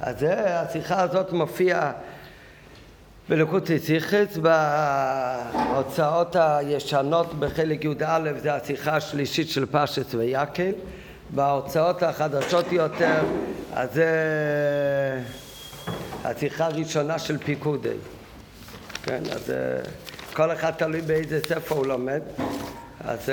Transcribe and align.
אז 0.00 0.18
זה, 0.18 0.60
השיחה 0.60 1.02
הזאת 1.02 1.32
מופיעה 1.32 1.92
בלקוטי 3.28 3.78
סיכס 3.78 4.36
בהוצאות 4.36 6.36
הישנות 6.36 7.34
בחלק 7.34 7.84
י"א 7.84 8.18
זה 8.42 8.54
השיחה 8.54 8.96
השלישית 8.96 9.48
של 9.48 9.66
פשט 9.70 10.14
ויקל. 10.14 10.72
בהוצאות 11.34 12.02
החדשות 12.02 12.72
יותר 12.72 13.22
אז 13.74 13.94
זה 13.94 15.20
השיחה 16.24 16.66
הראשונה 16.66 17.18
של 17.18 17.38
פיקודי. 17.38 17.88
כן, 19.02 19.22
אז 19.32 19.52
כל 20.32 20.52
אחד 20.52 20.70
תלוי 20.70 21.00
באיזה 21.00 21.40
ספר 21.48 21.74
הוא 21.74 21.86
לומד 21.86 22.20
אז 23.04 23.32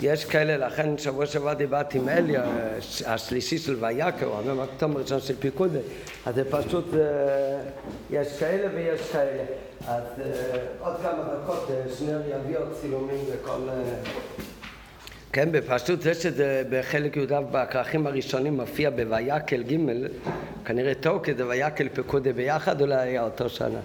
יש 0.00 0.24
כאלה, 0.24 0.66
לכן 0.66 0.98
שבוע 0.98 1.26
שעבר 1.26 1.52
דיברתי 1.52 1.98
עם 1.98 2.08
אלי, 2.08 2.34
השלישי 3.06 3.58
של 3.58 3.76
ויקר, 3.80 4.26
הוא 4.26 4.38
אומר 4.38 4.54
מהכתום 4.54 4.96
הראשון 4.96 5.20
של 5.20 5.36
פיקודי, 5.36 5.78
אז 6.26 6.34
זה 6.34 6.44
פשוט, 6.50 6.84
יש 8.10 8.38
כאלה 8.38 8.68
ויש 8.74 9.00
כאלה. 9.12 9.42
אז 9.86 10.02
עוד 10.80 10.94
כמה 11.02 11.24
דקות 11.42 11.70
שנייה 11.98 12.18
יביא 12.18 12.58
עוד 12.58 12.68
צילומים 12.80 13.20
וכל... 13.32 13.68
כן, 15.32 15.52
בפשוט 15.52 16.02
זה 16.02 16.14
שזה 16.14 16.62
בחלק 16.70 17.16
י"א 17.16 17.40
בכרכים 17.50 18.06
הראשונים 18.06 18.60
מופיע 18.60 18.90
בויקל 18.90 19.62
ג' 19.62 19.76
כנראה 20.64 20.94
טוב, 20.94 21.24
כי 21.24 21.34
זה 21.34 21.46
ויקל 21.46 21.88
פיקודי 21.88 22.32
ביחד, 22.32 22.80
אולי 22.80 22.94
היה 22.94 23.22
אותו 23.22 23.48
שנה. 23.48 23.78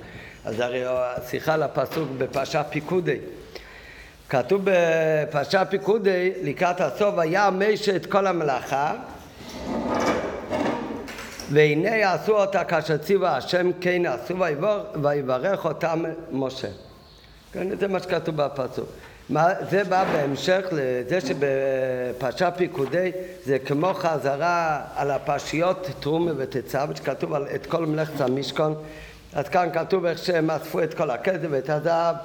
אז 0.45 0.59
הרי 0.59 0.83
השיחה 0.85 1.53
על 1.53 1.63
הפסוק 1.63 2.09
בפרשה 2.17 2.63
פיקודי. 2.63 3.17
כתוב 4.29 4.61
בפרשה 4.63 5.65
פיקודי 5.65 6.31
לקראת 6.43 6.81
הסוף 6.81 7.17
היה 7.17 7.49
משה 7.49 7.95
את 7.95 8.05
כל 8.05 8.27
המלאכה 8.27 8.93
והנה 11.51 11.95
יעשו 11.95 12.37
אותה 12.37 12.63
כאשר 12.63 12.97
ציווה 12.97 13.37
השם 13.37 13.71
כן 13.81 14.05
עשו 14.05 14.35
ויברך 15.01 15.65
אותם 15.65 16.03
משה. 16.31 16.67
כן, 17.53 17.77
זה 17.79 17.87
מה 17.87 17.99
שכתוב 17.99 18.35
בפסוק. 18.35 18.89
מה, 19.29 19.47
זה 19.69 19.83
בא 19.83 20.03
בהמשך 20.13 20.65
לזה 20.71 21.21
שבפרשה 21.21 22.51
פיקודי 22.51 23.11
זה 23.45 23.59
כמו 23.59 23.93
חזרה 23.93 24.81
על 24.95 25.11
הפרשיות 25.11 25.89
תרומה 25.99 26.31
ותצב 26.37 26.87
שכתוב 26.95 27.33
על 27.33 27.47
את 27.55 27.65
כל 27.65 27.85
מלאכת 27.85 28.21
המשכון 28.21 28.75
אז 29.33 29.49
כאן 29.49 29.69
כתוב 29.73 30.05
איך 30.05 30.17
שהם 30.17 30.49
אספו 30.49 30.83
את 30.83 30.93
כל 30.93 31.09
הכסף 31.09 31.47
ואת 31.49 31.69
הזהב 31.69 32.15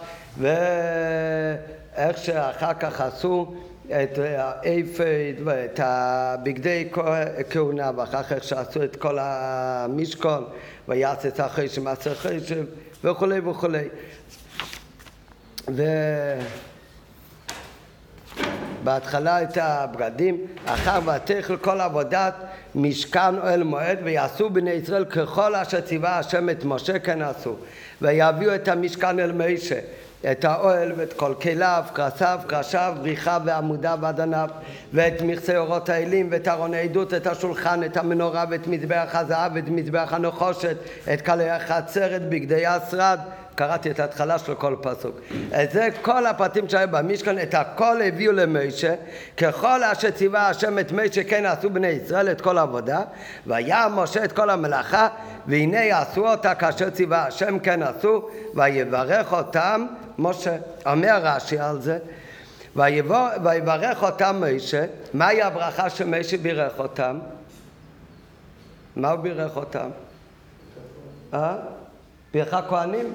ואיך 1.96 2.18
שאחר 2.18 2.74
כך 2.74 3.00
עשו 3.00 3.54
את 3.86 4.18
האפד 4.18 5.34
ואת 5.44 5.80
הבגדי 5.82 6.88
כהונה 7.50 7.90
ואחר 7.96 8.22
כך 8.22 8.44
שעשו 8.44 8.82
את 8.82 8.96
כל 8.96 9.18
המשכון 9.20 10.44
ויעש 10.88 11.26
את 11.26 11.40
החשם, 11.40 11.86
עשה 11.86 12.14
חשם 12.14 12.64
וכולי 13.04 13.40
וכולי. 13.40 13.88
ו... 15.70 15.82
בהתחלה 18.84 19.42
את 19.42 19.58
הבגדים, 19.60 20.46
אחר 20.64 20.98
ותכל 21.06 21.56
כל 21.56 21.80
עבודת 21.80 22.34
משכן 22.74 23.38
אוהל 23.38 23.62
מועד 23.62 23.98
ויעשו 24.04 24.50
בני 24.50 24.70
ישראל 24.70 25.04
ככל 25.04 25.54
אשר 25.54 25.80
ציווה 25.80 26.18
השם 26.18 26.50
את 26.50 26.64
משה 26.64 26.98
כן 26.98 27.22
עשו 27.22 27.56
ויביאו 28.02 28.54
את 28.54 28.68
המשכן 28.68 29.20
אל 29.20 29.32
משה 29.32 29.78
את 30.30 30.44
האוהל 30.44 30.92
ואת 30.97 31.12
כל 31.12 31.34
כליו, 31.42 31.84
קרסיו, 31.92 32.41
קרשיו, 32.47 32.94
בריחה 33.00 33.39
ועמודיו 33.44 33.98
ועדניו 34.00 34.48
ואת 34.92 35.22
מכסי 35.22 35.56
אורות 35.56 35.89
האלים 35.89 36.28
ואת 36.30 36.48
ארון 36.48 36.75
העדות, 36.75 37.14
את 37.14 37.27
השולחן, 37.27 37.84
את 37.84 37.97
המנורה 37.97 38.45
ואת 38.50 38.67
מזבח 38.67 39.11
הזהב 39.12 39.52
ואת 39.55 39.69
מזבח 39.69 40.12
הנחושת, 40.12 40.77
את 41.12 41.20
כלי 41.20 41.50
החצרת, 41.50 42.28
בגדי 42.28 42.67
השרד 42.67 43.19
קראתי 43.55 43.91
את 43.91 44.00
ההתחלה 44.00 44.38
של 44.38 44.55
כל 44.55 44.77
פסוק. 44.83 45.20
זה 45.72 45.88
כל 46.02 46.27
הפרטים 46.27 46.69
שהיו 46.69 46.88
במשכן, 46.91 47.39
את 47.39 47.55
הכל 47.55 48.02
הביאו 48.02 48.33
למשה, 48.33 48.95
ככל 49.36 49.84
אשר 49.84 50.11
ציווה 50.11 50.48
השם 50.48 50.78
את 50.78 50.92
משה 50.92 51.24
כן 51.24 51.46
עשו 51.46 51.70
בני 51.70 51.86
ישראל 51.86 52.30
את 52.30 52.40
כל 52.40 52.58
העבודה, 52.58 53.02
והיה 53.46 53.89
משה 53.95 54.24
את 54.24 54.33
כל 54.33 54.51
המלאכה, 54.51 55.08
והנה 55.46 55.84
יעשו 55.84 56.28
אותה 56.28 56.55
כאשר 56.55 56.90
ציווה 56.90 57.27
השם 57.27 57.58
כן 57.58 57.83
עשו, 57.83 58.28
ויברך 58.55 59.33
אותם 59.33 59.86
משה. 60.18 60.57
אומר 60.86 61.18
רש"י 61.23 61.58
על 61.58 61.80
זה, 61.80 61.98
ויברך 62.77 64.02
אותם 64.02 64.42
משה, 64.46 64.84
מהי 65.14 65.42
הברכה 65.42 65.90
שמשה 65.90 66.36
בירך 66.36 66.78
אותם? 66.78 67.18
מה 68.96 69.11
הוא 69.11 69.20
בירך 69.20 69.57
אותם? 69.57 69.89
אה? 71.34 71.57
בירך 72.34 72.55
כהנים? 72.68 73.12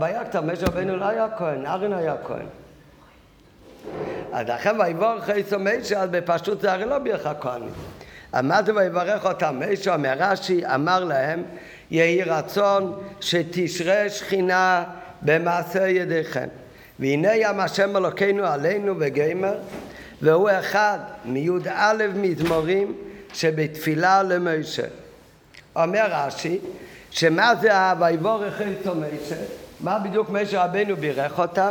ויקטר, 0.00 0.40
משה 0.40 0.66
רבנו 0.66 0.96
לא 0.96 1.04
היה 1.04 1.26
כהן, 1.38 1.66
ארן 1.66 1.92
היה 1.92 2.14
כהן. 2.26 2.46
אז 4.32 4.48
לכן 4.48 4.80
ויבורך 4.80 5.30
איסו 5.30 5.58
משה, 5.58 6.02
אז 6.02 6.10
בפשוט 6.10 6.60
זה 6.60 6.72
הרי 6.72 6.84
לא 6.84 6.98
בירך 6.98 7.26
הכהנים. 7.26 7.72
אמרתי 8.38 8.70
ויברך 8.70 9.26
אותם 9.26 9.60
משה, 9.60 9.94
אומר 9.94 10.14
רש"י, 10.18 10.66
אמר 10.66 11.04
להם, 11.04 11.42
יהי 11.90 12.22
רצון 12.22 13.02
שתשרה 13.20 14.10
שכינה 14.10 14.84
במעשה 15.22 15.88
ידיכם. 15.88 16.48
והנה 16.98 17.34
ים 17.34 17.60
השם 17.60 17.96
אלוקינו 17.96 18.46
עלינו 18.46 18.94
וגמר, 18.98 19.54
והוא 20.22 20.50
אחד 20.60 20.98
מי"א 21.24 21.92
מזמורים 22.14 22.94
שבתפילה 23.32 24.22
למשה. 24.22 24.86
אומר 25.76 26.06
רש"י, 26.10 26.58
שמה 27.10 27.54
זה 27.60 27.76
ה"ויבורך 27.76 28.60
איתו 28.60 28.94
משה"? 28.94 29.63
מה 29.80 29.98
בדיוק 29.98 30.30
משה 30.30 30.64
רבנו 30.64 30.96
בירך 30.96 31.38
אותם? 31.38 31.70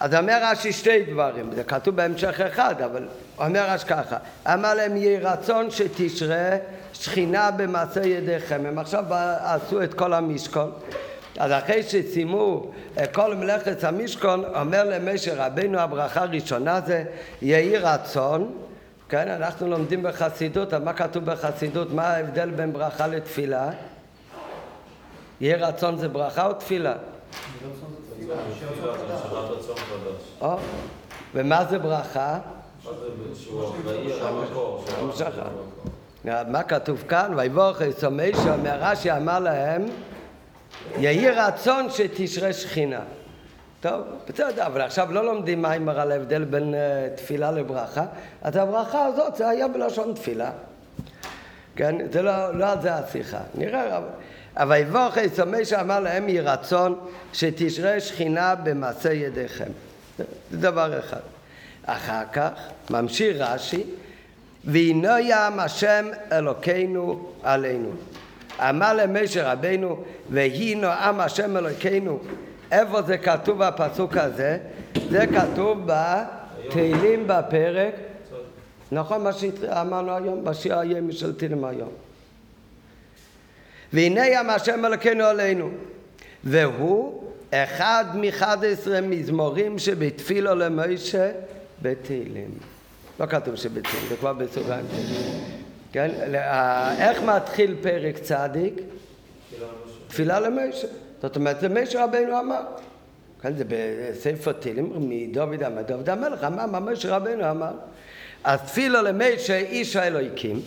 אז 0.00 0.14
אומר 0.14 0.38
רש"י 0.42 0.72
שתי 0.72 1.04
דברים, 1.04 1.50
זה 1.54 1.64
כתוב 1.64 1.96
בהמשך 1.96 2.40
אחד, 2.40 2.82
אבל 2.82 3.08
אומר 3.38 3.64
רש"י 3.68 3.86
ככה, 3.86 4.16
אמר 4.46 4.74
להם 4.74 4.96
יהי 4.96 5.18
רצון 5.18 5.70
שתשרה 5.70 6.50
שכינה 6.92 7.50
במעשה 7.50 8.06
ידיכם, 8.06 8.66
הם 8.66 8.78
עכשיו 8.78 9.04
עשו 9.40 9.82
את 9.82 9.94
כל 9.94 10.12
המשכון, 10.12 10.72
אז 11.38 11.52
אחרי 11.52 11.82
שסיימו 11.82 12.70
כל 13.12 13.34
מלאכת 13.34 13.84
המשכון, 13.84 14.44
אומר 14.44 14.84
למשה 14.84 15.46
רבנו 15.46 15.78
הברכה 15.78 16.20
הראשונה 16.20 16.80
זה 16.86 17.04
יהי 17.42 17.76
רצון, 17.76 18.52
כן, 19.08 19.28
אנחנו 19.28 19.68
לומדים 19.68 20.02
בחסידות, 20.02 20.74
מה 20.74 20.92
כתוב 20.92 21.24
בחסידות, 21.24 21.92
מה 21.92 22.08
ההבדל 22.08 22.50
בין 22.50 22.72
ברכה 22.72 23.06
לתפילה? 23.06 23.70
יהי 25.40 25.54
רצון 25.54 25.98
זה 25.98 26.08
ברכה 26.08 26.46
או 26.46 26.52
תפילה? 26.52 26.94
ומה 31.34 31.64
זה 31.64 31.78
ברכה? 31.78 32.38
מה 36.24 36.62
כתוב 36.62 37.04
כאן? 37.08 37.32
ויבורך 37.36 37.80
יסומי 37.80 38.30
שאומר 38.44 38.78
רש"י 38.80 39.12
אמר 39.12 39.38
להם 39.38 39.84
יהי 40.98 41.30
רצון 41.30 41.90
שתשרה 41.90 42.52
שכינה. 42.52 43.00
טוב, 43.80 44.00
בסדר, 44.28 44.66
אבל 44.66 44.80
עכשיו 44.80 45.12
לא 45.12 45.24
לומדים 45.24 45.62
מיימר 45.62 46.00
על 46.00 46.12
ההבדל 46.12 46.44
בין 46.44 46.74
uh, 46.74 47.16
תפילה 47.16 47.50
לברכה, 47.50 48.04
אז 48.42 48.56
הברכה 48.56 49.04
הזאת 49.04 49.36
זה 49.36 49.48
היה 49.48 49.68
בלשון 49.68 50.14
תפילה. 50.14 50.50
כן, 51.76 51.96
זה 52.12 52.22
לא, 52.22 52.58
לא 52.58 52.72
על 52.72 52.80
זה 52.82 52.94
השיחה. 52.94 53.38
נראה, 53.54 54.00
אבל 54.56 54.76
יבוך 54.76 55.16
יסומי 55.16 55.64
שאמר 55.64 56.00
להם 56.00 56.28
יהי 56.28 56.40
רצון 56.40 56.98
שתשרה 57.32 58.00
שכינה 58.00 58.54
במעשה 58.54 59.12
ידיכם. 59.12 59.70
זה 60.18 60.24
דבר 60.50 60.98
אחד. 60.98 61.20
אחר 61.86 62.22
כך 62.32 62.50
ממשיך 62.90 63.36
רש"י 63.40 63.82
והנה 64.64 65.20
ים 65.20 65.60
השם 65.60 66.06
אלוקינו 66.32 67.32
עלינו. 67.42 67.90
אמר 68.60 68.92
למשה 68.94 69.52
רבנו 69.52 70.02
ויהי 70.30 70.74
נועם 70.74 71.20
השם 71.20 71.56
אלוקינו 71.56 72.18
איפה 72.72 73.02
זה 73.02 73.18
כתוב 73.18 73.64
בפסוק 73.64 74.16
הזה? 74.16 74.58
זה 75.10 75.24
כתוב 75.26 75.78
בתהילים 75.86 77.24
בפרק 77.26 77.94
נכון 78.92 79.24
מה 79.24 79.32
שאמרנו 79.32 80.16
היום? 80.16 80.44
בשיר 80.44 80.78
הימי 80.78 81.12
של 81.12 81.36
תהילים 81.36 81.64
היום 81.64 81.88
והנה 83.92 84.26
ים 84.26 84.50
השם 84.50 84.84
אלוקינו 84.84 85.24
עלינו. 85.24 85.70
והוא 86.44 87.22
אחד 87.50 88.04
מאחד 88.14 88.64
עשרה 88.64 89.00
מזמורים 89.00 89.78
שבתפילו 89.78 90.54
למוישה 90.54 91.30
בתהילים. 91.82 92.50
לא 93.20 93.26
כתוב 93.26 93.56
שבתהילים, 93.56 94.08
זה 94.08 94.16
כבר 94.16 94.32
בסוגריים. 94.32 94.84
כן? 95.92 96.10
איך 96.98 97.22
מתחיל 97.22 97.76
פרק 97.82 98.18
צדיק? 98.18 98.74
תפילה 100.08 100.40
למוישה 100.40 100.86
זאת 101.22 101.36
אומרת 101.36 101.60
זה 101.60 101.68
משה 101.68 102.04
רבנו 102.04 102.40
אמר. 102.40 102.60
כן, 103.42 103.56
זה 103.56 103.64
בספר 103.68 104.52
תהילים 104.52 105.10
מדוד 105.76 106.10
המלך 106.10 106.44
אמר 106.44 106.66
מה 106.66 106.80
משה 106.80 107.16
רבנו 107.16 107.50
אמר. 107.50 107.72
אז 108.44 108.60
תפילו 108.60 109.02
למשה 109.02 109.56
איש 109.56 109.96
האלוהיקים 109.96 110.60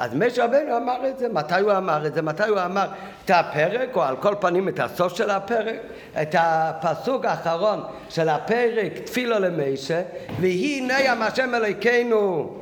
אז 0.00 0.14
משה 0.14 0.44
רבנו 0.44 0.76
אמר 0.76 1.08
את 1.08 1.18
זה, 1.18 1.28
מתי 1.28 1.60
הוא 1.60 1.72
אמר 1.72 2.06
את 2.06 2.14
זה? 2.14 2.22
מתי 2.22 2.48
הוא 2.48 2.58
אמר 2.64 2.86
את 3.24 3.30
הפרק, 3.30 3.96
או 3.96 4.02
על 4.02 4.16
כל 4.16 4.34
פנים 4.40 4.68
את 4.68 4.80
הסוף 4.80 5.16
של 5.16 5.30
הפרק, 5.30 5.76
את 6.22 6.34
הפסוק 6.38 7.24
האחרון 7.24 7.80
של 8.08 8.28
הפרק, 8.28 8.98
תפילו 9.04 9.38
למשה, 9.38 10.02
והנה 10.40 11.00
ים 11.00 11.22
השם 11.22 11.54
אלוהיכנו 11.54 12.54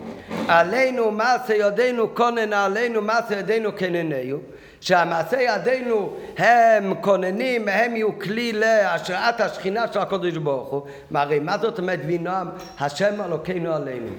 עלינו 0.48 1.10
מעשה 1.10 1.54
ידינו 1.54 2.14
כונן 2.14 2.52
עלינו 2.52 3.02
מעשה 3.02 3.38
ידינו 3.38 3.76
כננהו 3.76 4.38
שהמעשה 4.80 5.40
ידינו 5.40 6.12
הם 6.38 6.94
כוננים, 7.00 7.68
הם 7.68 7.96
יהיו 7.96 8.18
כלי 8.18 8.52
להשראת 8.52 9.40
השכינה 9.40 9.92
של 9.92 9.98
הקודש 9.98 10.36
ברוך 10.36 10.68
הוא. 10.68 10.82
הרי 11.14 11.38
מה 11.38 11.58
זאת 11.58 11.78
אומרת 11.78 12.00
ונועם 12.06 12.48
השם 12.80 13.22
אלוקינו 13.24 13.74
עלינו? 13.74 14.10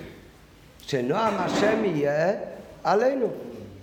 שנועם 0.81 1.33
השם 1.37 1.85
יהיה 1.85 2.33
עלינו. 2.83 3.27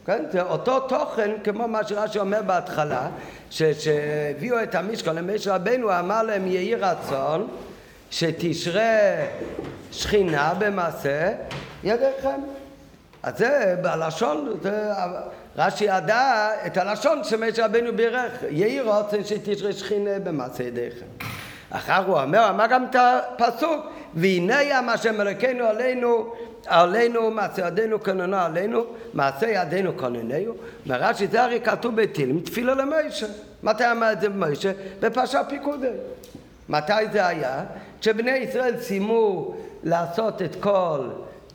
כן? 0.07 0.25
זה 0.33 0.43
אותו 0.43 0.81
תוכן 0.81 1.31
כמו 1.45 1.69
מה 1.69 1.85
שרש"י 1.85 2.19
אומר 2.19 2.43
בהתחלה, 2.43 3.09
שהביאו 3.51 4.63
את 4.63 4.75
המשכון 4.75 5.17
למשה 5.17 5.55
רבנו, 5.55 5.99
אמר 5.99 6.23
להם 6.23 6.47
יהי 6.47 6.75
רצון 6.75 7.49
שתשרה 8.11 9.01
שכינה 9.93 10.55
במעשה 10.59 11.33
ידיכם. 11.85 12.41
אז 13.23 13.39
זה 13.39 13.77
בלשון, 13.83 14.55
רש"י 15.57 15.85
ידע 15.85 16.51
את 16.67 16.77
הלשון 16.77 17.25
שמשה 17.25 17.65
רבנו 17.65 17.97
בירך, 17.97 18.33
יהי 18.51 18.81
רוצה 18.81 19.17
שתשרה 19.25 19.73
שכינה 19.73 20.19
במעשה 20.25 20.63
ידיכם. 20.63 21.07
אחר 21.71 22.05
הוא 22.07 22.21
אומר, 22.21 22.51
אמר 22.51 22.67
גם 22.67 22.85
את 22.91 22.97
הפסוק, 22.99 23.87
והנה 24.15 24.63
ים 24.63 24.89
השם 24.89 25.21
אלוקינו 25.21 25.65
עלינו, 25.65 26.33
עלינו 26.67 27.31
מעשה 27.31 27.67
ידינו 27.67 28.03
כוננו 28.03 28.37
עלינו, 28.37 28.85
מעשה 29.15 29.47
ידינו 29.51 29.97
כונננו, 29.97 30.53
מרש"י 30.87 31.27
זה 31.27 31.45
הרי 31.45 31.61
כתוב 31.61 32.03
בתהילים, 32.03 32.41
תפילה 32.41 32.75
למשה. 32.75 33.27
מתי 33.63 33.91
אמר 33.93 34.13
את 34.13 34.21
זה 34.21 34.29
במשה? 34.29 34.73
בפרשת 35.01 35.45
פיקודי. 35.49 35.89
מתי 36.69 37.09
זה 37.13 37.27
היה? 37.27 37.65
כשבני 38.01 38.31
ישראל 38.31 38.81
סיימו 38.81 39.57
לעשות 39.83 40.43
את 40.43 40.57
כל 40.61 41.09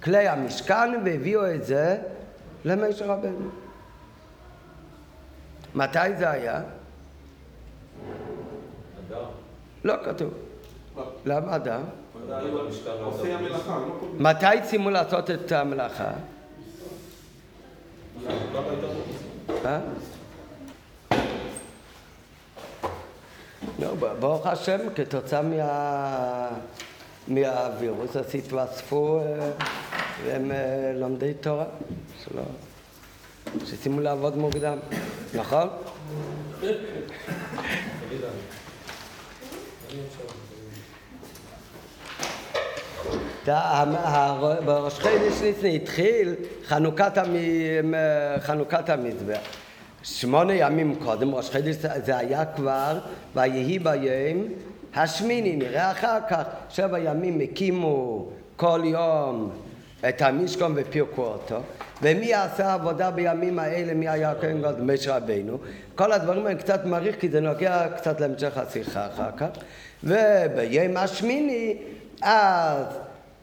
כלי 0.03 0.27
המשכן 0.27 1.01
והביאו 1.05 1.53
את 1.55 1.65
זה 1.65 1.97
למשה 2.65 3.05
רבנו. 3.05 3.49
מתי 5.75 6.15
זה 6.17 6.29
היה? 6.29 6.61
לא 9.83 9.93
כתוב. 10.05 10.33
למה 11.25 11.55
אדם? 11.55 11.81
מתי 14.19 14.45
סיימו 14.63 14.89
לעשות 14.89 15.31
את 15.31 15.51
המלאכה? 15.51 16.12
אה? 19.65 19.79
לא, 23.79 23.94
ברוך 24.19 24.47
השם, 24.47 24.79
כתוצאה 24.95 25.41
מה... 25.41 26.47
מהווירוס, 27.27 28.15
אז 28.15 28.35
התווספו 28.35 29.21
והם 30.25 30.51
אה, 30.51 30.91
לומדי 30.95 31.33
תורה, 31.33 31.65
שלא... 32.23 32.41
שסיימו 33.65 34.01
לעבוד 34.01 34.38
מוקדם, 34.38 34.77
נכון? 35.33 35.69
בראש 43.45 44.99
חודש 44.99 45.41
ניסן 45.41 45.67
התחיל 45.67 46.35
חנוכת 48.39 48.89
המזבח. 48.89 49.39
שמונה 50.03 50.53
ימים 50.53 50.95
קודם, 50.95 51.35
ראש 51.35 51.49
חודש 51.49 51.75
זה 52.05 52.17
היה 52.17 52.45
כבר 52.45 52.99
ויהי 53.35 53.79
ביום 53.79 54.47
השמיני, 54.95 55.55
נראה 55.55 55.91
אחר 55.91 56.17
כך, 56.29 56.43
שבע 56.69 56.99
ימים 56.99 57.39
הקימו 57.39 58.27
כל 58.55 58.81
יום 58.83 59.51
את 60.09 60.21
המשכון 60.21 60.73
ופירקו 60.75 61.23
אותו. 61.23 61.59
ומי 62.01 62.33
עשה 62.33 62.73
עבודה 62.73 63.11
בימים 63.11 63.59
האלה, 63.59 63.94
מי 63.94 64.09
היה 64.09 64.31
הכהן 64.31 64.61
גדול? 64.61 64.81
משה 64.81 65.17
רבינו. 65.17 65.57
כל 65.95 66.11
הדברים 66.11 66.45
האלה 66.45 66.59
קצת 66.59 66.85
מעריך 66.85 67.15
כי 67.19 67.29
זה 67.29 67.39
נוגע 67.39 67.87
קצת 67.97 68.21
להמשך 68.21 68.57
השיחה 68.57 69.07
אחר 69.07 69.29
כך. 69.37 69.47
וביום 70.03 70.97
השמיני 70.97 71.77
אז 72.21 72.85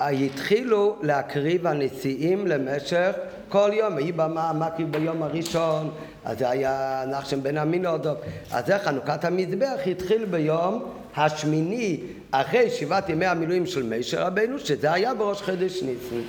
התחילו 0.01 0.97
להקריב 1.03 1.67
הנשיאים 1.67 2.47
למשך 2.47 3.13
כל 3.49 3.71
יום. 3.73 3.97
היא 3.97 4.13
במה 4.17 4.53
מקריב 4.53 4.93
ביום 4.93 5.23
הראשון, 5.23 5.91
אז 6.25 6.39
זה 6.39 6.51
היה 6.51 7.05
נחשם 7.11 7.43
בן 7.43 7.59
המינודוב. 7.59 8.17
אז 8.51 8.67
זה 8.67 8.79
חנוכת 8.79 9.25
המזבח 9.25 9.79
התחיל 9.87 10.25
ביום 10.25 10.85
השמיני 11.17 12.01
אחרי 12.31 12.71
שבעת 12.71 13.09
ימי 13.09 13.27
המילואים 13.27 13.67
של 13.67 13.99
משה 13.99 14.27
רבנו, 14.27 14.59
שזה 14.59 14.93
היה 14.93 15.15
בראש 15.15 15.43
חודש 15.43 15.83
ניסן. 15.83 16.21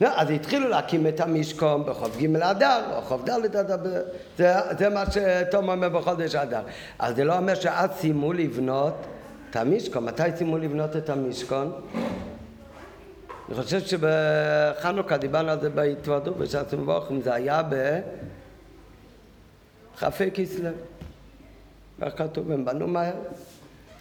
אז 0.00 0.30
התחילו 0.30 0.68
להקים 0.68 1.06
את 1.06 1.20
המשכון 1.20 1.86
בחוף 1.86 2.16
ג' 2.22 2.36
אדר, 2.36 2.80
או 2.96 3.02
חוף 3.02 3.24
ד' 3.24 3.56
אדר, 3.56 4.02
זה, 4.38 4.54
זה 4.78 4.88
מה 4.88 5.04
שתום 5.10 5.68
אומר 5.68 5.88
בחודש 5.88 6.34
אדר. 6.34 6.60
אז 6.98 7.16
זה 7.16 7.24
לא 7.24 7.36
אומר 7.36 7.54
שאז 7.54 7.90
סיימו 7.90 8.32
לבנות 8.32 8.94
את 9.50 9.56
המשכון. 9.56 10.04
מתי 10.04 10.22
סיימו 10.36 10.58
לבנות 10.58 10.96
את 10.96 11.10
המשכון? 11.10 11.72
אני 13.48 13.56
חושב 13.62 13.80
שבחנוכה 13.80 15.16
דיברנו 15.16 15.50
על 15.50 15.60
זה 15.60 15.70
בהתוועדות 15.70 16.36
בשעת 16.38 16.74
מבוכים, 16.74 17.22
זה 17.22 17.34
היה 17.34 17.62
בכ"ה 19.98 20.10
כסלו. 20.34 20.70
איך 22.02 22.14
כתוב? 22.16 22.50
הם 22.50 22.64
בנו 22.64 22.88
מהר. 22.88 23.14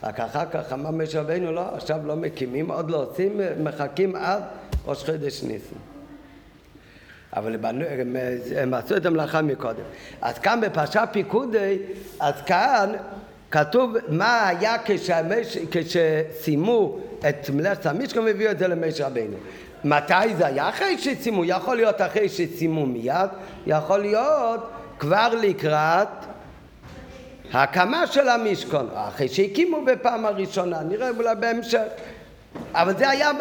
רק 0.04 0.20
אחר 0.20 0.46
כך 0.52 0.74
אמר 0.74 0.92
משה 0.92 1.22
רבינו, 1.22 1.52
לא, 1.52 1.76
עכשיו 1.76 2.08
לא 2.08 2.16
מקימים, 2.16 2.72
עוד 2.72 2.92
לא 2.92 3.04
עושים, 3.04 3.40
מחכים 3.64 4.16
עד 4.16 4.44
ראש 4.86 5.04
חודש 5.04 5.44
ניסן. 5.44 5.76
אבל 7.36 7.54
הם, 7.54 7.66
הם, 7.66 8.16
הם 8.58 8.74
עשו 8.74 8.98
את 8.98 9.06
המלאכה 9.06 9.42
מקודם. 9.42 9.84
אז 10.22 10.40
כאן 10.40 10.62
בפרשת 10.62 11.08
פיקודי, 11.12 11.78
אז 12.20 12.34
כאן 12.46 12.94
כתוב 13.58 13.96
מה 14.08 14.48
היה 14.48 14.76
כשהמש, 14.86 15.58
כשסיימו 15.72 17.00
את 17.30 17.50
מלאכת 17.50 17.86
המשכן 17.86 18.20
והביאו 18.20 18.52
את 18.52 18.60
זה 18.60 18.68
למשה 18.68 19.08
רבינו. 19.08 19.38
מתי 19.84 20.36
זה 20.38 20.46
היה? 20.48 20.70
אחרי 20.70 20.98
שסיימו, 20.98 21.46
יכול 21.46 21.76
להיות 21.76 22.02
אחרי 22.02 22.30
שסיימו 22.30 22.86
מיד, 22.86 23.30
יכול 23.68 24.00
להיות 24.00 24.70
כבר 25.00 25.34
לקראת 25.42 26.08
ההקמה 27.52 28.08
של 28.08 28.30
המשכון, 28.30 28.90
אחרי 28.94 29.28
שהקימו 29.28 29.86
בפעם 29.86 30.26
הראשונה, 30.26 30.82
נראה 30.82 31.10
אולי 31.10 31.36
בהמשך. 31.36 31.82
אבל 32.74 32.98
זה 32.98 33.10
היה, 33.10 33.32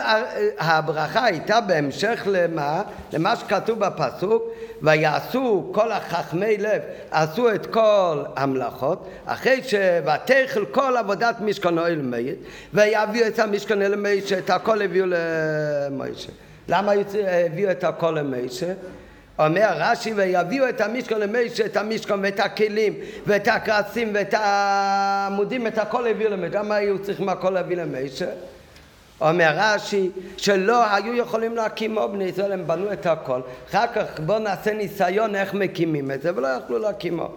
הברכה 0.58 1.25
הייתה 1.25 1.61
בהמשך 1.61 2.23
למה? 2.26 2.82
למה 3.12 3.37
שכתוב 3.37 3.78
בפסוק 3.78 4.42
ויעשו 4.82 5.70
כל 5.75 5.92
החכמי 5.92 6.56
לב 6.56 6.82
עשו 7.11 7.54
את 7.54 7.66
כל 7.66 8.23
המלאכות 8.37 9.08
אחרי 9.26 9.62
שוותכל 9.62 10.64
כל 10.70 10.96
עבודת 10.96 11.40
משכנו 11.40 11.87
אל 11.87 11.96
מית 11.96 12.38
ויביאו 12.75 13.26
את 13.26 13.38
המשכן 13.38 13.82
אל 13.82 13.96
מיישה 13.96 14.38
את 14.38 14.50
הכל 14.50 14.82
הביאו 14.82 15.06
למיישה 15.08 16.28
למה 16.68 16.92
הביאו 17.46 17.70
את 17.70 17.85
הכל 17.85 18.11
למיישה? 18.11 18.73
אומר 19.38 19.68
רש"י 19.76 20.12
ויביאו 20.12 20.68
את 20.68 20.80
המשכון 20.80 21.20
למיישה 21.20 21.66
את 21.66 21.76
המשכון 21.76 22.20
ואת 22.23 22.40
הכלים 22.40 22.94
ואת 23.26 23.49
הקרצים 23.49 24.11
ואת 24.14 24.35
העמודים 24.38 25.66
את 25.66 25.78
הכל 25.78 26.06
הביאו 26.06 26.30
למיישה 26.30 26.58
למה 26.58 26.75
היו 26.75 26.99
צריכים 27.02 27.28
הכל 27.28 27.50
להביא 27.50 27.76
למיישה? 27.76 28.26
אומר 29.20 29.52
רש"י 29.56 30.11
שלא 30.37 30.94
היו 30.94 31.14
יכולים 31.14 31.56
להקימו 31.56 32.08
בני 32.08 32.25
ישראל, 32.25 32.52
הם 32.52 32.66
בנו 32.66 32.92
את 32.92 33.06
הכל. 33.06 33.40
אחר 33.70 33.87
כך 33.94 34.20
בואו 34.20 34.38
נעשה 34.38 34.73
ניסיון 34.73 35.35
איך 35.35 35.54
מקימים 35.54 36.11
את 36.11 36.23
זה, 36.23 36.37
ולא 36.37 36.49
יכלו 36.49 36.78
להקימו. 36.78 37.28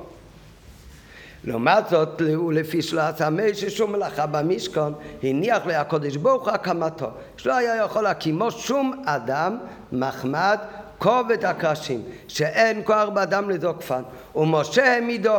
לעומת 1.43 1.89
זאת, 1.89 2.21
ולפי 2.47 2.81
שלא 2.81 3.01
עשה 3.01 3.29
משה 3.29 3.69
שום 3.69 3.91
מלאכה 3.91 4.25
במשכון, 4.25 4.93
הניח 5.23 5.65
לקודש 5.65 6.15
ברוך 6.15 6.43
הוא 6.43 6.53
הקמתו. 6.53 7.07
שלא 7.37 7.57
היה 7.57 7.75
יכול 7.75 8.03
להקימו 8.03 8.51
שום 8.51 9.03
אדם 9.05 9.57
מחמד 9.91 10.57
כובד 10.97 11.45
הקרשים, 11.45 12.01
שאין 12.27 12.81
כוח 12.83 13.09
באדם 13.09 13.49
לזוקפן, 13.49 14.01
ומשה 14.35 14.93
העמידו. 14.93 15.35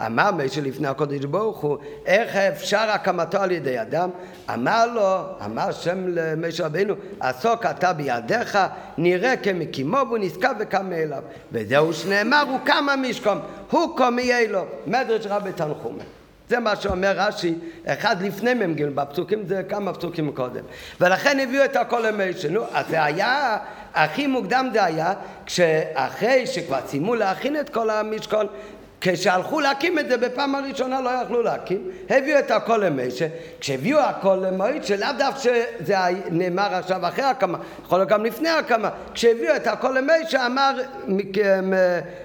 אמר 0.00 0.30
משה 0.30 0.60
לפני 0.60 0.88
הקודש 0.88 1.24
ברוך 1.24 1.58
הוא, 1.58 1.78
איך 2.06 2.36
אפשר 2.36 2.90
הקמתו 2.90 3.38
על 3.38 3.50
ידי 3.50 3.80
אדם? 3.80 4.10
אמר 4.54 4.86
לו, 4.86 5.20
אמר 5.44 5.72
שם 5.72 6.04
למשה 6.08 6.66
רבינו, 6.66 6.94
עסוק 7.20 7.66
אתה 7.66 7.92
בידיך, 7.92 8.58
נראה 8.98 9.36
כמקימו 9.36 9.98
והוא 10.06 10.18
נשכב 10.20 10.54
וקם 10.58 10.90
מאליו. 10.90 11.22
וזהו 11.52 11.92
שנאמר, 11.92 12.44
הוא 12.48 12.58
קם 12.64 12.88
המשכום, 12.88 13.38
הוא 13.70 13.96
קום 13.96 14.18
יהיה 14.18 14.48
לו. 14.48 14.64
מדרש 14.86 15.26
רבי 15.26 15.52
תנחומה. 15.52 16.02
זה 16.48 16.58
מה 16.58 16.76
שאומר 16.76 17.12
רש"י, 17.16 17.54
אחד 17.86 18.22
לפני 18.22 18.54
מ"ג, 18.54 18.84
בפסוקים 18.84 19.46
זה 19.46 19.62
כמה 19.68 19.92
פסוקים 19.92 20.32
קודם. 20.32 20.62
ולכן 21.00 21.40
הביאו 21.40 21.64
את 21.64 21.76
הכל 21.76 22.00
למשה. 22.00 22.48
נו, 22.48 22.64
אז 22.72 22.86
זה 22.88 23.04
היה 23.04 23.58
הכי 23.94 24.26
מוקדם 24.26 24.68
זה 24.72 24.84
היה 24.84 25.12
כשאחרי 25.46 26.46
שכבר 26.46 26.78
סיימו 26.86 27.14
להכין 27.14 27.60
את 27.60 27.68
כל 27.68 27.90
המשכון 27.90 28.46
כשהלכו 29.14 29.60
להקים 29.60 29.98
את 29.98 30.08
זה 30.08 30.16
בפעם 30.16 30.54
הראשונה 30.54 31.00
לא 31.00 31.10
יכלו 31.10 31.42
להקים, 31.42 31.90
הביאו 32.10 32.38
את 32.38 32.50
הכל 32.50 32.76
למשה, 32.76 33.26
כשהביאו 33.60 33.98
הכל 33.98 34.38
למוישה, 34.42 34.96
לאו 34.96 35.08
דווקא 35.18 35.40
שזה 35.40 35.94
נאמר 36.30 36.74
עכשיו 36.74 37.08
אחרי 37.08 37.24
הקמה, 37.24 37.58
יכול 37.84 37.98
להיות 37.98 38.08
גם 38.08 38.24
לפני 38.24 38.48
הקמה, 38.48 38.90
כשהביאו 39.14 39.56
את 39.56 39.66
הכל 39.66 39.98
למשה 39.98 40.46
אמר, 40.46 40.80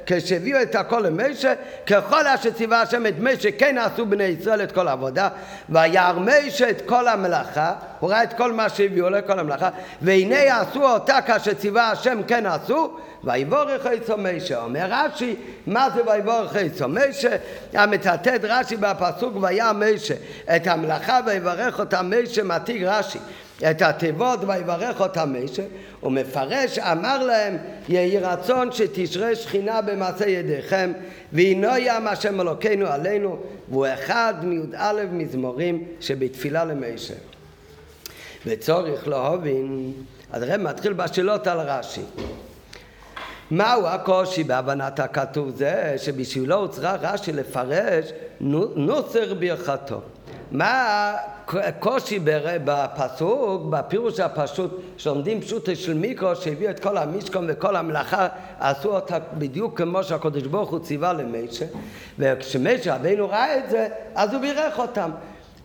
כשהביאו 0.05 0.61
את 0.61 0.75
הכל 0.75 0.99
למשה, 0.99 1.53
ככל 1.87 2.27
אשר 2.27 2.51
ציווה 2.51 2.81
השם 2.81 3.05
את 3.05 3.13
משה 3.19 3.51
כן 3.51 3.77
עשו 3.77 4.05
בני 4.05 4.23
ישראל 4.23 4.63
את 4.63 4.71
כל 4.71 4.87
העבודה, 4.87 5.29
וירא 5.69 6.13
משה 6.17 6.69
את 6.69 6.81
כל 6.85 7.07
המלאכה, 7.07 7.73
הוא 7.99 8.09
ראה 8.09 8.23
את 8.23 8.33
כל 8.33 8.51
מה 8.51 8.69
שהביאו 8.69 9.09
לו, 9.09 9.17
כל 9.27 9.39
המלאכה, 9.39 9.69
והנה 10.01 10.61
עשו 10.61 10.83
אותה 10.83 11.21
כאשר 11.21 11.53
ציווה 11.53 11.91
השם 11.91 12.23
כן 12.27 12.45
עשו 12.45 12.97
ויבורך 13.23 13.87
איצו 13.87 14.17
משה. 14.17 14.63
אומר 14.63 14.87
רש"י, 14.89 15.35
מה 15.67 15.89
זה 15.95 16.01
ויבורך 16.07 16.55
איצו 16.55 16.87
משה? 16.87 17.35
המצטט 17.73 18.39
רש"י 18.43 18.75
בפסוק 18.77 19.33
והיה 19.41 19.73
משה 19.73 20.15
את 20.55 20.67
המלאכה 20.67 21.19
ויברך 21.25 21.79
אותה 21.79 22.01
משה 22.01 22.43
מתיג 22.43 22.83
רש"י. 22.83 23.19
את 23.69 23.81
התיבות 23.81 24.39
ויברך 24.47 25.01
אותה 25.01 25.25
משה, 25.25 25.63
הוא 25.99 26.11
מפרש, 26.11 26.79
אמר 26.79 27.23
להם, 27.23 27.57
יהי 27.89 28.17
רצון 28.17 28.71
שתשרה 28.71 29.35
שכינה 29.35 29.81
במעשה 29.81 30.29
ידיכם, 30.29 30.91
והנה 31.33 31.79
ים 31.79 32.07
השם 32.07 32.41
אלוקינו 32.41 32.87
עלינו, 32.87 33.39
והוא 33.69 33.87
אחד 33.93 34.33
מי"א 34.43 34.93
מזמורים 35.11 35.83
שבתפילה 35.99 36.65
למשה. 36.65 37.13
וצורך 38.45 39.07
להבין, 39.07 39.93
אז 40.31 40.43
הרב 40.43 40.61
מתחיל 40.61 40.93
בשאלות 40.93 41.47
על 41.47 41.59
רש"י. 41.59 42.01
מהו 43.51 43.87
הקושי 43.87 44.43
בהבנת 44.43 44.99
הכתוב 44.99 45.49
זה 45.49 45.93
שבשבילו 45.97 46.55
הוא 46.55 46.67
צריך 46.67 46.87
רש"י 47.01 47.31
לפרש 47.31 48.11
נוצר 48.75 49.33
ברכתו. 49.33 50.01
מה 50.51 51.13
הקושי 51.47 52.19
בפסוק, 52.63 53.61
בפירוש 53.69 54.19
הפשוט, 54.19 54.81
שעומדים 54.97 55.41
פשוטו 55.41 55.75
של 55.75 55.93
מיקרו 55.93 56.35
שהביאו 56.35 56.71
את 56.71 56.79
כל 56.79 56.97
המשכון 56.97 57.45
וכל 57.49 57.75
המלאכה, 57.75 58.27
עשו 58.59 58.95
אותה 58.95 59.17
בדיוק 59.37 59.77
כמו 59.77 60.03
שהקדוש 60.03 60.43
ברוך 60.43 60.69
הוא 60.69 60.79
ציווה 60.79 61.13
למשה, 61.13 61.65
וכשמשה 62.19 62.95
רבינו 62.95 63.29
ראה 63.29 63.57
את 63.57 63.69
זה, 63.69 63.87
אז 64.15 64.33
הוא 64.33 64.41
בירך 64.41 64.79
אותם. 64.79 65.11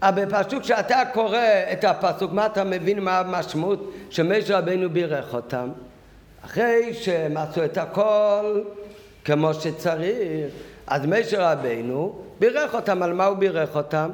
אבל 0.02 0.25
בפסוק 0.25 0.62
כשאתה 0.62 1.02
קורא 1.12 1.38
את 1.73 1.85
הפסוק, 1.85 2.33
מה 2.33 2.47
אתה 2.47 2.64
מבין 2.64 2.99
מה 2.99 3.19
המשמעות 3.19 3.93
שמשה 4.11 4.59
רבינו 4.59 4.90
בירך 4.90 5.35
אותם? 5.35 5.69
אחרי 6.47 6.95
שהם 6.95 7.37
עשו 7.37 7.65
את 7.65 7.79
הכל 7.79 8.61
כמו 9.25 9.55
שצריך, 9.55 10.53
אז 10.87 11.07
משה 11.07 11.53
רבינו 11.53 12.19
בירך 12.38 12.75
אותם, 12.75 13.03
על 13.03 13.12
מה 13.12 13.25
הוא 13.25 13.37
בירך 13.37 13.76
אותם? 13.76 14.11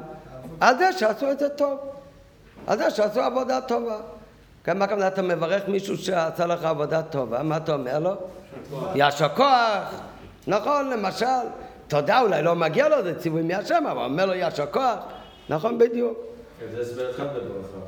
על 0.59 0.77
זה 0.77 0.93
שעשו 0.93 1.31
את 1.31 1.39
זה 1.39 1.49
טוב, 1.49 1.79
על 2.67 2.77
זה 2.77 2.91
שעשו 2.91 3.21
עבודה 3.21 3.61
טובה. 3.61 3.97
כמה 4.63 4.87
כמה 4.87 5.07
אתה 5.07 5.21
מברך 5.21 5.67
מישהו 5.67 5.97
שעשה 5.97 6.45
לך 6.45 6.63
עבודה 6.63 7.01
טובה, 7.01 7.43
מה 7.43 7.57
אתה 7.57 7.73
אומר 7.73 7.99
לו? 7.99 8.13
יישר 8.95 9.29
כוח, 9.29 10.01
נכון, 10.47 10.89
למשל, 10.89 11.25
תודה 11.87 12.21
אולי 12.21 12.41
לא 12.41 12.55
מגיע 12.55 12.89
לו, 12.89 13.03
זה 13.03 13.19
ציווי 13.19 13.41
מהשם, 13.41 13.83
אבל 13.91 14.03
אומר 14.03 14.25
לו 14.25 14.33
יישר 14.33 14.65
כוח, 14.65 14.97
נכון 15.49 15.77
בדיוק. 15.77 16.32
זה 16.71 16.81
הסבר 16.81 17.11
אחד 17.11 17.23
בברכה. 17.23 17.83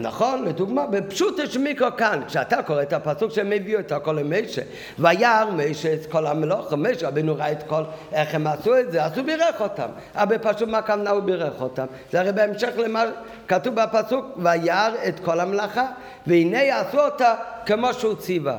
נכון, 0.00 0.44
לדוגמה, 0.44 0.86
בפשוט 0.86 1.38
יש 1.38 1.56
מיקרו 1.56 1.88
כאן, 1.96 2.20
כשאתה 2.26 2.62
קורא 2.62 2.82
את 2.82 2.92
הפסוק 2.92 3.32
שהם 3.32 3.52
הביאו 3.52 3.80
את 3.80 3.92
הכל 3.92 4.12
למשה, 4.12 4.62
וירא 4.98 5.44
משה 5.52 5.94
את 5.94 6.06
כל 6.06 6.26
המלוכה, 6.26 6.76
משה 6.76 7.08
רבינו 7.08 7.36
ראה 7.36 7.52
את 7.52 7.62
כל, 7.62 7.82
איך 8.12 8.34
הם 8.34 8.46
עשו 8.46 8.78
את 8.78 8.92
זה, 8.92 9.04
אז 9.04 9.18
הוא 9.18 9.26
בירך 9.26 9.60
אותם. 9.60 9.88
אבל 10.14 10.38
פשוט 10.38 10.68
מה 10.68 10.82
כמנה 10.82 11.10
הוא 11.10 11.20
בירך 11.20 11.60
אותם? 11.60 11.86
זה 12.12 12.20
הרי 12.20 12.32
בהמשך 12.32 12.70
למה 12.76 13.04
כתוב 13.48 13.74
בפסוק, 13.74 14.26
וירא 14.36 14.88
את 15.08 15.20
כל 15.20 15.40
המלאכה, 15.40 15.86
והנה 16.26 16.62
יעשו 16.62 17.00
אותה 17.00 17.34
כמו 17.66 17.94
שהוא 17.94 18.14
ציווה. 18.14 18.58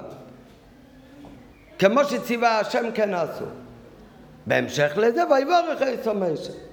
כמו 1.79 2.05
שציווה 2.05 2.59
השם 2.59 2.85
כן 2.93 3.13
עשו. 3.13 3.45
בהמשך 4.45 4.93
לזה, 4.97 5.23
ויבורך 5.31 5.81
את 5.81 6.07
משה. 6.07 6.66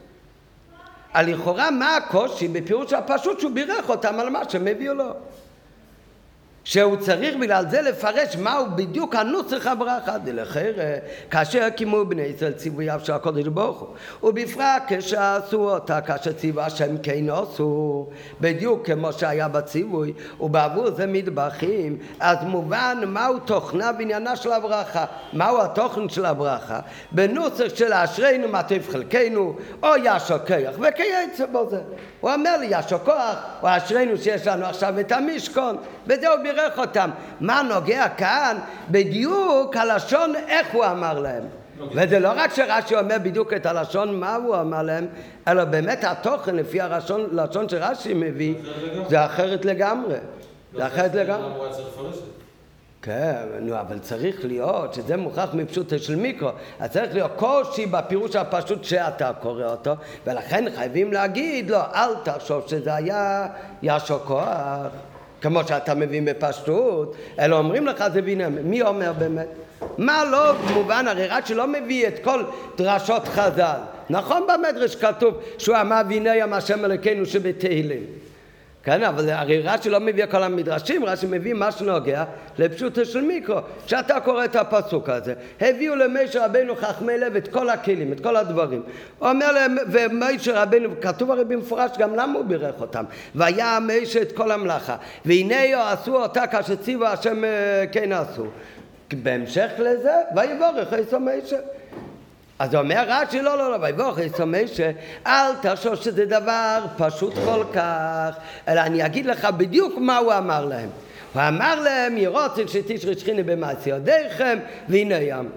לכאורה 1.23 1.71
מה 1.71 1.97
הקושי 1.97 2.49
בפירוש 2.49 2.93
הפשוט 2.93 3.41
שהוא 3.41 3.53
בירך 3.53 3.89
אותם 3.89 4.21
על 4.21 4.31
מה 4.31 4.41
שהם 4.49 4.67
הביאו 4.67 4.95
לו? 4.95 5.05
שהוא 6.65 6.97
צריך 6.97 7.37
בגלל 7.41 7.65
זה 7.71 7.83
לפרש 7.83 8.37
מהו 8.37 8.67
בדיוק 8.77 9.15
הנוסח 9.15 9.67
הברכה 9.67 10.19
דלחר 10.19 10.73
כאשר 11.31 11.71
קימו 11.71 12.05
בני 12.05 12.23
ישראל 12.23 12.53
ציווייו 12.53 13.01
של 13.05 13.13
הקודש 13.13 13.47
ברוך 13.47 13.81
הוא. 13.81 13.89
ובפרט 14.23 14.83
כשעשו 14.89 15.71
אותה 15.71 16.01
כאשר 16.01 16.33
ציווה 16.33 16.67
השם 16.67 16.99
כן 16.99 17.31
עשו 17.31 18.07
בדיוק 18.41 18.87
כמו 18.87 19.13
שהיה 19.13 19.49
בציווי 19.49 20.13
ובעבור 20.41 20.91
זה 20.91 21.07
מטבחים 21.07 21.99
אז 22.21 22.39
מובן 22.43 22.99
מהו 23.07 23.39
תוכנה 23.39 23.93
בעניינה 23.93 24.37
של 24.37 24.53
הברכה. 24.53 25.05
מהו 25.33 25.61
התוכן 25.61 26.09
של 26.09 26.25
הברכה? 26.25 26.81
בנוסח 27.13 27.75
של 27.75 27.93
אשרינו 27.93 28.49
טוב 28.69 28.93
חלקנו 28.93 29.57
או 29.83 29.89
ישר 30.05 30.39
כוח 30.39 30.75
וכייצא 30.81 31.47
בו 31.47 31.71
זה. 31.71 31.81
הוא 32.21 32.33
אומר 32.33 32.57
לי 32.57 32.67
ישר 32.71 32.99
כוח 32.99 33.37
או 33.63 33.69
אשרינו 33.77 34.17
שיש 34.17 34.47
לנו 34.47 34.67
עכשיו 34.67 35.01
את 35.01 35.13
המשכון 35.13 35.77
וזהו 36.07 36.33
בירך 36.55 36.79
אותם. 36.79 37.11
מה 37.41 37.63
נוגע 37.63 38.09
כאן? 38.09 38.57
בדיוק 38.91 39.77
הלשון 39.77 40.33
איך 40.49 40.67
הוא 40.73 40.85
אמר 40.85 41.19
להם. 41.19 41.43
וזה 41.95 42.19
לא 42.19 42.33
רק 42.37 42.55
שרש"י 42.55 42.97
אומר 42.97 43.17
בדיוק 43.23 43.53
את 43.53 43.67
הלשון 43.67 44.21
מה 44.21 44.37
הוא 44.37 44.57
אמר 44.57 44.83
להם, 44.83 45.07
אלא 45.49 45.65
באמת 45.65 46.05
התוכן 46.05 46.57
לפי 46.57 46.81
הלשון 46.81 47.69
שרש"י 47.69 48.15
מביא 48.15 48.55
זה 49.09 49.25
אחרת 49.25 49.65
לגמרי. 49.65 50.15
זה 50.75 50.87
אחרת 50.87 51.15
לגמרי. 51.15 51.53
כן, 53.03 53.35
נו, 53.61 53.81
אבל 53.81 53.99
צריך 53.99 54.45
להיות, 54.45 54.95
שזה 54.95 55.17
מוכרח 55.17 55.55
מפשוטו 55.55 55.99
של 55.99 56.17
מיקרו, 56.17 56.49
אז 56.81 56.91
צריך 56.91 57.15
להיות 57.15 57.31
קושי 57.37 57.87
בפירוש 57.87 58.37
הפשוט 58.37 58.85
שאתה 58.85 59.33
קורא 59.41 59.65
אותו, 59.65 59.93
ולכן 60.27 60.65
חייבים 60.77 61.13
להגיד 61.13 61.71
לו, 61.71 61.79
אל 61.95 62.15
תחשוב 62.23 62.65
שזה 62.67 62.95
היה 62.95 63.47
ישר 63.83 64.19
כוח. 64.19 64.47
כמו 65.45 65.61
שאתה 65.69 65.95
מבין 65.95 66.25
בפשטות, 66.25 67.17
אלא 67.39 67.59
אומרים 67.59 67.87
לך 67.87 68.05
זה 68.13 68.23
בינם. 68.23 68.55
מי 68.63 68.83
אומר 68.83 69.13
באמת? 69.19 69.49
מה 69.99 70.25
לא 70.25 70.53
מובן? 70.75 71.09
הרי 71.09 71.27
רק 71.27 71.47
שלא 71.47 71.67
מביא 71.67 72.09
את 72.09 72.25
כל 72.25 72.43
דרשות 72.77 73.29
חז"ל. 73.29 73.79
נכון 74.11 74.43
במדרש 74.49 74.97
כתוב 74.97 75.35
שהוא 75.59 75.77
אמר 75.81 76.01
והנה 76.09 76.37
ים 76.37 76.53
השם 76.53 76.85
אלוקינו 76.85 77.27
שבתהילים. 77.27 78.03
כן, 78.85 79.03
אבל 79.03 79.31
הרי 79.31 79.61
רש"י 79.61 79.91
לא 79.91 80.01
מביא 80.01 80.27
כל 80.27 80.43
המדרשים, 80.43 81.05
רש"י 81.05 81.27
מביא 81.27 81.55
מה 81.55 81.73
שנוגע 81.73 82.25
לפשוטו 82.59 83.05
של 83.05 83.21
מיקרו. 83.21 83.59
כשאתה 83.87 84.21
קורא 84.21 84.45
את 84.45 84.57
הפסוק 84.57 85.09
הזה, 85.09 85.35
הביאו 85.61 85.95
למשה 85.97 86.45
רבנו 86.45 86.77
חכמי 86.77 87.19
לב 87.19 87.37
את 87.37 87.49
כל 87.49 87.71
הכלים, 87.71 88.13
את 88.13 88.21
כל 88.21 88.37
הדברים. 88.37 88.83
הוא 89.19 89.29
אומר 89.29 89.53
להם, 89.53 89.77
ומשה 89.93 90.63
רבנו, 90.63 90.89
כתוב 91.01 91.31
הרי 91.31 91.45
במפורש 91.45 91.91
גם 91.99 92.15
למה 92.15 92.39
הוא 92.39 92.45
בירך 92.45 92.81
אותם. 92.81 93.05
והיה 93.35 93.79
משה 93.83 94.23
את 94.23 94.33
כל 94.33 94.51
המלאכה, 94.51 94.97
והנה 95.25 95.93
עשו 95.93 96.17
אותה 96.17 96.47
כאשר 96.47 96.77
ציווה 96.77 97.13
השם 97.13 97.45
אה, 97.45 97.85
כן 97.93 98.13
עשו. 98.13 98.47
בהמשך 99.23 99.71
לזה, 99.79 100.13
ויבורך 100.37 100.93
איסו 100.93 101.21
משה. 101.21 101.57
אז 102.59 102.75
אומר 102.75 103.05
רש"י, 103.09 103.43
לא, 103.43 103.59
לא, 103.59 103.71
לא, 103.71 103.77
ויבוך 103.81 104.19
משה, 104.47 104.91
אל 105.27 105.55
תחשוב 105.63 105.95
שזה 105.95 106.27
דבר 106.27 106.85
פשוט 106.97 107.35
כל 107.45 107.65
כך, 107.73 108.37
אלא 108.69 108.81
אני 108.81 109.07
אגיד 109.07 109.27
לך 109.27 109.45
בדיוק 109.45 109.95
מה 109.99 110.19
הוא 110.19 110.33
אמר 110.33 110.65
להם. 110.65 110.89
הוא 111.33 111.43
אמר 111.49 111.81
להם, 111.81 112.17
ירוצן 112.17 112.69
שתשרי 112.69 113.19
שכיני 113.19 113.43
במעשי 113.43 113.91
ידיכם, 113.91 114.59
והנה 114.89 115.15
ים. 115.15 115.49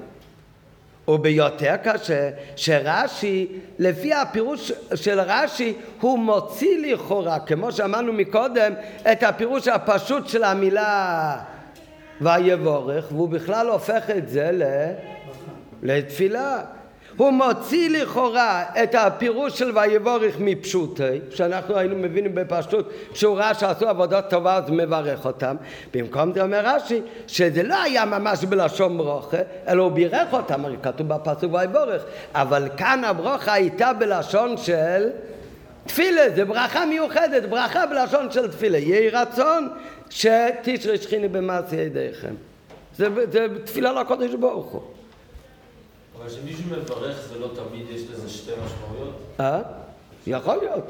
וביותר 1.08 1.76
קשה, 1.84 2.30
שרש"י, 2.56 3.48
לפי 3.80 4.14
הפירוש 4.14 4.72
של 4.96 5.20
רש"י, 5.20 5.74
הוא 6.02 6.20
מוציא 6.20 6.94
לכאורה, 6.94 7.40
כמו 7.40 7.72
שאמרנו 7.72 8.14
מקודם, 8.14 8.74
את 9.12 9.24
הפירוש 9.24 9.68
הפשוט 9.68 10.28
של 10.28 10.44
המילה 10.44 11.38
ויבורך, 12.22 13.12
והוא 13.12 13.30
בכלל 13.30 13.68
הופך 13.68 14.10
את 14.10 14.30
זה 14.30 14.52
לתפילה. 15.84 16.62
הוא 17.18 17.32
מוציא 17.32 17.90
לכאורה 17.90 18.66
את 18.84 18.96
הפירוש 18.96 19.60
של 19.60 19.78
ויבורך 19.78 20.36
מפשוטי, 20.40 21.04
שאנחנו 21.30 21.78
היינו 21.78 21.96
מבינים 21.96 22.36
בפשטות, 22.36 22.90
שהוא 23.14 23.38
ראה 23.38 23.54
שעשו 23.54 23.88
עבודה 23.88 24.22
טובה 24.22 24.56
אז 24.56 24.64
מברך 24.70 25.26
אותם. 25.26 25.56
במקום 25.94 26.34
זה 26.34 26.42
אומר 26.42 26.62
רש"י, 26.66 27.02
שזה 27.28 27.64
לא 27.64 27.82
היה 27.82 28.06
ממש 28.06 28.44
בלשון 28.44 28.98
ברוכה, 28.98 29.38
אלא 29.68 29.84
הוא 29.84 29.92
בירך 29.92 30.34
אותם, 30.34 30.66
הרי 30.66 30.76
כתוב 30.84 31.08
בפסוק 31.08 31.54
ויבורך, 31.54 32.02
אבל 32.34 32.70
כאן 32.78 33.04
הברוכה 33.04 33.54
הייתה 33.54 33.94
בלשון 33.94 34.58
של 34.58 35.10
תפילה 35.86 36.30
זה 36.36 36.46
ברכה 36.46 36.86
מיוחדת, 36.86 37.44
ברכה 37.50 37.86
בלשון 37.86 38.32
של 38.32 38.52
תפילה. 38.52 38.78
יהי 38.78 39.10
רצון 39.10 39.70
שתשרי 40.10 40.98
שכיני 40.98 41.28
במעשי 41.28 41.76
ידיכם. 41.76 42.34
זה, 42.98 43.08
זה 43.32 43.48
תפילה 43.66 43.92
לקודש 43.92 44.34
ברוך 44.34 44.72
הוא. 44.72 44.97
אבל 46.20 46.30
כשמישהו 46.30 46.64
מברך 46.72 47.18
זה 47.30 47.40
לא 47.40 47.48
תמיד 47.48 47.86
יש 47.90 48.02
לזה 48.12 48.30
שתי 48.30 48.52
משמעויות? 48.52 49.16
אה? 49.40 49.62
יכול 50.28 50.56
להיות. 50.62 50.84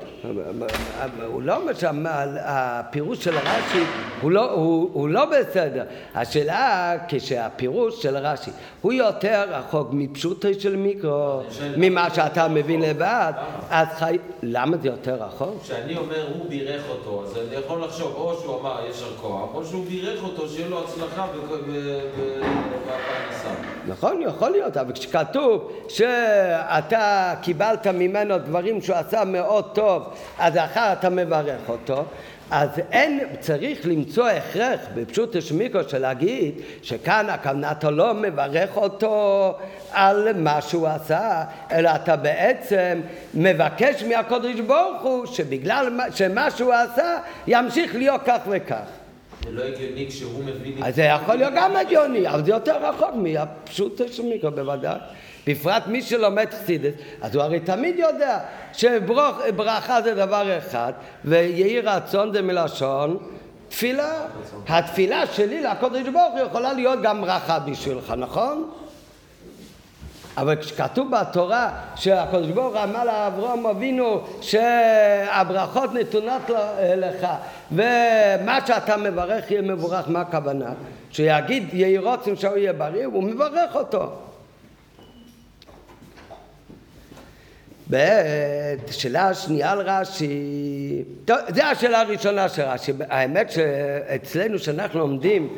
הוא 1.28 1.42
לא 1.42 1.58
אומר 1.58 1.74
שהפירוש 1.74 3.24
של 3.24 3.38
רש"י 3.38 3.84
הוא 4.22 4.32
לא, 4.32 4.52
הוא, 4.52 4.90
הוא 4.94 5.10
לא 5.10 5.26
בסדר. 5.26 5.84
השאלה 6.16 6.94
כשהפירוש 7.08 8.02
של 8.02 8.18
רש"י 8.18 8.52
הוא 8.82 8.94
יותר 8.94 9.46
רחוק 9.50 9.88
מפשוטו 9.92 10.48
של 10.60 10.76
מיקרו, 10.76 11.42
ממה 11.78 12.14
שאתה 12.16 12.48
מבין 12.48 12.82
לבד, 12.82 13.34
אז 13.70 13.88
חי... 13.88 14.18
למה 14.44 14.78
זה 14.78 14.88
יותר 14.88 15.24
רחוק? 15.24 15.62
כשאני 15.64 15.98
אומר 15.98 16.28
הוא 16.34 16.50
בירך 16.50 16.84
אותו, 16.90 17.24
אז 17.26 17.38
אני 17.38 17.56
יכול 17.56 17.84
לחשוב 17.84 18.14
או 18.16 18.38
שהוא 18.42 18.62
אמר 18.62 18.86
יישר 18.88 19.16
כוח, 19.22 19.50
או 19.54 19.66
שהוא 19.66 19.86
בירך 19.86 20.24
אותו 20.24 20.50
שיהיה 20.50 20.70
לו 20.70 20.84
הצלחה 20.84 21.28
בפרנסה. 22.86 23.67
נכון, 23.88 24.22
יכול 24.22 24.50
להיות, 24.50 24.78
אבל 24.78 24.94
כשכתוב 24.94 25.72
שאתה 25.88 27.34
קיבלת 27.42 27.88
ממנו 27.88 28.38
דברים 28.38 28.82
שהוא 28.82 28.96
עשה 28.96 29.26
מאוד 29.26 29.66
טוב, 29.74 30.04
אז 30.40 30.58
אחר 30.58 30.94
אתה 30.94 31.10
מברך 31.10 31.70
אותו, 31.70 32.04
אז 32.52 32.70
אין, 32.92 33.20
צריך 33.40 33.80
למצוא 33.86 34.28
הכרח 34.30 34.80
בפשוט 34.96 35.36
השמיקו 35.36 35.80
של 35.88 35.98
להגיד 35.98 36.54
שכאן 36.82 37.30
הכוונה 37.30 37.72
אתה 37.72 37.92
לא 37.92 38.14
מברך 38.14 38.78
אותו 38.78 39.54
על 39.92 40.34
מה 40.34 40.62
שהוא 40.62 40.88
עשה, 40.88 41.44
אלא 41.72 41.90
אתה 41.96 42.16
בעצם 42.16 43.02
מבקש 43.34 44.04
מהקודש 44.04 44.60
ברוך 44.60 45.02
הוא 45.02 45.26
שבגלל 45.26 46.00
שמה 46.12 46.52
שהוא 46.52 46.74
עשה 46.74 47.18
ימשיך 47.48 47.96
להיות 47.96 48.22
כך 48.26 48.40
וכך. 48.50 49.07
זה 49.44 49.52
לא 49.52 49.64
הגיוני 49.64 50.08
כשהוא 50.10 50.44
מבין... 50.44 50.92
זה 50.92 51.04
יכול 51.04 51.36
להיות 51.36 51.54
גם 51.56 51.76
הגיוני, 51.76 52.30
אבל 52.30 52.46
זה 52.46 52.52
יותר 52.52 52.90
רחוק 52.90 53.12
מהפשוט 53.14 54.02
השמיקו 54.02 54.52
בוודאי. 54.52 54.98
בפרט 55.48 55.88
מי 55.88 56.02
שלומד 56.02 56.48
חסידס, 56.52 56.94
אז 57.22 57.36
הוא 57.36 57.44
הרי 57.44 57.60
תמיד 57.60 58.00
יודע 58.00 58.40
שברכה 58.74 60.02
זה 60.02 60.16
דבר 60.16 60.58
אחד, 60.58 60.94
ויהי 61.26 61.82
רצון 61.82 62.34
זה 62.34 62.42
מלשון 62.42 63.18
תפילה. 63.70 64.26
התפילה 64.68 65.28
שלי 65.28 65.64
לקודש 65.64 66.08
ברוך 66.08 66.34
הוא 66.34 66.40
יכולה 66.40 66.74
להיות 66.74 67.02
גם 67.02 67.22
ברכה 67.22 67.60
בשבילך, 67.60 68.14
נכון? 68.18 68.70
אבל 70.38 70.56
כשכתוב 70.56 71.12
בתורה 71.12 71.70
שהקדוש 71.96 72.52
ברוך 72.52 72.76
אמר 72.76 73.04
לאברהם 73.04 73.66
אבינו 73.66 74.22
שהברכות 74.42 75.94
נתונות 75.94 76.42
לך 76.98 77.28
ומה 77.72 78.60
שאתה 78.68 78.98
מברך 78.98 79.52
יהיה 79.52 79.62
מבורך, 79.62 80.10
מה 80.10 80.22
הכוונה? 80.22 80.70
שיגיד 81.12 81.74
יהי 81.74 81.98
רוצים 81.98 82.36
שהוא 82.36 82.58
יהיה 82.58 82.74
בריא, 82.74 83.06
הוא 83.06 83.24
מברך 83.24 83.76
אותו. 83.76 84.12
בשאלה 87.90 89.28
השנייה 89.30 89.72
על 89.72 89.82
רש"י, 89.82 91.04
טוב, 91.26 91.38
זו 91.56 91.64
השאלה 91.64 92.02
הראשונה 92.02 92.50
של 92.50 92.62
רש"י. 92.62 92.92
האמת 93.10 93.52
שאצלנו, 93.52 94.60
שאנחנו 94.60 95.00
לומדים 95.00 95.50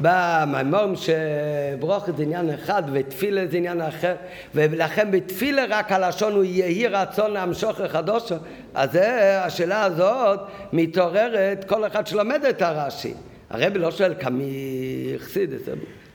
במימורים 0.00 0.94
שברוכת 0.96 2.16
זה 2.16 2.22
עניין 2.22 2.50
אחד 2.50 2.82
ותפילה 2.92 3.46
זה 3.46 3.56
עניין 3.56 3.80
אחר, 3.80 4.14
ולכן 4.54 5.10
בתפילה 5.10 5.64
רק 5.68 5.92
הלשון 5.92 6.32
הוא 6.32 6.44
יהי 6.44 6.86
רצון 6.86 7.30
להמשוך 7.30 7.80
לחדושו, 7.80 8.34
אז 8.74 8.92
זה, 8.92 9.42
השאלה 9.44 9.84
הזאת 9.84 10.40
מתעוררת 10.72 11.64
כל 11.64 11.86
אחד 11.86 12.06
שלומד 12.06 12.44
את 12.44 12.62
הרש"י. 12.62 13.14
הרבי 13.50 13.78
לא 13.78 13.90
שואל 13.90 14.14
כמי 14.20 15.14
חסידס, 15.18 15.68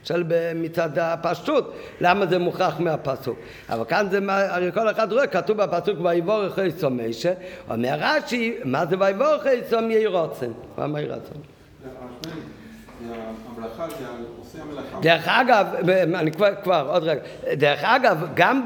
שואל 0.04 0.24
מצד 0.54 0.98
הפשטות, 0.98 1.74
למה 2.00 2.26
זה 2.26 2.38
מוכרח 2.38 2.80
מהפסוק. 2.80 3.38
אבל 3.68 3.84
כאן 3.84 4.06
זה, 4.10 4.18
הרי 4.28 4.72
כל 4.72 4.90
אחד 4.90 5.12
רואה, 5.12 5.26
כתוב 5.26 5.56
בפסוק 5.56 5.98
ויבורך 6.02 6.58
איסו 6.58 6.90
משה, 6.90 7.32
אומר 7.70 7.96
רש"י, 7.98 8.54
מה 8.64 8.86
זה 8.86 8.96
ויבורך 8.98 9.46
איסו 9.46 9.76
יהי 9.90 10.06
רוצן? 10.06 10.50
מה 10.78 11.00
יהי 11.00 11.08
רצון? 11.08 11.38
דרך 15.00 15.28
אגב, 15.28 15.66
אני 16.14 16.32
כבר, 16.32 16.48
כבר, 16.62 16.86
עוד 16.90 17.02
רגע, 17.02 17.20
דרך 17.52 17.84
אגב, 17.84 18.26
גם 18.34 18.64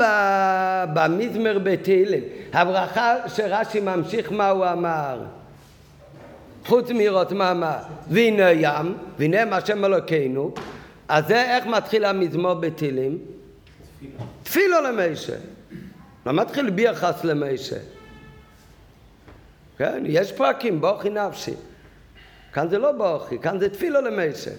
במזמר 0.94 1.58
בתהילים, 1.62 2.22
הברכה 2.52 3.14
שרש"י 3.26 3.80
ממשיך 3.80 4.32
מה 4.32 4.48
הוא 4.48 4.66
אמר, 4.72 5.20
חוץ 6.66 6.90
מראות 6.90 7.32
מה 7.32 7.50
אמר, 7.50 7.76
והנה 8.10 8.50
ים, 8.52 8.94
והנה 9.18 9.44
מה 9.44 9.66
שם 9.66 9.84
אלוקינו, 9.84 10.54
אז 11.08 11.26
זה 11.26 11.56
איך 11.56 11.66
מתחיל 11.66 12.04
המזמור 12.04 12.54
בתהילים? 12.54 13.18
תפילו 14.42 14.80
למיישה. 14.80 15.36
לא 16.26 16.32
מתחיל 16.32 16.70
ביחס 16.70 17.24
למיישה. 17.24 17.76
כן, 19.78 20.02
יש 20.06 20.32
פרקים, 20.32 20.80
בוכי 20.80 21.10
נפשי. 21.10 21.54
כאן 22.52 22.68
זה 22.68 22.78
לא 22.78 22.92
בוכי, 22.92 23.38
כאן 23.38 23.58
זה 23.58 23.68
תפילו 23.68 24.00
למיישה. 24.00 24.50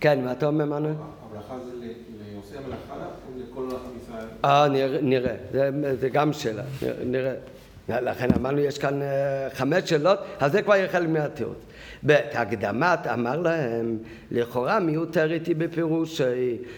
כן, 0.00 0.24
מה 0.24 0.32
אתה 0.32 0.46
אומר, 0.46 0.64
מנו? 0.64 0.88
הברכה 0.88 1.54
זה 1.58 1.86
לעושה 2.32 2.58
המלאכה 2.58 2.94
או 2.94 3.40
לכל 3.40 3.76
עם 3.76 3.92
ישראל? 4.02 4.26
אה, 4.44 4.68
נראה, 5.02 5.34
זה 6.00 6.08
גם 6.08 6.32
שאלה, 6.32 6.62
נראה. 7.04 7.34
לכן 7.88 8.28
אמרנו, 8.36 8.58
יש 8.58 8.78
כאן 8.78 9.02
אה, 9.02 9.48
חמש 9.54 9.90
שאלות, 9.90 10.18
אז 10.40 10.52
זה 10.52 10.62
כבר 10.62 10.74
יהיה 10.74 10.88
חלק 10.88 11.08
מהתירוץ. 11.08 11.58
בהקדמת 12.06 13.06
אמר 13.06 13.40
להם, 13.40 13.98
לכאורה 14.30 14.80
מיותרת 14.80 15.46
היא 15.46 15.56
בפירוש 15.56 16.20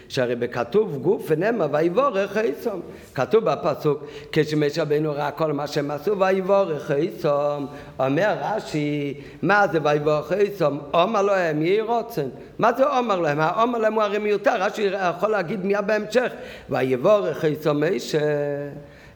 שהרי 0.09 0.37
בכתוב 0.37 0.99
גוף 1.03 1.27
ונאמר 1.29 1.67
ויבורך 1.73 2.37
איסום. 2.37 2.81
כתוב 3.15 3.45
בפסוק 3.45 4.05
כשמש 4.33 4.79
רבנו 4.79 5.13
ראה 5.13 5.31
כל 5.31 5.53
מה 5.53 5.67
שהם 5.67 5.91
עשו 5.91 6.19
ויבורך 6.19 6.91
איסום. 6.91 7.67
אומר 8.01 8.37
רש"י, 8.43 9.15
מה 9.43 9.67
זה 9.73 9.79
ויבורך 9.83 10.33
איסום? 10.33 10.81
אומר 10.95 11.23
להם 11.23 11.63
יהי 11.63 11.81
רוצן. 11.81 12.29
מה 12.59 12.73
זה 12.73 12.99
אומר 12.99 13.21
להם? 13.21 13.41
האומר 13.41 13.79
להם 13.79 13.95
הוא 13.95 14.03
הרי 14.03 14.19
מיותר, 14.19 14.63
רש"י 14.63 14.83
יכול 14.83 15.31
להגיד 15.31 15.65
מיד 15.65 15.87
בהמשך 15.87 16.33
ויבורך 16.71 17.45
איסום 17.45 17.85
אישה 17.85 18.19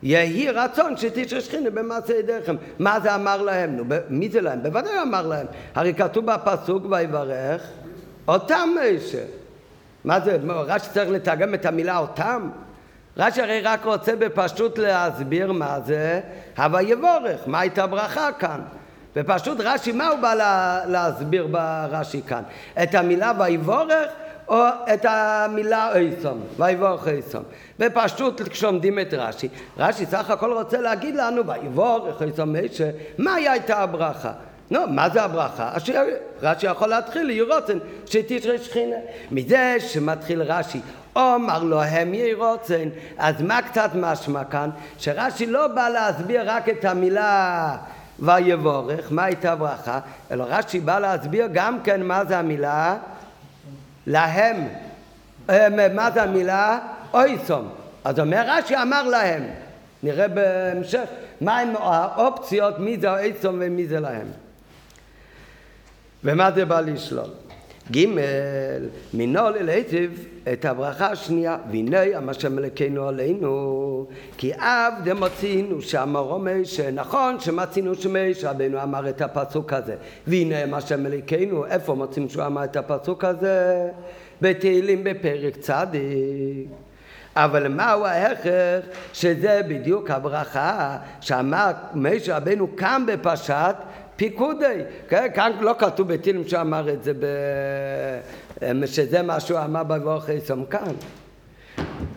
יהי 0.03 0.51
רצון 0.51 0.97
שתשרה 0.97 1.41
שכינה 1.41 1.71
במעשה 1.71 2.15
ידיכם. 2.19 2.57
מה 2.79 3.01
זה 3.01 3.15
אמר 3.15 3.43
להם? 3.43 3.77
נו, 3.77 3.85
מי 4.09 4.29
זה 4.29 4.41
להם? 4.41 4.63
בוודאי 4.63 5.03
אמר 5.03 5.27
להם. 5.27 5.47
הרי 5.75 5.95
כתוב 5.95 6.27
בפסוק 6.27 6.83
ויברך 6.91 7.63
אותם 8.29 8.69
משה. 8.81 9.25
מה 10.05 10.21
זה? 10.21 10.39
רש"י 10.47 10.91
צריך 10.91 11.11
לתרגם 11.11 11.55
את 11.55 11.67
המילה 11.67 11.99
אותם? 11.99 12.51
רש"י 13.17 13.43
הרי 13.43 13.61
רק 13.61 13.85
רוצה 13.85 14.17
בפשוט 14.17 14.79
להסביר 14.79 15.53
מה 15.53 15.79
זה 15.87 16.21
הווה 16.59 16.83
יבורך, 16.83 17.41
מה 17.47 17.61
הייתה 17.61 17.87
ברכה 17.87 18.33
כאן. 18.33 18.61
ופשוט 19.17 19.59
רש"י, 19.61 19.93
מה 19.93 20.09
הוא 20.09 20.19
בא 20.19 20.35
לה, 20.35 20.81
להסביר 20.87 21.47
ברש"י 21.47 22.23
כאן? 22.23 22.43
את 22.83 22.95
המילה 22.95 23.33
ויבורך 23.39 24.09
או 24.49 24.65
את 24.95 25.07
המילה 25.09 25.97
איסום, 25.97 26.41
ויבורך 26.57 27.09
איסום. 27.09 27.43
ופשוט 27.81 28.49
כשלומדים 28.49 28.99
את 28.99 29.15
רש"י, 29.15 29.49
רש"י 29.79 30.07
סך 30.07 30.31
הכל 30.31 30.53
רוצה 30.53 30.81
להגיד 30.81 31.15
לנו, 31.17 31.47
ויבורך 31.47 32.23
איסום 32.23 32.57
משה, 32.65 32.91
מהי 33.19 33.49
הייתה 33.49 33.79
הברכה? 33.79 34.33
נו, 34.71 34.81
מה 34.89 35.09
זה 35.09 35.23
הברכה? 35.23 35.71
רש"י 36.43 36.67
יכול 36.67 36.89
להתחיל 36.89 37.27
לראות 37.27 37.71
שתתראה 38.07 38.59
שכינה. 38.59 38.97
מזה 39.31 39.77
שמתחיל 39.79 40.43
רש"י, 40.43 40.81
אומר 41.17 41.63
לו 41.63 41.83
הם 41.83 42.15
יהי 42.15 42.35
רוצן, 42.35 42.89
אז 43.19 43.43
מה 43.43 43.63
קצת 43.63 43.91
משמע 43.95 44.45
כאן? 44.45 44.71
שרש"י 44.99 45.47
לא 45.47 45.67
בא 45.67 45.89
להסביר 45.89 46.51
רק 46.51 46.69
את 46.69 46.85
המילה 46.85 47.77
ויבורך, 48.19 49.13
מה 49.13 49.25
הייתה 49.25 49.55
ברכה, 49.55 49.99
אלא 50.31 50.45
רש"י 50.49 50.81
בא 50.81 50.99
להסביר 50.99 51.49
גם 51.53 51.79
כן 51.85 52.03
מה 52.03 52.25
זה 52.25 52.39
המילה 52.39 52.97
להם, 54.07 54.69
מה 55.97 56.11
זה 56.11 56.23
המילה? 56.23 56.79
אויסום. 57.15 57.69
אז 58.05 58.21
אומר 58.21 58.45
רש"י 58.47 58.77
אמר 58.77 59.03
להם, 59.03 59.43
נראה 60.03 60.29
בהמשך, 60.29 61.05
מהם 61.41 61.77
האופציות, 61.77 62.79
מי 62.79 62.97
זה 63.01 63.11
האויסום 63.11 63.57
ומי 63.61 63.87
זה 63.87 64.01
להם. 64.01 64.27
ומה 66.25 66.51
זה 66.53 66.65
בא 66.65 66.81
לשלול? 66.81 67.31
ג' 67.91 68.07
מינו 69.15 69.51
ללהיטיב 69.51 70.27
את 70.53 70.65
הברכה 70.65 71.07
השנייה, 71.07 71.57
והנה 71.71 72.01
המשם 72.15 72.57
מלכנו 72.57 73.09
עלינו, 73.09 74.07
כי 74.39 74.53
אב 74.55 74.93
דמצינו 75.05 75.83
שאמרו 75.83 76.39
משה, 76.39 76.91
נכון 76.91 77.41
שמצינו 77.41 77.95
שמשה 77.95 78.51
רבנו 78.51 78.83
אמר 78.83 79.09
את 79.09 79.23
הפסוק 79.23 79.73
הזה, 79.73 79.95
והנה 80.27 80.59
המשם 80.59 81.03
מלכנו, 81.03 81.67
איפה 81.67 81.95
מוצאים 81.95 82.29
שהוא 82.29 82.47
אמר 82.47 82.65
את 82.65 82.77
הפסוק 82.77 83.25
הזה? 83.25 83.89
בתהילים 84.43 85.05
בפרק 85.05 85.57
צדיק. 85.57 86.69
אבל 87.37 87.69
מהו 87.69 88.05
ההכרח? 88.05 88.85
שזה 89.13 89.61
בדיוק 89.69 90.11
הברכה 90.11 90.99
שאמר 91.21 91.71
משה 91.95 92.37
רבנו 92.37 92.77
כאן 92.77 93.05
בפשט 93.07 93.77
פיקודי. 94.23 94.79
כן? 95.09 95.27
כאן 95.35 95.53
לא 95.61 95.75
כתוב 95.79 96.09
בתהילים 96.09 96.49
שהוא 96.49 96.61
אמר 96.61 96.91
את 96.91 97.05
זה, 97.05 97.13
ב... 97.15 97.27
שזה 98.87 99.23
מה 99.23 99.41
שהוא 99.41 99.59
אמר 99.59 99.83
בבורך 99.83 100.31
איסום 100.31 100.65
כאן. 100.65 100.93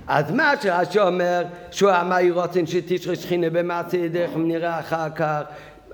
אז 0.07 0.31
מה 0.31 0.53
שרש"י 0.61 0.99
אומר, 0.99 1.43
שהוא 1.71 1.91
אמר 2.01 2.19
ירוצן 2.19 2.65
שתשרה 2.65 3.15
שכינה 3.15 3.49
במעשה 3.49 3.97
ידך 3.97 4.29
ונראה 4.35 4.79
אחר 4.79 5.09
כך 5.15 5.41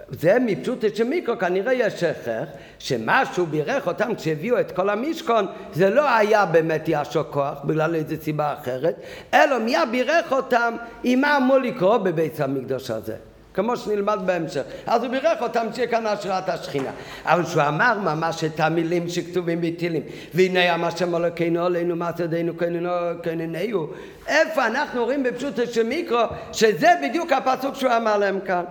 זה 0.10 0.38
מפשוט 0.39 0.95
של 0.95 1.04
מיקרו, 1.04 1.38
כנראה 1.38 1.74
יש 1.74 2.04
הכרח, 2.04 2.50
שמשהו 2.80 3.45
בירך 3.45 3.88
אותם 3.88 4.15
כשהביאו 4.15 4.60
את 4.60 4.71
כל 4.71 4.89
המשכון, 4.89 5.47
זה 5.74 5.89
לא 5.89 6.15
היה 6.15 6.45
באמת 6.45 6.84
ישו 6.88 7.21
כוח, 7.30 7.58
בגלל 7.63 7.95
איזו 7.95 8.15
סיבה 8.21 8.54
אחרת, 8.54 8.95
אלא 9.34 9.60
מיד 9.60 9.80
בירך 9.91 10.32
אותם 10.32 10.76
עם 11.04 11.21
מה 11.21 11.38
אמור 11.38 11.58
לקרוא 11.58 11.97
בבית 11.97 12.39
המקדוש 12.39 12.91
הזה. 12.91 13.31
כמו 13.54 13.78
שנלמד 13.78 14.20
בהמשך. 14.26 14.62
אז 14.86 15.04
הוא 15.04 15.12
בירך 15.12 15.42
אותם 15.42 15.68
שיהיה 15.74 15.88
כאן 15.88 16.06
השראת 16.08 16.50
השכינה. 16.50 16.92
אבל 17.26 17.44
כשהוא 17.44 17.64
אמר 17.64 18.00
ממש 18.00 18.44
את 18.44 18.60
המילים 18.60 19.10
שכתובים 19.10 19.62
בתהילים, 19.62 20.04
והנה 20.34 20.76
אמר 20.76 20.90
שם 20.90 21.16
אלוקינו 21.16 21.66
עלינו 21.66 21.96
מעשדינו 21.96 22.54
כננהו, 23.24 23.88
איפה 24.28 24.68
אנחנו 24.68 25.04
רואים 25.04 25.24
בפשוט 25.24 25.60
של 25.72 25.84
מיקרו, 25.84 26.24
שזה 26.54 26.90
בדיוק 27.04 27.32
הפסוק 27.32 27.76
שהוא 27.76 27.92
אמר 27.98 28.18
להם 28.18 28.40
כאן. 28.40 28.64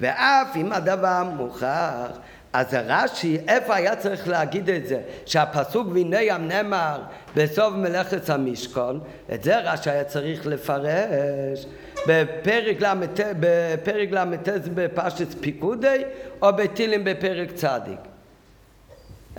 ואף 0.00 0.56
אם 0.56 0.72
הדבר 0.72 1.22
מוכח, 1.36 2.08
אז 2.54 2.66
רש"י, 2.86 3.38
איפה 3.48 3.74
היה 3.74 3.96
צריך 3.96 4.28
להגיד 4.28 4.70
את 4.70 4.86
זה? 4.86 5.00
שהפסוק 5.26 5.88
והנה 5.94 6.22
ים 6.22 6.48
נאמר 6.48 7.02
בסוף 7.36 7.74
מלאכת 7.74 8.30
המשכון, 8.30 9.00
את 9.34 9.42
זה 9.42 9.58
רש"י 9.58 9.90
היה 9.90 10.04
צריך 10.04 10.46
לפרש 10.46 11.66
בפרק 12.06 12.82
ל"ט 14.10 14.48
בפשט 14.74 15.28
פיקודי 15.40 16.04
או 16.42 16.52
בתהילים 16.52 17.04
בפרק 17.04 17.52
צדיק. 17.52 18.13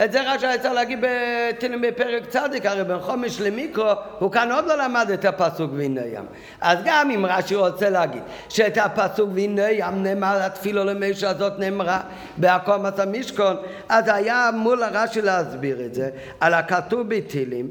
את 0.03 0.11
זה 0.11 0.33
רש"י 0.33 0.47
היה 0.47 0.57
צריך 0.57 0.73
להגיד 0.73 0.99
בתהילים 1.01 1.81
בפרק 1.81 2.25
צדיק, 2.29 2.65
הרי 2.65 2.83
בין 2.83 2.99
חומש 2.99 3.41
למיקרו 3.41 3.91
הוא 4.19 4.31
כאן 4.31 4.51
עוד 4.51 4.65
לא 4.65 4.77
למד 4.77 5.11
את 5.13 5.25
הפסוק 5.25 5.71
והנה 5.75 6.01
ים. 6.01 6.25
אז 6.61 6.79
גם 6.85 7.11
אם 7.11 7.25
רש"י 7.25 7.55
רוצה 7.55 7.89
להגיד 7.89 8.21
שאת 8.49 8.77
הפסוק 8.77 9.29
והנה 9.33 9.71
ים 9.71 10.03
נאמר 10.03 10.37
התפילו 10.41 10.83
למישהו 10.83 11.29
הזאת 11.29 11.59
נאמרה 11.59 12.01
בעקומת 12.37 12.99
המשכון, 12.99 13.57
אז 13.89 14.03
היה 14.07 14.49
אמור 14.49 14.75
לרש"י 14.75 15.21
להסביר 15.21 15.85
את 15.85 15.93
זה 15.93 16.09
על 16.39 16.53
הכתוב 16.53 17.09
בתהילים 17.09 17.69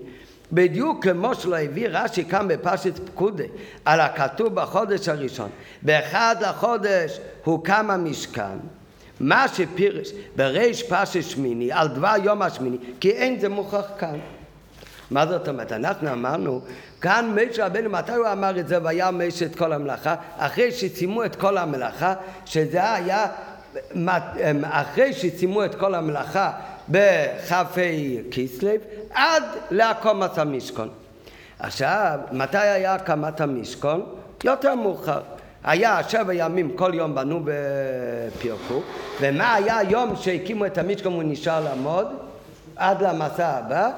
בדיוק 0.52 1.06
כמו 1.06 1.34
שלא 1.34 1.56
הביא 1.56 1.88
רש"י 1.90 2.24
כאן 2.24 2.48
בפשט 2.48 2.98
פקודי 3.08 3.46
על 3.84 4.00
הכתוב 4.00 4.54
בחודש 4.54 5.08
הראשון. 5.08 5.48
באחד 5.82 6.36
לחודש 6.40 7.20
הוקם 7.44 7.90
המשכן 7.90 8.58
מה 9.20 9.48
שפירש 9.48 10.10
בריש 10.36 10.82
פשט 10.82 11.22
שמיני 11.22 11.72
על 11.72 11.88
דבר 11.88 12.14
יום 12.22 12.42
השמיני 12.42 12.76
כי 13.00 13.10
אין 13.10 13.40
זה 13.40 13.48
מוכח 13.48 13.84
כאן. 13.98 14.18
מה 15.10 15.26
זאת 15.26 15.48
אומרת? 15.48 15.72
אנחנו 15.72 16.12
אמרנו 16.12 16.60
כאן 17.00 17.36
משה 17.36 17.66
רבנו 17.66 17.90
מתי 17.90 18.12
הוא 18.12 18.26
אמר 18.32 18.58
את 18.60 18.68
זה 18.68 18.82
והיה 18.82 19.10
משה 19.10 19.46
את 19.46 19.56
כל 19.56 19.72
המלאכה? 19.72 20.14
אחרי 20.36 20.72
שסיימו 20.72 21.24
את 21.24 21.36
כל 21.36 21.58
המלאכה 21.58 22.14
שזה 22.46 22.92
היה 22.94 23.26
אחרי 24.62 25.12
שסיימו 25.12 25.64
את 25.64 25.74
כל 25.74 25.94
המלאכה 25.94 26.52
בכ"ה 26.88 27.64
כסלו 28.30 28.70
עד 29.10 29.42
להקומת 29.70 30.38
המשכון. 30.38 30.88
עכשיו, 31.58 32.18
מתי 32.32 32.58
היה 32.58 32.94
הקמת 32.94 33.40
המשכון? 33.40 34.06
יותר 34.44 34.74
מאוחר. 34.74 35.20
היה 35.64 35.98
שבע 36.08 36.34
ימים 36.34 36.76
כל 36.76 36.90
יום 36.94 37.14
בנו 37.14 37.40
ופירקו, 37.44 38.82
ומה 39.20 39.54
היה 39.54 39.78
היום 39.78 40.16
שהקימו 40.16 40.66
את 40.66 40.78
המשכון 40.78 41.12
והוא 41.12 41.22
נשאר 41.26 41.64
לעמוד? 41.64 42.06
עד 42.76 43.02
למסע 43.02 43.48
הבא, 43.48 43.90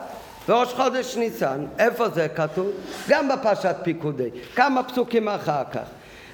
וראש 0.48 0.72
חודש 0.72 1.16
ניסן. 1.16 1.64
איפה 1.78 2.08
זה 2.08 2.28
כתוב? 2.28 2.70
גם 3.08 3.28
בפרשת 3.28 3.76
פיקודי, 3.82 4.30
כמה 4.54 4.82
פסוקים 4.82 5.28
אחר 5.28 5.62
כך. 5.72 5.80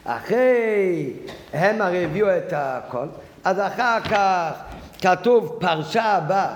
אחרי, 0.04 1.12
הם 1.52 1.82
הרי 1.82 2.04
הביאו 2.04 2.36
את 2.36 2.52
הכל, 2.56 3.06
אז 3.44 3.60
אחר 3.60 4.00
כך 4.00 4.50
כתוב 5.02 5.56
פרשה 5.60 6.04
הבאה, 6.04 6.54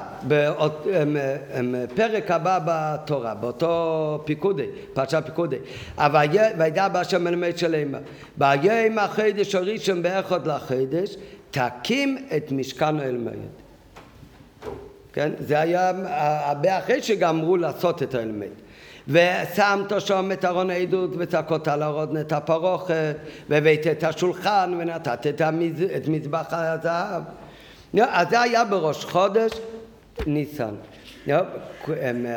פרק 1.95 2.31
הבא 2.31 2.59
בתורה, 2.65 3.35
באותו 3.35 4.23
פיקודי, 4.25 4.67
פרשה 4.93 5.23
פיקודי. 5.23 5.57
וידע 6.59 6.89
בהשם 6.89 7.25
מלמד 7.25 7.59
שלמה, 7.59 7.99
ויום 8.39 8.99
החידש 8.99 9.55
הראשון 9.55 10.03
באחד 10.03 10.47
לחדש, 10.47 11.17
תקים 11.51 12.27
את 12.37 12.53
משכן 12.53 13.01
האלמד. 13.01 13.33
כן? 15.13 15.31
זה 15.39 15.61
היה 15.61 15.93
הרבה 16.49 16.79
אחרי 16.79 17.03
שגמרו 17.03 17.57
לעשות 17.57 18.03
את 18.03 18.15
האלמד. 18.15 18.47
ושמת 19.09 20.01
שם 20.01 20.31
את 20.33 20.45
ארון 20.45 20.71
העדות 20.71 21.11
וצעקות 21.19 21.69
על 21.69 21.83
ארון 21.83 22.17
את 22.17 22.33
הפרוכת 22.33 23.17
והבאת 23.49 23.87
את 23.87 24.05
השולחן 24.05 24.75
ונתת. 24.79 25.27
את 25.97 26.09
מזבח 26.09 26.47
הזהב 26.51 27.23
אז 28.05 28.29
זה 28.31 28.41
היה 28.41 28.65
בראש 28.65 29.05
חודש 29.05 29.53
ניסן. 30.27 30.75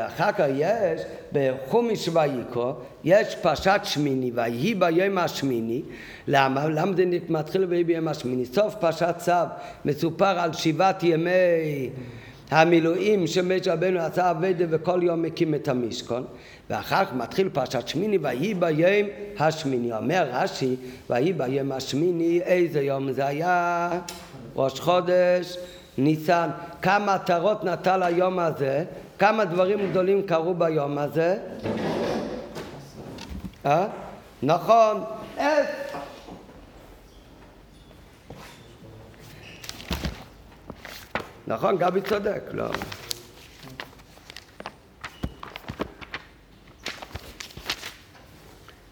אחר 0.07 0.31
כך 0.31 0.45
יש 0.55 1.01
בחומיש 1.33 2.09
ויקרו, 2.13 2.73
יש 3.03 3.35
פרשת 3.35 3.81
שמיני, 3.83 4.31
ויהי 4.35 4.75
ביום 4.75 5.17
השמיני, 5.17 5.81
למה? 6.27 6.67
למה 6.67 6.95
זה 6.95 7.05
מתחיל 7.29 7.63
ויהי 7.63 7.83
ביום 7.83 8.07
השמיני? 8.07 8.45
סוף 8.45 8.75
פרשת 8.75 9.15
צו 9.17 9.31
מסופר 9.85 10.39
על 10.39 10.53
שבעת 10.53 11.03
ימי 11.03 11.89
המילואים 12.51 13.27
שמשה 13.27 13.73
רבנו 13.73 13.99
עשה 13.99 14.31
אבדה 14.31 14.65
וכל 14.69 14.99
יום 15.03 15.21
מקים 15.21 15.55
את 15.55 15.67
המשכון 15.67 16.23
ואחר 16.69 17.05
כך 17.05 17.13
מתחיל 17.13 17.49
פרשת 17.49 17.87
שמיני 17.87 18.17
ויהי 18.17 18.53
ביום 18.53 19.09
השמיני 19.39 19.93
אומר 19.93 20.27
רש"י 20.31 20.75
ויהי 21.09 21.33
ביום 21.33 21.71
השמיני 21.71 22.41
איזה 22.41 22.81
יום 22.81 23.11
זה 23.11 23.27
היה? 23.27 23.89
ראש 24.55 24.79
חודש 24.79 25.57
ניסן. 25.97 26.49
כמה 26.81 27.13
עטרות 27.13 27.63
נטל 27.63 28.03
היום 28.03 28.39
הזה? 28.39 28.83
כמה 29.19 29.45
דברים 29.45 29.89
גדולים 29.91 30.27
קרו 30.27 30.53
ביום 30.53 30.97
הזה? 30.97 31.37
אה? 33.65 33.87
נכון, 34.43 35.03
עץ. 35.37 35.67
נכון, 41.47 41.77
גבי 41.77 42.01
צודק, 42.01 42.41
לא. 42.51 42.69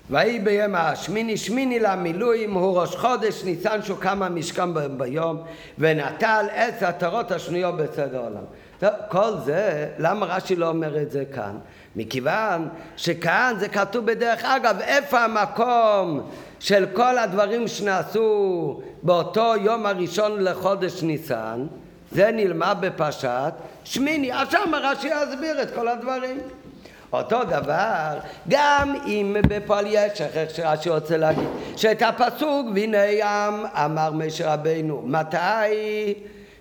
ויהי 0.09 0.39
ביום 0.39 0.75
השמיני 0.75 1.37
שמיני 1.37 1.79
למילואים 1.79 2.53
הוא 2.53 2.79
ראש 2.79 2.95
חודש 2.95 3.43
ניסן 3.43 3.81
שהוקם 3.83 4.23
המשכן 4.23 4.97
ביום 4.97 5.37
ונטל 5.79 6.45
עץ 6.53 6.83
עטרות 6.83 7.31
השנויות 7.31 7.77
בסדר 7.77 8.19
עולם. 8.19 8.43
טוב, 8.79 8.89
כל 9.09 9.31
זה, 9.45 9.87
למה 9.97 10.25
רש"י 10.25 10.55
לא 10.55 10.67
אומר 10.69 11.01
את 11.01 11.11
זה 11.11 11.23
כאן? 11.35 11.57
מכיוון 11.95 12.69
שכאן 12.97 13.55
זה 13.59 13.69
כתוב 13.69 14.05
בדרך 14.05 14.45
אגב, 14.45 14.79
איפה 14.81 15.19
המקום 15.19 16.21
של 16.59 16.85
כל 16.93 17.17
הדברים 17.17 17.67
שנעשו 17.67 18.81
באותו 19.03 19.53
יום 19.61 19.85
הראשון 19.85 20.43
לחודש 20.43 21.03
ניסן? 21.03 21.65
זה 22.11 22.29
נלמד 22.33 22.77
בפרשת 22.79 23.53
שמיני. 23.83 24.33
אז 24.33 24.47
שם 24.51 24.71
רש"י 24.75 25.07
יסביר 25.07 25.61
את 25.61 25.75
כל 25.75 25.87
הדברים. 25.87 26.37
אותו 27.13 27.43
דבר, 27.43 28.17
גם 28.47 28.95
אם 29.05 29.35
בפועל 29.47 29.85
יש, 29.89 30.21
איך 30.21 30.55
שרש"י 30.55 30.89
רוצה 30.89 31.17
להגיד, 31.17 31.47
שאת 31.75 32.01
הפסוק 32.01 32.67
והנה 32.75 33.05
ים 33.05 33.65
אמר 33.85 34.11
משה 34.11 34.53
רבינו, 34.53 35.01
מתי? 35.05 36.13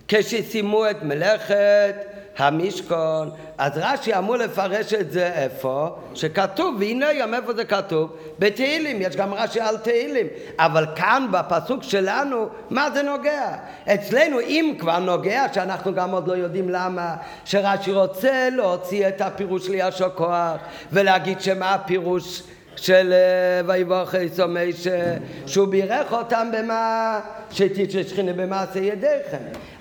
כשסיימו 0.08 0.90
את 0.90 1.02
מלאכת 1.02 2.15
המשכון. 2.38 3.30
אז 3.58 3.72
רש"י 3.76 4.18
אמור 4.18 4.36
לפרש 4.36 4.94
את 4.94 5.12
זה 5.12 5.26
איפה? 5.26 5.96
שכתוב, 6.14 6.76
והנה 6.78 7.12
יום 7.12 7.34
איפה 7.34 7.52
זה 7.54 7.64
כתוב? 7.64 8.16
בתהילים, 8.38 9.02
יש 9.02 9.16
גם 9.16 9.34
רש"י 9.34 9.60
על 9.60 9.76
תהילים. 9.76 10.26
אבל 10.58 10.86
כאן 10.96 11.26
בפסוק 11.30 11.82
שלנו, 11.82 12.48
מה 12.70 12.90
זה 12.90 13.02
נוגע? 13.02 13.56
אצלנו, 13.94 14.40
אם 14.40 14.74
כבר 14.78 14.98
נוגע, 14.98 15.46
שאנחנו 15.54 15.94
גם 15.94 16.10
עוד 16.10 16.28
לא 16.28 16.32
יודעים 16.32 16.68
למה, 16.68 17.14
שרש"י 17.44 17.92
רוצה 17.92 18.48
להוציא 18.52 19.08
את 19.08 19.20
הפירוש 19.20 19.68
לישו 19.68 20.06
כוח, 20.14 20.56
ולהגיד 20.92 21.40
שמה 21.40 21.74
הפירוש 21.74 22.42
של 22.76 23.12
אה, 23.12 23.66
ויבוך 23.66 24.14
איסו 24.14 24.48
מישה, 24.48 25.14
שהוא 25.46 25.68
בירך 25.68 26.12
אותם 26.12 26.48
במה 26.58 27.20
שתשכינה 27.50 28.32
במעשה 28.32 28.78
ידיכם. 28.78 29.38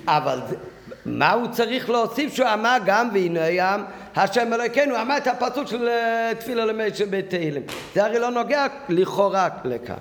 אבל 0.08 0.39
מה 1.06 1.32
הוא 1.32 1.48
צריך 1.52 1.89
להוסיף 1.89 2.34
שהוא 2.34 2.48
אמר 2.54 2.78
גם 2.86 3.10
והנה 3.13 3.50
ים 3.50 3.82
השם 4.15 4.54
אלוקינו, 4.54 5.02
אמר 5.02 5.18
את 5.18 5.28
הפסוק 5.28 5.68
של 5.68 5.88
אה, 5.88 6.32
תפילה 6.39 6.65
למשה 6.65 7.06
בתהילים. 7.10 7.63
זה 7.94 8.06
הרי 8.06 8.20
לא 8.20 8.30
נוגע 8.30 8.65
לכאורה 8.89 9.50
לכאן. 9.65 9.96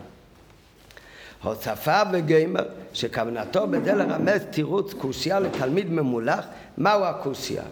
הוספה 1.42 2.02
וגיימר, 2.12 2.64
שכוונתו 2.92 3.66
בזה 3.66 3.92
לרמז 3.92 4.40
תירוץ 4.50 4.92
קושייה 4.92 5.40
לתלמיד 5.40 5.92
ממולח, 5.92 6.44
מהו 6.78 7.04
הקושייה? 7.04 7.62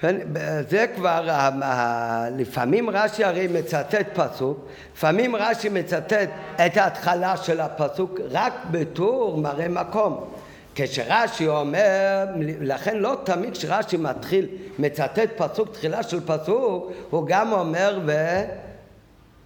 כן, 0.00 0.16
זה 0.70 0.86
כבר, 0.96 1.28
לפעמים 2.36 2.90
רש"י 2.90 3.24
הרי 3.24 3.48
מצטט 3.52 4.06
פסוק, 4.14 4.66
לפעמים 4.94 5.36
רש"י 5.36 5.68
מצטט 5.68 6.28
את 6.66 6.76
ההתחלה 6.76 7.36
של 7.36 7.60
הפסוק 7.60 8.20
רק 8.30 8.52
בטור 8.70 9.38
מראה 9.38 9.68
מקום. 9.68 10.24
כשרש"י 10.82 11.48
אומר, 11.48 12.24
לכן 12.60 12.96
לא 12.96 13.16
תמיד 13.24 13.52
כשרש"י 13.52 13.96
מתחיל, 13.96 14.46
מצטט 14.78 15.30
פסוק, 15.36 15.72
תחילה 15.72 16.02
של 16.02 16.20
פסוק, 16.26 16.92
הוא 17.10 17.26
גם 17.26 17.52
אומר 17.52 18.00
ו... 18.06 18.12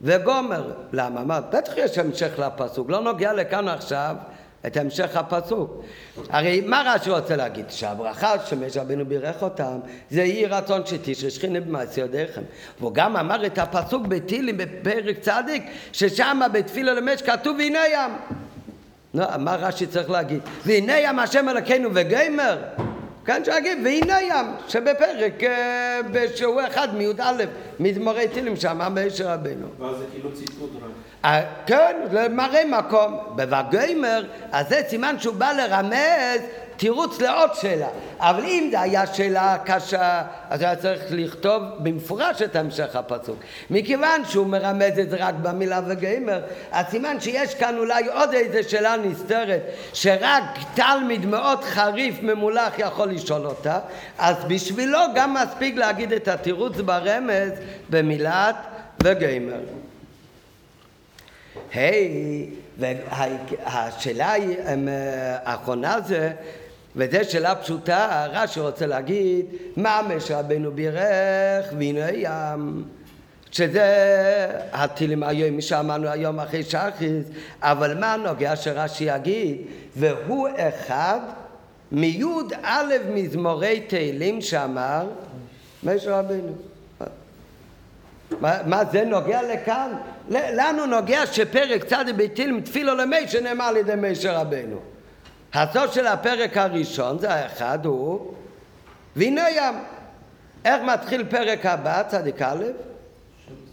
וגומר. 0.03 0.73
למה? 0.93 1.25
מה? 1.25 1.41
בטח 1.41 1.73
יש 1.77 1.99
המשך 1.99 2.39
לפסוק, 2.39 2.91
לא 2.91 3.01
נוגע 3.01 3.33
לכאן 3.33 3.69
עכשיו 3.69 4.17
את 4.67 4.77
המשך 4.77 5.17
הפסוק. 5.17 5.85
הרי 6.29 6.61
מה 6.61 6.83
רש"י 6.87 7.11
רוצה 7.11 7.37
להגיד? 7.37 7.65
שהברכה 7.69 8.35
שמש 8.47 8.77
רבינו 8.77 9.07
בירך 9.07 9.43
אותם 9.43 9.79
זה 10.11 10.23
יהי 10.23 10.47
רצון 10.47 10.87
שתשרה 10.87 11.31
שכינה 11.31 11.61
במעשי 11.61 12.01
ידיכם. 12.01 12.43
והוא 12.81 12.95
גם 12.95 13.17
אמר 13.17 13.47
את 13.47 13.59
הפסוק 13.59 14.07
בתהילים 14.07 14.57
בפרק 14.57 15.19
צדיק 15.21 15.63
ששם 15.93 16.41
בתפילה 16.53 16.95
למש 16.95 17.23
כתוב 17.23 17.57
והנה 17.59 17.79
ים. 17.93 18.11
לא, 19.15 19.27
מה 19.39 19.57
רש"י 19.57 19.87
צריך 19.87 20.11
להגיד? 20.11 20.41
והנה 20.67 20.99
ים 20.99 21.19
השם 21.19 21.49
אלוקינו 21.49 21.91
וגיימר 21.95 22.59
כאן 23.25 23.45
שיגיד, 23.45 23.79
והנה 23.85 24.23
ים, 24.23 24.47
שבפרק, 24.69 25.45
אה, 25.45 26.01
שהוא 26.35 26.61
אחד 26.69 26.95
מי"א, 26.95 27.33
מזמורי 27.81 28.29
טילים 28.29 28.57
שאמר 28.57 28.89
משה 28.89 29.35
רבנו. 29.35 29.67
ואז 29.79 29.97
זה 29.97 30.05
כאילו 30.13 30.35
ציטוט 30.35 30.71
רק. 30.77 30.91
אה, 31.25 31.43
כן, 31.67 31.97
זה 32.13 32.29
מראה 32.29 32.63
מקום. 32.65 33.19
בווגיימר, 33.37 34.25
אז 34.53 34.69
זה 34.69 34.81
סימן 34.89 35.15
שהוא 35.19 35.35
בא 35.35 35.53
לרמז 35.53 36.41
תירוץ 36.77 37.21
לעוד 37.21 37.51
שאלה. 37.55 37.89
אבל 38.19 38.45
אם 38.45 38.69
זה 38.71 38.81
היה 38.81 39.07
שאלה 39.07 39.57
קשה, 39.65 40.23
אז 40.51 40.63
היה 40.63 40.77
צריך 40.77 41.03
לכתוב 41.11 41.63
במפורש 41.79 42.43
את 42.43 42.57
המשך 42.57 42.97
הפסוק. 42.97 43.37
מכיוון 43.71 44.25
שהוא 44.25 44.47
מרמז 44.47 44.99
את 44.99 45.11
זה 45.11 45.17
רק 45.17 45.35
במילה 45.43 45.81
וגיימר, 45.87 46.41
אז 46.73 46.87
סימן 46.91 47.21
שיש 47.21 47.55
כאן 47.55 47.79
אולי 47.79 48.07
עוד 48.07 48.33
איזה 48.33 48.63
שאלה 48.63 48.97
נסתרת, 48.97 49.63
שרק 49.93 50.43
תלמיד 50.75 51.27
מאוד 51.27 51.65
חריף 51.65 52.23
ממולח 52.23 52.73
יכול 52.79 53.11
לשאול 53.11 53.47
אותה, 53.47 53.79
אז 54.19 54.37
בשבילו 54.49 54.99
גם 55.15 55.35
מספיק 55.35 55.77
להגיד 55.77 56.13
את 56.13 56.29
התירוץ 56.29 56.77
ברמז 56.77 57.53
במילת 57.91 58.57
וגיימר. 59.03 59.61
היי, 61.75 62.51
והשאלה 62.79 64.35
האחרונה 65.45 66.01
זה 66.01 66.33
וזו 66.97 67.19
שאלה 67.29 67.55
פשוטה, 67.55 68.27
רש"י 68.33 68.61
רוצה 68.61 68.87
להגיד, 68.87 69.47
מה 69.77 70.01
משה 70.09 70.39
רבנו 70.39 70.73
בירך 70.73 71.67
והנה 71.79 72.11
ים. 72.11 72.85
שזה 73.51 73.85
הטילים 74.73 75.23
היום, 75.23 75.51
מי 75.51 75.63
שאמרנו 75.63 76.09
היום 76.09 76.41
אחרי 76.41 76.63
שחיס, 76.63 77.27
אבל 77.63 77.99
מה 77.99 78.17
נוגע 78.17 78.57
שרש"י 78.57 79.05
יגיד, 79.05 79.57
והוא 79.97 80.49
אחד 80.57 81.21
מי"א 81.93 82.83
מזמורי 83.15 83.81
תהילים 83.81 84.41
שאמר 84.41 85.07
משה 85.83 86.19
רבנו. 86.19 86.53
מה, 88.41 88.57
מה 88.67 88.85
זה 88.93 89.05
נוגע 89.05 89.41
לכאן? 89.43 89.93
לנו 90.31 90.87
נוגע 90.87 91.27
שפרק 91.27 91.85
צד 91.85 92.05
בתהילים 92.17 92.61
תפילו 92.61 92.95
למי 92.95 93.29
שנאמר 93.29 93.65
על 93.65 93.77
ידי 93.77 93.93
משה 93.97 94.41
רבנו. 94.41 94.94
הסוף 95.55 95.95
של 95.95 96.07
הפרק 96.07 96.57
הראשון, 96.57 97.19
זה 97.19 97.35
האחד, 97.35 97.87
הוא 97.87 98.35
והנה 99.17 99.51
ים. 99.51 99.75
איך 100.65 100.83
מתחיל 100.83 101.25
פרק 101.25 101.67
הבא, 101.67 102.03
צדיק 102.03 102.43
א'? 102.43 102.65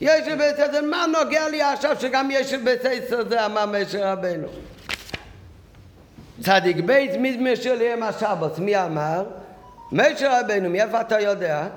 יש 0.02 0.28
בית 0.28 0.60
עשר, 0.60 0.82
מה 0.82 1.06
נוגע 1.08 1.50
לי 1.50 1.62
עכשיו 1.62 1.96
שגם 2.00 2.30
יש 2.32 2.54
בית 2.54 2.82
עשר 2.86 3.30
זה 3.30 3.46
אמר 3.46 3.65
משה 3.65 4.13
רבנו? 4.13 4.48
צדיק 6.41 6.78
בית 6.78 7.12
של 7.56 7.82
יום 7.82 8.04
השבת, 8.04 8.60
מי 8.60 8.78
אמר? 8.78 9.24
משה 9.91 10.39
רבנו, 10.39 10.70
מאיפה 10.70 11.02
אתה 11.02 11.20
יודע? 11.20 11.67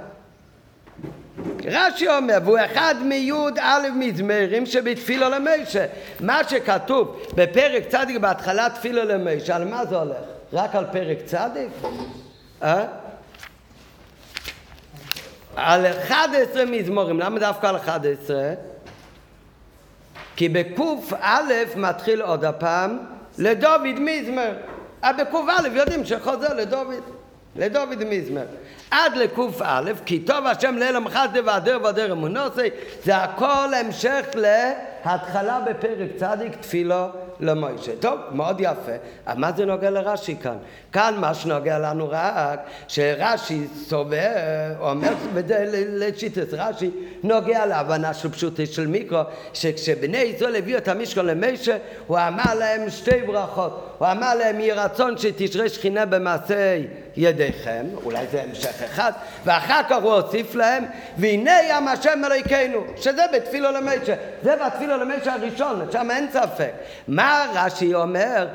רש"י 1.64 2.08
אומר, 2.08 2.38
והוא 2.44 2.58
אחד 2.64 2.94
מי"א 3.04 3.88
מזמרים 3.94 4.66
שבתפילו 4.66 5.28
למשה. 5.28 5.86
מה 6.20 6.40
שכתוב 6.48 7.20
בפרק 7.34 7.82
צדיק 7.88 8.16
בהתחלה 8.16 8.70
תפילו 8.70 9.04
למשה, 9.04 9.56
על 9.56 9.64
מה 9.64 9.86
זה 9.86 9.96
הולך? 9.96 10.16
רק 10.52 10.74
על 10.74 10.84
פרק 10.92 11.18
צדיק? 11.24 11.68
אה? 12.62 12.84
על 15.56 15.86
11 15.86 16.64
מזמורים, 16.64 17.20
למה 17.20 17.38
דווקא 17.38 17.66
על 17.66 17.76
11? 17.76 18.36
כי 20.36 20.48
בק"א 20.48 21.40
מתחיל 21.76 22.22
עוד 22.22 22.44
הפעם 22.44 22.98
לדוד 23.38 23.98
מזמר. 24.00 24.52
אה, 25.04 25.12
בק"א 25.12 25.66
יודעים 25.74 26.04
שחוזר 26.04 26.54
לדוד, 26.54 26.86
לדוד 27.56 28.04
מזמר. 28.04 28.44
עד 28.90 29.16
לקא, 29.16 29.42
כי 30.06 30.20
טוב 30.20 30.46
השם 30.46 30.76
לאל 30.78 30.96
עמך 30.96 31.18
תבדר 31.34 31.78
ודר 31.84 32.12
אמונוסי, 32.12 32.68
זה 33.04 33.16
הכל 33.16 33.74
המשך 33.80 34.26
להתחלה 34.34 35.60
בפרק 35.60 36.08
צדיק 36.16 36.52
תפילו 36.60 37.06
למוישה. 37.40 37.92
טוב, 38.00 38.20
מאוד 38.30 38.60
יפה. 38.60 38.92
אבל 39.26 39.40
מה 39.40 39.52
זה 39.52 39.64
נוגע 39.64 39.90
לרש"י 39.90 40.36
כאן? 40.36 40.56
כאן 40.92 41.14
מה 41.18 41.34
שנוגע 41.34 41.78
לנו 41.78 42.08
רק, 42.10 42.60
שרש"י 42.88 43.66
סובר, 43.74 44.18
אומר, 44.80 45.12
לשיטת 45.88 46.54
רש"י, 46.54 46.90
נוגע 47.22 47.66
להבנה 47.66 48.14
של 48.14 48.30
פשוטי 48.30 48.66
של 48.66 48.86
מיקרו, 48.86 49.20
שכשבני 49.54 50.18
ישראל 50.18 50.56
הביאו 50.56 50.78
את 50.78 50.88
המשכון 50.88 51.26
למשה, 51.26 51.76
הוא 52.06 52.18
אמר 52.18 52.54
להם 52.58 52.90
שתי 52.90 53.22
ברכות. 53.26 53.96
הוא 53.98 54.08
אמר 54.08 54.34
להם, 54.34 54.60
יהי 54.60 54.72
רצון 54.72 55.18
שתשרה 55.18 55.68
שכינה 55.68 56.06
במעשי 56.06 56.86
ידיכם, 57.16 57.86
אולי 58.04 58.26
זה 58.32 58.42
המשך 58.42 58.82
אחד, 58.82 59.12
ואחר 59.44 59.80
כך 59.88 59.96
הוא 60.02 60.12
הוסיף 60.12 60.54
להם, 60.54 60.84
והנה 61.16 61.52
ים 61.68 61.88
השם 61.88 62.22
אלוהיכנו, 62.24 62.84
שזה 62.96 63.22
בתפילו 63.34 63.70
למשה. 63.70 64.14
זה 64.42 64.56
בתפילו 64.66 64.96
למשה 64.96 65.34
הראשון, 65.34 65.88
שם 65.92 66.10
אין 66.10 66.26
ספק. 66.32 66.72
מה 67.08 67.46
רש"י 67.54 67.94
אומר? 67.94 68.48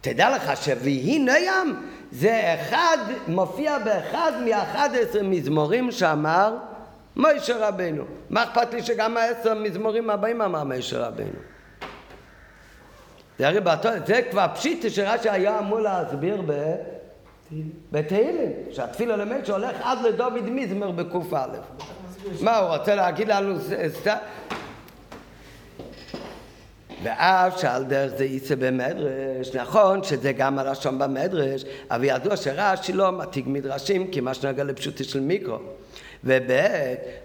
תדע 0.00 0.30
לך 0.30 0.64
ש"ויהי 0.64 1.26
ים" 1.38 1.76
זה 2.12 2.54
אחד, 2.54 2.98
מופיע 3.26 3.78
באחד 3.78 4.32
מאחד 4.44 4.90
עשרה 5.00 5.22
מזמורים 5.22 5.90
שאמר 5.90 6.56
מוישה 7.16 7.68
רבנו. 7.68 8.04
מה 8.30 8.42
אכפת 8.42 8.74
לי 8.74 8.82
שגם 8.82 9.16
העשר 9.16 9.54
מזמורים 9.54 10.10
הבאים 10.10 10.42
אמר 10.42 10.64
מוישה 10.64 10.98
רבנו? 10.98 11.38
זה 13.38 13.48
הרי 13.48 13.60
באותו, 13.60 13.88
זה 14.06 14.22
כבר 14.30 14.46
פשיטה 14.54 14.90
שרש"י 14.90 15.30
היה 15.30 15.58
אמור 15.58 15.80
להסביר 15.80 16.42
ב... 16.46 16.74
בתהילים, 17.92 18.52
שהתפילה 18.70 19.16
למד 19.16 19.50
הולך 19.50 19.76
עד 19.82 19.98
לדוד 20.02 20.50
מזמר 20.50 20.90
בק"א. 20.90 21.46
מה, 22.40 22.58
הוא 22.58 22.76
רוצה 22.76 22.94
להגיד 22.94 23.28
לנו 23.28 23.54
סתם? 23.88 24.16
ואף 27.02 27.60
שעל 27.60 27.84
דרך 27.84 28.12
זה 28.16 28.24
ייצא 28.24 28.54
במדרש, 28.54 29.54
נכון 29.54 30.04
שזה 30.04 30.32
גם 30.32 30.58
הלשון 30.58 30.98
במדרש, 30.98 31.64
אבל 31.90 32.04
ידוע 32.04 32.36
שרש"י 32.36 32.92
לא 32.92 33.12
מתיק 33.12 33.46
מדרשים 33.46 34.10
כי 34.10 34.20
מה 34.20 34.34
שנגע 34.34 34.64
לפשוטי 34.64 35.04
של 35.04 35.20
מיקרו. 35.20 35.58
וב' 36.24 36.50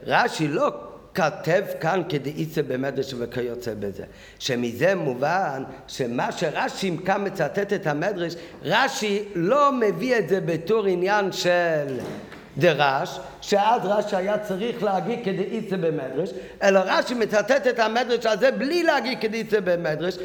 רש"י 0.03 0.47
לא 0.47 0.71
כתב 1.15 1.63
כאן 1.79 2.01
כדאיצה 2.09 2.63
במדרש 2.63 3.13
וכיוצא 3.17 3.71
בזה. 3.79 4.03
שמזה 4.39 4.95
מובן 4.95 5.63
שמה 5.87 6.31
שרש"י 6.31 6.97
כאן 7.05 7.27
מצטט 7.27 7.73
את 7.73 7.87
המדרש, 7.87 8.35
רש"י 8.63 9.23
לא 9.35 9.71
מביא 9.71 10.17
את 10.17 10.29
זה 10.29 10.41
בתור 10.41 10.85
עניין 10.85 11.31
של 11.31 11.99
דרש, 12.57 13.19
שאז 13.41 13.81
רש"י 13.85 14.15
היה 14.15 14.37
צריך 14.37 14.83
להגיד 14.83 15.19
כדאיצה 15.25 15.77
במדרש, 15.77 16.29
אלא 16.63 16.79
רש"י 16.85 17.13
מצטט 17.13 17.67
את 17.67 17.79
המדרש 17.79 18.25
הזה 18.25 18.51
בלי 18.51 18.83
להגיד 18.83 19.19
כדאיצה 19.19 19.61
במדרש, 19.61 20.17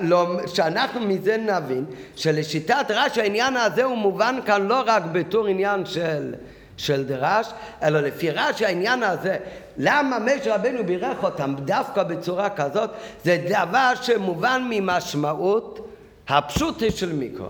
לא, 0.00 0.46
שאנחנו 0.46 1.00
מזה 1.00 1.36
נבין 1.36 1.84
שלשיטת 2.16 2.86
רש"י 2.88 3.20
העניין 3.20 3.56
הזה 3.56 3.84
הוא 3.84 3.96
מובן 3.96 4.38
כאן 4.46 4.66
לא 4.66 4.82
רק 4.86 5.02
בתור 5.12 5.46
עניין 5.46 5.86
של 5.86 6.34
של 6.78 7.04
דרש, 7.04 7.46
אלא 7.82 8.00
לפי 8.00 8.30
רש"י 8.30 8.66
העניין 8.66 9.02
הזה, 9.02 9.36
למה 9.78 10.18
משה 10.18 10.54
רבנו 10.54 10.84
בירך 10.84 11.24
אותם 11.24 11.54
דווקא 11.64 12.02
בצורה 12.02 12.50
כזאת, 12.50 12.90
זה 13.24 13.46
דבר 13.48 13.92
שמובן 14.02 14.66
ממשמעות 14.70 15.88
הפשוטה 16.28 16.90
של 16.90 17.12
מיקרו. 17.12 17.48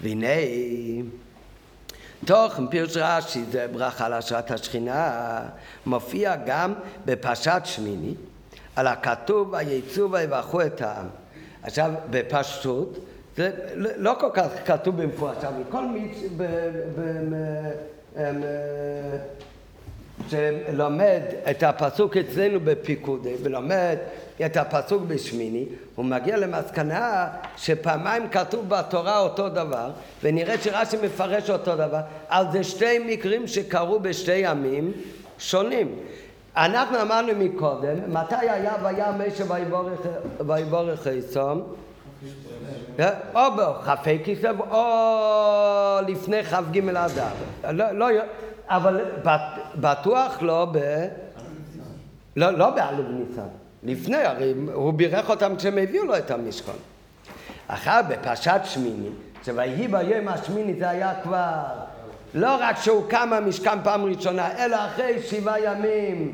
והנה 0.00 0.26
תוכן 2.24 2.66
פירוש 2.66 2.96
רש"י 2.96 3.44
זה 3.50 3.66
ברכה 3.72 4.08
להשראת 4.08 4.50
השכינה 4.50 5.40
מופיע 5.86 6.36
גם 6.46 6.74
בפרשת 7.04 7.60
שמיני 7.64 8.14
על 8.76 8.86
הכתוב 8.86 9.52
ויצאו 9.52 10.12
ויברכו 10.12 10.62
את 10.62 10.80
העם 10.80 11.06
עכשיו 11.62 11.90
בפשטות 12.10 12.98
זה 13.36 13.50
לא 13.76 14.16
כל 14.20 14.30
כך 14.34 14.46
כתוב 14.64 15.02
במפורש, 15.02 15.36
אבל 15.44 15.62
כל 15.70 15.86
מי 15.86 16.14
שלומד 20.28 21.20
את 21.50 21.62
הפסוק 21.62 22.16
אצלנו 22.16 22.60
בפיקודי 22.60 23.34
ולומד 23.42 23.96
את 24.46 24.56
הפסוק 24.56 25.02
בשמיני, 25.02 25.64
הוא 25.94 26.04
מגיע 26.04 26.36
למסקנה 26.36 27.28
שפעמיים 27.56 28.28
כתוב 28.28 28.68
בתורה 28.68 29.18
אותו 29.18 29.48
דבר, 29.48 29.90
ונראה 30.22 30.58
שרש"י 30.58 30.96
מפרש 31.02 31.50
אותו 31.50 31.76
דבר, 31.76 32.00
על 32.28 32.46
זה 32.52 32.64
שתי 32.64 32.98
מקרים 32.98 33.46
שקרו 33.46 34.00
בשתי 34.00 34.36
ימים 34.36 34.92
שונים. 35.38 35.96
אנחנו 36.56 37.02
אמרנו 37.02 37.32
מקודם, 37.38 37.96
מתי 38.08 38.34
היה 38.48 38.74
והיה 38.82 39.12
משה 39.12 39.44
ויבורך? 40.46 41.06
או 43.34 43.40
בכ"ה 43.56 43.96
כסלו 44.24 44.64
או 44.70 45.98
לפני 46.08 46.44
כ"ג 46.44 46.88
אדר. 46.88 47.26
לא, 47.70 47.90
לא, 47.90 48.06
אבל 48.68 49.00
בטוח 49.74 50.42
לא 50.42 50.68
ב... 50.72 51.06
לא, 52.36 52.50
לא 52.50 52.70
באלף 52.70 53.06
ניסן. 53.10 53.48
לפני, 53.82 54.16
הרי 54.16 54.54
הוא 54.72 54.92
בירך 54.92 55.30
אותם 55.30 55.56
כשהם 55.56 55.78
הביאו 55.78 56.04
לו 56.04 56.18
את 56.18 56.30
המשכון. 56.30 56.74
אחר 57.68 58.00
בפרשת 58.08 58.60
שמיני, 58.64 59.08
שויהי 59.44 59.88
ביום 59.88 60.28
השמיני 60.28 60.74
זה 60.74 60.88
היה 60.90 61.12
כבר 61.22 61.52
לא 62.34 62.56
רק 62.60 62.76
שהוא 62.76 63.08
קם 63.08 63.32
המשכן 63.32 63.78
פעם 63.84 64.04
ראשונה, 64.04 64.64
אלא 64.64 64.76
אחרי 64.86 65.22
שבעה 65.22 65.60
ימים 65.60 66.32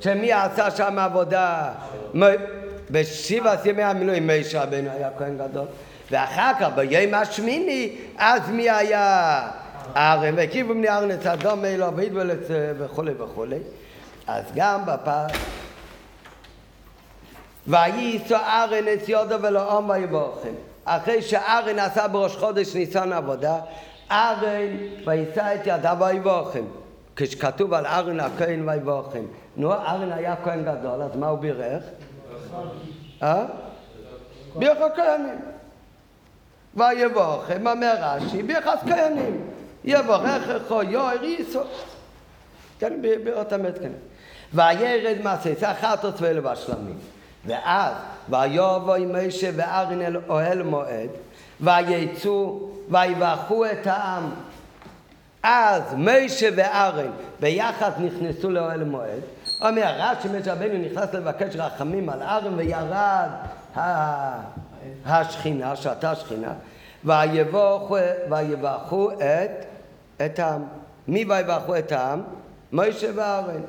שמי 0.00 0.32
עשה 0.32 0.70
שם 0.70 0.98
עבודה? 0.98 1.72
בשבעת 2.90 3.66
ימי 3.66 3.82
המילואים 3.82 4.30
משה 4.30 4.62
רבנו 4.62 4.90
היה 4.90 5.10
כהן 5.18 5.38
גדול. 5.38 5.66
ואחר 6.10 6.52
כך 6.60 6.68
ביום 6.74 7.14
השמיני 7.14 7.96
אז 8.18 8.50
מי 8.50 8.70
היה? 8.70 9.48
ארן 9.96 10.34
וקיבו 10.36 10.74
בני 10.74 11.14
את 11.14 11.26
אדום 11.26 11.64
אלו 11.64 11.86
וכולי 12.78 13.12
וכולי. 13.18 13.58
אז 14.26 14.44
גם 14.54 14.80
בפעם 14.86 15.30
וייסו 17.66 18.36
ארן 18.36 18.84
את 18.94 19.08
יודו 19.08 19.42
ולאום 19.42 19.90
ויבוכם 19.90 20.54
אחרי 20.84 21.22
שארן 21.22 21.78
עשה 21.78 22.08
בראש 22.08 22.36
חודש 22.36 22.76
ניסן 22.76 23.12
עבודה 23.12 23.58
ארן 24.10 24.76
ויישא 25.06 25.54
את 25.54 25.60
ידיו 25.66 25.96
ויבוכם 26.00 26.64
כשכתוב 27.16 27.74
על 27.74 27.86
ארן 27.86 28.20
הכהן 28.20 28.68
ויבוכם 28.68 29.22
נו 29.56 29.72
ארן 29.72 30.12
היה 30.12 30.34
כהן 30.44 30.64
גדול 30.64 31.02
אז 31.02 31.16
מה 31.16 31.28
הוא 31.28 31.38
בירך? 31.38 31.82
אה? 33.22 33.44
בירך 34.56 34.78
הכהנים 34.80 35.38
ויבוכם 36.74 37.66
אומר 37.66 37.94
רש"י 38.00 38.42
ביחס 38.42 38.78
כהנים 38.88 39.46
יבורכך 39.84 40.70
יויר 40.70 41.24
ייסו 41.24 41.60
כן 42.78 42.92
באותם 43.24 43.62
כן. 43.82 43.92
וירד 44.54 45.16
מעשה 45.22 45.70
אחת 45.70 46.04
עוצבי 46.04 46.34
לבשלמים 46.34 46.98
ואז 47.46 47.94
ויבוא 48.28 48.94
עם 48.94 49.26
משה 49.26 49.50
וארן 49.56 50.02
אל 50.02 50.16
אוהל 50.28 50.62
מועד 50.62 51.10
ויצאו 51.60 52.70
ויברכו 52.90 53.66
את 53.66 53.86
העם. 53.86 54.30
אז 55.42 55.82
משה 55.96 56.48
וארן 56.56 57.10
ביחד 57.40 57.90
נכנסו 57.98 58.50
לאוהל 58.50 58.84
מועד 58.84 59.20
רש"י 59.62 60.28
משה 60.28 60.52
רבנו 60.52 60.78
נכנס 60.78 61.14
לבקש 61.14 61.56
רחמים 61.56 62.08
על 62.08 62.22
ארן 62.22 62.54
וירד 62.54 63.28
השכינה, 65.06 65.76
שעתה 65.76 66.10
השכינה 66.10 66.52
ויברכו 67.04 69.10
את, 69.12 69.64
את 70.26 70.38
העם. 70.38 70.64
מי 71.08 71.24
ויברכו 71.28 71.76
את 71.76 71.92
העם? 71.92 72.22
משה 72.72 73.10
וארן. 73.14 73.60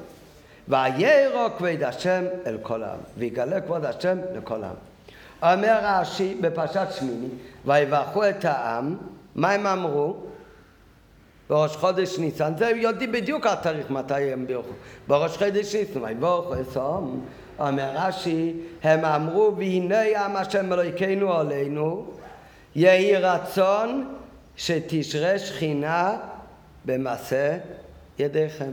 וירא 0.67 1.50
כבוד 1.58 1.84
השם 1.84 2.23
אל 2.45 2.58
כל 2.62 2.84
העם, 2.84 3.00
ויגלה 3.17 3.62
כבוד 3.62 3.86
השם 3.86 4.17
לכל 4.36 4.63
העם. 4.63 4.76
אומר 5.54 5.80
רש"י 5.84 6.38
בפרשת 6.41 6.88
שמיני, 6.91 7.28
ויברכו 7.65 8.30
את 8.30 8.45
העם, 8.45 8.97
מה 9.36 9.52
הם 9.52 9.67
אמרו? 9.67 10.15
בראש 11.49 11.75
חודש 11.75 12.19
ניסן, 12.19 12.53
זה 12.57 12.69
יודעים 12.69 13.12
בדיוק 13.12 13.45
התאריך 13.45 13.89
מתי 13.89 14.31
הם 14.33 14.47
בירכו. 14.47 14.71
בראש 15.07 15.38
חודש 15.38 15.75
ניסן, 15.75 16.03
ויברכו 16.03 16.53
אסום, 16.62 17.25
אומר 17.60 17.89
רש"י, 17.95 18.53
הם 18.83 19.05
אמרו, 19.05 19.55
והנה 19.57 20.01
עם 20.25 20.36
השם 20.36 20.73
אלוהיכנו 20.73 21.33
עלינו, 21.33 22.05
יהי 22.75 23.15
רצון 23.15 24.15
שתשרה 24.55 25.39
שכינה 25.39 26.17
במעשה 26.86 27.57
ידיכם. 28.19 28.71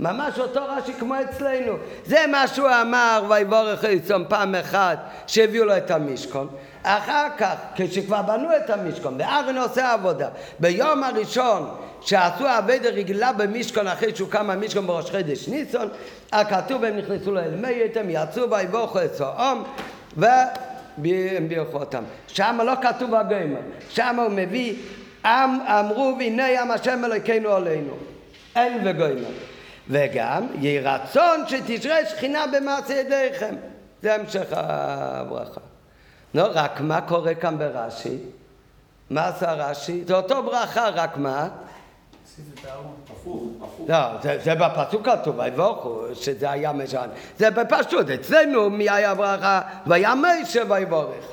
ממש 0.00 0.38
אותו 0.38 0.60
רש"י 0.68 0.92
כמו 0.92 1.14
אצלנו. 1.30 1.72
זה 2.06 2.18
מה 2.32 2.48
שהוא 2.48 2.68
אמר, 2.82 3.22
ויבורך 3.28 3.84
יצום 3.84 4.24
פעם 4.28 4.54
אחת 4.54 4.98
שהביאו 5.26 5.64
לו 5.64 5.76
את 5.76 5.90
המשכון. 5.90 6.48
אחר 6.82 7.26
כך, 7.38 7.54
כשכבר 7.74 8.22
בנו 8.22 8.48
את 8.56 8.70
המשכון, 8.70 9.14
וארן 9.18 9.58
עושה 9.58 9.92
עבודה, 9.92 10.28
ביום 10.58 11.04
הראשון 11.04 11.70
שעשו 12.00 12.46
עבודה 12.46 12.88
רגילה 12.88 13.32
במשכון 13.32 13.86
אחרי 13.86 14.16
שהוא 14.16 14.28
קם 14.28 14.50
המשכון 14.50 14.86
בראש 14.86 15.10
חדש 15.10 15.48
ניסון, 15.48 15.88
הכתוב 16.32 16.84
הם 16.84 16.96
נכנסו 16.96 17.32
לאל 17.32 17.54
מית, 17.56 17.96
הם 17.96 18.06
יצאו 18.08 18.50
ויבורכו 18.50 19.02
את 19.02 19.14
סועום, 19.14 19.64
והם 20.16 21.48
בירכו 21.48 21.78
אותם. 21.78 22.02
שם 22.26 22.60
לא 22.64 22.72
כתוב 22.82 23.14
הגמר, 23.14 23.60
שם 23.88 24.16
הוא 24.18 24.28
מביא, 24.28 24.74
עם 25.24 25.60
אמרו 25.60 26.14
והנה 26.18 26.50
ים 26.50 26.70
השם 26.70 27.04
אלוקינו 27.04 27.52
עלינו. 27.52 27.92
אין 28.56 28.78
וגוימר. 28.84 29.30
וגם 29.88 30.46
יהי 30.60 30.80
רצון 30.80 31.44
שתשרה 31.46 32.06
שכינה 32.06 32.44
במעשה 32.46 32.94
ידיכם. 32.94 33.54
זה 34.02 34.14
המשך 34.14 34.46
הברכה. 34.50 35.69
לא, 36.34 36.48
רק 36.54 36.80
מה 36.80 37.00
קורה 37.00 37.34
כאן 37.34 37.58
ברש"י? 37.58 38.18
מה 39.10 39.28
עשה 39.28 39.52
רש"י? 39.52 40.04
זה 40.06 40.14
אותו 40.14 40.42
ברכה, 40.42 40.88
רק 40.88 41.16
מה? 41.16 41.48
לא, 43.88 43.96
זה, 44.22 44.38
זה 44.44 44.54
בפסוק 44.54 45.08
כתוב, 45.08 45.38
ויבורכו, 45.38 46.02
שזה 46.14 46.50
היה 46.50 46.72
משען. 46.72 47.08
זה 47.38 47.50
בפשוט, 47.50 48.10
אצלנו 48.10 48.70
מי 48.70 48.90
היה 48.90 49.14
ברכה? 49.14 49.60
והיה 49.86 50.14
משה 50.14 50.62
ויבורך. 50.68 51.24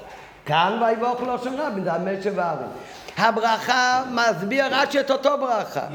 כאן 0.46 0.80
ויבורך 0.86 1.22
לא 1.22 1.38
רבין, 1.58 1.84
זה 1.84 1.94
המשה 1.94 2.30
וארן. 2.36 2.68
הברכה 3.18 4.04
מסביר 4.12 4.66
רק 4.72 4.96
את 4.96 5.12
אותו 5.12 5.38
ברכה. 5.38 5.88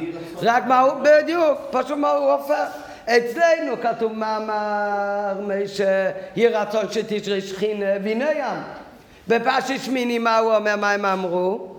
רק 0.42 0.64
מה 0.66 0.80
הוא, 0.80 0.92
בדיוק, 1.02 1.58
פשוט 1.70 1.98
מה 1.98 2.10
הוא 2.10 2.32
הופך. 2.32 2.68
אצלנו 3.04 3.80
כתוב 3.82 4.12
מאמר 4.12 5.34
משה, 5.40 6.10
יהי 6.36 6.48
רצון 6.48 6.86
שתשרי 6.90 7.40
שכינה 7.40 7.86
והנה 8.04 8.30
ים. 8.32 8.81
בפרשת 9.32 9.80
שמיני 9.80 10.18
מה 10.18 10.38
הוא 10.38 10.56
אומר, 10.56 10.76
מה 10.76 10.92
הם 10.92 11.04
אמרו? 11.04 11.76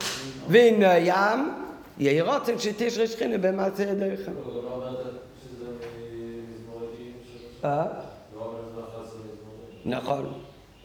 והנה 0.47 0.97
ים, 0.97 1.51
יהי 1.97 2.21
רוצן 2.21 2.59
שתשרי 2.59 3.07
שכינה 3.07 3.37
במעשה 3.37 3.83
ידיכם. 3.83 4.31
נכון. 9.85 10.33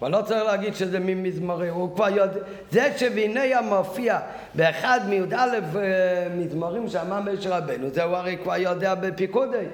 אבל 0.01 0.11
לא 0.11 0.23
צריך 0.23 0.45
להגיד 0.45 0.75
שזה 0.75 0.99
ממזמורים, 0.99 1.75
הוא 1.75 1.95
כבר 1.95 2.09
יודע, 2.09 2.41
זה 2.71 2.93
שוויניה 2.97 3.61
מופיע 3.61 4.19
באחד 4.55 5.01
מי"א 5.09 5.47
מזמורים 6.37 6.89
שאמר 6.89 7.21
משה 7.21 7.59
רבנו, 7.59 7.91
זה 7.91 8.03
הוא 8.03 8.17
הרי 8.17 8.37
כבר 8.43 8.57
יודע 8.57 8.95
בפיקודי. 8.95 9.65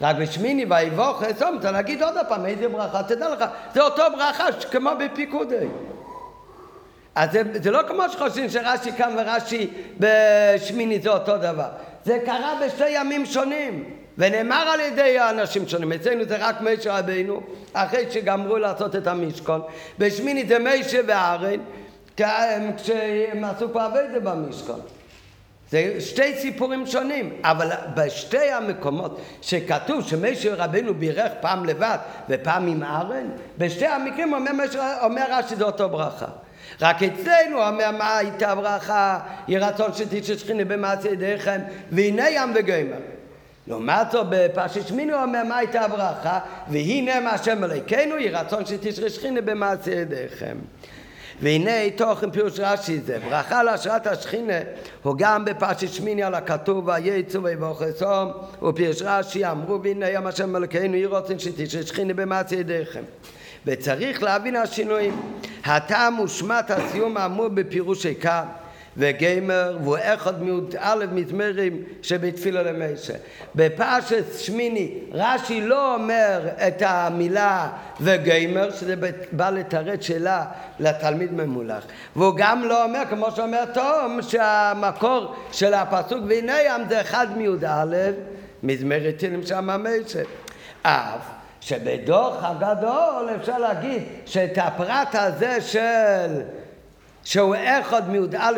רק 0.00 0.16
בשמיני 0.16 0.66
ויבוך 0.70 1.22
אסום, 1.22 1.58
צריך 1.60 1.72
להגיד 1.72 2.02
עוד 2.02 2.14
פעם 2.28 2.46
איזה 2.46 2.68
ברכה, 2.68 3.02
תדע 3.02 3.28
לך, 3.28 3.44
זה 3.74 3.82
אותו 3.82 4.02
ברכה 4.16 4.52
כמו 4.70 4.90
בפיקודי. 5.04 5.66
אז 7.14 7.32
זה, 7.32 7.42
זה 7.62 7.70
לא 7.70 7.80
כמו 7.88 8.02
שחושבים 8.12 8.50
שרש"י 8.50 8.92
כאן 8.92 9.16
ורש"י 9.18 9.70
בשמיני 9.98 11.00
זה 11.00 11.10
אותו 11.10 11.38
דבר. 11.38 11.68
זה 12.04 12.18
קרה 12.26 12.60
בשתי 12.66 12.90
ימים 12.90 13.26
שונים. 13.26 13.84
ונאמר 14.18 14.68
על 14.72 14.80
ידי 14.80 15.18
האנשים 15.18 15.68
שונים, 15.68 15.92
אצלנו 15.92 16.24
זה 16.24 16.36
רק 16.40 16.56
משה 16.60 16.98
רבינו, 16.98 17.40
אחרי 17.72 18.06
שגמרו 18.10 18.58
לעשות 18.58 18.96
את 18.96 19.06
המשכון, 19.06 19.62
בשמיני 19.98 20.46
זה 20.46 20.58
משה 20.58 21.00
וארן, 21.06 21.60
כשהם 22.76 23.44
עשו 23.44 23.70
כבר 23.70 23.80
עבודה 23.80 24.20
במשכון. 24.20 24.80
זה 25.70 26.00
שתי 26.00 26.36
סיפורים 26.36 26.86
שונים, 26.86 27.32
אבל 27.44 27.70
בשתי 27.94 28.50
המקומות 28.50 29.20
שכתוב 29.42 30.08
שמשה 30.08 30.54
רבינו 30.54 30.94
בירך 30.94 31.32
פעם 31.40 31.64
לבד 31.64 31.98
ופעם 32.28 32.66
עם 32.66 32.82
ארן, 32.82 33.28
בשתי 33.58 33.86
המקרים 33.86 34.34
אומר 35.02 35.24
רש"י 35.30 35.56
זה 35.56 35.64
אותו 35.64 35.88
ברכה. 35.88 36.26
רק 36.80 37.02
אצלנו 37.02 37.66
אומר 37.68 37.90
מה 37.90 38.16
הייתה 38.16 38.54
ברכה, 38.54 39.18
יהי 39.48 39.58
רצון 39.58 39.92
שתשע 39.92 40.38
שכינה 40.38 40.64
במעשה 40.64 41.08
ידיכם, 41.08 41.60
והנה 41.92 42.30
ים 42.30 42.52
וגמר. 42.54 42.98
לעומת 43.66 44.10
זאת 44.10 44.26
בפרשת 44.30 44.86
שמיני 44.86 45.12
הוא 45.12 45.22
אומר 45.22 45.42
מה 45.48 45.56
הייתה 45.56 45.80
הברכה 45.80 46.38
והנה 46.68 47.20
מה 47.20 47.30
השם 47.30 47.64
אלוהיכנו 47.64 48.18
יהי 48.18 48.28
רצון 48.28 48.66
שתשרה 48.66 49.10
שכינה 49.10 49.40
במעשה 49.40 49.90
ידיכם 49.90 50.56
והנה 51.42 51.90
תוכן 51.96 52.30
פירוש 52.30 52.60
רש"י 52.60 53.00
זה 53.00 53.18
ברכה 53.18 53.62
להשראת 53.62 54.06
השכינה 54.06 54.58
הוא 55.02 55.14
גם 55.18 55.44
בפרשת 55.44 55.88
שמיני 55.88 56.22
על 56.22 56.34
הכתוב 56.34 56.88
ויצאו 56.88 57.42
ויבוכסום 57.42 58.32
ופירוש 58.62 59.02
רש"י 59.02 59.46
אמרו 59.46 59.82
והנה 59.82 60.10
ים 60.10 60.26
השם 60.26 60.56
אלוהיכנו 60.56 60.96
יהי 60.96 61.06
רצון 61.06 61.38
שתשרה 61.38 61.82
שכינה 61.82 62.14
במעשה 62.14 62.56
ידיכם 62.56 63.02
וצריך 63.66 64.22
להבין 64.22 64.56
השינויים 64.56 65.20
הטעם 65.64 66.20
ושמת 66.20 66.70
הסיום 66.70 67.16
האמור 67.16 67.48
בפירושי 67.48 68.14
כאן 68.14 68.44
וגיימר 68.96 69.78
והוא 69.82 69.96
אחד 70.00 70.42
מיעוט 70.42 70.74
א' 70.78 71.04
מזמרים 71.12 71.82
שבתפילה 72.02 72.62
למשה. 72.62 73.14
בפרשת 73.54 74.24
שמיני 74.38 74.98
רש"י 75.12 75.60
לא 75.60 75.94
אומר 75.94 76.48
את 76.66 76.82
המילה 76.86 77.68
וגיימר 78.00 78.70
שזה 78.70 78.94
בא 79.32 79.50
לתרץ 79.50 80.02
שאלה 80.02 80.44
לתלמיד 80.80 81.32
ממולח 81.32 81.84
והוא 82.16 82.34
גם 82.36 82.62
לא 82.64 82.84
אומר 82.84 83.02
כמו 83.10 83.30
שאומר 83.30 83.64
תום 83.64 84.18
שהמקור 84.22 85.34
של 85.52 85.74
הפסוק 85.74 86.18
והנה 86.28 86.62
ים 86.62 86.88
זה 86.88 87.00
אחד 87.00 87.26
מיעוט 87.36 87.64
א' 87.64 87.96
מזמרת 88.62 89.14
תהילים 89.18 89.46
שם 89.46 89.68
משה. 89.82 90.22
אף 90.82 91.41
שבדוח 91.62 92.36
הגדול 92.40 93.28
אפשר 93.36 93.58
להגיד 93.58 94.02
שאת 94.26 94.58
הפרט 94.58 95.08
הזה 95.14 95.60
של 95.60 96.42
שהוא 97.24 97.54
אחד 97.80 98.10
מי"א 98.10 98.50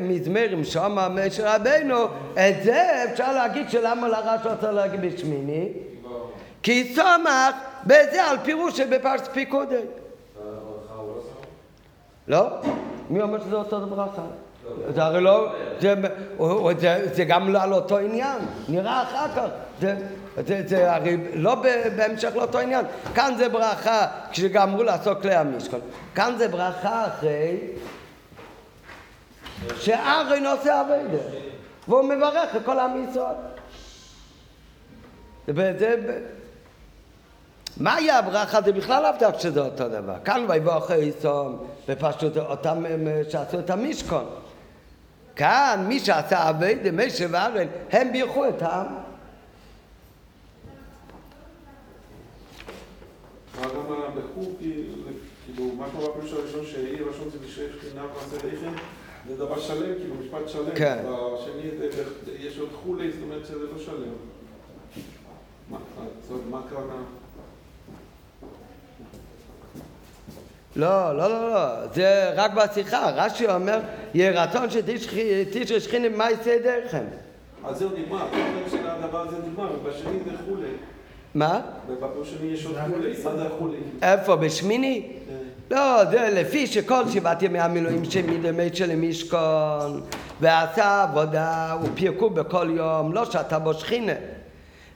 מזמרים 0.00 0.64
שאמר 0.64 1.08
משה 1.08 1.56
רבנו, 1.56 2.04
את 2.32 2.62
זה 2.62 3.04
אפשר 3.12 3.32
להגיד 3.32 3.70
שלמה 3.70 4.08
לרש 4.08 4.46
רוצה 4.46 4.70
להגיד 4.70 5.00
בשמיני? 5.00 5.68
כי 6.62 6.94
סומך 6.94 7.54
בזה 7.86 8.24
על 8.24 8.36
פירוש 8.44 8.76
שבפרס 8.76 9.28
פיקודי. 9.28 9.80
לא? 12.28 12.46
מי 13.10 13.22
אומר 13.22 13.40
שזה 13.40 13.56
אותו 13.56 13.86
ברכה? 13.86 14.22
זה 14.94 15.04
הרי 15.04 15.20
לא, 15.20 15.52
זה 17.12 17.24
גם 17.24 17.48
לא 17.48 17.62
על 17.62 17.72
אותו 17.72 17.98
עניין, 17.98 18.38
נראה 18.68 19.02
אחר 19.02 19.28
כך. 19.36 19.48
זה, 19.80 19.96
זה, 20.46 20.62
זה 20.66 20.92
הרי 20.92 21.16
לא 21.34 21.54
בהמשך 21.96 22.30
לאותו 22.34 22.58
עניין. 22.58 22.84
כאן 23.14 23.34
זה 23.38 23.48
ברכה 23.48 24.06
כשגמרו 24.30 24.82
לעשות 24.82 25.22
כלי 25.22 25.34
המשכון. 25.34 25.80
כאן 26.14 26.34
זה 26.38 26.48
ברכה 26.48 27.06
אחרי 27.06 27.56
שארן 29.76 30.46
עושה 30.46 30.80
אביידה, 30.80 31.18
והוא 31.88 32.02
מברך 32.02 32.56
את 32.56 32.60
כל 32.64 32.78
עם 32.78 33.06
ישראל. 33.10 33.34
וזה... 35.48 35.96
מהי 37.76 38.10
הברכה? 38.10 38.62
זה 38.62 38.72
בכלל 38.72 39.02
לאו 39.02 39.10
דווקא 39.18 39.38
שזה 39.38 39.60
אותו 39.60 39.88
דבר. 39.88 40.14
כאן 40.24 40.44
ויבוא 40.48 40.78
אחרי 40.78 41.12
סום, 41.20 41.66
ופשוט 41.88 42.36
אותם 42.36 42.84
שעשו 43.28 43.58
את 43.58 43.70
המשכון. 43.70 44.26
כאן 45.36 45.84
מי 45.88 46.00
שעשה 46.00 46.50
אביידה, 46.50 46.90
משה 46.92 47.26
וארן, 47.30 47.66
הם 47.92 48.12
בירכו 48.12 48.48
את 48.48 48.62
העם. 48.62 49.05
מה 53.60 53.66
גם 53.66 54.12
בחור, 54.16 54.56
כאילו, 54.58 55.74
מה 55.74 55.86
קורה 55.96 56.08
בפירוש 56.08 56.32
הראשון 56.32 56.66
שהעיר 56.66 57.08
ראשון 57.08 57.30
זה 57.30 57.38
בשביל 57.38 57.66
שכינה 57.78 58.02
ועשה 58.14 58.46
לחם? 58.46 58.72
זה 59.28 59.36
דבר 59.36 59.60
שלם, 59.60 59.94
כאילו 59.98 60.14
משפט 60.14 60.48
שלם. 60.48 60.74
כן. 60.74 61.04
בשני 61.38 61.70
יש 62.38 62.58
עוד 62.58 62.68
חולי, 62.82 63.12
זאת 63.12 63.22
אומרת 63.22 63.46
שזה 63.46 63.64
לא 63.72 63.78
שלם. 63.78 64.12
מה 66.50 66.58
הכוונה? 66.66 66.94
לא, 70.76 71.16
לא, 71.16 71.28
לא, 71.28 71.50
לא, 71.50 71.86
זה 71.94 72.32
רק 72.34 72.50
בשיחה. 72.54 73.10
רש"י 73.10 73.46
אומר, 73.46 73.80
יהיה 74.14 74.44
רצון 74.44 74.70
שתשרי 74.70 75.80
שכינה 75.80 76.08
במעשה 76.08 76.58
דרכם. 76.62 77.04
אז 77.64 77.78
זהו 77.78 77.90
נגמר, 77.98 78.26
הדבר 78.84 79.28
הזה 79.28 79.36
נגמר, 79.38 79.70
ובשני 79.72 80.18
זה 80.24 80.30
חולי. 80.46 80.68
מה? 81.36 81.60
ובפירוש 81.88 82.30
שני 82.30 82.46
יש 82.46 82.66
עוד 82.66 82.76
חולי, 82.94 83.12
מה 83.24 83.36
זה 83.36 83.46
החולי? 83.46 83.76
איפה, 84.02 84.36
בשמיני? 84.36 85.12
לא, 85.70 86.04
זה 86.10 86.28
לפי 86.32 86.66
שכל 86.66 87.08
שבעת 87.08 87.42
ימי 87.42 87.58
המילואים 87.58 88.04
שמדמי 88.04 88.68
של 88.72 88.96
משכון 88.96 90.00
ועשה 90.40 91.02
עבודה 91.02 91.76
ופירקו 91.82 92.30
בכל 92.30 92.70
יום, 92.76 93.12
לא 93.12 93.24
שתה 93.24 93.58
בו 93.58 93.74
שכינה. 93.74 94.12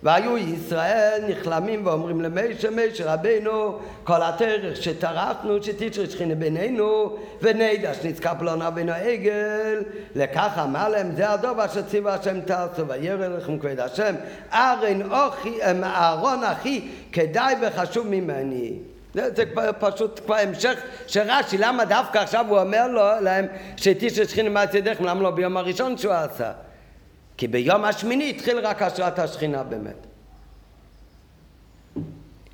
והיו 0.02 0.38
ישראל 0.38 1.22
נכלמים 1.28 1.86
ואומרים 1.86 2.20
למשה 2.20 2.68
משה 2.70 3.14
רבנו 3.14 3.78
כל 4.04 4.22
הדרך 4.22 4.82
שטרחנו 4.82 5.62
שתשרי 5.62 6.10
שכינה 6.10 6.34
בינינו 6.34 7.16
ונדע 7.42 7.94
שנזכר 7.94 8.32
לנו 8.42 8.66
אבינו 8.66 8.92
עגל 8.92 9.82
לכך 10.14 10.60
אמר 10.64 10.88
להם 10.88 11.12
זה 11.16 11.30
הדוב 11.30 11.60
אשר 11.60 11.82
ציווה 11.82 12.14
השם 12.14 12.40
תעשו 12.40 12.88
וירא 12.88 13.28
לכם 13.28 13.58
כבוד 13.58 13.80
השם. 13.80 14.14
אהרון 14.52 16.44
אחי 16.44 16.88
כדאי 17.12 17.54
וחשוב 17.62 18.06
ממני. 18.06 18.72
זה, 19.14 19.34
זה 19.36 19.46
כבר, 19.46 19.70
פשוט 19.78 20.20
כבר 20.26 20.34
המשך 20.34 20.80
של 21.06 21.20
רש"י, 21.30 21.58
למה 21.58 21.84
דווקא 21.84 22.18
עכשיו 22.18 22.46
הוא 22.48 22.58
אומר 22.58 22.88
לו, 22.88 23.02
להם 23.20 23.46
שתשע 23.76 24.24
שכינה 24.24 24.50
מעצי 24.50 24.80
דרך, 24.80 25.00
למה 25.00 25.22
לא 25.22 25.30
ביום 25.30 25.56
הראשון 25.56 25.96
שהוא 25.96 26.12
עשה? 26.12 26.52
כי 27.40 27.48
ביום 27.48 27.84
השמיני 27.84 28.30
התחיל 28.30 28.58
רק 28.58 28.82
השראת 28.82 29.18
השכינה 29.18 29.62
באמת. 29.62 30.06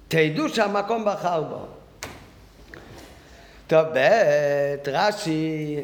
תדעו 0.08 0.48
שהמקום 0.48 1.04
בחר 1.06 1.42
בו. 1.42 1.66
טוב, 3.66 3.86
ב' 3.94 4.88
רש"י, 4.88 5.80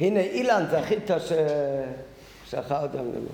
הנה 0.00 0.20
אילן 0.20 0.64
זכית 0.70 1.10
ששכרת 2.46 2.94
לנו. 2.94 3.28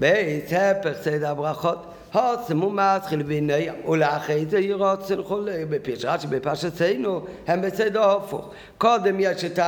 ב' 0.00 0.38
ספר 0.46 0.94
סדר 1.02 1.30
הברכות 1.30 1.86
הוצמו 2.12 2.70
מתחיל 2.70 3.22
בינם, 3.22 3.88
ולאחרי 3.88 4.46
זה 4.46 4.58
ירוצן 4.58 5.20
וכולי, 5.20 5.64
בפירוש 5.64 6.04
רש"י 6.04 6.26
בפרשתנו 6.26 7.26
הם 7.46 7.62
בסדר 7.62 8.10
הפוך. 8.10 8.50
קודם 8.78 9.16
יש 9.20 9.44
את 9.44 9.58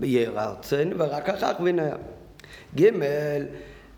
הירצן 0.00 0.90
ורק 0.96 1.28
אחר 1.28 1.54
כך 1.54 1.60
בינם. 1.60 1.96
ג' 2.80 2.90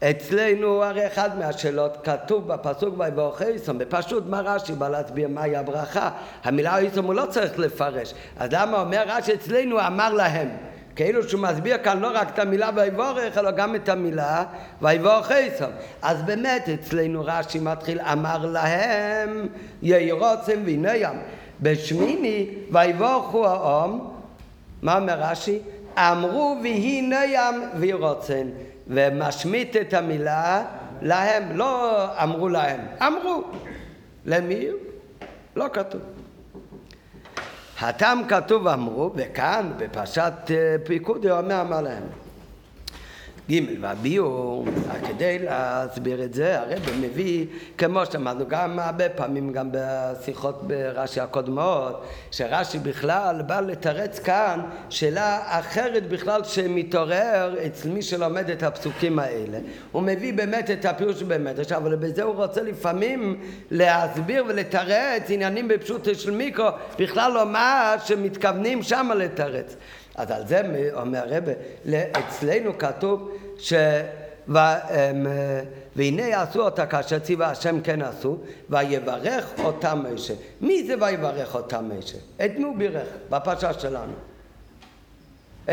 אצלנו 0.00 0.84
הרי 0.84 1.06
אחד 1.06 1.38
מהשאלות 1.38 1.96
כתוב 2.04 2.48
בפסוק 2.48 2.94
ויבוא 2.98 3.32
חייסום, 3.32 3.78
בפשוט 3.78 4.24
מה 4.26 4.40
רש"י 4.40 4.72
בא 4.72 4.88
להסביר 4.88 5.28
מהי 5.28 5.56
הברכה, 5.56 6.10
המילה 6.44 6.72
חייסום 6.72 7.06
הוא 7.06 7.14
לא 7.14 7.26
צריך 7.30 7.58
לפרש, 7.58 8.14
אז 8.38 8.48
למה 8.52 8.80
אומר 8.80 9.04
רש"י 9.06 9.34
אצלנו 9.34 9.86
אמר 9.86 10.14
להם 10.14 10.48
כאילו 10.96 11.28
שהוא 11.28 11.42
מסביר 11.42 11.78
כאן 11.78 12.00
לא 12.00 12.10
רק 12.14 12.28
את 12.34 12.38
המילה 12.38 12.70
ויבורך, 12.74 13.38
אלא 13.38 13.50
גם 13.50 13.74
את 13.74 13.88
המילה 13.88 14.44
ויבורך 14.82 15.30
עשם. 15.30 15.70
אז 16.02 16.22
באמת 16.22 16.68
אצלנו 16.68 17.22
רש"י 17.24 17.58
מתחיל, 17.58 18.00
אמר 18.00 18.46
להם 18.46 19.48
יהי 19.82 20.12
רוצם 20.12 20.62
והנה 20.64 20.96
ים. 20.96 21.16
בשמיני 21.62 22.46
ויבורכו 22.72 23.46
העם, 23.46 23.98
מה 24.82 24.98
אומר 24.98 25.20
רש"י? 25.20 25.58
אמרו 25.98 26.56
והנה 26.62 27.24
ים 27.24 27.62
וירוצן. 27.74 28.48
ומשמיט 28.88 29.76
את 29.76 29.94
המילה 29.94 30.64
להם, 31.02 31.56
לא 31.56 32.04
אמרו 32.22 32.48
להם, 32.48 32.80
אמרו. 33.06 33.42
למי? 34.24 34.66
לא 35.56 35.66
כתוב. 35.72 36.00
הטעם 37.80 38.22
כתוב 38.28 38.68
אמרו, 38.68 39.12
וכאן 39.16 39.72
בפרשת 39.76 40.32
אה, 40.50 40.76
פיקודי 40.84 41.30
אומר 41.30 41.60
אמר 41.60 41.80
להם. 41.80 42.02
ג' 43.50 43.60
והביאור, 43.80 44.64
כדי 45.08 45.38
להסביר 45.38 46.24
את 46.24 46.34
זה, 46.34 46.60
הרב 46.60 46.90
מביא, 47.00 47.46
כמו 47.78 48.06
שאמרנו 48.12 48.44
גם 48.48 48.78
הרבה 48.78 49.08
פעמים, 49.08 49.52
גם 49.52 49.68
בשיחות 49.72 50.68
ברש"י 50.68 51.20
הקודמות, 51.20 52.04
שרש"י 52.30 52.78
בכלל 52.78 53.42
בא 53.46 53.60
לתרץ 53.60 54.18
כאן 54.18 54.60
שאלה 54.90 55.58
אחרת 55.58 56.08
בכלל 56.08 56.44
שמתעורר 56.44 57.54
אצל 57.66 57.88
מי 57.88 58.02
שלומד 58.02 58.50
את 58.50 58.62
הפסוקים 58.62 59.18
האלה. 59.18 59.58
הוא 59.92 60.02
מביא 60.02 60.32
באמת 60.32 60.70
את 60.70 60.84
הפירוש 60.84 61.22
במדרש, 61.22 61.72
אבל 61.72 61.96
בזה 61.96 62.22
הוא 62.22 62.34
רוצה 62.34 62.62
לפעמים 62.62 63.40
להסביר 63.70 64.44
ולתרץ 64.48 65.22
עניינים 65.28 65.68
בפשוט 65.68 66.08
של 66.14 66.30
מיקרו, 66.30 66.68
בכלל 66.98 67.32
לא 67.32 67.46
מה 67.46 67.94
שמתכוונים 68.04 68.82
שמה 68.82 69.14
לתרץ. 69.14 69.76
אז 70.18 70.30
על 70.30 70.46
זה 70.46 70.90
אומר 70.92 71.34
הרבה, 71.34 71.52
אצלנו 72.12 72.78
כתוב 72.78 73.30
ש... 73.58 73.72
ו, 74.48 74.58
אמ, 74.58 75.26
והנה 75.96 76.42
עשו 76.42 76.62
אותה 76.62 76.86
כאשר 76.86 77.18
ציווה 77.18 77.50
השם 77.50 77.80
כן 77.80 78.02
עשו, 78.02 78.36
ויברך 78.70 79.52
אותם 79.64 80.04
משה. 80.12 80.34
מי 80.60 80.86
זה 80.86 80.94
ויברך 81.00 81.54
אותם 81.54 81.90
משה? 81.98 82.18
את 82.44 82.50
מי 82.56 82.64
הוא 82.64 82.76
בירך? 82.76 83.08
בפרשה 83.30 83.72
שלנו. 83.72 84.12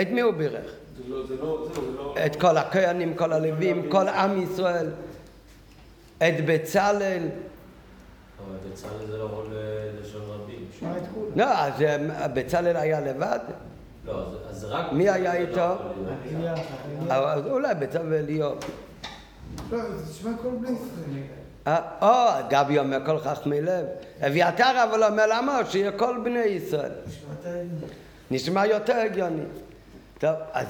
את 0.02 0.08
מי 0.12 0.22
הוא 0.22 0.34
בירך? 0.34 0.72
לא, 1.08 1.18
לא, 1.41 1.68
לא... 1.96 2.16
את 2.26 2.36
כל 2.36 2.58
הכהנים, 2.58 3.14
כל 3.16 3.34
הלווים, 3.34 3.89
כל 3.89 4.08
עם 4.08 4.41
ישראל. 4.41 4.88
את 6.18 6.46
בצלאל. 6.46 7.24
אבל 8.48 8.56
בצלאל 8.72 9.08
זה 9.08 9.18
לא 9.18 9.43
לשון 10.02 10.22
רבים. 10.22 10.66
לא, 11.36 11.46
אז 11.46 11.82
אמ, 11.82 12.34
בצלאל 12.34 12.76
היה 12.78 13.02
לבד? 13.02 13.39
לא, 14.08 14.24
אז- 14.49 14.64
רק... 14.70 14.91
מי 14.91 15.10
היה 15.10 15.34
לא 15.34 15.39
איתו? 15.39 15.76
אז 17.10 17.47
אולי 17.47 17.76
בצלאל 17.76 18.06
ואליהו. 18.10 18.51
לא, 19.72 19.78
זה 19.95 20.12
תשמע 20.14 20.32
כל 20.41 20.49
בני 20.62 20.70
ישראל. 20.70 21.22
אה, 21.68 21.78
או, 22.01 22.47
גבי 22.49 22.80
אומר 22.80 23.06
כל 23.06 23.20
חכמי 23.20 23.62
לב. 23.62 23.86
אביתר 24.28 24.84
אבל 24.89 25.03
אומר 25.03 25.24
למה? 25.28 25.60
שיהיה 25.70 25.91
כל 25.91 26.18
בני 26.24 26.39
ישראל. 26.39 26.91
נשמע 28.32 28.66
יותר 28.66 28.95
הגיוני. 28.95 29.41
טוב, 30.20 30.32
אז 30.53 30.66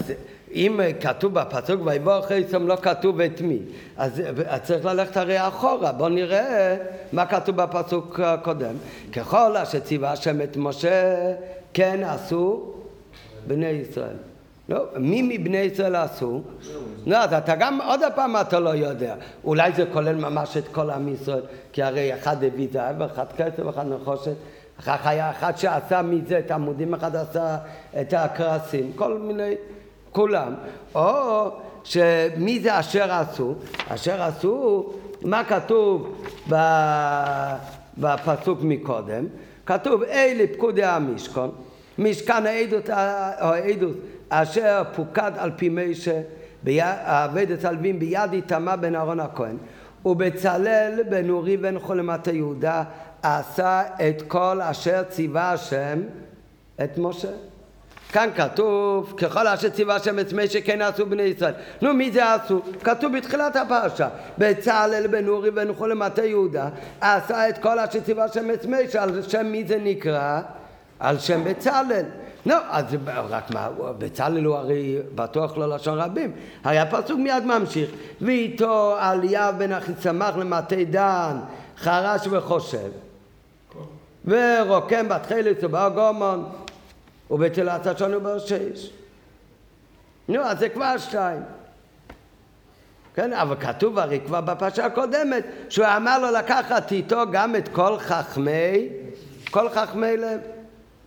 אם 0.53 0.79
כתוב 1.01 1.33
בפסוק 1.33 1.81
ויבוא 1.85 2.21
חיסום 2.21 2.67
לא 2.67 2.75
כתוב 2.81 3.21
את 3.21 3.41
מי, 3.41 3.59
אז, 3.97 4.21
אז 4.45 4.61
צריך 4.61 4.85
ללכת 4.85 5.17
הרי 5.17 5.47
אחורה, 5.47 5.91
בואו 5.91 6.09
נראה 6.09 6.77
מה 7.13 7.25
כתוב 7.25 7.55
בפסוק 7.55 8.19
הקודם. 8.19 8.75
ככל 9.13 9.57
אשר 9.57 9.79
ציווה 9.79 10.11
השם 10.11 10.41
את 10.41 10.57
משה, 10.57 11.15
כן 11.73 12.03
עשו 12.03 12.74
בני 13.47 13.65
ישראל. 13.65 14.15
לא, 14.69 14.85
מי 14.97 15.21
מבני 15.21 15.57
ישראל 15.57 15.95
עשו? 15.95 16.41
לא, 17.05 17.17
אז 17.17 17.33
אתה 17.33 17.55
גם, 17.55 17.81
עוד 17.81 17.99
פעם 18.15 18.35
אתה 18.41 18.59
לא 18.59 18.69
יודע. 18.69 19.15
אולי 19.43 19.71
זה 19.71 19.85
כולל 19.93 20.15
ממש 20.15 20.57
את 20.57 20.67
כל 20.67 20.89
עם 20.89 21.07
ישראל, 21.07 21.41
כי 21.73 21.83
הרי 21.83 22.13
אחד 22.13 22.43
הביא 22.43 22.67
זהב, 22.71 23.01
אחד 23.01 23.25
כסף, 23.37 23.69
אחד 23.69 23.85
נחושת. 23.87 24.33
אחר 24.79 24.97
כך 24.97 25.07
היה 25.07 25.31
אחד 25.31 25.57
שעשה 25.57 26.01
מזה 26.01 26.39
את 26.39 26.51
העמודים, 26.51 26.93
אחד 26.93 27.15
עשה 27.15 27.57
את 28.01 28.13
הקרסים, 28.13 28.91
כל 28.95 29.17
מיני, 29.17 29.53
כולם. 30.11 30.53
או 30.95 31.49
שמי 31.83 32.59
זה 32.59 32.79
אשר 32.79 33.11
עשו? 33.11 33.53
אשר 33.87 34.21
עשו, 34.21 34.89
מה 35.21 35.43
כתוב 35.43 36.21
בפסוק 37.97 38.59
מקודם? 38.61 39.25
כתוב 39.65 40.03
אלה 40.03 40.43
פקודי 40.53 40.83
המשכון, 40.83 41.51
משכן 41.97 42.45
העדות, 42.45 42.89
העדות 42.89 43.97
אשר 44.29 44.81
פוקד 44.95 45.31
על 45.37 45.51
פי 45.55 45.69
משה, 45.69 46.21
עבדת 47.05 47.65
הלווים 47.65 47.99
ביד 47.99 48.33
איתמה 48.33 48.75
בן 48.75 48.95
אהרון 48.95 49.19
הכהן, 49.19 49.57
ובצלאל 50.05 50.99
בן 51.09 51.29
אורי 51.29 51.57
בן 51.57 51.79
חולמת 51.79 52.27
יהודה 52.27 52.83
עשה 53.23 53.81
את 54.09 54.21
כל 54.27 54.61
אשר 54.61 55.03
ציווה 55.03 55.51
השם 55.51 56.01
את 56.83 56.97
משה. 56.97 57.31
כאן 58.11 58.29
כתוב, 58.35 59.13
ככל 59.17 59.47
אשר 59.47 59.69
ציווה 59.69 59.95
השם 59.95 60.19
את 60.19 60.33
משה 60.33 60.61
כן 60.61 60.81
עשו 60.81 61.05
בני 61.05 61.23
ישראל. 61.23 61.53
נו, 61.81 61.93
מי 61.93 62.11
זה 62.11 62.33
עשו? 62.33 62.61
כתוב 62.83 63.17
בתחילת 63.17 63.55
הפרשה. 63.55 64.09
בצלאל 64.37 65.07
בן 65.07 65.27
אורי 65.27 65.51
בן 65.51 65.73
חולמת 65.73 66.17
יהודה 66.17 66.69
עשה 67.01 67.49
את 67.49 67.57
כל 67.57 67.79
אשר 67.79 67.99
ציווה 67.99 68.23
השם 68.23 68.51
את 68.51 68.65
משה. 68.65 69.03
על 69.03 69.21
שם 69.21 69.45
מי 69.45 69.63
זה 69.67 69.77
נקרא? 69.83 70.41
על 71.05 71.19
שם 71.19 71.43
בצלאל. 71.43 72.05
לא, 72.45 72.57
אז 72.69 72.85
רק 73.05 73.51
מה, 73.51 73.69
בצלאל 73.97 74.45
הוא 74.45 74.55
הרי 74.55 74.97
בטוח 75.15 75.57
לא 75.57 75.75
לשון 75.75 75.99
רבים. 75.99 76.31
הרי 76.63 76.79
הפסוק 76.79 77.19
מיד 77.19 77.45
ממשיך. 77.45 77.89
ואיתו 78.21 78.97
אליאב 78.99 79.55
בן 79.57 79.71
אחיסמך 79.71 80.37
למטה 80.37 80.83
דן 80.89 81.39
חרש 81.77 82.27
וחושב. 82.27 82.89
ורוקם 84.25 85.09
בתחילת 85.09 85.57
ובאו 85.63 85.91
גומון 85.91 86.49
ובתחילת 87.31 87.87
השון 87.87 88.13
ובשש. 88.13 88.89
נו, 90.29 90.41
אז 90.41 90.59
זה 90.59 90.69
כבר 90.69 90.97
שתיים. 90.97 91.41
כן, 93.15 93.33
אבל 93.33 93.55
כתוב 93.55 93.99
הרי 93.99 94.19
כבר 94.25 94.41
בפרשה 94.41 94.85
הקודמת 94.85 95.45
שהוא 95.69 95.85
אמר 95.97 96.19
לו 96.19 96.31
לקחת 96.31 96.91
איתו 96.91 97.21
גם 97.31 97.55
את 97.55 97.67
כל 97.67 97.99
חכמי, 97.99 98.89
כל 99.51 99.69
חכמי 99.69 100.17
לב. 100.17 100.54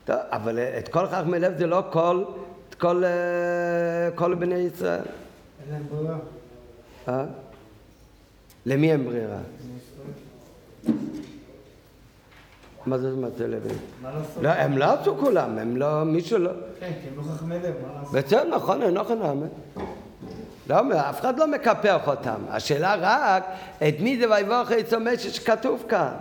טוב, 0.08 0.16
אבל 0.30 0.58
את 0.58 0.88
כל 0.88 1.06
חכמי 1.06 1.38
לב 1.38 1.58
זה 1.58 1.66
לא 1.66 1.82
כל, 1.90 2.24
את 2.68 2.74
כל, 2.74 3.04
אה, 3.04 4.10
כל 4.14 4.34
בני 4.34 4.54
ישראל. 4.54 5.00
אין 5.00 5.74
להם 5.74 5.82
ברירה. 5.90 6.16
אה? 7.08 7.24
למי 8.66 8.92
אין 8.92 9.04
ברירה? 9.04 9.38
מה 12.86 12.98
זה 12.98 13.16
מטה 13.16 13.46
לוי? 13.46 13.70
מה 14.02 14.10
לעשות? 14.10 14.42
לא, 14.42 14.48
הם 14.48 14.78
לא 14.78 14.92
עשו 14.92 15.16
כולם, 15.18 15.58
הם 15.58 15.76
לא, 15.76 16.04
מישהו 16.04 16.38
לא... 16.38 16.50
כן, 16.80 16.92
כי 17.02 17.08
הם 17.08 17.16
לא 17.16 17.22
חכמי 17.22 17.54
לב, 17.54 17.74
מה 17.82 18.00
לעשות? 18.00 18.14
בסדר, 18.14 18.56
נכון, 18.56 18.82
אין 18.82 18.94
נכון 18.94 19.22
האמן. 19.22 19.46
לא, 20.68 21.10
אף 21.10 21.20
אחד 21.20 21.38
לא 21.38 21.46
מקפח 21.46 22.08
אותם. 22.08 22.40
השאלה 22.48 22.94
רק, 23.00 23.44
את 23.88 23.94
מי 24.00 24.18
זה 24.18 24.30
ויבוך 24.30 24.70
עצו 24.70 25.00
משה 25.00 25.30
שכתוב 25.30 25.84
כאן. 25.88 26.12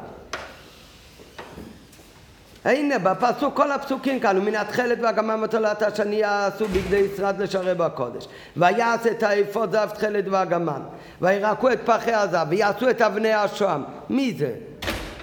הנה, 2.67 2.99
בפסוק, 2.99 3.55
כל 3.55 3.71
הפסוקים 3.71 4.19
כאן, 4.19 4.37
ומן 4.37 4.55
התכלת 4.55 4.97
והגמם 5.01 5.41
ותולת 5.43 5.81
השני 5.81 6.23
עשו 6.23 6.67
בגדי 6.67 6.95
ישראל 6.95 7.35
לשרת 7.39 7.77
בקודש. 7.77 8.27
ויעש 8.57 9.07
את 9.07 9.23
האפוד 9.23 9.71
זהב 9.71 9.89
תכלת 9.89 10.25
והגמם. 10.27 10.81
וירקו 11.21 11.71
את 11.71 11.79
פחי 11.85 12.13
הזהב, 12.13 12.47
ויעשו 12.49 12.89
את 12.89 13.01
אבני 13.01 13.33
השוהם. 13.33 13.83
מי 14.09 14.33
זה? 14.37 14.53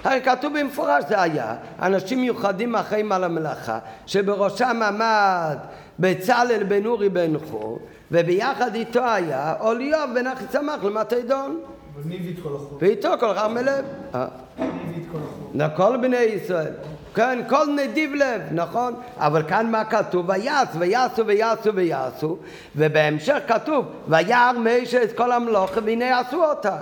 הרי 0.03 0.21
כתוב 0.21 0.59
במפורש 0.59 1.03
זה 1.09 1.21
היה, 1.21 1.55
אנשים 1.81 2.21
מיוחדים 2.21 2.75
אחראים 2.75 3.11
על 3.11 3.23
המלאכה, 3.23 3.79
שבראשם 4.05 4.81
עמד 4.83 5.57
בצלאל 5.99 6.63
בן 6.63 6.85
אורי 6.85 7.09
בן 7.09 7.33
חור, 7.49 7.79
וביחד 8.11 8.75
איתו 8.75 9.03
היה 9.03 9.53
אוליוב 9.59 10.13
בן 10.15 10.27
אחיסמך 10.27 10.83
למטה 10.83 11.15
דון, 11.27 11.59
אבל 11.95 12.03
מי 12.05 12.15
הביא 12.15 12.33
את 12.33 12.43
כל 12.43 12.55
החוק? 12.55 12.81
ואיתו 12.81 13.09
כל 13.19 13.33
חכמי 13.33 13.63
לב. 13.63 13.85
אה. 14.15 14.27
מי 14.57 14.65
הביא 14.65 15.03
את 15.03 15.07
כל 15.11 15.17
החוק? 15.17 15.51
לכל 15.55 15.97
בני 15.97 16.17
ישראל. 16.17 16.73
כן, 17.15 17.39
כל 17.49 17.65
נדיב 17.75 18.13
לב, 18.13 18.41
נכון? 18.51 18.93
אבל 19.17 19.43
כאן 19.43 19.71
מה 19.71 19.85
כתוב? 19.85 20.29
ויעש, 20.29 20.67
ויעשו, 20.77 21.27
ויעשו, 21.27 21.75
ויעשו, 21.75 22.37
ובהמשך 22.75 23.37
כתוב, 23.47 23.85
ויער 24.07 24.51
משה 24.59 25.03
את 25.03 25.17
כל 25.17 25.31
המלוכה, 25.31 25.79
והנה 25.85 26.19
עשו 26.19 26.43
אותה. 26.43 26.77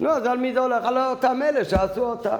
נו, 0.00 0.10
אז 0.10 0.26
על 0.26 0.38
מי 0.38 0.52
זה 0.52 0.60
הולך? 0.60 0.84
על 0.84 0.98
אותם 0.98 1.40
אלה 1.42 1.64
שעשו 1.64 2.00
אותה. 2.00 2.36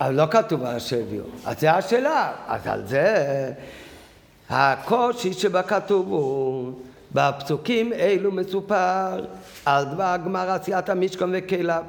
אבל 0.00 0.14
לא 0.14 0.26
כתוב 0.30 0.64
על 0.64 0.78
שהביאו. 0.78 1.24
אז 1.46 1.60
זה 1.60 1.72
השאלה. 1.72 2.32
אז 2.48 2.66
על 2.66 2.86
זה 2.86 3.50
הקושי 4.50 5.32
שבכתוב 5.32 6.08
הוא 6.08 6.72
בפסוקים 7.12 7.92
אלו 7.92 8.32
מסופר 8.32 9.24
על 9.64 9.84
דבר 9.84 10.16
גמר 10.24 10.50
עשיית 10.50 10.88
המשכון 10.88 11.32
וכליו. 11.34 11.82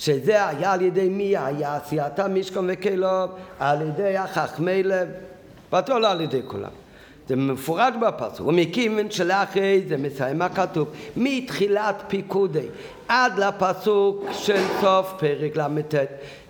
שזה 0.00 0.48
היה 0.48 0.72
על 0.72 0.82
ידי 0.82 1.08
מי 1.08 1.36
היה 1.36 1.76
עשיית 1.76 2.18
המשכון 2.18 2.68
וכליו? 2.72 3.28
על 3.58 3.82
ידי 3.82 4.16
החכמי 4.16 4.82
לב. 4.82 5.08
בטוח 5.72 5.96
לא 5.96 6.10
על 6.10 6.20
ידי 6.20 6.40
כולם. 6.46 6.70
זה 7.28 7.36
מפורט 7.36 7.94
בפסוק, 8.00 8.46
ומכיוון 8.46 9.10
שלאחרי 9.10 9.82
זה 9.88 9.96
מסיים 9.96 10.38
מה 10.38 10.48
כתוב, 10.48 10.88
מתחילת 11.16 12.02
פיקודי 12.08 12.66
עד 13.08 13.38
לפסוק 13.38 14.24
של 14.32 14.62
סוף 14.80 15.12
פרק 15.18 15.56
ל"ט, 15.56 15.94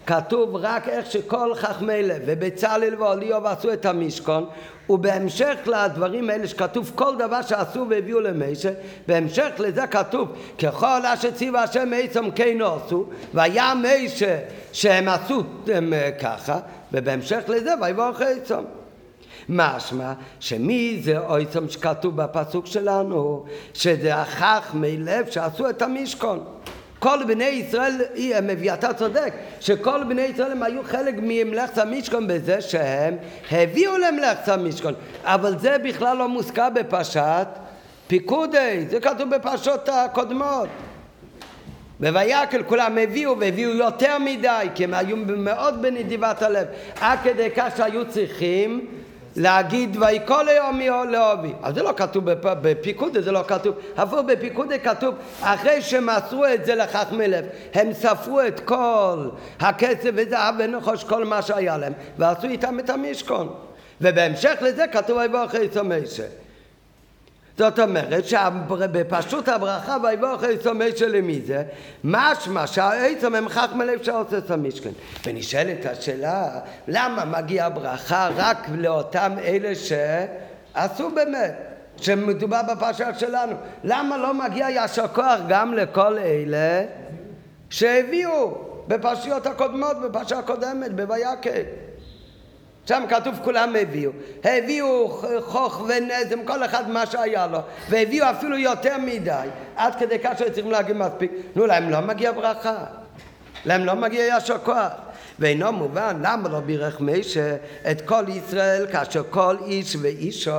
כתוב 0.07 0.57
רק 0.57 0.89
איך 0.89 1.11
שכל 1.11 1.55
חכמי 1.55 2.03
לב 2.03 2.23
ובצלאל 2.27 2.95
ואוליוב 2.99 3.47
עשו 3.47 3.73
את 3.73 3.87
המשכון 3.87 4.47
ובהמשך 4.91 5.57
לדברים 5.67 6.31
האלה 6.31 6.49
שכתוב 6.49 6.93
כל 6.95 7.17
דבר 7.19 7.43
שעשו 7.43 7.87
והביאו 7.91 8.21
למשה 8.21 8.71
בהמשך 9.09 9.51
לזה 9.59 9.87
כתוב 9.87 10.29
ככל 10.59 11.07
אשר 11.07 11.31
ציווה 11.31 11.63
השם 11.63 11.91
עצם 11.97 12.31
כן 12.31 12.59
עשו 12.63 13.07
והיה 13.35 13.73
משה 13.75 14.39
שהם 14.73 15.09
עשו 15.09 15.43
הם, 15.67 15.93
ככה 16.21 16.59
ובהמשך 16.93 17.43
לזה 17.49 17.71
ויבוא 17.83 18.05
עצם 18.05 18.63
משמע 19.49 20.13
שמי 20.41 21.01
זה 21.03 21.19
אויצום 21.19 21.69
שכתוב 21.69 22.17
בפסוק 22.17 22.67
שלנו 22.67 23.45
שזה 23.75 24.15
החכמי 24.15 24.97
לב 24.97 25.31
שעשו 25.31 25.71
את 25.71 25.83
המשכון 25.83 26.45
כל 27.01 27.19
בני 27.27 27.45
ישראל, 27.45 28.01
אתה 28.75 28.93
צודק, 28.93 29.33
שכל 29.61 30.05
בני 30.09 30.23
ישראל 30.23 30.53
הם 30.53 30.63
היו 30.63 30.83
חלק 30.85 31.15
ממלאכת 31.23 31.79
המשכון 31.79 32.27
בזה 32.27 32.61
שהם 32.61 33.17
הביאו 33.51 33.99
למלאכת 33.99 34.49
המשכון, 34.49 34.95
אבל 35.25 35.59
זה 35.59 35.77
בכלל 35.79 36.17
לא 36.17 36.29
מוזכר 36.29 36.69
בפרשת 36.75 37.49
פיקודי, 38.07 38.87
זה 38.91 39.01
כתוב 39.01 39.35
בפרשות 39.35 39.89
הקודמות. 39.93 40.69
וויקל 42.01 42.63
כולם 42.63 42.99
הביאו 42.99 43.41
והביאו 43.41 43.71
יותר 43.71 44.19
מדי 44.19 44.67
כי 44.75 44.85
הם 44.85 44.95
היו 44.95 45.17
מאוד 45.17 45.83
בנדיבת 45.83 46.43
הלב 46.43 46.67
עד 47.01 47.19
כדי 47.25 47.49
כך 47.57 47.77
שהיו 47.77 48.09
צריכים 48.09 48.87
להגיד 49.37 49.97
ויקול 50.01 50.49
יומי 50.49 50.89
לאובי. 50.89 51.53
אז 51.63 51.75
זה 51.75 51.83
לא 51.83 51.93
כתוב 51.97 52.31
בפ... 52.31 52.47
בפיקודי, 52.63 53.23
זה 53.23 53.33
לא 53.33 53.43
כתוב. 53.49 53.75
הפוך 53.97 54.21
בפיקודי 54.21 54.79
כתוב, 54.79 55.15
אחרי 55.41 55.83
שמסרו 55.83 56.47
את 56.47 56.65
זה 56.65 56.75
לחכמי 56.75 57.29
לב, 57.29 57.45
הם 57.75 57.93
ספרו 57.93 58.41
את 58.41 58.61
כל 58.61 59.29
הכסף 59.61 60.11
וזהב 60.15 60.55
ונחוש, 60.59 61.05
כל 61.05 61.25
מה 61.25 61.43
שהיה 61.43 61.79
להם, 61.79 61.93
ועשו 62.19 62.47
איתם 62.47 62.79
את 62.79 62.91
המשכון. 62.91 63.55
ובהמשך 64.01 64.55
לזה 64.61 64.87
כתוב 64.93 65.19
ויבוא 65.19 65.45
אחרי 65.45 65.69
סומיישה. 65.75 66.25
זאת 67.61 67.79
אומרת 67.79 68.25
שבפשוט 68.25 69.49
הברכה 69.49 69.97
ויבוא 70.03 70.35
אחרי 70.35 70.57
סומיישה 70.63 71.09
למי 71.09 71.41
זה? 71.47 71.63
משמע 72.05 72.67
שהעצם 72.67 73.35
הם 73.35 73.49
חכמי 73.49 73.85
לב 73.85 74.03
שעושה 74.03 74.39
המשכן. 74.49 74.91
ונשאלת 75.27 75.87
השאלה, 75.87 76.49
למה 76.89 77.25
מגיעה 77.25 77.71
ברכה 77.71 78.29
רק 78.37 78.69
לאותם 78.75 79.33
אלה 79.45 79.73
שעשו 79.75 81.11
באמת? 81.11 81.55
שמדובר 81.97 82.61
בפרשה 82.73 83.15
שלנו. 83.15 83.53
למה 83.85 84.17
לא 84.17 84.35
מגיע 84.35 84.67
ישר 84.71 85.09
כוח 85.09 85.41
גם 85.49 85.75
לכל 85.75 86.19
אלה 86.19 86.83
שהביאו 87.71 88.59
בפרשיות 88.89 89.47
הקודמות, 89.47 89.97
בפרשה 90.03 90.39
הקודמת, 90.39 90.93
בויקל? 91.07 91.63
שם 92.87 93.03
כתוב 93.09 93.35
כולם 93.45 93.77
הביאו. 93.81 94.11
הביאו 94.45 95.19
חוך 95.41 95.83
ונזם, 95.89 96.45
כל 96.45 96.65
אחד 96.65 96.91
מה 96.91 97.07
שהיה 97.07 97.47
לו, 97.47 97.59
והביאו 97.89 98.31
אפילו 98.31 98.59
יותר 98.59 98.99
מדי, 98.99 99.49
עד 99.77 99.95
כדי 99.95 100.19
כך 100.19 100.39
שצריכים 100.39 100.71
להגיד 100.71 100.97
מספיק. 100.97 101.33
נו, 101.57 101.67
להם 101.67 101.91
לא 101.91 102.01
מגיע 102.01 102.33
ברכה. 102.33 102.77
להם 103.65 103.85
לא 103.85 103.95
מגיע 103.95 104.37
ישר 104.37 104.59
כוח. 104.59 104.93
ואינו 105.41 105.73
מובן 105.73 106.17
למה 106.23 106.49
לא 106.49 106.61
בירך 106.61 107.01
משה 107.01 107.57
את 107.91 108.01
כל 108.01 108.25
ישראל 108.29 108.87
כאשר 108.93 109.23
כל 109.31 109.57
איש 109.67 109.97
ואישו. 110.01 110.51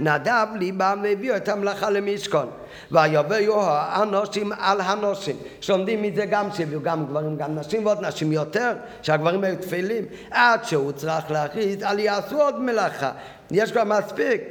נדב 0.00 0.46
ליבם 0.58 1.00
והביאו 1.02 1.36
את 1.36 1.48
המלאכה 1.48 1.90
למשכון. 1.90 2.50
ויביאו 2.90 3.62
האנושים 3.62 4.52
על 4.58 4.80
הנושים. 4.80 5.36
שלומדים 5.60 6.02
מזה 6.02 6.26
גם 6.26 6.48
שהביאו 6.52 6.82
גם 6.82 7.06
גברים 7.06 7.36
גם 7.36 7.58
נשים 7.58 7.86
ועוד 7.86 8.04
נשים 8.06 8.32
יותר 8.32 8.72
שהגברים 9.02 9.44
היו 9.44 9.56
תפילים 9.56 10.04
עד 10.30 10.64
שהוא 10.64 10.92
צריך 10.92 11.30
להכריז 11.30 11.82
על 11.82 11.98
יעשו 11.98 12.42
עוד 12.42 12.60
מלאכה. 12.60 13.10
יש 13.50 13.72
כבר 13.72 13.84
מספיק 13.84 14.42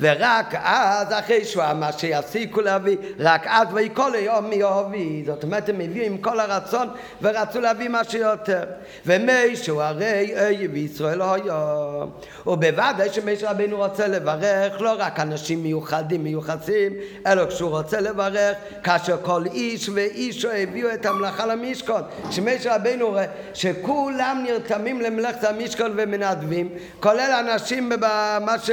ורק 0.00 0.54
אז, 0.62 1.12
אחרי 1.12 1.44
שהוא 1.44 1.64
אמר 1.70 1.90
שיפסיקו 1.90 2.60
להביא, 2.60 2.96
רק 3.18 3.46
אז 3.46 3.68
ויקול 3.72 4.14
היום 4.14 4.50
מי 4.50 4.62
אוהבי. 4.62 5.22
זאת 5.26 5.42
אומרת, 5.42 5.68
הם 5.68 5.80
הביאו 5.80 6.06
עם 6.06 6.18
כל 6.18 6.40
הרצון 6.40 6.88
ורצו 7.22 7.60
להביא 7.60 7.88
מה 7.88 8.04
שיותר. 8.04 8.62
ומישהו 9.06 9.80
הרי 9.80 10.34
אויב 10.40 10.76
ישראל 10.76 11.22
היום. 11.22 12.10
ובוודאי 12.46 13.08
שמישהו 13.12 13.48
רבינו 13.50 13.76
רוצה 13.76 14.06
לברך 14.06 14.80
לא 14.80 14.94
רק 14.98 15.20
אנשים 15.20 15.62
מיוחדים, 15.62 16.24
מיוחסים, 16.24 16.92
אלא 17.26 17.46
כשהוא 17.46 17.70
רוצה 17.70 18.00
לברך, 18.00 18.56
כאשר 18.82 19.16
כל 19.22 19.44
איש 19.46 19.88
ואיש 19.88 20.44
הביאו 20.44 20.92
את 20.94 21.06
המלאכה 21.06 21.46
למשכון. 21.46 22.02
שמישהו 22.30 22.72
רבינו 22.74 23.08
רואה 23.08 23.24
שכולם 23.54 24.44
נרתמים 24.46 25.00
למלאכת 25.00 25.44
המשכון 25.44 25.92
ומנדבים, 25.96 26.68
כולל 27.00 27.44
אנשים 27.48 27.88
במה 27.88 28.58
ש... 28.58 28.70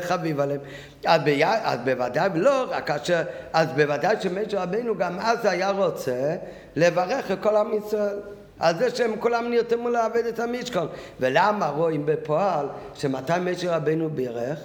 חביב 0.00 0.40
עליהם. 0.40 0.60
אז, 1.06 1.20
בי... 1.22 1.44
אז 1.44 1.78
בוודאי, 1.84 2.28
לא 2.34 2.66
רק 2.70 2.86
כאשר, 2.86 3.22
אז 3.52 3.68
בוודאי 3.76 4.16
שמשה 4.20 4.62
רבנו 4.62 4.96
גם 4.98 5.18
אז 5.20 5.44
היה 5.44 5.70
רוצה 5.70 6.36
לברך 6.76 7.30
את 7.30 7.38
כל 7.42 7.56
עם 7.56 7.70
ישראל. 7.78 8.18
על 8.58 8.78
זה 8.78 8.96
שהם 8.96 9.16
כולם 9.20 9.50
נרתמו 9.50 9.88
לעבד 9.88 10.26
את 10.26 10.40
המשכון. 10.40 10.88
ולמה 11.20 11.66
רואים 11.66 12.06
בפועל 12.06 12.66
שמתי 12.94 13.32
משה 13.40 13.76
רבנו 13.76 14.10
בירך? 14.10 14.58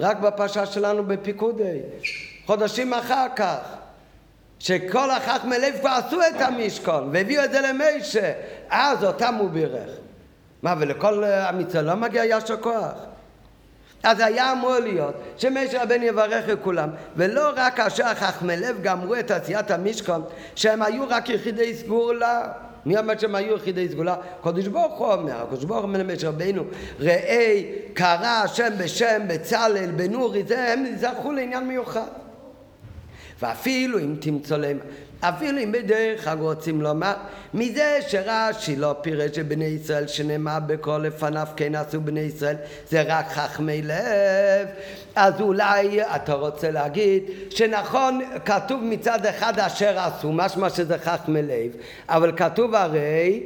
רק 0.00 0.18
בפרשה 0.18 0.66
שלנו 0.66 1.04
בפיקודי. 1.04 1.78
חודשים 2.46 2.94
אחר 2.94 3.26
כך. 3.36 3.58
שכל 4.58 5.10
החכמי 5.10 5.58
לב 5.58 5.74
כבר 5.80 5.90
עשו 5.90 6.20
את 6.20 6.40
המשכון 6.40 7.08
והביאו 7.12 7.44
את 7.44 7.50
זה 7.52 7.60
למשה, 7.60 8.32
אז 8.70 9.04
אותם 9.04 9.34
הוא 9.34 9.50
בירך. 9.50 9.90
מה, 10.62 10.74
ולכל 10.80 11.24
עם 11.24 11.60
ישראל 11.60 11.84
לא 11.84 11.94
מגיע 11.94 12.24
ישר 12.24 12.56
כוח? 12.56 12.92
אז 14.04 14.20
היה 14.20 14.52
אמור 14.52 14.78
להיות 14.78 15.14
שמשה 15.36 15.82
רבנו 15.82 16.04
יברך 16.04 16.48
את 16.48 16.58
כולם 16.62 16.88
ולא 17.16 17.50
רק 17.56 17.76
כאשר 17.76 18.06
החכמי 18.06 18.56
לב 18.56 18.82
גמרו 18.82 19.14
את 19.14 19.30
עשיית 19.30 19.70
המשכון 19.70 20.22
שהם 20.54 20.82
היו 20.82 21.04
רק 21.08 21.28
יחידי 21.28 21.74
סגולה 21.74 22.42
מי 22.86 22.98
אומר 22.98 23.18
שהם 23.18 23.34
היו 23.34 23.56
יחידי 23.56 23.88
סגולה? 23.88 24.16
הקדוש 24.40 24.66
ברוך 24.66 24.98
הוא 24.98 25.12
אומר, 25.12 25.42
הקדוש 25.42 25.64
ברוך 25.64 25.78
הוא 25.78 25.88
אומר 25.88 25.98
למשה 25.98 26.28
רבנו 26.28 26.64
ראה 27.00 27.62
קרא 27.94 28.42
השם 28.44 28.72
בשם 28.78 29.22
בצלאל 29.28 29.90
בנורי 29.96 30.42
זה 30.46 30.72
הם 30.72 30.84
זכו 30.96 31.32
לעניין 31.32 31.68
מיוחד 31.68 32.08
ואפילו 33.40 33.98
אם 33.98 34.16
תמצא 34.20 34.56
להם 34.56 34.78
אפילו 35.28 35.58
אם 35.58 35.72
בדרך 35.72 36.24
כלל 36.24 36.38
רוצים 36.38 36.82
לומר, 36.82 37.12
מזה 37.54 37.98
שרש"י 38.08 38.76
לא 38.76 38.94
פירש 39.00 39.36
שבני 39.36 39.64
ישראל 39.64 40.06
שנאמר 40.06 40.58
בכל 40.66 41.04
לפניו 41.04 41.46
כן 41.56 41.74
עשו 41.74 42.00
בני 42.00 42.20
ישראל, 42.20 42.56
זה 42.88 43.02
רק 43.02 43.28
חכמי 43.28 43.82
לב, 43.82 44.68
אז 45.16 45.40
אולי 45.40 46.02
אתה 46.02 46.32
רוצה 46.34 46.70
להגיד 46.70 47.22
שנכון, 47.50 48.20
כתוב 48.44 48.80
מצד 48.84 49.26
אחד 49.26 49.58
אשר 49.58 49.98
עשו, 49.98 50.32
משמע 50.32 50.70
שזה 50.70 50.98
חכמי 50.98 51.42
לב, 51.42 51.70
אבל 52.08 52.32
כתוב 52.36 52.74
הרי 52.74 53.42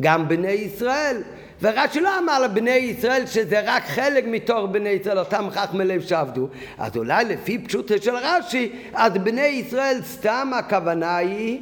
גם 0.00 0.28
בני 0.28 0.50
ישראל. 0.52 1.16
ורש"י 1.62 2.00
לא 2.00 2.18
אמר 2.18 2.38
לבני 2.40 2.70
ישראל 2.70 3.26
שזה 3.26 3.60
רק 3.64 3.82
חלק 3.86 4.24
מתור 4.26 4.66
בני 4.66 4.88
ישראל, 4.88 5.18
אותם 5.18 5.48
חכמי 5.50 5.84
לב 5.84 6.00
שעבדו. 6.00 6.48
אז 6.78 6.96
אולי 6.96 7.24
לפי 7.24 7.58
פשוטו 7.58 7.94
של 8.02 8.16
רש"י, 8.16 8.72
אז 8.94 9.12
בני 9.12 9.46
ישראל 9.46 9.98
סתם 10.02 10.50
הכוונה 10.58 11.16
היא 11.16 11.60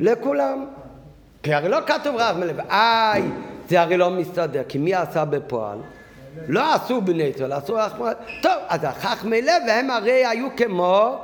לכולם. 0.00 0.66
כי 1.42 1.54
הרי 1.54 1.68
לא 1.68 1.78
כתוב 1.86 2.18
חכמי 2.18 2.46
לב. 2.46 2.60
איי, 2.70 3.22
זה 3.68 3.80
הרי 3.80 3.96
לא 3.96 4.10
מסתדר, 4.10 4.62
כי 4.68 4.78
מי 4.78 4.94
עשה 4.94 5.24
בפועל? 5.24 5.78
לא 6.48 6.74
עשו 6.74 7.00
בני 7.00 7.22
ישראל, 7.22 7.52
עשו 7.52 7.76
חכמי 7.86 8.06
לב. 8.06 8.16
טוב, 8.42 8.62
אז 8.68 8.84
החכמי 8.84 9.42
לב 9.42 9.62
הם 9.68 9.90
הרי 9.90 10.26
היו 10.26 10.48
כמו 10.56 11.18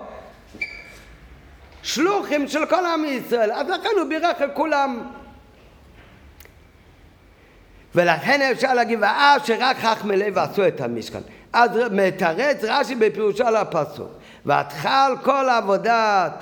שלוחים 1.83 2.49
של 2.49 2.67
כל 2.67 2.87
עם 2.87 3.05
ישראל, 3.05 3.53
אז 3.53 3.69
לכן 3.69 3.89
הוא 4.01 4.09
בירך 4.09 4.43
את 4.43 4.51
כולם. 4.55 5.03
ולכן 7.95 8.43
אפשר 8.43 8.75
להגיד, 8.75 8.99
ואז 9.03 9.43
שרק 9.45 9.77
חכמי 9.77 10.17
לב 10.17 10.39
עשו 10.39 10.67
את 10.67 10.81
המשכן. 10.81 11.21
אז 11.53 11.71
מתרץ 11.91 12.65
רש"י 12.65 12.95
בפירושו 12.95 13.45
לפסוק. 13.45 14.09
ואתחל 14.47 15.13
כל 15.23 15.49
עבודת 15.49 16.33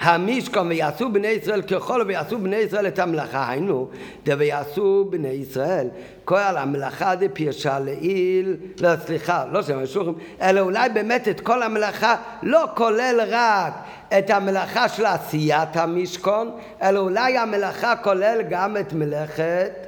המשכון 0.00 0.68
ויעשו 0.68 1.12
בני 1.12 1.28
ישראל 1.28 1.62
ככל 1.62 2.04
ויעשו 2.06 2.38
בני 2.38 2.56
ישראל 2.56 2.86
את 2.86 2.98
המלאכה, 2.98 3.50
היינו, 3.50 3.88
ויעשו 4.26 5.06
בני 5.10 5.28
ישראל 5.28 5.88
כל 6.24 6.38
המלאכה 6.38 7.14
דפירשה 7.14 7.78
לעיל, 7.78 8.56
לא 8.80 8.88
סליחה, 9.06 9.44
לא 9.52 9.62
שם 9.62 9.82
משוחים, 9.82 10.14
אלא 10.42 10.60
אולי 10.60 10.88
באמת 10.88 11.28
את 11.28 11.40
כל 11.40 11.62
המלאכה 11.62 12.16
לא 12.42 12.64
כולל 12.74 13.20
רק 13.28 13.72
את 14.18 14.30
המלאכה 14.30 14.88
של 14.88 15.06
עשיית 15.06 15.76
המשכון, 15.76 16.50
אלא 16.82 17.00
אולי 17.00 17.38
המלאכה 17.38 17.96
כולל 17.96 18.42
גם 18.50 18.76
את 18.76 18.92
מלאכת 18.92 19.87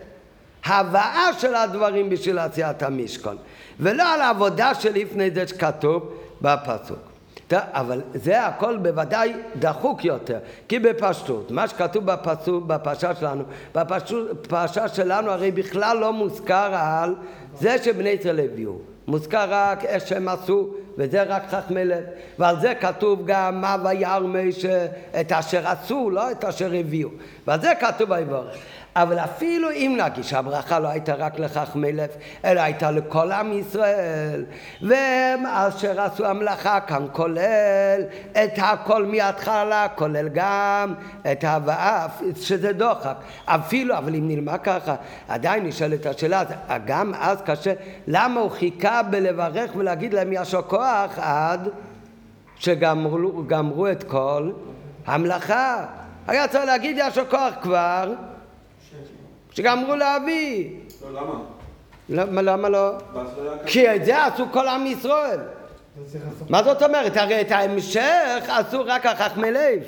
הבאה 0.64 1.32
של 1.38 1.54
הדברים 1.54 2.11
בשביל 2.11 2.38
עשיית 2.38 2.82
המשכון, 2.82 3.36
ולא 3.80 4.14
על 4.14 4.20
העבודה 4.20 4.74
שלפני 4.74 5.30
זה 5.30 5.46
שכתוב 5.46 6.12
בפסוק. 6.42 7.11
אבל 7.52 8.00
זה 8.14 8.46
הכל 8.46 8.76
בוודאי 8.76 9.32
דחוק 9.58 10.04
יותר, 10.04 10.38
כי 10.68 10.78
בפשטות, 10.78 11.50
מה 11.50 11.68
שכתוב 11.68 12.06
בפסוק, 12.06 12.64
בפרשה 12.64 13.14
שלנו, 13.14 13.44
בפרשה 13.74 14.88
שלנו 14.88 15.30
הרי 15.30 15.50
בכלל 15.50 15.96
לא 15.98 16.12
מוזכר 16.12 16.74
על 16.74 17.14
זה 17.54 17.78
שבני 17.82 18.08
ישראל 18.08 18.40
הביאו, 18.40 18.72
מוזכר 19.06 19.46
רק 19.48 19.84
איך 19.84 20.06
שהם 20.06 20.28
עשו, 20.28 20.68
וזה 20.98 21.22
רק 21.22 21.42
חכמי 21.48 21.84
לב, 21.84 22.04
ועל 22.38 22.61
זה 22.61 22.74
כתוב 22.74 23.22
גם 23.26 23.61
מה 23.61 23.76
וירא 23.84 24.20
משה 24.20 24.86
את 25.20 25.32
אשר 25.32 25.68
עשו, 25.68 26.11
לא 26.11 26.30
את 26.30 26.44
אשר 26.44 26.70
הביאו, 26.80 27.08
ועל 27.46 27.61
זה 27.61 27.72
כתוב 27.80 28.11
ויברך. 28.11 28.56
אבל 28.97 29.18
אפילו 29.18 29.70
אם 29.70 29.99
נגיד 30.05 30.24
שהברכה 30.24 30.78
לא 30.78 30.88
הייתה 30.88 31.14
רק 31.14 31.38
לחכמי 31.38 31.93
לב, 31.93 32.09
אלא 32.45 32.61
הייתה 32.61 32.91
לכל 32.91 33.32
עם 33.32 33.53
ישראל, 33.53 34.45
והם 34.82 35.47
אשר 35.47 36.01
עשו 36.01 36.26
המלאכה 36.26 36.80
כאן 36.80 37.07
כולל 37.12 38.03
את 38.32 38.53
הכל 38.57 39.07
מההתחלה, 39.07 39.86
כולל 39.95 40.28
גם 40.28 40.95
את 41.32 41.45
ההבאה, 41.45 42.07
שזה 42.41 42.72
דוחק. 42.72 43.16
אפילו, 43.45 43.99
אבל 43.99 44.14
אם 44.14 44.28
נלמד 44.28 44.59
ככה, 44.62 44.95
עדיין 45.28 45.66
נשאלת 45.66 46.07
השאלה, 46.07 46.43
גם 46.84 47.12
אז 47.20 47.38
קשה, 47.45 47.72
למה 48.07 48.41
הוא 48.41 48.51
חיכה 48.51 49.03
בלברך 49.03 49.70
ולהגיד 49.76 50.14
להם 50.14 50.32
ישר 50.32 50.62
כוח 50.62 51.18
עד 51.18 51.68
שגמרו 52.57 53.86
את 53.93 54.03
כל 54.03 54.53
המלאכה? 55.07 55.84
היה 56.26 56.49
צריך 56.49 56.64
להגיד 56.64 56.97
ישר 56.99 57.24
כוח 57.30 57.55
כבר 57.62 58.14
שגמרו 59.61 59.96
להביא. 59.96 60.70
לא, 61.02 61.20
למה? 62.08 62.42
למה, 62.42 62.68
לא? 62.68 62.92
לא. 63.14 63.22
כי 63.66 63.94
את 63.94 64.04
זה 64.04 64.24
עשו 64.24 64.44
כל 64.52 64.68
עם 64.68 64.86
ישראל. 64.86 65.40
לעשות... 65.96 66.50
מה 66.50 66.62
זאת 66.62 66.82
אומרת? 66.82 67.16
הרי 67.16 67.40
את 67.40 67.50
ההמשך 67.50 68.42
עשו 68.48 68.82
רק 68.86 69.06
החכמי 69.06 69.50
לב. 69.50 69.82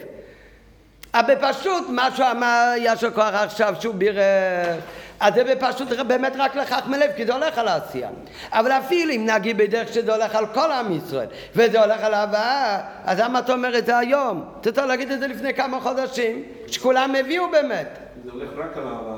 אבל 1.14 1.35
בפשוט 1.35 1.89
מה 1.89 2.11
שהוא 2.16 2.27
אמר 2.31 2.73
ישר 2.77 3.11
כוח 3.11 3.35
עכשיו 3.35 3.75
שהוא 3.81 3.95
בירך 3.95 4.81
אז 5.20 5.35
זה 5.35 5.45
בפשוט 5.45 5.89
באמת 6.07 6.33
רק 6.39 6.57
לחכמי 6.57 6.99
לב 6.99 7.11
כי 7.16 7.27
זה 7.27 7.35
הולך 7.35 7.59
על 7.59 7.68
העשייה 7.68 8.09
אבל 8.53 8.73
אפילו 8.73 9.12
אם 9.12 9.27
נגיד 9.27 9.59
בדרך 9.59 9.93
שזה 9.93 10.14
הולך 10.14 10.35
על 10.35 10.47
כל 10.47 10.70
עם 10.70 10.93
ישראל 10.93 11.27
וזה 11.55 11.81
הולך 11.81 12.01
על 12.03 12.14
ההבאה 12.14 12.81
אז 13.05 13.20
למה 13.20 13.39
אתה 13.39 13.53
אומר 13.53 13.79
את 13.79 13.87
זה 13.87 13.99
היום? 13.99 14.45
אתה 14.61 14.73
צריך 14.73 14.87
להגיד 14.87 15.11
את 15.11 15.20
זה 15.20 15.27
לפני 15.27 15.55
כמה 15.55 15.81
חודשים 15.81 16.43
שכולם 16.66 17.14
הביאו 17.14 17.51
באמת 17.51 17.99
זה 18.25 18.31
הולך 18.33 18.49
רק 18.57 18.77
על 18.77 18.83
העבר. 18.87 19.12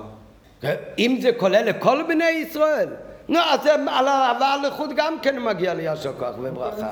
אם 0.98 1.18
זה 1.22 1.30
כולל 1.32 1.62
לכל 1.62 2.02
בני 2.08 2.30
ישראל 2.30 2.88
נו, 3.28 3.38
אז 3.38 3.62
זה 3.62 3.74
על 3.74 4.08
ההבאה 4.08 4.56
לחוד 4.56 4.90
גם 4.96 5.14
כן 5.22 5.42
מגיע 5.42 5.74
לי 5.74 5.82
יישר 5.82 6.12
כוח 6.18 6.34
וברכה. 6.42 6.88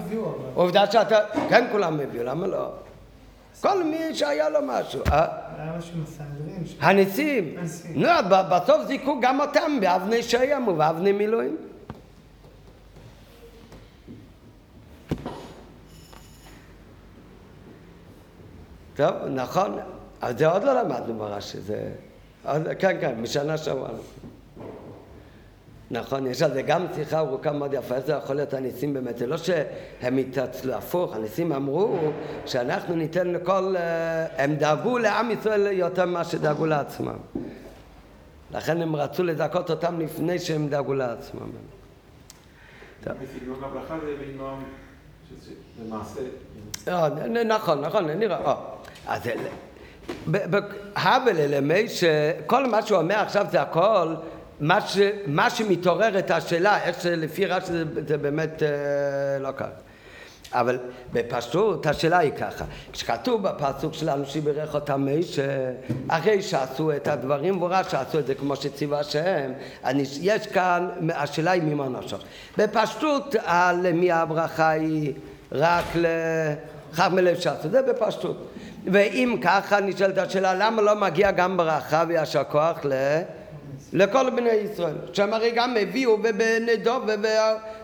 עובדה 0.55 0.91
שאתה, 0.91 1.19
כן 1.49 1.65
כולם 1.73 2.01
הביאו, 2.01 2.25
למה 2.25 2.47
לא? 2.47 2.71
כל 3.61 3.85
מי 3.85 4.15
שהיה 4.15 4.49
לו 4.49 4.59
משהו. 4.63 5.03
אה? 5.13 5.27
היה 5.59 5.73
משהו 5.79 5.99
הניסים. 6.81 7.57
נו, 7.95 8.09
בסוף 8.51 8.87
זיכו 8.87 9.21
גם 9.21 9.41
אותם 9.41 9.81
באבני 9.81 10.23
שיים 10.23 10.69
ובאבני 10.69 11.13
מילואים. 11.13 11.57
טוב, 18.97 19.13
נכון. 19.31 19.79
אז 20.21 20.39
זה 20.39 20.47
עוד 20.47 20.65
לא 20.65 20.83
למדנו 20.83 21.15
ברש"י, 21.15 21.61
זה... 21.61 21.93
כן, 22.79 22.97
כן, 23.01 23.15
משנה 23.21 23.59
שעברה. 23.59 23.91
נכון, 25.91 26.27
יש 26.27 26.43
על 26.43 26.53
זה 26.53 26.63
גם 26.63 26.87
שיחה 26.95 27.19
ארוכה 27.19 27.53
מאוד 27.53 27.75
יפה, 27.75 27.95
איך 27.95 28.07
זה 28.07 28.13
יכול 28.13 28.37
להיות 28.37 28.55
הניסים 28.55 28.95
באמת, 28.95 29.19
זה 29.19 29.27
לא 29.27 29.37
שהם 29.37 30.17
התעצלו, 30.19 30.75
הפוך, 30.75 31.17
הניסים 31.17 31.53
אמרו 31.53 31.99
שאנחנו 32.47 32.97
ניתן 32.97 33.29
לכל, 33.29 33.75
אה, 33.77 34.45
הם 34.45 34.55
דאגו 34.55 34.99
לעם 34.99 35.31
ישראל 35.31 35.67
יותר 35.73 36.07
ממה 36.07 36.25
שדאגו 36.25 36.67
לעצמם. 36.67 37.17
לכן 38.51 38.83
הם 38.83 38.97
רצו 38.97 39.23
לזכות 39.23 39.71
אותם 39.71 40.01
לפני 40.01 40.39
שהם 40.39 40.69
דאגו 40.69 40.95
לעצמם. 40.95 41.51
בסגנון 43.01 43.65
הברכה 43.65 43.97
זה 44.05 44.15
למנוע, 44.23 44.59
שזה 45.29 45.53
למעשה. 45.85 46.21
אה, 46.89 47.45
נכון, 47.45 47.81
נכון, 47.81 48.11
נראה, 48.11 48.47
אה. 48.47 48.55
אז 49.07 49.21
האבל 50.95 51.37
אלמי 51.39 51.89
שכל 51.89 52.67
מה 52.67 52.83
שהוא 52.83 52.99
אומר 52.99 53.19
עכשיו 53.19 53.47
זה 53.51 53.63
הכל 53.63 54.15
מה, 54.61 54.81
ש, 54.81 54.99
מה 55.27 55.51
שמתעוררת 55.51 56.31
השאלה, 56.31 56.83
איך 56.83 57.01
שלפי 57.03 57.47
רש"י 57.47 57.73
זה, 57.73 57.85
זה 58.09 58.19
באמת 58.19 58.63
אה, 58.63 58.69
לא 59.41 59.49
ככה. 59.57 59.69
אבל 60.55 60.79
בפשוט 61.13 61.87
השאלה 61.87 62.19
היא 62.19 62.33
ככה, 62.33 62.65
כשכתוב 62.93 63.43
בפסוק 63.43 63.95
שלנו 63.95 64.27
שבירך 64.27 64.75
אותם 64.75 65.09
משה, 65.19 65.71
אחרי 66.09 66.43
שעשו 66.43 66.93
את 66.93 67.09
הדברים 67.09 67.59
והוא 67.59 67.71
ראה 67.71 67.85
שעשו 67.85 68.19
את 68.19 68.27
זה 68.27 68.35
כמו 68.35 68.57
שציווה 68.57 69.01
השם, 69.01 69.53
אני, 69.85 70.05
יש 70.21 70.47
כאן, 70.47 70.89
השאלה 71.15 71.51
היא 71.51 71.63
ממה 71.63 71.89
נפשך. 71.89 72.19
בפשטות 72.59 73.35
ה- 73.35 73.73
למי 73.83 74.13
הברכה 74.13 74.71
היא 74.71 75.13
רק 75.53 75.85
לחכמי 75.95 77.23
לב 77.23 77.41
שעשו, 77.41 77.69
זה 77.71 77.83
בפשטות. 77.83 78.49
ואם 78.87 79.37
ככה 79.43 79.81
נשאלת 79.81 80.19
השאלה 80.19 80.55
למה 80.55 80.83
לא 80.83 80.95
מגיע 80.95 81.31
גם 81.31 81.57
ברכה 81.57 82.05
ויישר 82.09 82.45
כוח 82.45 82.79
ל... 82.85 82.93
לכל 83.93 84.31
בני 84.31 84.51
ישראל, 84.51 84.95
שהם 85.13 85.33
הרי 85.35 85.51
גם 85.55 85.75
הביאו 85.81 86.13
ובנדוב 86.13 87.09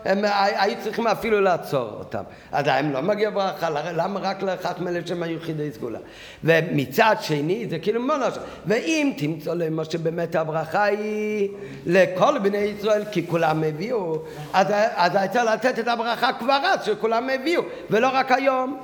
והם 0.05 0.24
היו 0.34 0.76
צריכים 0.82 1.07
אפילו 1.07 1.40
לעצור 1.40 1.90
אותם. 1.99 2.22
אז 2.53 2.66
הם 2.68 2.92
לא 2.92 3.03
מגיע 3.03 3.30
ברכה, 3.30 3.70
למה 3.70 4.20
רק 4.20 4.42
לחכמי 4.42 4.90
לב 4.92 5.07
שהם 5.07 5.22
היו 5.22 5.36
יחידי 5.36 5.72
סגולה? 5.72 5.99
ומצד 6.44 7.16
שני 7.20 7.66
זה 7.70 7.78
כאילו 7.78 8.03
מונוש, 8.03 8.34
ואם 8.66 9.12
תמצא 9.16 9.55
למה 9.55 9.84
שבאמת 9.84 10.34
הברכה 10.34 10.84
היא 10.84 11.49
לכל 11.86 12.38
בני 12.38 12.59
ישראל 12.59 13.03
כי 13.12 13.26
כולם 13.26 13.62
הביאו, 13.62 14.18
אז, 14.53 14.66
אז 14.96 15.12
היה 15.14 15.44
לתת 15.44 15.78
את 15.78 15.88
הברכה 15.88 16.32
כבר 16.38 16.61
אז 16.64 16.84
שכולם 16.84 17.28
הביאו, 17.30 17.62
ולא 17.90 18.09
רק 18.12 18.32
היום. 18.32 18.78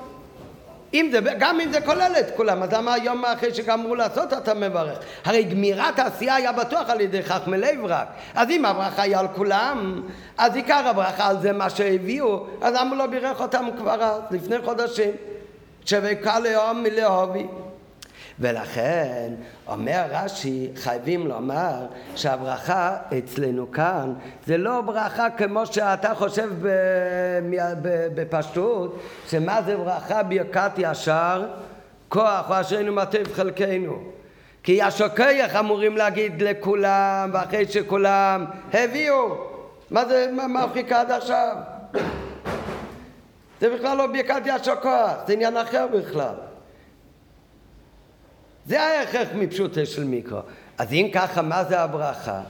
אם 0.95 1.09
זה, 1.13 1.19
גם 1.39 1.61
אם 1.61 1.73
זה 1.73 1.81
כולל 1.81 2.13
את 2.21 2.37
כולם, 2.37 2.63
אז 2.63 2.73
למה 2.73 2.95
היום 2.95 3.25
אחרי 3.25 3.55
שגמרו 3.55 3.95
לעשות 3.95 4.33
אתה 4.33 4.55
מברך? 4.55 4.99
הרי 5.25 5.43
גמירת 5.43 5.99
העשייה 5.99 6.35
היה 6.35 6.53
בטוח 6.53 6.91
על 6.91 7.01
ידי 7.01 7.23
חכמי 7.23 7.59
לב 7.59 7.85
רק. 7.85 8.09
אז 8.35 8.51
אם 8.51 8.65
הברכה 8.65 9.03
היא 9.03 9.17
על 9.17 9.27
כולם, 9.37 10.03
אז 10.39 10.57
עיקר 10.57 10.89
הברכה 10.89 11.29
על 11.29 11.41
זה 11.41 11.53
מה 11.53 11.71
שהביאו, 11.71 12.47
אז 12.61 12.75
למה 12.75 12.97
לא 12.97 13.07
בירך 13.07 13.41
אותם 13.41 13.65
כבר 13.79 14.03
אז, 14.03 14.21
לפני 14.31 14.57
חודשים? 14.65 15.11
שבקל 15.85 16.39
לאום 16.39 16.83
מלאהובי. 16.83 17.47
ולכן 18.41 19.33
אומר 19.69 20.03
רש"י, 20.11 20.71
חייבים 20.77 21.27
לומר 21.27 21.87
שהברכה 22.17 22.97
אצלנו 23.19 23.71
כאן 23.71 24.13
זה 24.47 24.57
לא 24.59 24.81
ברכה 24.81 25.31
כמו 25.31 25.67
שאתה 25.67 26.15
חושב 26.15 26.51
בפשטות, 28.15 29.01
שמה 29.29 29.63
זה 29.63 29.77
ברכה 29.77 30.23
ברכת 30.23 30.71
ישר, 30.79 31.47
כוח 32.09 32.51
או 32.51 32.61
אשרינו 32.61 32.93
מטב 32.93 33.33
חלקנו. 33.33 33.99
כי 34.63 34.83
כוח 34.83 35.57
אמורים 35.57 35.97
להגיד 35.97 36.43
לכולם, 36.43 37.31
ואחרי 37.33 37.67
שכולם 37.69 38.45
הביאו. 38.73 39.37
מה 39.91 40.05
זה, 40.05 40.29
מה 40.33 40.47
מרחיקה 40.47 41.01
עד 41.01 41.11
עכשיו? 41.11 41.57
זה 43.61 43.71
בכלל 43.71 43.97
לא 43.97 44.07
ברכת 44.07 44.43
ישר 44.45 44.75
זה 45.27 45.33
עניין 45.33 45.57
אחר 45.57 45.87
בכלל. 45.87 46.35
זה 48.67 48.83
ההכרח 48.83 49.29
מפשוטו 49.35 49.87
של 49.87 50.05
מיקרו. 50.05 50.39
אז 50.79 50.93
אם 50.93 51.09
ככה, 51.13 51.43
מה 51.43 51.65
זה 51.65 51.81
הברכה? 51.81 52.41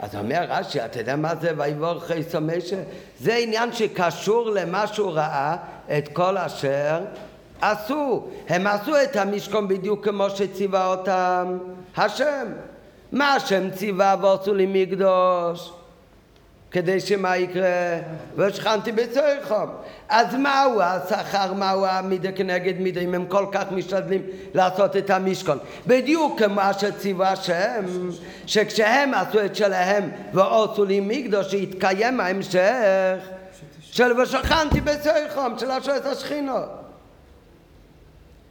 אז 0.00 0.16
אומר 0.16 0.44
רש"י, 0.48 0.84
אתה 0.84 0.98
יודע 0.98 1.16
מה 1.16 1.36
זה 1.36 1.50
ויבור 1.56 2.00
חייסו 2.00 2.40
משה? 2.40 2.76
זה 3.20 3.34
עניין 3.34 3.72
שקשור 3.72 4.50
למה 4.50 4.86
שהוא 4.86 5.12
ראה 5.12 5.56
את 5.98 6.08
כל 6.08 6.38
אשר 6.38 7.04
עשו. 7.60 8.26
הם 8.48 8.66
עשו 8.66 9.02
את 9.02 9.16
המשכון 9.16 9.68
בדיוק 9.68 10.04
כמו 10.04 10.30
שציווה 10.30 10.86
אותם 10.86 11.58
השם. 11.96 12.46
מה 13.12 13.34
השם 13.34 13.70
ציווה 13.70 14.16
ועשו 14.22 14.54
לי 14.54 14.66
מקדוש? 14.68 15.70
כדי 16.74 17.00
שמה 17.00 17.36
יקרה? 17.36 17.98
והשכנתי 18.36 18.92
בצריכם. 18.92 19.66
אז 20.08 20.34
מהו 20.34 20.80
השכר, 20.82 21.52
מהו 21.52 21.86
המידה 21.86 22.32
כנגד 22.32 22.80
מידה, 22.80 23.00
אם 23.00 23.14
הם 23.14 23.26
כל 23.26 23.46
כך 23.52 23.64
משתדלים 23.70 24.22
לעשות 24.54 24.96
את 24.96 25.10
המשכון? 25.10 25.58
בדיוק 25.86 26.42
כמו 26.42 26.62
שציווה 26.78 27.32
השם, 27.32 27.84
שכשהם 28.46 29.14
עשו 29.14 29.44
את 29.44 29.56
שלהם 29.56 30.10
ועשו 30.32 30.84
לי 30.84 31.00
מקדוש, 31.02 31.50
שיתקיים 31.50 32.20
ההמשך 32.20 33.18
של 33.80 34.20
ושכנתי 34.20 34.80
בצריכם, 34.80 35.58
של 35.58 35.70
השרת 35.70 36.06
השכינות. 36.06 36.68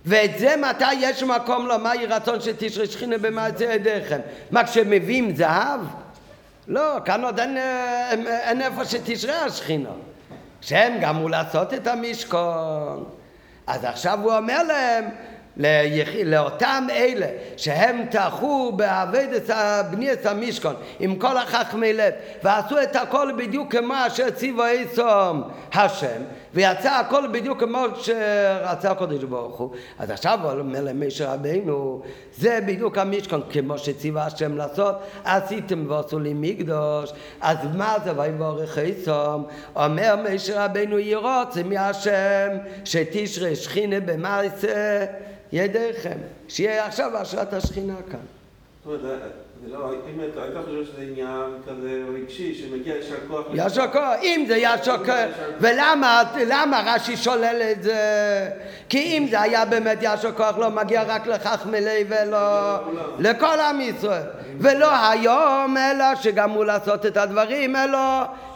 ואת 0.05 0.32
זה 0.39 0.55
מתי 0.69 0.93
יש 0.93 1.24
מקום 1.24 1.67
לומר 1.67 1.95
יהי 1.95 2.05
רצון 2.05 2.41
שתשרה 2.41 2.86
שכינה 2.86 3.17
במעשה 3.17 3.74
ידיכם? 3.74 4.19
מה 4.51 4.63
כשמביאים 4.63 5.36
זהב? 5.36 5.82
לא, 6.68 6.97
כאן 7.05 7.24
עוד 7.24 7.39
אין, 7.39 7.57
אין, 8.09 8.28
אין 8.28 8.61
איפה 8.61 8.86
שתשרה 8.86 9.45
השכינה. 9.45 9.89
שהם 10.61 10.99
גמרו 11.01 11.30
לעשות 11.30 11.74
את 11.74 11.88
המשכון. 11.88 13.03
אז 13.68 13.86
עכשיו 13.86 14.20
הוא 14.24 14.38
אומר 14.38 14.64
להם. 14.64 15.09
לאותם 16.26 16.88
אלה 16.91 17.28
שהם 17.58 18.06
טרחו 18.12 18.72
בעבודת 18.72 19.49
בניית 19.91 20.26
המשכון 20.26 20.76
עם 20.99 21.16
כל 21.16 21.38
החכמי 21.38 21.93
לב 21.93 22.14
ועשו 22.43 22.82
את 22.84 22.95
הכל 22.95 23.32
בדיוק 23.38 23.76
כמו 23.76 23.93
אשר 24.08 24.30
ציווה 24.30 24.72
עשום 24.72 25.43
השם 25.74 26.22
ויצא 26.54 26.99
הכל 26.99 27.28
בדיוק 27.32 27.60
כמו 27.60 27.86
שרצה 27.95 28.91
הקדוש 28.91 29.24
ברוך 29.24 29.58
הוא. 29.58 29.70
אז 29.99 30.10
עכשיו 30.10 30.39
אומר 30.60 30.82
למשה 30.82 31.34
רבינו 31.34 32.01
זה 32.38 32.60
בדיוק 32.68 32.97
המשכון 32.97 33.41
כמו 33.49 33.78
שציווה 33.78 34.26
השם 34.26 34.58
לעשות 34.58 34.95
עשיתם 35.24 35.86
ועשו 35.89 36.20
לי 36.20 36.34
מקדוש 36.36 37.12
אז 37.41 37.58
מה 37.76 37.95
זה 38.04 38.20
ויבורך 38.20 38.78
עשום? 38.78 39.45
אומר 39.76 40.16
משה 40.24 40.66
רבינו 40.66 40.99
ירוצה 40.99 41.64
מהשם 41.64 42.49
שתשרה 42.86 43.56
שכינה 43.56 43.99
במעשה 43.99 45.06
ידיכם, 45.54 46.18
שיהיה 46.47 46.86
עכשיו 46.86 47.18
השראת 47.18 47.54
השכינה 47.54 47.95
כאן. 48.12 48.20
זאת 48.86 49.01
אומרת, 49.01 49.22
זה 49.64 49.74
לא, 49.74 49.91
אם 50.14 50.20
היית 50.20 50.38
היית 50.38 50.54
חושב 50.66 50.86
שזה 50.86 51.01
עניין 51.01 51.62
כזה 51.68 52.04
רגשי, 52.16 52.56
שמגיע 52.56 52.95
יישר 52.95 53.88
כוח... 53.91 54.16
אם 54.22 54.45
זה 54.47 54.56
ישר 54.58 55.06
כוח, 55.06 55.45
ולמה 55.60 56.24
למה 56.47 56.84
רש"י 56.86 57.18
שולל 57.18 57.62
את 57.72 57.84
זה? 57.84 58.49
כי 58.89 59.18
אם 59.18 59.28
זה 59.32 59.41
היה 59.41 59.66
באמת 59.66 59.97
ישר 60.01 60.32
כוח 60.32 60.58
לא 60.58 60.70
מגיע 60.70 61.04
רק 61.04 61.28
לחכמלי 61.28 62.06
ולא 62.08 62.78
לכל 63.20 63.60
עם 63.60 63.82
ישראל. 63.82 64.28
ולא 64.60 65.08
היום 65.10 65.78
אלא 65.78 66.16
שגמרו 66.16 66.64
לעשות 66.64 67.06
את 67.06 67.18
הדברים 67.18 67.76
אלא 67.76 67.99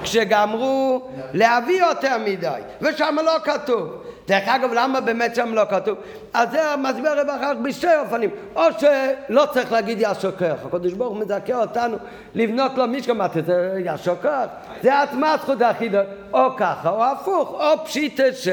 כשגמרו 0.03 1.07
להביא 1.33 1.79
יותר 1.79 2.17
מדי. 2.25 2.59
ושם 2.81 3.15
לא 3.25 3.35
כתוב 3.43 4.06
דרך 4.27 4.47
אגב, 4.47 4.73
למה 4.73 5.01
באמת 5.01 5.35
שם 5.35 5.53
לא 5.53 5.63
כתוב? 5.69 5.97
אז 6.33 6.51
זה 6.51 6.59
מסביר 6.77 7.19
רב 7.19 7.29
אחר 7.29 7.53
כך 7.53 7.59
בשתי 7.61 7.87
אופנים. 7.99 8.29
או 8.55 8.63
שלא 8.79 9.45
צריך 9.53 9.71
להגיד 9.71 9.97
ישר 10.01 10.31
כוח, 10.31 10.65
הקדוש 10.65 10.93
ברוך 10.93 11.13
הוא 11.13 11.19
מזכה 11.19 11.61
אותנו 11.61 11.97
לבנות 12.35 12.71
לו 12.77 12.87
משכן, 12.87 13.17
מה 13.17 13.27
זה 13.45 13.79
ישר 13.85 14.15
כוח? 14.21 14.45
זה 14.83 15.01
עצמה 15.01 15.35
זכות 15.41 15.61
החידון. 15.61 16.05
או 16.33 16.55
ככה, 16.57 16.89
או 16.89 17.03
הפוך, 17.03 17.49
או 17.49 17.85
פשיטה 17.85 18.33
ש... 18.33 18.47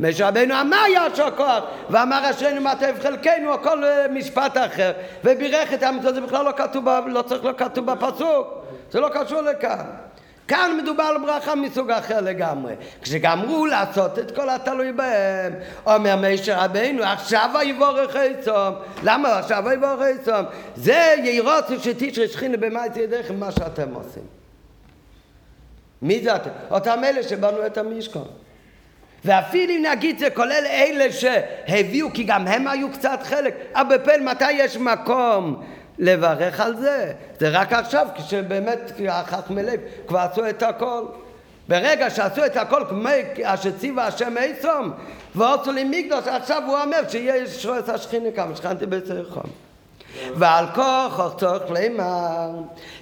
משה 0.00 0.28
רבנו 0.28 0.60
אמר 0.60 0.82
ישר 0.90 1.30
כוח, 1.36 1.64
ואמר 1.90 2.30
אשרינו 2.30 2.60
מה 2.60 2.74
טוב 2.76 3.02
חלקנו, 3.02 3.52
או 3.52 3.62
כל 3.62 3.84
אה, 3.84 4.06
משפט 4.08 4.56
אחר, 4.56 4.92
ובירך 5.24 5.72
את 5.72 5.82
המצוות, 5.82 6.14
זה 6.14 6.20
בכלל 6.20 6.44
לא 6.44 6.52
כתוב, 6.56 6.88
לא 7.06 7.22
צריך 7.22 7.44
לא 7.44 7.52
כתוב 7.56 7.86
בפסוק, 7.86 8.46
זה 8.90 9.00
לא 9.00 9.08
קשור 9.08 9.40
לכאן. 9.40 9.84
כאן 10.48 10.78
מדובר 10.82 11.02
על 11.02 11.18
ברכה 11.18 11.54
מסוג 11.54 11.90
אחר 11.90 12.20
לגמרי. 12.20 12.74
כשגמרו 13.02 13.66
לעשות 13.66 14.18
את 14.18 14.36
כל 14.36 14.50
התלוי 14.50 14.92
בהם, 14.92 15.52
אומר 15.86 16.16
משה 16.16 16.64
רבינו, 16.64 17.02
עכשיו 17.02 17.50
ויבורך 17.58 18.16
עצום. 18.16 18.74
למה 19.02 19.38
עכשיו 19.38 19.62
ויבורך 19.66 20.00
עצום? 20.00 20.46
זה 20.76 21.14
ירוצו 21.24 21.80
שתשרי 21.80 22.28
שכינה 22.28 22.56
במעט 22.56 22.96
ידיכם 22.96 23.40
מה 23.40 23.52
שאתם 23.52 23.94
עושים. 23.94 24.22
מי 26.02 26.20
זה 26.22 26.36
אתם? 26.36 26.50
אותם 26.70 27.00
אלה 27.04 27.22
שבנו 27.22 27.66
את 27.66 27.78
המשכן. 27.78 28.20
ואפילו 29.24 29.72
אם 29.72 29.84
נגיד 29.92 30.18
זה 30.18 30.30
כולל 30.30 30.64
אלה 30.66 31.12
שהביאו, 31.12 32.12
כי 32.12 32.24
גם 32.24 32.46
הם 32.46 32.68
היו 32.68 32.92
קצת 32.92 33.18
חלק, 33.22 33.54
אבל 33.74 33.96
בפל 33.96 34.20
מתי 34.20 34.52
יש 34.52 34.76
מקום 34.76 35.64
לברך 36.02 36.60
על 36.60 36.76
זה? 36.76 37.12
זה 37.40 37.48
רק 37.48 37.72
עכשיו, 37.72 38.06
כשבאמת 38.16 38.92
החכמי 39.08 39.62
לב 39.62 39.80
כבר 40.06 40.18
עשו 40.18 40.48
את 40.48 40.62
הכל. 40.62 41.02
ברגע 41.68 42.10
שעשו 42.10 42.46
את 42.46 42.56
הכל 42.56 42.82
כמו 42.88 43.08
אשר 43.42 43.70
ציווה 43.78 44.06
השם 44.06 44.34
עשום 44.38 44.92
ועשו 45.34 45.72
לי 45.72 45.84
מקדוש, 45.84 46.26
עכשיו 46.26 46.62
הוא 46.66 46.78
אומר 46.78 47.08
שיהיה 47.08 47.46
שרועס 47.46 47.88
השכינה 47.88 48.30
כמה 48.36 48.56
שכנתי 48.56 48.86
בצריכם. 48.86 49.48
ועל 50.34 50.66
כוח 50.74 51.34
צורך 51.38 51.62
לומר 51.70 52.50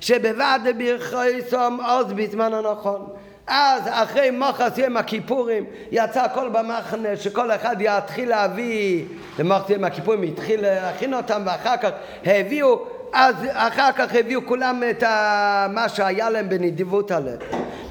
שבבד 0.00 0.58
ברכויסום 0.78 1.80
עוז 1.80 2.12
בזמן 2.12 2.54
הנכון. 2.54 3.06
אז 3.52 3.82
אחרי 3.88 4.30
מוחס 4.30 4.78
יום 4.78 4.96
הכיפורים 4.96 5.64
יצא 5.92 6.22
הכל 6.22 6.48
במחנה 6.48 7.16
שכל 7.16 7.50
אחד 7.50 7.76
יתחיל 7.80 8.28
להביא 8.28 9.04
למוחס 9.38 9.70
יום 9.70 9.84
הכיפורים 9.84 10.22
התחיל 10.22 10.60
להכין 10.62 11.14
אותם 11.14 11.42
ואחר 11.46 11.76
כך 11.76 11.90
הביאו 12.24 12.86
אז 13.12 13.34
אחר 13.52 13.92
כך 13.92 14.14
הביאו 14.14 14.46
כולם 14.46 14.82
את 14.90 15.02
ה... 15.02 15.66
מה 15.70 15.88
שהיה 15.88 16.30
להם 16.30 16.48
בנדיבות 16.48 17.10
הלב 17.10 17.38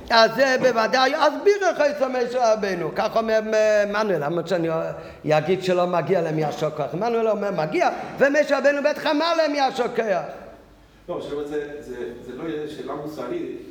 אז 0.09 0.31
זה 0.35 0.55
בוודאי, 0.59 1.15
אז 1.15 1.33
בירך 1.43 1.81
את 1.81 2.01
משה 2.01 2.53
רבנו, 2.53 2.91
כך 2.95 3.15
אומר 3.15 3.39
מנואל, 3.87 4.25
למה 4.25 4.41
שאני 4.45 4.67
אגיד 5.29 5.63
שלא 5.63 5.87
מגיע 5.87 6.21
להם 6.21 6.39
ישר 6.39 6.69
כוח? 6.69 6.93
מנואל 6.93 7.27
אומר 7.27 7.51
מגיע, 7.51 7.89
ומשה 8.17 8.59
רבנו 8.59 8.83
בטח 8.89 9.05
אמר 9.05 9.35
להם 9.35 9.51
ישר 9.55 9.87
כוח. 9.95 10.25
לא, 11.09 11.21
זה 12.21 12.33
לא 12.35 12.49
יהיה 12.49 12.67
שאלה 12.67 12.93
מוסרית, 12.93 13.68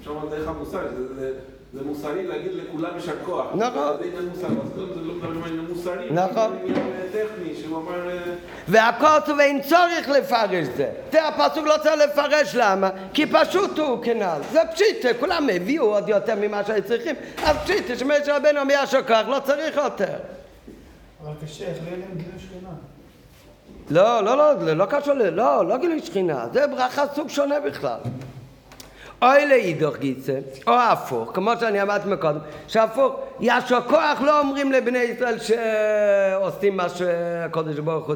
אפשר 0.00 0.10
לומר 0.10 0.28
דרך 0.28 0.48
המוסר, 0.48 0.80
זה, 0.96 1.14
זה, 1.14 1.32
זה 1.74 1.84
מוסרי 1.84 2.26
להגיד 2.26 2.50
לכולם 2.54 2.90
יישר 2.94 3.12
כוח. 3.24 3.46
נכון. 3.54 3.96
זה 3.98 4.04
עניין 4.04 4.28
מוסרי, 4.28 4.48
אז 4.48 4.70
קודם 4.74 4.94
זה 4.94 5.00
לא 5.40 5.46
עניין 5.46 5.66
מוסרי, 5.68 6.10
נכון. 6.10 6.50
זה 6.52 6.58
עניין 6.64 6.86
טכני, 7.12 7.54
שהוא 7.54 7.78
אמר... 7.78 8.10
אה, 8.10 8.18
והקוטו 8.68 9.36
ואין 9.38 9.62
צורך 9.62 10.08
לפרש 10.08 10.66
זה. 10.76 10.90
זה 11.12 11.28
הפסוק 11.28 11.66
לא 11.66 11.74
צריך 11.82 11.94
לפרש 12.10 12.54
למה? 12.54 12.90
כי 13.14 13.26
פשוט 13.26 13.78
הוא 13.78 14.02
כנ"ל. 14.02 14.40
זה 14.52 14.60
פשיטה, 14.72 15.08
כולם 15.20 15.48
הביאו 15.52 15.84
עוד 15.84 16.08
יותר 16.08 16.34
ממה 16.40 16.64
שהיו 16.64 16.82
צריכים. 16.84 17.14
אז 17.44 17.56
פשיטה, 17.64 17.96
שמשה 17.96 18.36
רבנו 18.36 18.60
אומר 18.60 18.74
ישר 18.82 19.02
כוח, 19.02 19.28
לא 19.28 19.40
צריך 19.44 19.76
יותר. 19.76 20.16
אבל 21.22 21.32
קשה, 21.44 21.64
איך 21.66 21.78
לא 21.84 21.88
יהיה 21.88 21.98
להם 21.98 22.16
גילוי 22.16 22.38
שכינה? 22.38 22.70
לא, 23.90 24.24
לא, 24.24 24.36
לא, 24.36 24.72
לא 24.72 24.86
קשור. 24.86 25.14
לא, 25.14 25.68
לא 25.68 25.76
גילוי 25.76 26.00
שכינה, 26.02 26.46
זה 26.52 26.66
ברכה 26.66 27.04
סוג 27.14 27.28
שונה 27.28 27.60
בכלל. 27.60 27.98
אוי 29.22 29.46
לאידוך 29.46 29.96
גיצה, 29.96 30.38
או 30.66 30.72
הפוך, 30.72 31.30
כמו 31.34 31.52
שאני 31.60 31.82
אמרתי 31.82 32.08
מקודם, 32.08 32.38
שהפוך, 32.68 33.16
ישר 33.40 33.80
כוח 33.88 34.20
לא 34.20 34.40
אומרים 34.40 34.72
לבני 34.72 34.98
ישראל 34.98 35.36
שעושים 35.38 36.76
מה 36.76 36.88
שהקודש 36.88 37.78
ברוך 37.78 38.06
הוא 38.06 38.14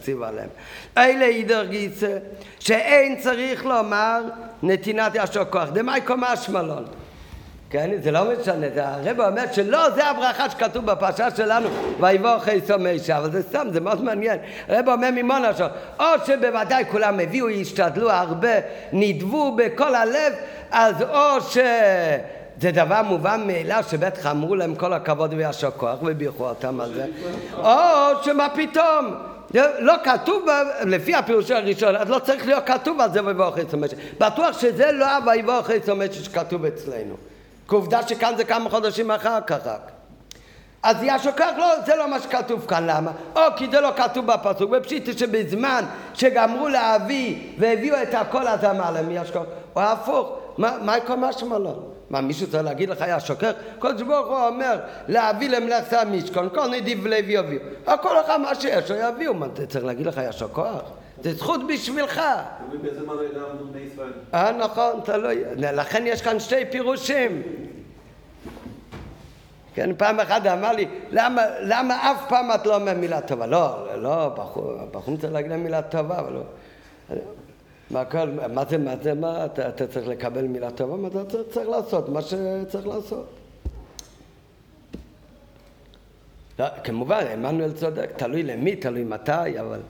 ציווה 0.00 0.30
להם. 0.30 0.48
אוי 0.96 1.18
לאידוך 1.18 1.68
גיצה, 1.68 2.18
שאין 2.60 3.20
צריך 3.20 3.66
לומר 3.66 4.22
נתינת 4.62 5.12
ישר 5.14 5.44
כוח, 5.44 5.68
דמאי 5.72 6.00
קומה 6.00 6.36
שמלון. 6.36 6.84
כן, 7.70 7.90
זה 8.02 8.10
לא 8.10 8.20
משנה, 8.24 8.66
זה 8.74 8.88
הרב 8.88 9.20
אומר 9.20 9.42
שלא 9.52 9.90
זה 9.90 10.06
הברכה 10.06 10.50
שכתוב 10.50 10.86
בפרשה 10.86 11.30
שלנו, 11.36 11.68
ויבוא 12.00 12.38
חייסו 12.38 12.78
מישה, 12.78 13.18
אבל 13.18 13.30
זה 13.30 13.42
סתם, 13.42 13.66
זה 13.72 13.80
מאוד 13.80 14.04
מעניין. 14.04 14.38
הרב 14.68 14.88
אומר 14.88 15.08
ממונה 15.14 15.54
שם, 15.54 15.66
או 16.00 16.04
שבוודאי 16.26 16.84
כולם 16.90 17.20
הביאו, 17.20 17.48
השתדלו 17.48 18.10
הרבה, 18.10 18.48
נדבו 18.92 19.56
בכל 19.56 19.94
הלב, 19.94 20.32
אז 20.70 21.02
או 21.02 21.40
ש... 21.40 21.58
זה 22.60 22.70
דבר 22.70 23.02
מובן 23.02 23.46
מאליו 23.46 23.84
שבטח 23.90 24.26
אמרו 24.26 24.54
להם 24.54 24.74
כל 24.74 24.92
הכבוד 24.92 25.34
וישר 25.34 25.70
כוח 25.70 25.98
ובירכו 26.02 26.48
אותם 26.48 26.80
על 26.80 26.94
זה, 26.94 27.06
או 27.56 28.22
שמה 28.24 28.48
פתאום, 28.54 29.14
לא 29.78 29.94
כתוב, 30.04 30.46
לפי 30.84 31.14
הפירוש 31.14 31.50
הראשון, 31.50 31.96
אז 31.96 32.10
לא 32.10 32.18
צריך 32.18 32.46
להיות 32.46 32.66
כתוב 32.66 33.00
על 33.00 33.12
זה 33.12 33.24
ויבוא 33.24 33.50
חייסו 33.50 33.76
מישה. 33.76 33.96
בטוח 34.20 34.60
שזה 34.60 34.92
לא 34.92 35.04
ה"ויבוא 35.04 35.62
חייסו 35.62 35.96
מישה" 35.96 36.24
שכתוב 36.24 36.64
אצלנו. 36.64 37.27
כי 37.68 37.74
עובדה 37.74 38.08
שכאן 38.08 38.34
זה 38.36 38.44
כמה 38.44 38.70
חודשים 38.70 39.10
אחר 39.10 39.40
כך 39.46 39.66
רק. 39.66 39.90
אז 40.82 40.96
ישר 41.02 41.32
כך 41.36 41.50
לא, 41.58 41.66
זה 41.86 41.96
לא 41.96 42.10
מה 42.10 42.20
שכתוב 42.20 42.66
כאן, 42.68 42.86
למה? 42.86 43.10
או 43.36 43.40
כי 43.56 43.66
זה 43.72 43.80
לא 43.80 43.90
כתוב 43.96 44.26
בפסוק, 44.26 44.70
ופשיטי 44.72 45.18
שבזמן 45.18 45.84
שגמרו 46.14 46.68
להביא 46.68 47.36
והביאו 47.58 48.02
את 48.02 48.14
הכל 48.14 48.48
אז 48.48 48.64
אמר 48.64 48.90
להם 48.90 49.24
כך, 49.24 49.40
או 49.76 49.80
הפוך, 49.80 50.38
מה, 50.58 50.96
יקרה 50.96 51.16
משמע 51.16 51.58
לו? 51.58 51.74
מה 52.10 52.20
מישהו 52.20 52.50
צריך 52.50 52.64
להגיד 52.64 52.88
לך 52.88 53.04
ישר 53.08 53.34
כך? 53.34 53.50
קודש 53.78 54.02
ברוך 54.02 54.26
הוא 54.26 54.46
אומר 54.46 54.78
להביא 55.08 55.48
למלאכת 55.48 55.92
המשכון, 55.92 56.48
כל 56.54 56.68
נדיב 56.68 57.06
לב 57.06 57.24
יביאו, 57.28 57.62
הכל 57.86 58.16
לך 58.20 58.30
מה 58.30 58.54
שיש, 58.54 58.90
הוא 58.90 58.98
יביאו, 59.08 59.34
מה 59.34 59.46
צריך 59.68 59.84
להגיד 59.84 60.06
לך 60.06 60.20
ישר 60.28 60.48
כוח? 60.48 60.82
זה 61.22 61.34
זכות 61.34 61.60
בשבילך. 61.68 62.20
תלוי 62.70 62.78
באיזה 62.82 63.00
מדרגה 63.00 63.40
עמדו 63.50 63.64
בני 63.72 63.80
ישראל. 63.80 64.12
אה, 64.34 64.52
נכון, 64.52 65.00
תלוי. 65.04 65.44
לכן 65.56 66.04
יש 66.06 66.22
כאן 66.22 66.40
שתי 66.40 66.64
פירושים. 66.70 67.42
כן, 69.74 69.90
פעם 69.96 70.20
אחת 70.20 70.46
אמר 70.46 70.72
לי, 70.72 70.88
למה, 71.10 71.42
למה 71.60 72.12
אף 72.12 72.28
פעם 72.28 72.50
את 72.54 72.66
לא 72.66 72.76
אומרת 72.76 72.96
מילה 72.96 73.20
טובה? 73.20 73.46
לא, 73.46 73.86
לא, 73.96 74.28
בחור, 74.28 74.72
בחור 74.90 75.16
צריך 75.16 75.32
להגיד 75.32 75.50
להם 75.50 75.62
מילה 75.62 75.82
טובה, 75.82 76.18
אבל 76.18 76.32
לא. 76.32 76.42
מה, 77.90 78.04
כל, 78.04 78.30
מה 78.52 78.64
זה, 78.64 78.78
מה 78.78 78.94
זה, 79.02 79.14
מה, 79.14 79.44
אתה, 79.44 79.68
אתה 79.68 79.86
צריך 79.86 80.08
לקבל 80.08 80.42
מילה 80.42 80.70
טובה? 80.70 80.96
מה 80.96 81.08
אתה 81.08 81.24
צריך, 81.24 81.48
צריך 81.50 81.68
לעשות? 81.68 82.08
מה 82.08 82.22
שצריך 82.22 82.86
לעשות. 82.86 83.26
לא, 86.58 86.66
כמובן, 86.84 87.24
עמנואל 87.32 87.72
צודק, 87.72 88.10
תלוי 88.16 88.42
למי, 88.42 88.76
תלוי 88.76 89.04
מתי, 89.04 89.60
אבל... 89.60 89.80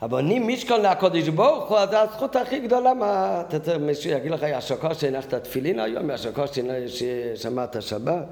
הבונים 0.00 0.48
משכון 0.48 0.80
לקודש 0.82 1.28
ברוך 1.28 1.68
הוא, 1.68 1.78
אז 1.78 1.88
הזכות 1.92 2.36
הכי 2.36 2.60
גדולה, 2.60 2.94
מה 2.94 3.42
אתה 3.48 3.58
צריך, 3.58 3.78
מישהו 3.80 4.10
יגיד 4.10 4.30
לך, 4.32 4.44
ישר 4.48 4.76
כוח 4.76 4.98
שהנחת 5.00 5.34
תפילין 5.34 5.80
היום, 5.80 6.10
ישר 6.10 6.32
כוח 6.32 6.50
ששמעת 6.88 7.82
שבת? 7.82 8.24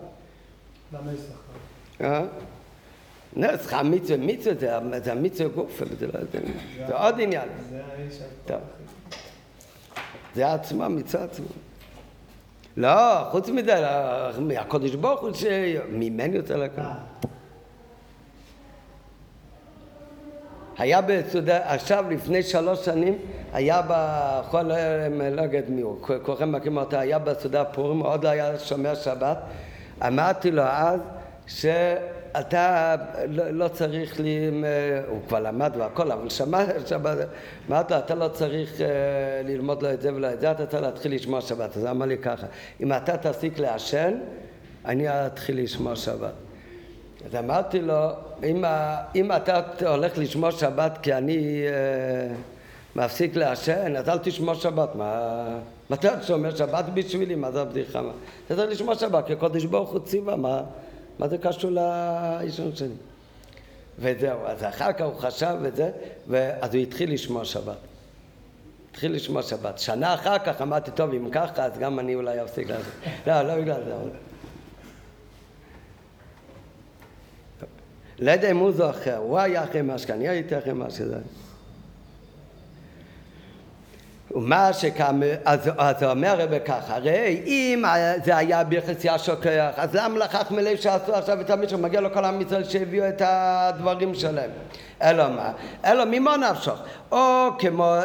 למה 0.93 1.12
יש? 1.12 1.21
אה? 2.01 2.23
נס, 3.37 3.66
לך 3.66 3.77
מצווה, 4.19 4.55
זה- 5.05 5.12
המצווה 5.12 5.49
גופה, 5.49 5.85
זה 5.99 6.07
לא 6.07 6.19
יודע, 6.19 6.39
זה 6.87 6.97
עוד 6.97 7.21
עניין, 7.21 7.49
זה 10.35 10.53
עצמו, 10.53 10.89
מצווה 10.89 11.25
עצמו. 11.25 11.47
לא, 12.77 13.25
חוץ 13.31 13.49
מזה, 13.49 13.75
הקודש 14.59 14.95
ברוך 14.95 15.21
הוא 15.21 15.31
שממני 15.33 16.37
יוצא 16.37 16.55
לכל. 16.57 16.81
אה, 16.81 16.95
היה 20.79 21.01
בסעודה, 21.01 21.74
עכשיו 21.74 22.05
לפני 22.11 22.43
שלוש 22.43 22.85
שנים, 22.85 23.18
היה 23.53 23.83
בכל 23.89 24.62
לא 24.62 25.43
יודעת 25.43 25.68
מי 25.68 25.81
הוא, 25.81 25.97
כולכם 26.22 26.53
מכירים 26.53 26.79
אותו, 26.79 26.97
היה 26.97 27.18
בסעודה 27.18 27.64
פורים, 27.64 28.01
עוד 28.01 28.24
לא 28.24 28.29
היה 28.29 28.59
שומר 28.59 28.95
שבת. 28.95 29.39
אמרתי 30.07 30.51
לו 30.51 30.62
אז, 30.62 31.01
ש... 31.47 31.66
אתה 32.41 32.97
לא, 33.29 33.51
לא 33.51 33.68
צריך, 33.68 34.20
לי, 34.20 34.51
הוא 35.09 35.20
כבר 35.29 35.41
למד 35.41 35.72
והכל, 35.79 36.12
אבל 36.12 36.29
שמע, 36.29 36.64
אמרתי 37.68 37.95
לו, 37.95 37.99
אתה 37.99 38.14
לא 38.14 38.29
צריך 38.29 38.81
ללמוד 39.45 39.83
לו 39.83 39.93
את 39.93 40.01
זה 40.01 40.14
ולא 40.14 40.33
את 40.33 40.41
זה, 40.41 40.51
אתה 40.51 40.66
צריך 40.66 40.83
להתחיל 40.83 41.14
לשמוע 41.14 41.41
שבת. 41.41 41.76
אז 41.76 41.87
אמר 41.87 42.07
לי 42.07 42.18
ככה, 42.18 42.47
אם 42.81 42.93
אתה 42.93 43.16
תפסיק 43.16 43.59
לעשן, 43.59 44.14
אני 44.85 45.26
אתחיל 45.26 45.62
לשמוע 45.62 45.97
שבת. 45.97 46.47
אז 47.27 47.35
אמרתי 47.35 47.81
לו, 47.81 48.09
אם, 48.45 48.64
אם 49.14 49.33
אתה 49.33 49.61
הולך 49.87 50.19
לשמוע 50.19 50.53
שבת 50.53 50.99
כי 51.03 51.14
אני 51.14 51.62
אה, 51.66 52.35
מפסיק 52.97 53.37
לעשן, 53.37 53.97
אז 53.97 54.09
אל 54.09 54.19
תשמוע 54.19 54.55
שבת. 54.55 54.95
מה, 54.95 55.45
מתי 55.91 56.09
אתה 56.09 56.23
שומע 56.23 56.51
שבת 56.57 56.85
בשבילי? 56.95 57.35
מה 57.35 57.53
זה 57.53 57.61
הבדיחה? 57.61 58.03
מה? 58.03 58.12
אתה 58.47 58.57
צריך 58.57 58.71
לשמוע 58.71 58.95
שבת, 58.95 59.27
כי 59.27 59.33
הקודש 59.33 59.64
ברוך 59.64 59.91
הוא 59.91 60.01
ציווה, 60.01 60.37
מה, 60.37 60.62
מה 61.19 61.29
זה 61.29 61.39
קשור 61.39 61.71
לאישון 61.71 62.77
שלי? 62.77 62.95
וזהו, 63.99 64.47
אז 64.47 64.64
אחר 64.64 64.93
כך 64.93 65.05
הוא 65.05 65.14
חשב 65.14 65.57
את 65.66 65.77
זה, 65.77 65.91
ואז 66.29 66.75
הוא 66.75 66.83
התחיל 66.83 67.12
לשמוע 67.12 67.45
שבת. 67.45 67.77
התחיל 68.91 69.14
לשמוע 69.14 69.43
שבת. 69.43 69.79
שנה 69.79 70.14
אחר 70.14 70.39
כך 70.39 70.62
אמרתי, 70.62 70.91
טוב, 70.91 71.14
אם 71.14 71.31
ככה, 71.31 71.64
אז 71.64 71.79
גם 71.79 71.99
אני 71.99 72.14
אולי 72.14 72.43
אפסיק 72.43 72.71
לעשות. 72.71 72.93
לא, 73.27 73.43
לא 73.43 73.61
בגלל 73.61 73.85
זה. 73.85 73.95
לא 78.19 78.31
יודע 78.31 78.51
אם 78.51 78.57
הוא 78.57 78.73
זוכר, 78.73 79.16
הוא 79.16 79.39
היה 79.39 79.64
אחרי 79.64 79.83
מה 79.83 79.99
שאני 79.99 80.29
הייתי 80.29 80.59
אחרי 80.59 80.73
מה 80.73 80.91
שזה. 80.91 81.19
ומה 84.31 84.73
שכמה, 84.73 85.27
אז, 85.45 85.71
אז 85.79 86.03
אומר 86.03 86.29
הרב 86.29 86.59
ככה, 86.59 86.97
הרי 86.97 87.43
אם 87.47 87.85
זה 88.25 88.37
היה 88.37 88.64
ביחסיה 88.64 89.19
שוכח, 89.19 89.71
אז 89.77 89.95
למה 89.95 90.19
לקח 90.19 90.51
מלא 90.51 90.77
שעשו 90.77 91.14
עכשיו 91.14 91.41
את 91.41 91.51
המשך, 91.51 91.77
מגיע 91.77 92.01
לו 92.01 92.12
כל 92.12 92.25
עם 92.25 92.41
ישראל 92.41 92.64
שהביאו 92.64 93.09
את 93.09 93.23
הדברים 93.25 94.14
שלהם. 94.14 94.51
אלא 95.03 95.29
מה? 95.29 95.53
אלא 95.85 96.05
ממה 96.11 96.37
נפשוך? 96.37 96.79
או 97.12 97.49
כמו 97.59 97.97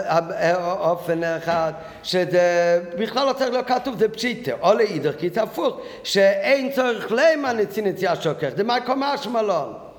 אופן 0.79 1.23
אחד, 1.23 1.73
שזה 2.03 2.81
בכלל 2.99 3.27
לא 3.27 3.33
צריך 3.33 3.51
להיות 3.51 3.67
כתוב, 3.67 3.99
זה 3.99 4.09
פשיטה, 4.09 4.51
או 4.61 4.73
לאידך, 4.73 5.15
כי 5.19 5.29
זה 5.29 5.43
הפוך, 5.43 5.79
שאין 6.03 6.71
צורך 6.71 7.11
למה 7.11 7.53
נצין 7.53 7.87
יציאה 7.87 8.15
שוכח, 8.15 8.49
זה 8.57 8.63
מה 8.63 8.81
קומה 8.85 9.17
שמלון. 9.17 9.92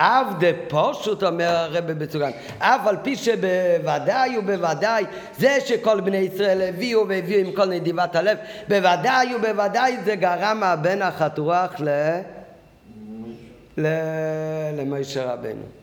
אף 0.00 0.26
דה 0.38 0.46
פושוט 0.68 1.22
אומר 1.22 1.48
הרב 1.48 1.86
בצוגן, 1.92 2.30
אף 2.58 2.86
על 2.86 2.96
פי 3.02 3.16
שבוודאי 3.16 4.38
ובוודאי 4.38 5.04
זה 5.38 5.58
שכל 5.60 6.00
בני 6.00 6.16
ישראל 6.16 6.62
הביאו 6.62 7.08
והביאו 7.08 7.40
עם 7.40 7.52
כל 7.52 7.66
נדיבת 7.66 8.16
הלב, 8.16 8.38
בוודאי 8.68 9.34
ובוודאי 9.34 9.96
זה 10.04 10.16
גרם 10.16 10.62
הבן 10.62 11.02
החתוח 11.02 11.74
ל... 11.80 11.88
ל... 13.78 13.86
למשה 14.78 15.32
רבנו. 15.32 15.77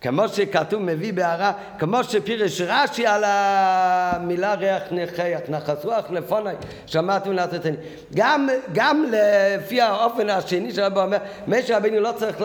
כמו 0.00 0.28
שכתוב 0.28 0.82
מביא 0.82 1.12
בהערה, 1.12 1.52
כמו 1.78 2.04
שפירש 2.04 2.60
רש"י 2.60 3.06
על 3.06 3.24
המילה 3.26 4.54
ריח 4.54 4.82
נחייך, 4.90 5.40
נחס 5.48 5.84
רוח 5.84 6.10
לפוני, 6.10 6.50
שמעתם 6.86 7.32
לעשותני. 7.32 7.76
גם, 8.14 8.48
גם 8.72 9.04
לפי 9.12 9.80
האופן 9.80 10.30
השני 10.30 10.72
של 10.72 10.82
רבי 10.82 11.00
אומר, 11.00 11.18
משה 11.48 11.76
רבנו 11.76 12.00
לא 12.00 12.12
צריך, 12.16 12.36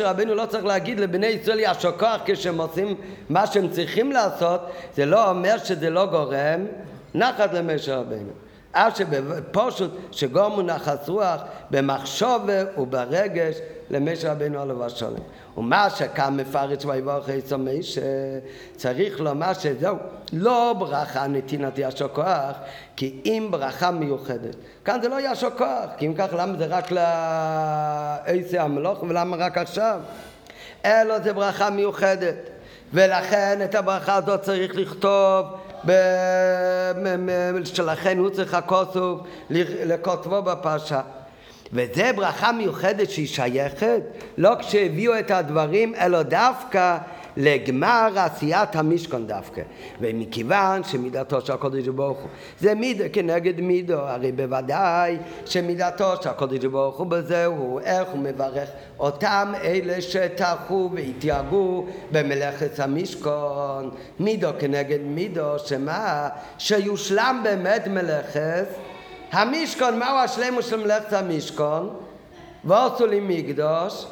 רבנו 0.00 0.34
לא 0.34 0.46
צריך 0.46 0.64
להגיד 0.64 1.00
לבני 1.00 1.26
ישראל 1.26 1.60
ישר 1.60 1.92
כוח 1.92 2.20
כשהם 2.24 2.60
עושים 2.60 2.94
מה 3.28 3.46
שהם 3.46 3.68
צריכים 3.68 4.12
לעשות, 4.12 4.60
זה 4.96 5.06
לא 5.06 5.30
אומר 5.30 5.58
שזה 5.58 5.90
לא 5.90 6.06
גורם 6.06 6.66
נחת 7.14 7.54
למשה 7.54 7.96
רבנו. 7.96 8.51
אף 8.72 8.98
שבפושט 8.98 9.90
שגורמו 10.12 10.62
נחס 10.62 11.08
רוח 11.08 11.40
במחשוב 11.70 12.48
וברגש 12.78 13.56
למשה 13.90 14.32
רבנו 14.32 14.60
עליו 14.60 14.84
השלום. 14.84 15.20
ומה 15.56 15.90
שכאן 15.90 16.36
מפרץ 16.36 16.84
ויברך 16.84 17.28
עצמי 17.28 17.80
שצריך 17.82 19.20
לומר 19.20 19.52
שזהו 19.52 19.96
לא 20.32 20.74
ברכה 20.78 21.26
נתינת 21.26 21.72
ישר 21.76 22.08
כוח 22.08 22.56
כי 22.96 23.20
אם 23.24 23.48
ברכה 23.50 23.90
מיוחדת. 23.90 24.56
כאן 24.84 25.02
זה 25.02 25.08
לא 25.08 25.32
ישר 25.32 25.50
כוח 25.50 25.90
כי 25.98 26.06
אם 26.06 26.14
כך 26.14 26.28
למה 26.32 26.58
זה 26.58 26.66
רק 26.66 26.90
לעשי 26.90 28.58
המלוך 28.58 29.02
ולמה 29.02 29.36
רק 29.36 29.58
עכשיו? 29.58 30.00
אלא 30.84 31.18
זה 31.18 31.32
ברכה 31.32 31.70
מיוחדת. 31.70 32.36
ולכן 32.94 33.58
את 33.64 33.74
הברכה 33.74 34.14
הזאת 34.14 34.42
צריך 34.42 34.74
לכתוב 34.74 35.46
שלכן 37.64 38.18
הוא 38.18 38.30
צריך 38.30 38.54
הכוסוף 38.54 39.20
לכותבו 39.84 40.42
בפרשה. 40.42 41.00
וזה 41.72 42.10
ברכה 42.16 42.52
מיוחדת 42.52 43.10
שהיא 43.10 43.26
שייכת 43.28 44.00
לא 44.38 44.50
כשהביאו 44.60 45.18
את 45.18 45.30
הדברים 45.30 45.94
אלא 45.94 46.22
דווקא 46.22 46.98
לגמר 47.36 48.08
עשיית 48.16 48.76
המשכון 48.76 49.26
דווקא. 49.26 49.62
ומכיוון 50.00 50.84
שמידתו 50.84 51.40
של 51.40 51.52
הקודש 51.52 51.88
ברוך 51.88 52.18
הוא 52.18 52.28
זה 52.60 52.74
מידו 52.74 53.04
כנגד 53.12 53.60
מידו 53.60 53.98
הרי 53.98 54.32
בוודאי 54.32 55.16
שמידתו 55.46 56.22
של 56.22 56.28
הקודש 56.28 56.64
ברוך 56.64 56.98
הוא 56.98 57.06
בזה 57.06 57.46
הוא 57.46 57.80
איך 57.80 58.08
הוא 58.08 58.18
מברך 58.18 58.68
אותם 58.98 59.52
אלה 59.64 60.00
שטרחו 60.00 60.90
והתייגעו 60.94 61.86
במלאכת 62.12 62.80
המשכון. 62.80 63.90
מידו 64.20 64.48
כנגד 64.58 65.00
מידו 65.00 65.58
שמה? 65.58 66.28
שיושלם 66.58 67.40
באמת 67.44 67.86
מלאכת 67.86 68.66
המשכון, 69.32 69.98
מהו 69.98 70.16
השלמות 70.16 70.64
של 70.64 70.76
מלאכת 70.76 71.12
המשכון? 71.12 71.90
ועשו 72.64 73.06
לי 73.06 73.20
מקדוש 73.22 74.06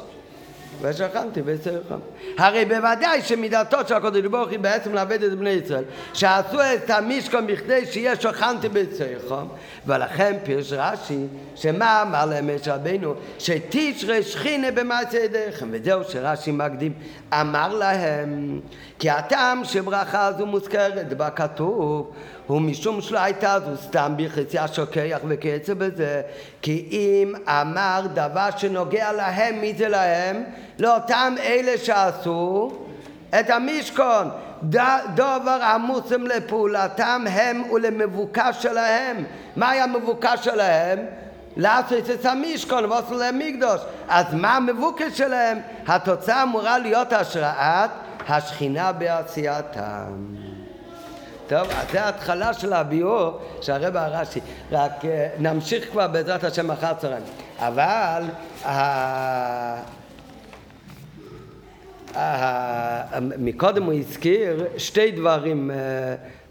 ושכנתי 0.81 1.41
בצריכם. 1.41 1.95
הרי 2.37 2.65
בוודאי 2.65 3.21
שמידתו 3.21 3.77
של 3.87 3.93
הקודש 3.93 4.25
ברוך 4.25 4.49
היא 4.49 4.59
בעצם 4.59 4.93
לעבד 4.93 5.23
את 5.23 5.37
בני 5.37 5.49
ישראל, 5.49 5.83
שעשו 6.13 6.57
את 6.61 6.89
המשכון 6.89 7.47
בכדי 7.47 7.85
שיהיה 7.85 8.15
שכנתי 8.15 8.69
בצריכם, 8.69 9.45
ולכן 9.85 10.37
פירש 10.43 10.73
רש"י, 10.73 11.25
שמה 11.55 12.01
אמר 12.01 12.25
להם 12.25 12.55
משה 12.55 12.75
רבינו? 12.75 13.13
שתשרה 13.39 14.21
שכינה 14.21 14.71
במעשה 14.71 15.17
ידיכם, 15.17 15.69
וזהו 15.71 16.03
שרש"י 16.03 16.51
מקדים, 16.51 16.93
אמר 17.33 17.73
להם, 17.73 18.59
כי 19.01 19.09
הטעם 19.09 19.63
שברכה 19.63 20.25
הזו 20.25 20.45
מוזכרת 20.45 21.13
בכתוב 21.13 22.11
הוא 22.47 22.61
משום 22.61 23.01
שלא 23.01 23.19
הייתה 23.19 23.59
זו 23.59 23.77
סתם 23.77 24.13
בחצי 24.17 24.59
השוקח 24.59 25.17
וכיוצא 25.27 25.73
בזה 25.73 26.21
כי 26.61 26.87
אם 26.91 27.33
אמר 27.47 28.01
דבר 28.13 28.47
שנוגע 28.57 29.11
להם, 29.11 29.61
מי 29.61 29.73
זה 29.77 29.87
להם? 29.89 30.43
לאותם 30.79 31.35
אלה 31.43 31.77
שעשו 31.77 32.71
את 33.39 33.49
המשכון 33.49 34.29
דבר 35.15 35.59
עמוסם 35.73 36.23
לפעולתם 36.27 37.23
הם 37.31 37.63
ולמבוקש 37.71 38.63
שלהם 38.63 39.23
מה 39.55 39.69
היה 39.69 39.83
המבוקש 39.83 40.39
שלהם? 40.43 40.99
לעשות 41.57 42.09
את 42.09 42.25
המשכון 42.25 42.85
ועשו 42.85 43.17
להם 43.17 43.39
מקדוש 43.39 43.81
אז 44.09 44.25
מה 44.33 44.55
המבוקש 44.55 45.17
שלהם? 45.17 45.59
התוצאה 45.87 46.43
אמורה 46.43 46.77
להיות 46.77 47.13
השראת 47.13 47.89
השכינה 48.27 48.91
בעשייתם 48.91 50.35
טוב, 51.51 51.67
אז 51.71 51.91
זה 51.91 52.03
ההתחלה 52.03 52.53
של 52.53 52.73
הביאור 52.73 53.39
של 53.61 53.71
הרב 53.71 53.95
הרש"י. 53.95 54.39
רק 54.71 55.05
אה, 55.05 55.27
נמשיך 55.39 55.91
כבר 55.91 56.07
בעזרת 56.07 56.43
השם 56.43 56.71
אחר 56.71 56.93
צהריים. 56.93 57.23
אבל 57.59 58.23
מקודם 63.37 63.83
הוא 63.83 63.93
הזכיר 63.93 64.65
שתי 64.77 65.11
דברים 65.11 65.71
אה, 65.71 65.75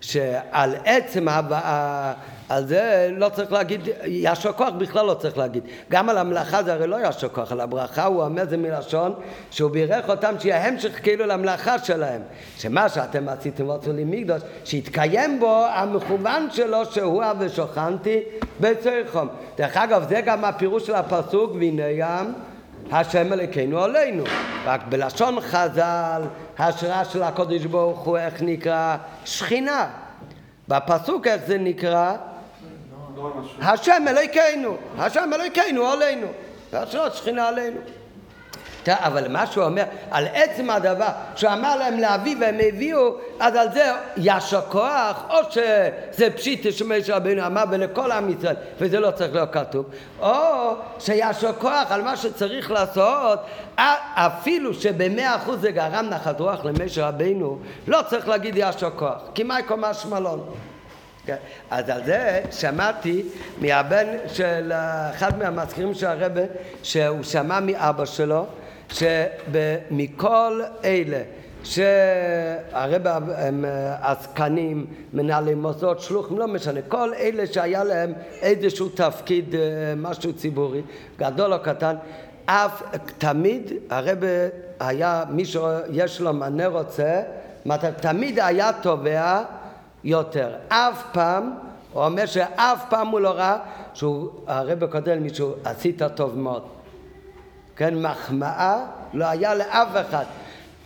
שעל 0.01 0.75
עצם 0.85 1.29
הבאה 1.29 2.13
על 2.51 2.67
זה 2.67 3.11
לא 3.17 3.29
צריך 3.29 3.53
להגיד, 3.53 3.89
ישר 4.05 4.53
כוח 4.53 4.69
בכלל 4.79 5.07
לא 5.07 5.15
צריך 5.15 5.39
להגיד. 5.39 5.63
גם 5.91 6.09
על 6.09 6.19
המלאכה 6.19 6.63
זה 6.63 6.73
הרי 6.73 6.87
לא 6.87 6.97
ישר 7.09 7.29
כוח, 7.29 7.53
על 7.53 7.61
הברכה 7.61 8.05
הוא 8.05 8.23
אומר 8.23 8.45
זה 8.49 8.57
מלשון 8.57 9.15
שהוא 9.51 9.71
בירך 9.71 10.09
אותם 10.09 10.35
שיהיה 10.39 10.67
המשך 10.67 11.03
כאילו 11.03 11.27
למלאכה 11.27 11.79
שלהם. 11.79 12.23
שמה 12.57 12.89
שאתם 12.89 13.29
עשיתם 13.29 13.69
ועשו 13.69 13.93
לי 13.93 14.05
מקדוש, 14.07 14.43
שיתקיים 14.65 15.41
בו 15.41 15.67
המכוון 15.67 16.49
שלו 16.51 16.85
שהוא 16.85 17.25
ושוכנתי 17.39 18.21
בצריכם. 18.61 19.27
דרך 19.57 19.77
אגב 19.77 20.09
זה 20.09 20.21
גם 20.21 20.45
הפירוש 20.45 20.87
של 20.87 20.95
הפסוק 20.95 21.53
והנה 21.55 21.83
ים 21.83 22.35
השם 22.93 23.33
אלוקינו 23.33 23.83
עלינו. 23.85 24.25
רק 24.65 24.81
בלשון 24.89 25.41
חז"ל 25.41 26.23
ההשראה 26.59 27.05
של 27.05 27.23
הקודש 27.23 27.65
ברוך 27.65 27.99
הוא 27.99 28.19
איך 28.19 28.43
נקרא? 28.43 28.97
שכינה. 29.25 29.89
בפסוק 30.69 31.27
איך 31.27 31.43
זה 31.47 31.59
נקרא? 31.59 32.17
השם 33.63 34.05
אלוהינו, 34.09 34.77
השם 34.99 35.31
אלוהינו 35.35 35.87
עלינו, 35.87 36.27
והשם 36.73 37.07
שכינה 37.15 37.49
עלינו. 37.49 37.81
אבל 38.89 39.29
מה 39.29 39.47
שהוא 39.47 39.65
אומר, 39.65 39.83
על 40.11 40.27
עצם 40.35 40.71
הדבר 40.71 41.09
שהוא 41.37 41.53
אמר 41.53 41.77
להם 41.77 41.99
להביא 41.99 42.37
והם 42.41 42.59
הביאו, 42.69 43.15
אז 43.41 43.55
על 43.55 43.73
זה 43.73 43.93
ישר 44.17 44.61
כוח, 44.69 45.25
או 45.31 45.37
שזה 45.51 46.31
פשיטה 46.37 46.73
שמשה 46.73 47.17
רבינו 47.17 47.47
אמר 47.47 47.65
ולכל 47.71 48.13
עם 48.13 48.39
ישראל, 48.39 48.57
וזה 48.79 49.01
לא 49.01 49.11
צריך 49.11 49.35
להיות 49.35 49.53
כתוב, 49.53 49.87
או 50.21 50.75
שישר 50.99 51.53
כוח 51.53 51.93
על 51.93 52.03
מה 52.03 52.17
שצריך 52.17 52.71
לעשות, 52.71 53.39
אפילו 54.15 54.75
שבמאה 54.75 55.37
אחוז 55.37 55.61
זה 55.61 55.71
גרם 55.71 56.07
נחת 56.11 56.41
רוח 56.41 56.65
למשה 56.65 57.09
רבינו, 57.09 57.59
לא 57.87 58.01
צריך 58.09 58.29
להגיד 58.29 58.55
ישר 58.57 58.91
כוח, 58.91 59.19
כי 59.35 59.43
מה 59.43 59.61
יקום 59.61 59.83
שמלון. 59.93 60.51
כן. 61.31 61.37
אז 61.71 61.89
על 61.89 62.05
זה 62.05 62.43
שמעתי 62.51 63.23
מהבן 63.59 64.07
של 64.27 64.73
אחד 65.11 65.39
מהמזכירים 65.39 65.95
של 65.95 66.07
הרבה, 66.07 66.41
שהוא 66.83 67.23
שמע 67.23 67.61
מאבא 67.61 68.05
שלו, 68.05 68.47
שמכל 68.89 70.61
אלה 70.85 71.23
שהרבה 71.65 73.19
הם 73.37 73.65
עסקנים, 74.03 74.87
מנהלי 75.13 75.55
מוסדות, 75.55 76.01
שלוחים, 76.01 76.39
לא 76.39 76.49
משנה, 76.49 76.81
כל 76.89 77.15
אלה 77.15 77.47
שהיה 77.47 77.85
להם 77.85 78.13
איזשהו 78.41 78.89
תפקיד, 78.89 79.55
משהו 79.97 80.33
ציבורי, 80.33 80.83
גדול 81.19 81.53
או 81.53 81.59
קטן, 81.63 81.97
אף 82.47 82.83
תמיד 83.19 83.73
הרבה 83.91 84.27
היה, 84.81 85.25
מי 85.31 85.45
שיש 85.45 86.21
לו 86.21 86.33
מנה 86.33 86.67
רוצה, 86.67 87.23
תמיד 88.01 88.39
היה 88.41 88.71
תובע 88.83 89.43
יותר. 90.05 90.51
אף 90.69 91.03
פעם, 91.13 91.55
הוא 91.93 92.05
אומר 92.05 92.27
שאף 92.27 92.85
פעם 92.89 93.09
הוא 93.09 93.21
לא 93.21 93.31
ראה 93.31 93.57
שהוא, 93.95 94.31
הרב 94.47 94.87
כותב 94.87 95.09
למישהו, 95.09 95.53
עשית 95.65 96.03
טוב 96.15 96.39
מאוד. 96.39 96.63
כן, 97.77 97.95
מחמאה 97.95 98.85
לא 99.13 99.25
היה 99.25 99.55
לאף 99.55 99.89
אחד. 100.09 100.25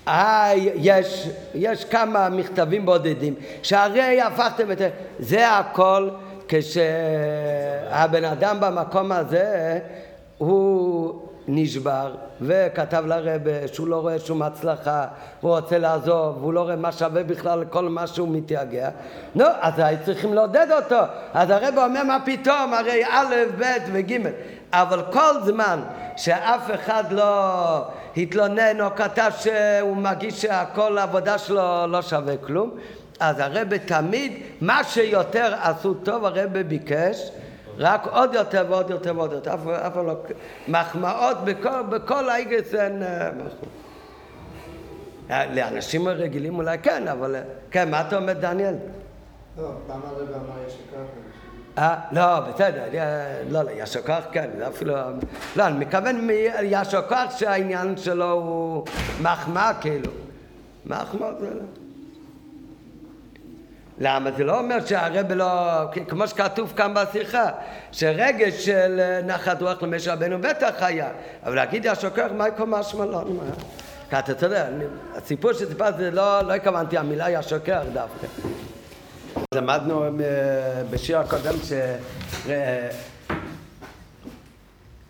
אה, 0.08 0.52
יש, 0.74 1.28
יש 1.54 1.84
כמה 1.84 2.28
מכתבים 2.28 2.86
בודדים, 2.86 3.34
שהרי 3.62 4.20
הפכתם 4.20 4.70
את 4.70 4.78
זה, 4.78 4.90
זה 5.18 5.58
הכל 5.58 6.10
כשהבן 6.48 8.24
אדם 8.24 8.56
במקום 8.60 9.12
הזה 9.12 9.78
הוא 10.38 10.73
נשבר 11.48 12.14
וכתב 12.40 13.04
לרבה 13.06 13.68
שהוא 13.72 13.88
לא 13.88 13.96
רואה 13.96 14.18
שום 14.18 14.42
הצלחה, 14.42 15.04
הוא 15.40 15.56
רוצה 15.56 15.78
לעזוב, 15.78 16.36
והוא 16.38 16.52
לא 16.52 16.60
רואה 16.60 16.76
מה 16.76 16.92
שווה 16.92 17.22
בכלל 17.22 17.64
כל 17.64 17.88
מה 17.88 18.06
שהוא 18.06 18.28
מתייגע. 18.28 18.90
נו, 19.34 19.44
אז 19.60 19.72
היו 19.76 19.98
צריכים 20.04 20.34
לעודד 20.34 20.66
אותו. 20.82 21.00
אז 21.34 21.50
הרבה 21.50 21.84
אומר 21.86 22.04
מה 22.04 22.18
פתאום, 22.24 22.74
הרי 22.74 23.04
א', 23.04 23.34
ב' 23.58 23.64
וג'. 23.92 24.28
אבל 24.72 25.02
כל 25.12 25.32
זמן 25.44 25.80
שאף 26.16 26.70
אחד 26.74 27.04
לא 27.10 27.82
התלונן 28.16 28.80
או 28.80 28.86
כתב 28.96 29.30
שהוא 29.38 29.96
מרגיש 29.96 30.42
שהכל 30.42 30.98
העבודה 30.98 31.38
שלו 31.38 31.86
לא 31.86 32.02
שווה 32.02 32.36
כלום, 32.36 32.70
אז 33.20 33.36
הרבה 33.38 33.78
תמיד, 33.78 34.32
מה 34.60 34.84
שיותר 34.84 35.54
עשו 35.62 35.94
טוב, 35.94 36.24
הרבה 36.24 36.62
ביקש 36.62 37.30
רק 37.78 38.06
עוד 38.06 38.34
יותר 38.34 38.66
ועוד 38.68 38.90
יותר 38.90 39.12
ועוד 39.16 39.32
יותר, 39.32 39.54
אף, 39.54 39.66
אף 39.66 39.96
לא, 39.96 40.16
מחמאות 40.68 41.36
בכל, 41.44 41.82
בכל 41.82 42.28
האיגרס 42.28 42.74
אין 42.74 43.02
אה, 43.02 43.30
מחמאות. 43.30 43.84
לאנשים 45.30 46.08
רגילים 46.08 46.54
אולי 46.54 46.78
כן, 46.78 47.08
אבל 47.08 47.36
כן, 47.70 47.90
מה 47.90 48.00
אתה 48.00 48.16
אומר 48.16 48.32
דניאל? 48.32 48.74
לא, 49.58 49.70
למה 49.88 50.08
הרב 50.08 50.28
אמר 50.28 50.66
יש? 50.66 50.78
אה, 51.78 51.96
לא, 52.12 52.40
בסדר, 52.40 52.84
לא, 53.48 53.62
לא, 53.62 53.70
ישר 53.70 54.02
כוח 54.02 54.24
כן, 54.32 54.50
זה 54.58 54.68
אפילו, 54.68 54.94
לא, 55.56 55.66
אני 55.66 55.84
מכוון 55.84 56.26
מישר 56.26 57.02
כוח 57.08 57.38
שהעניין 57.38 57.96
שלו 57.96 58.32
הוא 58.32 58.84
מחמאה 59.22 59.72
כאילו, 59.80 60.10
מחמאה 60.86 61.30
זה 61.40 61.50
לא. 61.50 61.83
למה? 63.98 64.30
זה 64.36 64.44
לא 64.44 64.58
אומר 64.58 64.86
שהרב 64.86 65.32
לא, 65.32 65.80
כמו 66.08 66.28
שכתוב 66.28 66.72
כאן 66.76 66.94
בשיחה, 66.94 67.50
שרגש 67.92 68.64
של 68.64 69.00
נחת 69.24 69.62
רוח 69.62 69.82
למשה 69.82 70.12
רבנו 70.12 70.38
בטח 70.40 70.74
היה, 70.80 71.08
אבל 71.44 71.54
להגיד 71.54 71.84
ישר 71.84 72.10
כוח, 72.10 72.32
מה 72.36 72.48
יקום 72.48 72.74
משמע 72.74 73.04
לא, 73.04 73.24
כי 74.10 74.18
אתה 74.18 74.46
יודע, 74.46 74.66
הסיפור 75.14 75.52
שסיפרתי, 75.52 76.10
לא, 76.10 76.40
לא 76.40 76.52
התכוונתי 76.52 76.98
המילה 76.98 77.30
ישר 77.30 77.58
כוח 77.58 77.82
דווקא. 77.92 78.26
למדנו 79.54 80.04
בשיר 80.90 81.18
הקודם 81.18 81.54
ש... 81.64 81.72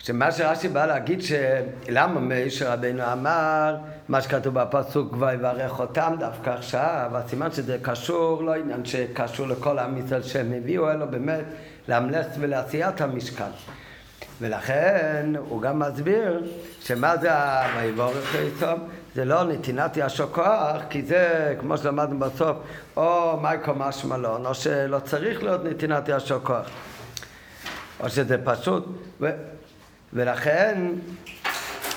שמה 0.06 0.32
שרש"י 0.32 0.68
בא 0.68 0.86
להגיד 0.86 1.20
שלמה 1.22 2.20
משה 2.20 2.74
רבנו 2.74 3.12
אמר 3.12 3.76
מה 4.08 4.22
שכתוב 4.22 4.54
בפסוק 4.54 5.12
כבר 5.12 5.32
יברך 5.32 5.80
אותם 5.80 6.14
דווקא 6.18 6.50
עכשיו, 6.50 7.10
הסימן 7.14 7.52
שזה 7.52 7.78
קשור, 7.82 8.42
לא 8.42 8.54
עניין 8.54 8.84
שקשור 8.84 9.46
לכל 9.46 9.78
עם 9.78 9.98
ישראל 9.98 10.22
שהם 10.22 10.52
הביאו, 10.56 10.90
אלא 10.90 11.04
באמת 11.04 11.44
לאמלס 11.88 12.26
ולעשיית 12.38 13.00
המשכן. 13.00 13.50
ולכן 14.40 15.32
הוא 15.48 15.62
גם 15.62 15.78
מסביר 15.78 16.42
שמה 16.80 17.16
זה 17.16 17.30
ויבורך 17.76 18.36
איתו, 18.36 18.72
זה 19.14 19.24
לא 19.24 19.44
נתינת 19.44 19.96
ישר 19.96 20.26
כוח, 20.26 20.82
כי 20.90 21.02
זה, 21.02 21.54
כמו 21.60 21.78
שלמדנו 21.78 22.18
בסוף, 22.18 22.56
או 22.96 23.40
מייקו 23.42 23.74
משמלון, 23.74 24.46
או 24.46 24.54
שלא 24.54 24.98
צריך 24.98 25.42
להיות 25.42 25.64
נתינת 25.64 26.08
ישר 26.08 26.40
כוח, 26.40 26.66
או 28.00 28.10
שזה 28.10 28.36
פשוט. 28.44 28.84
ולכן 30.14 30.78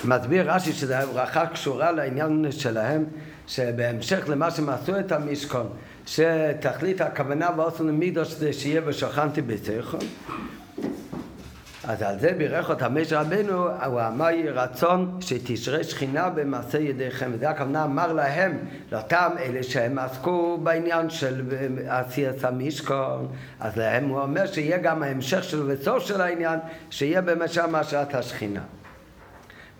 מסביר 0.04 0.52
רש"י 0.52 0.72
שהברכה 0.72 1.46
קשורה 1.46 1.92
לעניין 1.92 2.46
שלהם, 2.50 3.04
שבהמשך 3.46 4.28
למה 4.28 4.50
שהם 4.50 4.68
עשו 4.68 4.98
את 5.00 5.12
המשכון, 5.12 5.68
שתכלית 6.06 7.00
הכוונה 7.00 7.50
באופן 7.50 7.86
למידוש 7.86 8.32
זה 8.32 8.52
שיהיה 8.52 8.80
ושכנתי 8.84 9.42
בצריכון. 9.42 10.00
אז 11.88 12.02
על 12.02 12.18
זה 12.18 12.32
בירך 12.38 12.70
אותם 12.70 13.00
משה 13.00 13.20
רבנו, 13.20 13.68
הוא 13.84 14.00
אמר 14.08 14.30
יהי 14.30 14.50
רצון 14.50 15.18
שתשרה 15.20 15.84
שכינה 15.84 16.28
במעשה 16.30 16.78
ידיכם, 16.78 17.30
וזה 17.34 17.50
הכוונה 17.50 17.84
אמר 17.84 18.12
להם, 18.12 18.58
לאותם 18.92 19.30
אלה 19.38 19.62
שהם 19.62 19.98
עסקו 19.98 20.58
בעניין 20.62 21.10
של 21.10 21.42
עשיית 21.88 22.44
המשכון, 22.44 23.28
אז 23.60 23.76
להם 23.76 24.08
הוא 24.08 24.20
אומר 24.20 24.46
שיהיה 24.46 24.78
גם 24.78 25.02
ההמשך 25.02 25.44
של 25.44 25.62
וסוף 25.66 26.02
של 26.02 26.20
העניין, 26.20 26.58
שיהיה 26.90 27.20
באמת 27.20 27.52
שם 27.52 27.74
השראת 27.74 28.14
השכינה. 28.14 28.62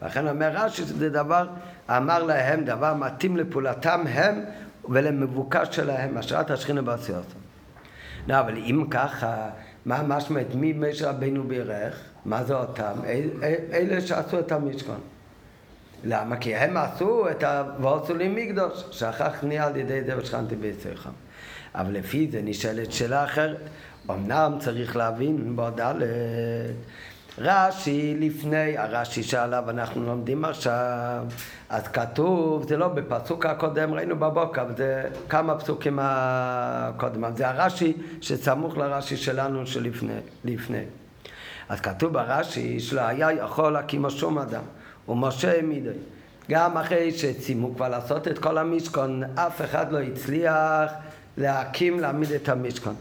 ולכן 0.03 0.29
אומר 0.29 0.51
רש"י 0.55 0.77
שזה 0.83 1.11
דבר, 1.11 1.49
אמר 1.91 2.23
להם, 2.23 2.65
דבר 2.65 2.95
מתאים 2.95 3.37
לפעולתם 3.37 4.05
הם 4.09 4.45
ולמבוקש 4.89 5.69
שלהם, 5.77 6.17
השראת 6.17 6.51
השכינה 6.51 6.83
בעשיות. 6.83 7.27
לא, 8.29 8.41
אבל 8.41 8.57
אם 8.57 8.85
ככה, 8.91 9.49
מה 9.87 10.03
משמע 10.03 10.41
את 10.41 10.55
מי 10.55 10.73
משה 10.73 11.11
רבינו 11.11 11.45
בירך? 11.45 12.01
מה 12.25 12.45
זה 12.45 12.55
אותם? 12.55 12.93
אלה 13.73 14.01
שעשו 14.01 14.39
את 14.39 14.53
המשכון. 14.53 15.01
למה? 16.05 16.37
כי 16.37 16.57
הם 16.57 16.77
עשו 16.77 17.31
את 17.31 17.43
הוורסו 17.43 18.15
לי 18.15 18.29
מקדוש, 18.29 18.85
שכח 18.91 19.45
נהיה 19.45 19.67
על 19.67 19.77
ידי 19.77 20.05
זה 20.05 20.19
ושכנתי 20.19 20.57
ביצריכם. 20.57 21.11
אבל 21.75 21.93
לפי 21.93 22.29
זה 22.33 22.41
נשאלת 22.45 22.93
שאלה 22.93 23.25
אחרת. 23.25 23.57
אמנם 24.11 24.53
צריך 24.61 24.97
להבין 24.97 25.57
בעוד 25.57 25.81
א', 25.81 26.05
רש"י 27.41 28.17
לפני, 28.21 28.79
הרש"י 28.79 29.23
שעליו 29.23 29.71
אנחנו 29.71 30.07
לומדים 30.07 30.45
עכשיו, 30.45 31.25
אז 31.69 31.89
כתוב, 31.89 32.69
זה 32.69 32.77
לא 32.77 32.89
בפסוק 32.89 33.47
הקודם, 33.47 33.95
ראינו 33.95 34.17
בבוקר, 34.17 34.67
זה 34.77 35.05
כמה 35.29 35.59
פסוקים 35.59 35.99
הקודם, 36.03 37.37
זה 37.37 37.49
הרש"י 37.49 37.93
שסמוך 38.21 38.77
לרש"י 38.77 39.17
שלנו 39.17 39.67
שלפני. 39.67 40.13
לפני. 40.45 40.83
אז 41.69 41.81
כתוב 41.81 42.13
ברש"י 42.13 42.81
שלא 42.81 43.01
היה 43.01 43.33
יכול 43.33 43.73
להקים 43.73 44.11
שום 44.11 44.39
אדם, 44.39 44.63
ומשה 45.09 45.53
העמידו. 45.53 45.91
גם 46.51 46.77
אחרי 46.77 47.13
שסיימו 47.13 47.75
כבר 47.75 47.89
לעשות 47.89 48.29
את 48.29 48.39
כל 48.39 48.59
המשכון, 48.59 49.23
אף 49.35 49.61
אחד 49.61 49.93
לא 49.93 50.01
הצליח 50.01 50.93
להקים, 51.37 52.01
להעמיד 52.01 52.33
את 52.33 52.49
המשכון. 52.49 52.95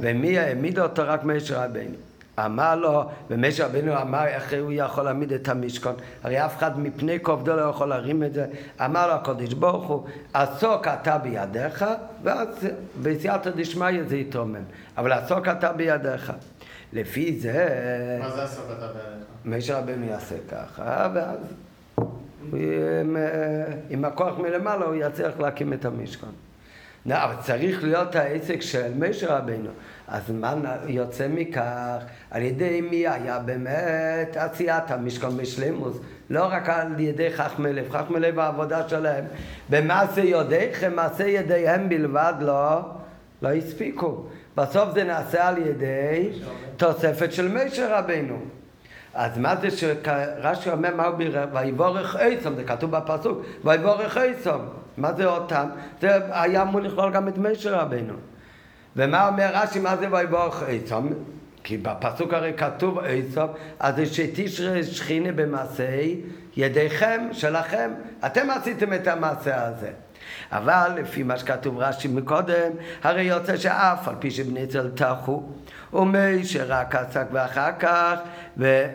ומי 0.00 0.38
העמיד 0.38 0.78
אותו? 0.78 1.02
רק 1.06 1.24
משה 1.24 1.64
רבינו. 1.64 2.11
אמר 2.38 2.74
לו, 2.76 3.04
ומשה 3.30 3.66
רבינו 3.66 4.00
אמר 4.00 4.26
איך 4.26 4.54
הוא 4.60 4.72
יכול 4.74 5.04
להעמיד 5.04 5.32
את 5.32 5.48
המשכון, 5.48 5.94
הרי 6.22 6.44
אף 6.44 6.56
אחד 6.56 6.80
מפני 6.80 7.18
כובדו 7.22 7.56
לא 7.56 7.62
יכול 7.62 7.88
להרים 7.88 8.22
את 8.22 8.34
זה, 8.34 8.46
אמר 8.84 9.06
לו 9.06 9.12
הקדוש 9.12 9.54
ברוך 9.54 9.86
הוא, 9.86 10.06
עסוק 10.32 10.86
אתה 10.88 11.18
בידיך, 11.18 11.84
ואז 12.22 12.48
בסייעתא 13.02 13.50
דשמיא 13.50 14.02
זה 14.06 14.16
יתרומם, 14.16 14.62
אבל 14.98 15.12
עסוק 15.12 15.48
אתה 15.48 15.72
בידיך. 15.72 16.32
לפי 16.92 17.38
זה... 17.40 17.68
מה 18.20 18.30
זה 18.30 18.42
עסוק 18.42 18.64
אתה 18.78 18.86
בידיך? 18.86 19.26
משה 19.44 19.78
רבינו 19.78 20.06
יעשה 20.06 20.36
ככה, 20.50 21.08
ואז 21.14 21.38
עם, 22.52 23.16
עם 23.90 24.04
הכוח 24.04 24.38
מלמעלה 24.38 24.84
הוא 24.84 24.94
יצליח 24.94 25.40
להקים 25.40 25.72
את 25.72 25.84
המשכון. 25.84 26.32
לא, 27.06 27.14
אבל 27.14 27.34
צריך 27.40 27.84
להיות 27.84 28.16
העסק 28.16 28.60
של 28.60 28.92
משה 28.98 29.36
רבינו. 29.36 29.70
אז 30.08 30.30
מה 30.30 30.54
יוצא 30.86 31.28
מכך? 31.28 31.98
על 32.30 32.42
ידי 32.42 32.80
מי 32.80 33.08
היה 33.08 33.38
באמת 33.38 34.36
עשיית 34.36 34.90
המשכון 34.90 35.36
בשלימוס? 35.36 35.96
לא 36.30 36.46
רק 36.50 36.68
על 36.68 37.00
ידי 37.00 37.30
חכמי 37.30 37.72
לב, 37.72 37.90
חכמי 37.90 38.20
לב 38.20 38.38
העבודה 38.38 38.88
שלהם. 38.88 39.24
במעשה 39.70 40.20
יודעיכם, 40.20 40.96
מעשה 40.96 41.26
ידיהם 41.26 41.88
בלבד 41.88 42.34
לא, 42.40 42.80
לא 43.42 43.52
הספיקו. 43.52 44.26
בסוף 44.56 44.94
זה 44.94 45.04
נעשה 45.04 45.48
על 45.48 45.58
ידי 45.58 46.30
תוספת 46.76 47.32
של 47.32 47.48
משה 47.48 47.98
רבינו. 47.98 48.38
אז 49.14 49.38
מה 49.38 49.56
זה 49.56 49.70
שרש"י 49.70 50.70
אומר 50.70 50.96
מה 50.96 51.06
הוא? 51.06 51.18
ויבורך 51.52 52.16
איסום, 52.16 52.54
זה 52.54 52.64
כתוב 52.64 52.90
בפסוק, 52.90 53.42
ויבורך 53.64 54.16
איסום. 54.16 54.81
מה 54.96 55.12
זה 55.12 55.26
אותם? 55.26 55.68
זה 56.00 56.10
היה 56.30 56.62
אמור 56.62 56.80
לכלול 56.80 57.12
גם 57.12 57.28
את 57.28 57.38
משה 57.38 57.80
רבינו. 57.80 58.14
ומה 58.96 59.28
אומר 59.28 59.50
רש"י, 59.54 59.80
מה 59.80 59.96
זה 59.96 60.12
ויבורך 60.12 60.62
איסום? 60.68 61.12
כי 61.64 61.76
בפסוק 61.76 62.34
הרי 62.34 62.52
כתוב 62.56 62.98
איסום, 62.98 63.48
אז 63.80 63.96
זה 63.96 64.06
שתשרה 64.06 64.82
שכינה 64.82 65.32
במעשי 65.32 66.20
ידיכם, 66.56 67.28
שלכם. 67.32 67.90
אתם 68.26 68.50
עשיתם 68.50 68.92
את 68.92 69.06
המעשה 69.06 69.66
הזה. 69.66 69.90
אבל 70.52 70.92
לפי 70.96 71.22
מה 71.22 71.38
שכתוב 71.38 71.78
רש"י 71.78 72.08
מקודם, 72.08 72.72
הרי 73.02 73.22
יוצא 73.22 73.56
שאף 73.56 74.08
על 74.08 74.14
פי 74.18 74.30
שבני 74.30 74.60
ישראל 74.60 74.90
טחו, 74.90 75.42
ומי 75.92 76.44
שרק 76.44 76.94
עסק 76.94 77.26
ואחר 77.32 77.70
כך, 77.78 78.18
ו... 78.58 78.86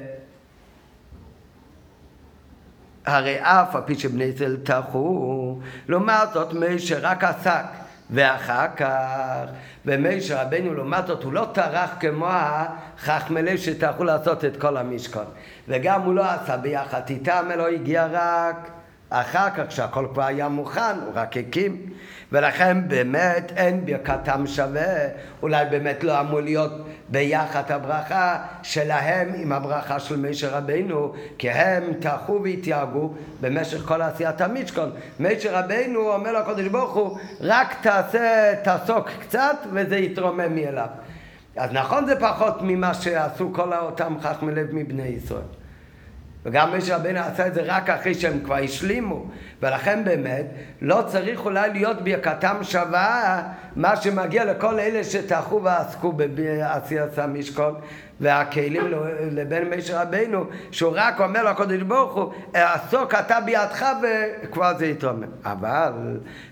הרי 3.08 3.38
אף 3.42 3.76
על 3.76 3.82
פי 3.86 3.96
שבני 3.96 4.24
ישראל 4.24 4.58
טחו, 4.58 5.60
לעומת 5.88 6.34
זאת 6.34 6.54
מי 6.54 6.80
שרק 6.80 7.24
עסק 7.24 7.64
ואחר 8.10 8.66
כך, 8.76 9.46
ומי 9.86 10.22
שרבנו 10.22 10.74
לעומת 10.74 11.08
זאת 11.08 11.24
הוא 11.24 11.34
לא 11.34 11.48
טרח 11.54 11.90
כמו 12.00 12.28
החכמלי 12.30 13.58
שטרחו 13.58 14.04
לעשות 14.04 14.46
את 14.46 14.58
כל 14.58 14.78
המשכון. 14.78 15.26
וגם 15.68 16.02
הוא 16.02 16.14
לא 16.14 16.24
עשה 16.32 16.58
ביחד 16.58 17.02
איתם, 17.10 17.46
אלא 17.52 17.68
הגיע 17.68 18.08
רק 18.12 18.70
אחר 19.10 19.50
כך 19.50 19.64
כשהכל 19.68 20.08
כבר 20.14 20.24
היה 20.24 20.50
מוכן, 20.50 20.96
הוא 21.06 21.12
רק 21.14 21.38
הקים 21.38 21.90
ולכן 22.32 22.88
באמת 22.88 23.52
אין 23.56 23.86
ברכתם 23.86 24.48
שווה, 24.48 25.08
אולי 25.42 25.66
באמת 25.66 26.04
לא 26.04 26.20
אמור 26.20 26.40
להיות 26.40 26.72
ביחד 27.10 27.72
הברכה 27.72 28.38
שלהם 28.64 29.30
עם 29.36 29.52
הברכה 29.52 30.00
של 30.00 30.30
משה 30.30 30.58
רבינו, 30.58 31.14
כי 31.38 31.50
הם 31.50 31.94
טרחו 31.94 32.40
והתייאגו 32.44 33.14
במשך 33.42 33.82
כל 33.86 34.02
עשיית 34.02 34.42
המשכון. 34.42 34.92
משה 35.20 35.60
רבינו 35.60 36.14
אומר 36.14 36.32
לקדוש 36.32 36.68
ברוך 36.68 36.94
הוא, 36.94 37.18
רק 37.42 37.76
תעשה, 37.82 38.54
תעסוק 38.64 39.10
קצת 39.20 39.58
וזה 39.74 39.98
יתרומם 39.98 40.56
מאליו. 40.56 40.88
אז 41.56 41.72
נכון 41.74 42.06
זה 42.06 42.20
פחות 42.20 42.56
ממה 42.62 42.94
שעשו 42.94 43.54
כל 43.54 43.74
אותם 43.74 44.16
חכמי 44.22 44.56
לב 44.56 44.68
מבני 44.72 45.08
ישראל. 45.08 45.67
וגם 46.48 46.78
משה 46.78 46.96
רבינו 46.96 47.20
עשה 47.20 47.48
את 47.48 47.54
זה 47.54 47.62
רק 47.66 47.90
אחרי 47.90 48.14
שהם 48.14 48.40
כבר 48.44 48.56
השלימו. 48.56 49.26
ולכן 49.62 50.04
באמת 50.04 50.46
לא 50.82 51.04
צריך 51.08 51.46
אולי 51.46 51.70
להיות 51.70 52.02
ברכתם 52.02 52.56
שווה 52.62 53.44
מה 53.76 53.96
שמגיע 53.96 54.46
לכל 54.46 54.80
אלה 54.80 55.04
שטרחו 55.04 55.64
ועסקו 55.64 56.12
בעשיית 56.12 57.18
המשכון 57.20 57.76
והכלים 58.20 58.84
לבין 59.32 59.74
משה 59.78 60.02
רבינו 60.02 60.46
שהוא 60.72 60.94
רק 60.96 61.22
אומר 61.22 61.44
לקדוש 61.44 61.82
ברוך 61.82 62.14
הוא 62.14 62.34
עסוק 62.54 63.14
אתה 63.14 63.40
בידך 63.42 63.86
וכבר 64.44 64.78
זה 64.78 64.86
יתרומם. 64.86 65.24
אבל 65.46 65.92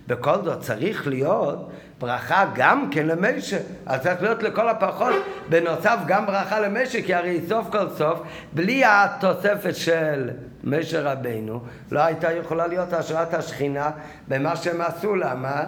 בכל 0.07 0.43
זאת 0.43 0.59
צריך 0.59 1.07
להיות 1.07 1.71
ברכה 1.99 2.45
גם 2.55 2.89
כן 2.91 3.07
למשה. 3.07 3.57
אז 3.85 4.01
צריך 4.01 4.21
להיות 4.21 4.43
לכל 4.43 4.69
הפחות 4.69 5.13
בנוסף 5.49 5.97
גם 6.05 6.25
ברכה 6.25 6.59
למשה, 6.59 7.01
כי 7.01 7.13
הרי 7.13 7.41
סוף 7.49 7.67
כל 7.71 7.89
סוף, 7.89 8.19
בלי 8.53 8.83
התוספת 8.85 9.75
של 9.75 10.29
משה 10.63 11.01
רבינו, 11.01 11.59
לא 11.91 11.99
הייתה 11.99 12.31
יכולה 12.31 12.67
להיות 12.67 12.93
השראת 12.93 13.33
השכינה 13.33 13.91
במה 14.27 14.55
שהם 14.55 14.81
עשו. 14.81 15.15
למה? 15.15 15.63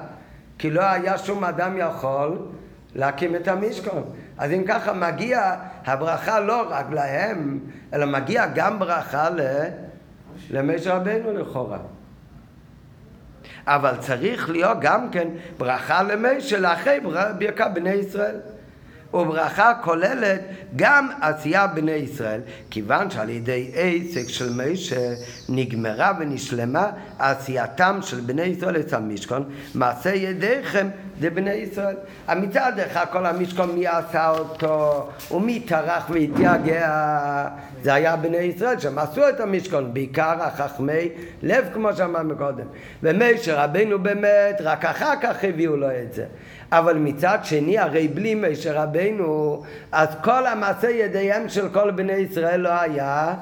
כי 0.58 0.70
לא 0.70 0.82
היה 0.82 1.18
שום 1.18 1.44
אדם 1.44 1.78
יכול 1.78 2.38
להקים 2.96 3.36
את 3.36 3.48
המשכון. 3.48 4.04
אז 4.38 4.52
אם 4.52 4.64
ככה 4.68 4.94
מגיע 4.94 5.56
הברכה 5.86 6.40
לא 6.40 6.66
רק 6.70 6.86
להם, 6.92 7.60
אלא 7.94 8.06
מגיע 8.06 8.46
גם 8.56 8.80
ברכה 8.80 9.28
למשה 10.50 10.96
רבינו 10.96 11.34
לכאורה. 11.34 11.78
אבל 13.68 13.96
צריך 14.00 14.50
להיות 14.50 14.78
גם 14.82 15.10
כן 15.10 15.28
ברכה 15.58 16.04
למשה 16.04 16.60
לאחרי 16.60 17.00
ברכת 17.40 17.68
בני 17.74 17.94
ישראל. 17.94 18.36
וברכה 19.14 19.74
כוללת 19.84 20.42
גם 20.76 21.10
עשייה 21.22 21.68
בני 21.68 21.92
ישראל, 21.92 22.42
כיוון 22.70 23.12
שעל 23.12 23.30
ידי 23.30 23.72
עסק 23.76 24.30
של 24.30 24.50
משה 24.54 25.14
נגמרה 25.50 26.12
ונשלמה 26.20 26.90
עשייתם 27.20 28.00
של 28.02 28.20
בני 28.20 28.42
ישראל 28.42 28.76
את 28.80 28.94
המשכון, 28.94 29.44
מעשה 29.76 30.16
ידיכם 30.16 30.88
זה 31.22 31.30
בני 31.30 31.54
ישראל. 31.54 31.96
מצד 32.36 32.74
אחד 32.80 33.06
כל 33.12 33.26
המשכון 33.26 33.72
מי 33.76 33.88
עשה 33.88 34.30
אותו? 34.30 35.10
ומי 35.32 35.60
טרח 35.60 36.10
והתייגע 36.10 37.48
זה 37.84 37.94
היה 37.94 38.16
בני 38.16 38.38
ישראל 38.38 38.80
שהם 38.80 39.00
עשו 39.00 39.30
את 39.30 39.40
המשכון 39.40 39.94
בעיקר 39.94 40.44
החכמי 40.44 41.10
לב 41.44 41.70
כמו 41.74 41.94
שאמרנו 41.94 42.38
קודם. 42.38 42.66
ומשה 43.04 43.64
רבינו 43.64 44.00
באמת 44.00 44.62
רק 44.64 44.86
אחר 44.86 45.14
כך 45.22 45.44
הביאו 45.44 45.78
לו 45.78 45.88
את 45.92 46.14
זה 46.14 46.26
אבל 46.72 46.98
מצד 46.98 47.38
שני 47.44 47.80
הרי 47.80 48.08
בלי 48.08 48.36
משה 48.36 48.84
רבינו 48.84 49.64
אז 49.92 50.08
כל 50.24 50.48
המעשה 50.48 50.90
ידיהם 50.90 51.50
של 51.50 51.70
כל 51.70 51.92
בני 51.92 52.14
ישראל 52.14 52.60
לא 52.60 52.70
היה 52.70 53.34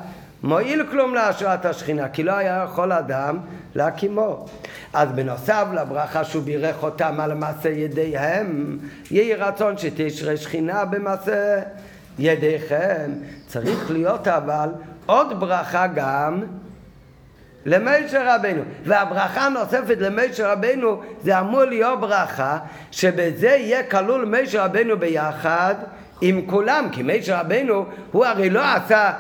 מועיל 0.44 0.86
כלום 0.92 1.16
להשראת 1.16 1.66
השכינה 1.66 2.10
כי 2.10 2.24
לא 2.24 2.32
היה 2.32 2.66
יכול 2.70 2.92
אדם 2.92 3.38
להקימו. 3.76 4.46
אז 4.94 5.10
בנוסף 5.12 5.66
לברכה 5.74 6.24
שהוא 6.24 6.44
בירך 6.44 6.84
אותם 6.84 7.20
על 7.20 7.34
מעשה 7.34 7.70
ידיהם 7.70 8.78
יהי 9.12 9.34
רצון 9.34 9.78
שתשרה 9.78 10.38
שכינה 10.38 10.86
במעשה 10.86 11.62
ידיכם. 12.20 13.12
צריך 13.48 13.92
להיות 13.92 14.28
אבל 14.28 14.70
עוד 15.06 15.40
ברכה 15.40 15.88
גם 15.88 16.44
למשה 17.66 18.36
רבנו. 18.36 18.62
והברכה 18.84 19.42
הנוספת 19.42 19.98
למשה 20.00 20.54
רבנו 20.54 21.02
זה 21.22 21.40
אמור 21.40 21.64
להיות 21.64 22.00
ברכה 22.00 22.58
שבזה 22.92 23.48
יהיה 23.48 23.84
כלול 23.84 24.26
משה 24.26 24.66
רבנו 24.66 24.98
ביחד 25.00 25.76
עם 26.22 26.42
כולם, 26.46 26.88
כי 26.92 27.04
משה 27.04 27.40
רבנו 27.40 27.86
הוא 28.12 28.26
הרי 28.26 28.50
לא 28.50 28.62
עשה 28.76 29.12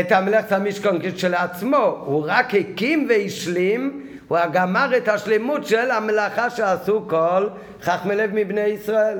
את 0.00 0.12
המלאכת 0.12 0.52
המשכון 0.52 0.98
כשלעצמו, 1.02 2.02
הוא 2.06 2.24
רק 2.28 2.54
הקים 2.54 3.06
והשלים, 3.08 4.06
הוא 4.28 4.38
גמר 4.52 4.96
את 4.96 5.08
השלימות 5.08 5.66
של 5.66 5.90
המלאכה 5.90 6.50
שעשו 6.50 7.04
כל 7.08 7.48
חכמי 7.82 8.16
לב 8.16 8.30
מבני 8.34 8.60
ישראל. 8.60 9.18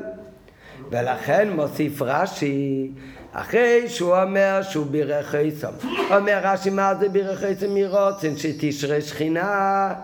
ולכן 0.90 1.48
מוסיף 1.50 2.02
רש"י 2.02 2.90
אחרי 3.32 3.88
שהוא 3.88 4.16
אומר 4.16 4.60
שהוא 4.62 4.86
בירך 4.86 5.34
עשם. 5.34 5.72
אומר 6.16 6.40
רש"י 6.42 6.70
מה 6.70 6.94
זה 6.94 7.08
בירך 7.08 7.42
עשם 7.42 7.74
מרוצן 7.74 8.36
שתשרה 8.36 9.00
שכינה 9.00 9.94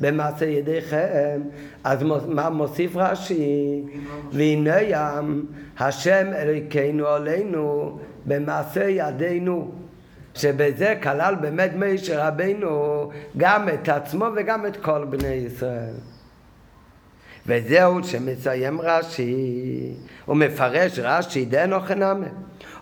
במעשה 0.00 0.46
ידיכם. 0.46 1.40
אז 1.84 2.02
מה 2.28 2.50
מוסיף 2.50 2.96
רש"י? 2.96 3.82
והנה 4.32 4.80
ים 4.80 5.46
השם 5.78 6.26
אלוקינו 6.34 7.06
עלינו 7.06 7.98
במעשה 8.26 8.84
ידינו. 8.84 9.70
שבזה 10.34 10.94
כלל 11.02 11.34
באמת 11.34 11.70
מישר 11.74 12.26
רבינו 12.26 13.10
גם 13.36 13.68
את 13.68 13.88
עצמו 13.88 14.26
וגם 14.36 14.66
את 14.66 14.76
כל 14.76 15.04
בני 15.04 15.28
ישראל. 15.28 15.94
וזהו 17.46 18.04
שמסיים 18.04 18.80
רש"י, 18.80 19.92
הוא 20.26 20.36
מפרש 20.36 20.98
רש"י 20.98 21.44
דנו 21.44 21.80
חנמה. 21.80 22.26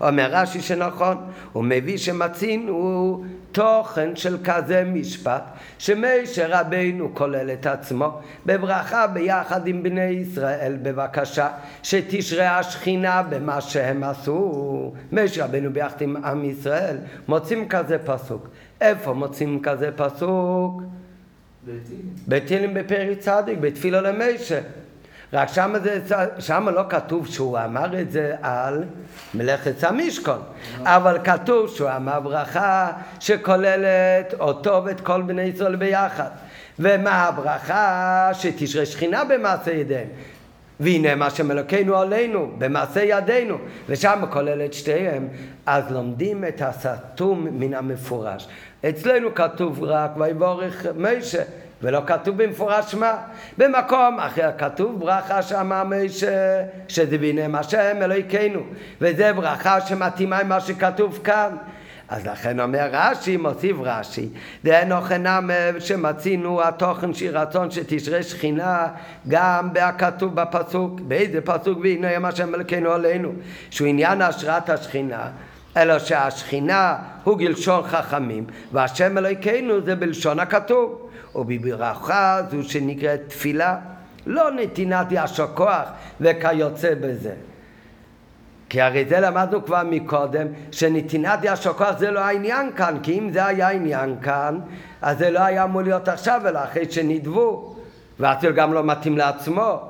אומר 0.01 0.29
רש"י 0.33 0.61
שנכון, 0.61 1.17
הוא 1.53 1.65
מביא 1.65 1.99
שמצינו 1.99 3.25
תוכן 3.53 4.17
של 4.17 4.37
כזה 4.45 4.85
משפט, 4.87 5.43
שמשה 5.79 6.61
רבינו 6.61 7.15
כולל 7.15 7.51
את 7.51 7.67
עצמו 7.67 8.21
בברכה 8.47 9.07
ביחד 9.07 9.67
עם 9.67 9.83
בני 9.83 10.05
ישראל, 10.05 10.77
בבקשה 10.83 11.49
שתשרה 11.83 12.59
השכינה 12.59 13.23
במה 13.23 13.61
שהם 13.61 14.05
עשו. 14.05 14.93
משה 15.13 15.45
רבינו 15.45 15.73
ביחד 15.73 16.01
עם 16.01 16.25
עם 16.25 16.45
ישראל, 16.45 16.97
מוצאים 17.29 17.69
כזה 17.69 17.99
פסוק. 18.05 18.49
איפה 18.81 19.13
מוצאים 19.13 19.63
כזה 19.63 19.91
פסוק? 19.97 20.83
בתהילים 22.29 22.75
בפרק 22.75 23.19
צדיק, 23.19 23.59
בתפילה 23.59 24.01
למשה. 24.01 24.61
רק 25.33 25.49
שם, 25.49 25.75
זה, 25.83 26.01
שם 26.39 26.69
לא 26.69 26.83
כתוב 26.89 27.27
שהוא 27.27 27.59
אמר 27.65 28.01
את 28.01 28.13
זה 28.13 28.35
על 28.43 28.85
מלאכת 29.35 29.85
המשכון, 29.85 30.43
אבל 30.83 31.19
כתוב 31.25 31.69
שהוא 31.69 31.91
אמר 31.97 32.21
ברכה 32.21 32.93
שכוללת 33.21 34.35
אותו 34.41 34.83
ואת 34.85 35.01
כל 35.01 35.23
בני 35.23 35.43
ישראל 35.43 35.77
ביחד. 35.77 36.29
ומה 36.79 37.25
הברכה? 37.25 38.31
שתשרה 38.33 38.87
שכינה 38.87 39.25
במעשה 39.25 39.73
ידיהם. 39.73 40.09
והנה 40.81 41.15
מה 41.15 41.31
שמלכנו 41.31 41.97
עלינו, 41.97 42.51
במעשה 42.59 43.03
ידינו, 43.03 43.59
ושם 43.89 44.23
כולל 44.31 44.65
את 44.65 44.75
שתיהם, 44.75 45.29
אז 45.67 45.93
לומדים 45.93 46.45
את 46.45 46.63
הסתום 46.65 47.47
מן 47.51 47.75
המפורש. 47.75 48.49
אצלנו 48.89 49.35
כתוב 49.35 49.83
רק 49.83 50.11
ויבורך 50.17 50.87
מישה, 50.97 51.43
ולא 51.83 52.01
כתוב 52.07 52.43
במפורש 52.43 52.95
מה. 52.95 53.17
במקום 53.59 54.21
אחר 54.21 54.51
כתוב 54.59 55.01
ברכה 55.01 55.43
שאמר 55.43 55.85
מישה, 55.85 56.63
שזה 56.89 57.19
ביניהם 57.19 57.55
השם 57.55 57.97
אלוהיכנו, 58.03 58.61
וזה 59.01 59.33
ברכה 59.33 59.81
שמתאימה 59.81 60.39
עם 60.39 60.49
מה 60.49 60.61
שכתוב 60.61 61.21
כאן. 61.25 61.57
אז 62.09 62.27
לכן 62.27 62.61
אומר 62.61 62.89
רש"י, 62.93 63.37
מוסיף 63.37 63.77
רש"י, 63.81 64.29
דהנו 64.65 65.01
חנם 65.01 65.51
שמצינו 65.79 66.63
התוכן 66.63 67.15
של 67.15 67.39
רצון 67.39 67.71
שתשרה 67.71 68.23
שכינה 68.23 68.87
גם 69.29 69.69
בכתוב 69.73 70.35
בפסוק, 70.35 71.01
באיזה 71.01 71.41
פסוק 71.41 71.79
והנה 71.83 72.13
יום 72.13 72.25
השם 72.25 72.53
מלכנו 72.53 72.91
עלינו, 72.91 73.33
שהוא 73.71 73.89
עניין 73.89 74.23
השראת 74.23 74.71
השכינה. 74.71 75.31
אלא 75.77 75.99
שהשכינה 75.99 76.97
הוא 77.25 77.39
גלשון 77.39 77.83
חכמים, 77.83 78.45
והשם 78.73 79.19
אלוהיכנו 79.19 79.81
זה 79.85 79.95
בלשון 79.95 80.41
הכתוב. 80.41 81.08
ובברכה 81.35 82.41
זו 82.51 82.63
שנקראת 82.63 83.21
תפילה, 83.29 83.77
לא 84.27 84.51
נתינת 84.51 85.07
ישר 85.11 85.47
כוח 85.55 85.89
וכיוצא 86.21 86.95
בזה. 87.01 87.35
כי 88.69 88.81
הרי 88.81 89.05
זה 89.09 89.21
למדנו 89.21 89.65
כבר 89.65 89.83
מקודם, 89.91 90.47
שנתינת 90.73 91.39
ישר 91.43 91.73
כוח 91.73 91.99
זה 91.99 92.11
לא 92.11 92.21
העניין 92.21 92.71
כאן, 92.77 92.99
כי 93.03 93.19
אם 93.19 93.31
זה 93.33 93.47
היה 93.47 93.69
העניין 93.69 94.17
כאן, 94.23 94.59
אז 95.03 95.19
זה 95.19 95.31
לא 95.31 95.41
היה 95.41 95.65
אמור 95.65 95.83
להיות 95.83 96.09
עכשיו, 96.09 96.41
אלא 96.49 96.65
אחרי 96.65 96.91
שנדבו, 96.91 97.77
ואפילו 98.21 98.55
גם 98.55 98.73
לא 98.73 98.85
מתאים 98.85 99.19
לעצמו. 99.19 99.81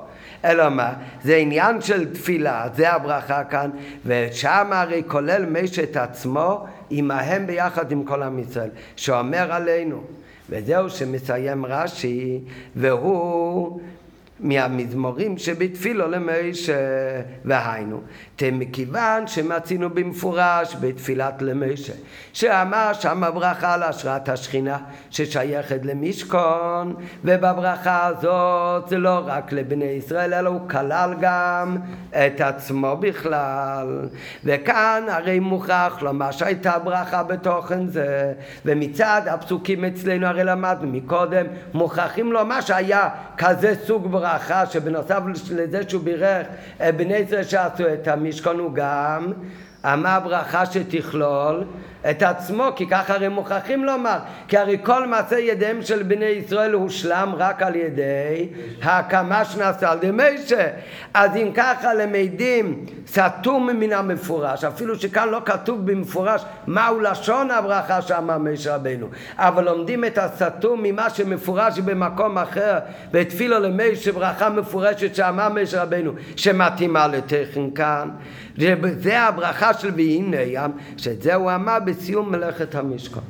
אלא 0.45 0.69
מה? 0.69 0.93
זה 1.23 1.35
עניין 1.35 1.81
של 1.81 2.13
תפילה, 2.13 2.67
זה 2.75 2.91
הברכה 2.93 3.43
כאן, 3.43 3.69
ושם 4.05 4.67
הרי 4.71 5.03
כולל 5.07 5.45
משת 5.45 5.97
עצמו 5.97 6.65
עמהם 6.89 7.47
ביחד 7.47 7.91
עם 7.91 8.03
כל 8.03 8.23
עם 8.23 8.39
ישראל, 8.39 8.69
שאומר 8.95 9.53
עלינו. 9.53 10.03
וזהו 10.49 10.89
שמסיים 10.89 11.65
רש"י, 11.65 12.39
והוא 12.75 13.79
מהמזמורים 14.39 15.37
שבתפילו 15.37 16.07
למשה, 16.07 16.73
והיינו, 17.45 18.01
מכיוון 18.51 19.27
שמצינו 19.27 19.89
במפורש 19.89 20.75
בתפילת 20.79 21.41
למשה, 21.41 21.93
שאמר 22.33 22.93
שם 22.93 23.23
הברכה 23.23 23.73
על 23.73 23.83
השראת 23.83 24.29
השכינה 24.29 24.77
ששייכת 25.09 25.85
למשכון, 25.85 26.95
ובברכה 27.23 28.05
הזאת 28.05 28.89
זה 28.89 28.97
לא 28.97 29.21
רק 29.25 29.51
לבני 29.51 29.85
ישראל, 29.85 30.33
אלא 30.33 30.49
הוא 30.49 30.69
כלל 30.69 31.13
גם 31.19 31.77
את 32.09 32.41
עצמו 32.41 32.97
בכלל. 32.97 34.09
וכאן 34.43 35.03
הרי 35.07 35.39
מוכרח 35.39 36.01
לומר 36.01 36.31
שהייתה 36.31 36.79
ברכה 36.79 37.23
בתוכן 37.23 37.87
זה, 37.87 38.33
ומצד 38.65 39.21
הפסוקים 39.25 39.85
אצלנו 39.85 40.27
הרי 40.27 40.43
למדנו 40.43 40.87
מקודם, 40.91 41.45
מוכרחים 41.73 42.31
לומר 42.31 42.61
שהיה 42.61 43.09
כזה 43.37 43.73
סוג 43.85 44.11
ברכה 44.11 44.65
שבנוסף 44.65 45.19
לזה 45.51 45.81
שהוא 45.89 46.03
בירך 46.03 46.47
בני 46.79 47.15
ישראל 47.17 47.43
שעשו 47.43 47.93
את 47.93 48.07
המשכון 48.07 48.28
המשכון 48.29 48.59
הוא 48.59 48.71
גם 48.73 49.31
אמר 49.85 50.19
ברכה 50.23 50.65
שתכלול 50.65 51.63
את 52.09 52.23
עצמו, 52.23 52.69
כי 52.75 52.87
ככה 52.87 53.13
הרי 53.13 53.27
מוכרחים 53.27 53.85
לומר, 53.85 54.17
כי 54.47 54.57
הרי 54.57 54.77
כל 54.83 55.07
מעשה 55.07 55.39
ידיהם 55.39 55.81
של 55.81 56.03
בני 56.03 56.25
ישראל 56.25 56.73
הושלם 56.73 57.33
רק 57.37 57.61
על 57.61 57.75
ידי 57.75 58.47
ההקמה 58.81 59.45
שנעשה 59.45 59.91
על 59.91 59.97
ידי 59.97 60.11
משה. 60.11 60.67
אז 61.13 61.35
אם 61.35 61.51
ככה 61.55 61.93
למדים 61.93 62.85
סתום 63.07 63.69
מן 63.69 63.93
המפורש, 63.93 64.63
אפילו 64.63 64.99
שכאן 64.99 65.29
לא 65.29 65.41
כתוב 65.45 65.91
במפורש 65.91 66.41
מהו 66.67 66.99
לשון 66.99 67.51
הברכה 67.51 68.01
שאמר 68.01 68.37
משה 68.37 68.75
רבנו, 68.75 69.07
אבל 69.37 69.65
לומדים 69.65 70.05
את 70.05 70.17
הסתום 70.17 70.83
ממה 70.83 71.09
שמפורש 71.09 71.79
במקום 71.79 72.37
אחר, 72.37 72.79
ותפילו 73.11 73.59
למשה 73.59 74.11
ברכה 74.11 74.49
מפורשת 74.49 75.15
שאמר 75.15 75.49
משה 75.49 75.83
רבנו, 75.83 76.11
שמתאימה 76.35 77.07
לתכן 77.07 77.69
כאן. 77.75 78.09
וזה 78.57 79.21
הברכה 79.21 79.73
של 79.73 79.91
והנה 79.95 80.41
ים, 80.41 80.71
שאת 80.97 81.21
זה 81.21 81.35
הוא 81.35 81.51
אמר 81.55 81.79
בסיום 81.89 82.31
מלאכת 82.31 82.75
המשכון. 82.75 83.23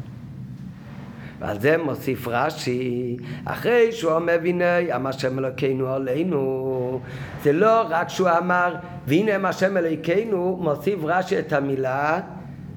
ועל 1.39 1.59
זה 1.59 1.77
מוסיף 1.77 2.27
רש"י, 2.27 3.17
אחרי 3.45 3.91
שהוא 3.91 4.11
אומר 4.11 4.37
והנה 4.43 4.95
אמר 4.95 5.09
השם 5.09 5.39
אלוקינו 5.39 5.93
עלינו, 5.93 7.01
זה 7.43 7.53
לא 7.53 7.81
רק 7.89 8.09
שהוא 8.09 8.29
אמר 8.37 8.75
והנה 9.07 9.35
אמר 9.35 9.49
השם 9.49 9.77
אלוקינו, 9.77 10.59
מוסיף 10.61 10.99
רש"י 11.03 11.39
את 11.39 11.53
המילה 11.53 12.19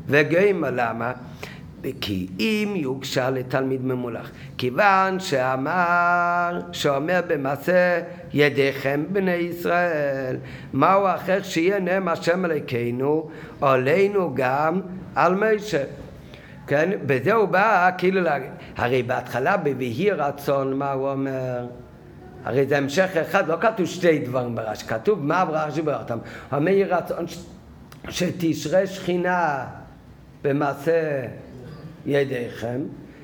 וגיימה, 0.07 0.71
למה? 0.71 1.13
כי 2.01 2.27
אם 2.41 2.73
יוגשה 2.77 3.31
לתלמיד 3.31 3.85
ממולח, 3.85 4.31
כיוון 4.59 5.21
שאמר, 5.21 6.61
שאומר 6.73 7.21
במעשה 7.27 8.01
ידיכם 8.33 9.05
בני 9.13 9.31
ישראל, 9.31 10.37
מהו 10.73 11.07
אחר 11.15 11.43
שיהיה 11.43 11.81
נאם 11.81 12.09
השם 12.09 12.45
אלוקינו, 12.45 13.29
עלינו 13.61 14.33
גם 14.35 14.81
על 15.15 15.35
משה. 15.35 15.85
כן, 16.67 16.91
בזה 17.07 17.33
הוא 17.33 17.49
בא 17.49 17.91
כאילו 17.99 18.21
להגיד, 18.21 18.51
הרי 18.77 19.03
בהתחלה 19.03 19.57
ב"ויהי 19.57 20.11
רצון" 20.11 20.75
מה 20.75 20.93
הוא 20.93 21.11
אומר? 21.11 21.67
הרי 22.45 22.67
זה 22.67 22.79
המשך 22.79 23.17
אחד, 23.17 23.49
לא 23.49 23.57
כתוב 23.61 23.87
שתי 23.87 24.19
דברים 24.19 24.55
ברש, 24.55 24.83
כתוב 24.83 25.27
מה 25.27 25.41
הברכה 25.41 25.71
שברא 25.71 25.99
אותם. 25.99 26.19
אומר 26.53 26.71
יהי 26.71 26.85
רצון 26.85 27.25
שתשרה 28.09 28.87
שכינה 28.87 29.67
במעשה 30.43 31.23
ידיכם, 32.07 32.81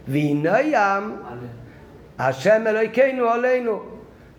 והנה 0.09 0.61
ים 0.61 1.17
השם 2.19 2.63
אלוהיכנו 2.67 3.29
עלינו. 3.29 3.83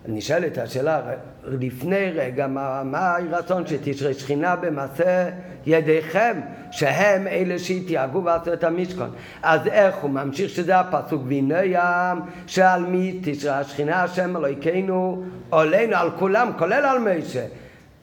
נשאלת 0.08 0.58
השאלה, 0.58 1.00
לפני 1.44 2.10
רגע, 2.14 2.46
מה, 2.46 2.82
מה 2.84 3.16
הרצון 3.16 3.66
שתשרה 3.66 4.14
שכינה 4.14 4.56
במעשה 4.56 5.28
ידיכם, 5.66 6.40
שהם 6.70 7.26
אלה 7.26 7.58
שהתייאגו 7.58 8.24
ועשו 8.24 8.52
את 8.52 8.64
המשכון. 8.64 9.10
אז 9.42 9.66
איך 9.66 9.96
הוא 9.96 10.10
ממשיך 10.10 10.50
שזה 10.50 10.78
הפסוק, 10.78 11.22
והנה 11.28 11.64
ים, 11.64 12.18
שעל 12.46 12.82
מי 12.82 13.20
תשרה 13.22 13.58
השכינה 13.58 14.02
השם 14.02 14.36
אלוהיכנו 14.36 15.24
עלינו, 15.50 15.96
על 15.96 16.10
כולם, 16.18 16.50
כולל 16.58 16.84
על 16.84 16.98
משה. 16.98 17.46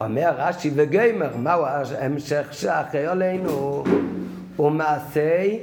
אומר 0.00 0.34
רש"י 0.38 0.70
וגיימר, 0.74 1.36
מהו 1.36 1.64
ההמשך 1.64 2.48
שאחרי 2.50 3.06
עלינו? 3.06 3.84
ומעשי 4.58 5.58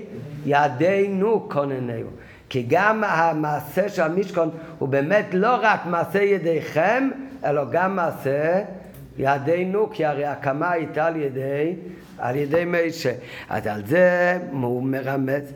ידינו 0.45 1.49
כוננהו. 1.49 2.07
כי 2.49 2.65
גם 2.69 3.03
המעשה 3.03 3.89
של 3.89 4.01
המשכון 4.01 4.49
הוא 4.79 4.89
באמת 4.89 5.25
לא 5.33 5.57
רק 5.61 5.85
מעשה 5.85 6.23
ידיכם, 6.23 7.09
אלא 7.45 7.63
גם 7.71 7.95
מעשה 7.95 8.61
ידינו, 9.17 9.89
כי 9.91 10.05
הרי 10.05 10.25
הקמה 10.25 10.71
הייתה 10.71 11.05
על 11.05 11.15
ידי, 11.15 11.75
על 12.17 12.35
ידי 12.35 12.63
משה. 12.67 13.11
אז 13.49 13.67
על 13.67 13.85
זה 13.85 14.37
הוא 14.51 14.83
מרמז. 14.83 15.53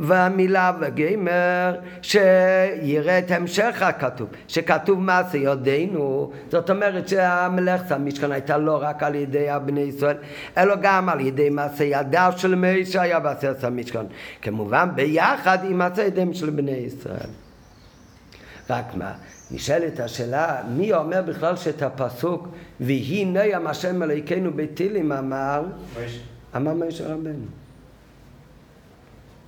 והמילה 0.00 0.72
וגמר 0.80 1.76
שיראה 2.02 3.18
את 3.18 3.30
המשך 3.30 3.82
הכתוב, 3.82 4.28
שכתוב 4.48 5.00
מעשה 5.00 5.38
ידינו, 5.38 6.32
זאת 6.50 6.70
אומרת 6.70 7.08
שהמלאכת 7.08 7.92
המשכן 7.92 8.32
הייתה 8.32 8.58
לא 8.58 8.78
רק 8.82 9.02
על 9.02 9.14
ידי 9.14 9.50
הבני 9.50 9.80
ישראל, 9.80 10.16
אלא 10.58 10.74
גם 10.82 11.08
על 11.08 11.20
ידי 11.20 11.50
מעשה 11.50 11.84
ידיו 11.84 12.32
של 12.36 12.54
משה 12.54 13.02
היה 13.02 13.20
בעשרת 13.20 13.64
המשכן. 13.64 14.06
כמובן 14.42 14.88
ביחד 14.94 15.58
עם 15.64 15.78
מעשה 15.78 16.02
ידיהם 16.02 16.34
של 16.34 16.50
בני 16.50 16.70
ישראל. 16.70 17.30
רק 18.70 18.94
מה, 18.94 19.12
נשאלת 19.50 20.00
השאלה, 20.00 20.62
מי 20.68 20.92
אומר 20.92 21.22
בכלל 21.22 21.56
שאת 21.56 21.82
הפסוק 21.82 22.48
והנה 22.80 23.44
ים 23.44 23.66
השם 23.66 24.02
אלוהיכנו 24.02 24.52
בתהילים 24.52 25.12
אמר? 25.12 25.62
אמר 26.56 26.74
משה 26.74 27.04
רבנו. 27.04 27.46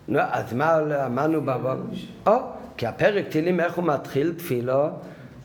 נו, 0.09 0.19
אז 0.21 0.53
מה 0.53 0.79
אמרנו 1.07 1.41
בבוקר? 1.43 1.83
או, 2.27 2.33
כי 2.77 2.87
הפרק 2.87 3.29
תהילים 3.29 3.61
איך 3.61 3.75
הוא 3.75 3.85
מתחיל 3.85 4.35
תפילו? 4.39 4.89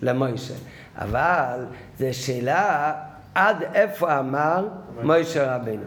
למוישה. 0.02 0.54
אבל 0.96 1.66
זו 2.00 2.06
שאלה 2.12 2.94
עד 3.36 3.64
איפה 3.74 4.20
אמר 4.20 4.68
מוישה 5.04 5.56
רבינו. 5.56 5.84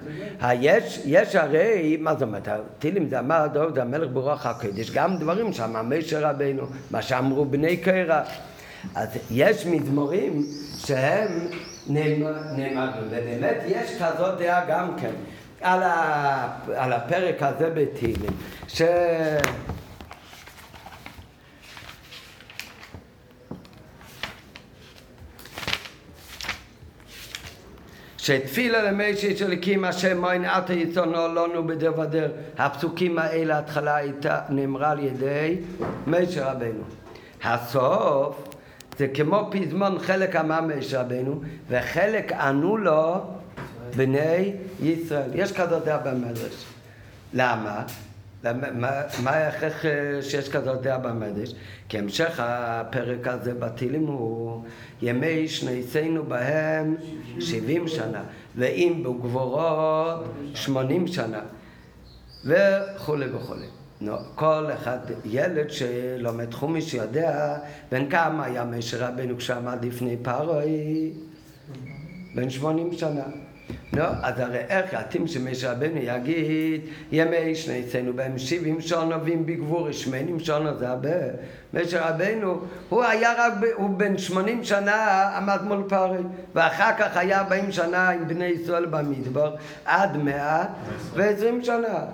יש, 0.52 1.02
יש 1.04 1.36
הרי, 1.36 1.96
מה 2.00 2.12
זאת 2.14 2.22
אומרת, 2.22 2.48
תהילים 2.78 3.08
זה 3.08 3.18
אמר 3.18 3.46
דוד 3.52 3.78
המלך 3.78 4.10
ברוח 4.12 4.46
הקודש, 4.46 4.90
גם 4.90 5.16
דברים 5.16 5.52
שאמר 5.52 5.82
מוישה 5.82 6.30
רבינו, 6.30 6.62
מה 6.90 7.02
שאמרו 7.02 7.44
בני 7.44 7.76
קרח. 7.76 8.28
אז 8.94 9.08
יש 9.30 9.66
מזמורים 9.66 10.46
שהם 10.78 11.48
נאמרים, 11.88 12.78
ובאמת 13.02 13.56
יש 13.66 13.90
כזאת 14.02 14.38
דעה 14.38 14.64
גם 14.68 14.96
כן. 15.00 15.12
על, 15.60 15.82
ה, 15.82 16.58
על 16.76 16.92
הפרק 16.92 17.42
הזה 17.42 17.70
בתהילים, 17.70 18.30
ש... 18.68 18.82
שתפילה 28.26 28.82
למישהי 28.82 29.36
של 29.36 29.52
הקים 29.52 29.84
השם 29.84 30.20
מוין 30.20 30.44
עתה 30.44 30.72
יצאנו 30.72 31.34
לנו 31.34 31.68
ודר 31.68 32.32
הפסוקים 32.58 33.18
האלה 33.18 33.58
התחלה 33.58 33.96
הייתה 33.96 34.40
נאמרה 34.48 34.90
על 34.90 34.98
ידי 34.98 35.56
משה 36.06 36.52
רבנו 36.52 36.82
הסוף 37.44 38.45
זה 38.98 39.08
כמו 39.08 39.50
פזמון 39.50 39.98
חלק 39.98 40.36
אמר 40.36 40.60
משה 40.60 41.00
רבנו 41.00 41.40
וחלק 41.68 42.32
ענו 42.32 42.76
לו 42.76 43.16
בני 43.96 44.52
ישראל. 44.82 45.30
יש 45.34 45.52
כזאת 45.52 45.84
דעה 45.84 45.98
במדרש. 45.98 46.64
למה? 47.34 47.82
מה, 48.54 48.90
מה 49.22 49.30
ההכרח 49.30 49.84
אה, 49.84 50.22
שיש 50.22 50.48
כזאת 50.48 50.82
דעה 50.82 50.98
במדרש? 50.98 51.54
כי 51.88 51.98
המשך 51.98 52.40
הפרק 52.42 53.26
הזה 53.26 53.54
בתהילים 53.54 54.06
הוא 54.06 54.62
ימי 55.02 55.48
שניסינו 55.48 56.24
בהם 56.24 56.96
שבעים 57.40 57.88
שנה, 57.88 58.22
ואם 58.56 59.02
בגבורות 59.02 60.24
שמונים 60.54 61.06
שנה, 61.06 61.40
וכולי 62.44 63.26
וכולי. 63.32 63.66
כל 64.34 64.66
אחד, 64.74 64.98
ילד 65.24 65.70
שלומד 65.70 66.54
חומיש 66.54 66.94
יודע 66.94 67.58
בן 67.90 68.10
כמה 68.10 68.44
היה 68.44 68.64
משה 68.64 69.08
רבנו 69.08 69.36
כשעמד 69.36 69.84
לפני 69.84 70.16
פרוי? 70.22 71.12
בן 72.34 72.50
שמונים 72.50 72.92
שנה. 72.92 73.24
נו, 73.92 74.02
אז 74.22 74.40
הרי 74.40 74.58
איך 74.58 74.92
יתאים 74.92 75.26
שמשה 75.26 75.72
רבנו 75.72 75.96
יגיד 75.96 76.80
ימי 77.12 77.54
שני 77.54 77.80
אצלנו 77.80 78.12
בהם 78.12 78.38
שבעים 78.38 78.80
שונו 78.80 79.24
ואם 79.24 79.46
בגבור 79.46 79.92
שמונים 79.92 80.40
שונו 80.40 80.78
זה 80.78 80.88
הרבה 80.88 81.10
משה 81.74 82.08
רבנו 82.08 82.60
הוא 82.88 83.04
היה 83.04 83.32
רק, 83.38 83.52
הוא 83.74 83.90
בן 83.90 84.18
שמונים 84.18 84.64
שנה 84.64 85.30
עמד 85.36 85.62
מול 85.62 85.82
פרי 85.88 86.18
ואחר 86.54 86.90
כך 86.98 87.16
היה 87.16 87.40
ארבעים 87.40 87.72
שנה 87.72 88.10
עם 88.10 88.28
בני 88.28 88.44
ישראל 88.44 88.86
במדבר 88.86 89.54
עד 89.84 90.16
מאה 90.16 90.64
ועשרים 91.14 91.64
שנה 91.64 92.04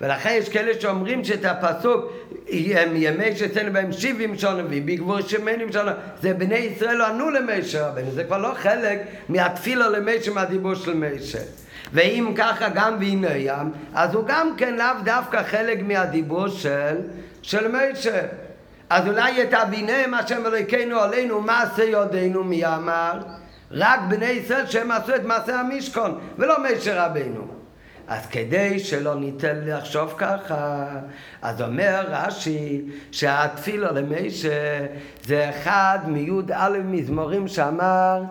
ולכן 0.00 0.34
יש 0.38 0.48
כאלה 0.48 0.80
שאומרים 0.80 1.24
שאת 1.24 1.44
הפסוק 1.44 2.12
הם 2.74 2.96
ימי 2.96 3.36
שאצלנו 3.36 3.72
בהם 3.72 3.92
שבעים 3.92 4.38
שונה 4.38 4.62
ובגבור 4.66 5.20
שמונים 5.20 5.72
שונה 5.72 5.92
זה 6.22 6.34
בני 6.34 6.58
ישראל 6.58 6.96
לא 6.96 7.06
ענו 7.06 7.30
למשה 7.30 7.88
רבנו 7.88 8.10
זה 8.10 8.24
כבר 8.24 8.38
לא 8.38 8.52
חלק 8.54 8.98
מהתפילה 9.28 9.88
למשה 9.88 10.30
מהדיבור 10.30 10.74
של 10.74 10.94
משה. 10.94 11.38
ואם 11.92 12.32
ככה 12.36 12.68
גם 12.68 12.96
והנה 13.00 13.36
ים 13.36 13.72
אז 13.94 14.14
הוא 14.14 14.24
גם 14.26 14.56
כן 14.56 14.74
לאו 14.74 15.02
דווקא 15.04 15.42
חלק 15.42 15.78
מהדיבור 15.82 16.48
של, 16.48 16.96
של 17.42 17.68
משה. 17.68 18.20
אז 18.90 19.06
אולי 19.06 19.42
את 19.42 19.54
אביניהם 19.54 20.14
השם 20.14 20.46
אלוהיכנו 20.46 21.00
עלינו 21.00 21.40
מעשה 21.40 21.84
יודענו 21.84 22.44
מי 22.44 22.66
אמר? 22.66 23.12
רק 23.70 24.00
בני 24.08 24.26
ישראל 24.26 24.66
שהם 24.66 24.90
עשו 24.90 25.14
את 25.14 25.24
מעשה 25.24 25.60
המשכון 25.60 26.18
ולא 26.38 26.56
משה 26.64 27.06
רבנו 27.06 27.49
אז 28.10 28.26
כדי 28.26 28.78
שלא 28.78 29.14
ניתן 29.14 29.60
לחשוב 29.66 30.14
ככה, 30.18 30.86
אז 31.42 31.62
אומר 31.62 32.04
רש"י 32.08 32.82
שהתפילה 33.12 33.92
למשה 33.92 34.86
זה 35.24 35.50
אחד 35.50 35.98
מי"א 36.06 36.68
מזמורים 36.84 37.48
שאמר 37.48 38.22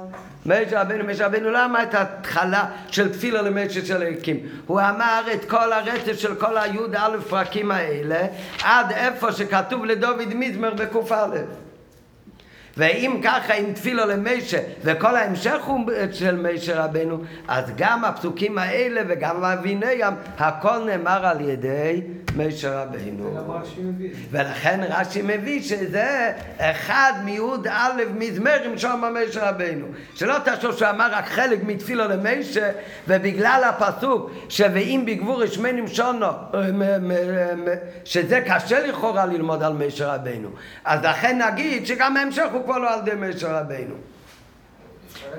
משה 0.46 0.82
רבנו, 0.82 1.04
משה 1.04 1.26
רבנו 1.28 1.50
אמר 1.66 1.84
את 1.84 1.94
ההתחלה 1.94 2.66
של 2.88 3.14
תפילה 3.14 3.42
למשה 3.42 3.86
של 3.86 4.04
אלוקים? 4.04 4.40
הוא 4.68 4.80
אמר 4.80 5.22
את 5.34 5.46
כל 5.46 5.74
הרצף 5.74 6.20
של 6.20 6.36
כל 6.36 6.58
הי"א 6.58 7.20
פרקים 7.30 7.72
האלה 7.72 8.28
עד 8.64 8.92
איפה 8.92 9.32
שכתוב 9.32 9.86
לדוד 9.86 10.34
מזמר 10.36 10.74
בק"א 10.74 11.28
ואם 12.80 13.20
ככה 13.24 13.54
עם 13.54 13.74
תפילו 13.74 14.06
למשה 14.06 14.58
וכל 14.84 15.16
ההמשך 15.16 15.64
הוא 15.66 15.80
של 16.12 16.36
משה 16.36 16.84
רבנו 16.84 17.18
אז 17.48 17.66
גם 17.78 18.06
הפסוקים 18.06 18.58
האלה 18.58 19.02
וגם 19.08 19.44
אביניים 19.44 20.14
הכל 20.38 20.84
נאמר 20.86 21.26
על 21.26 21.42
ידי 21.42 22.02
משה 22.38 22.82
רבנו. 22.82 23.38
ולכן 24.32 24.80
רש"י 24.90 25.22
מביא 25.22 25.62
שזה 25.62 26.32
אחד 26.58 27.14
מי"א 27.26 27.90
מזמרים 28.16 28.78
שם 28.78 29.04
משה 29.14 29.50
רבנו. 29.50 29.86
שלא 30.16 30.36
תחשוב 30.46 30.78
שהוא 30.78 30.90
אמר 30.90 31.08
רק 31.12 31.26
חלק 31.26 31.60
מתפילו 31.64 32.08
למשה 32.08 32.72
ובגלל 33.08 33.62
הפסוק 33.70 34.32
ש"ואם 34.50 35.04
בגבור 35.06 35.44
ישמנים 35.44 35.88
שונו" 35.88 36.28
שזה 38.06 38.42
קשה 38.42 38.88
לכאורה 38.88 39.26
ללמוד 39.26 39.64
על 39.64 39.74
משה 39.74 40.14
רבנו. 40.16 40.50
אז 40.86 41.04
לכן 41.04 41.42
נגיד 41.48 41.86
שגם 41.86 42.18
ההמשך 42.18 42.48
הוא 42.52 42.66
כבר 42.70 42.78
לא 42.78 42.94
על 42.94 43.00
ידי 43.08 43.12
משה 43.20 43.60
רבינו. 43.60 43.96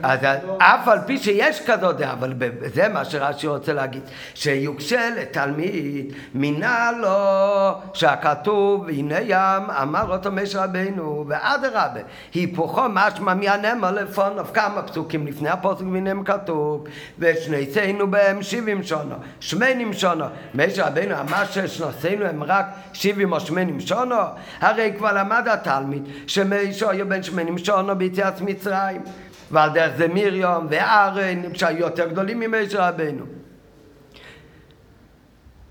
אז 0.02 0.18
אף 0.58 0.88
על 0.88 0.98
פי 1.06 1.18
שיש 1.18 1.60
כזאת 1.66 1.96
דעה, 1.96 2.12
אבל 2.12 2.32
זה 2.74 2.88
מה 2.88 3.04
שרש"י 3.04 3.46
רוצה 3.46 3.72
להגיד, 3.72 4.02
שיוקשה 4.34 5.10
לתלמיד, 5.16 6.12
מינה 6.34 6.90
לו 7.00 7.80
שהכתוב 7.94 8.88
הנה 8.88 9.20
ים 9.20 9.70
אמר 9.82 10.12
אותו 10.12 10.32
משה 10.32 10.64
רבינו, 10.64 11.24
ואדרבה, 11.28 12.00
היפוכו 12.34 12.82
משמע 12.88 13.34
מהנמר 13.34 13.90
לפוניו, 13.90 14.46
כמה 14.54 14.82
פסוקים 14.82 15.26
לפני 15.26 15.48
הפוסק 15.48 15.84
והנה 15.92 16.24
כתוב, 16.24 16.84
ושניתנו 17.18 18.10
בהם 18.10 18.42
שבעים 18.42 18.82
שונו, 18.82 19.14
שמנים 19.40 19.92
שונו, 19.92 20.24
משה 20.54 20.86
רבינו 20.86 21.20
אמר 21.20 21.44
ששנותינו 21.44 22.26
הם 22.26 22.42
רק 22.42 22.66
שבעים 22.92 23.32
או 23.32 23.40
שמנים 23.40 23.80
שונו, 23.80 24.16
הרי 24.60 24.92
כבר 24.98 25.12
למד 25.12 25.48
התלמיד 25.48 26.02
שמשה 26.26 26.90
היה 26.90 27.04
בן 27.04 27.22
שמנים 27.22 27.58
שונו 27.58 27.98
ביציאת 27.98 28.40
מצרים 28.40 29.02
ועל 29.50 29.70
דרך 29.70 29.96
זה 29.96 30.08
מרים 30.08 30.66
וארן 30.70 31.54
שהיו 31.54 31.78
יותר 31.78 32.08
גדולים 32.08 32.40
ממשה 32.40 32.88
רבנו 32.88 33.24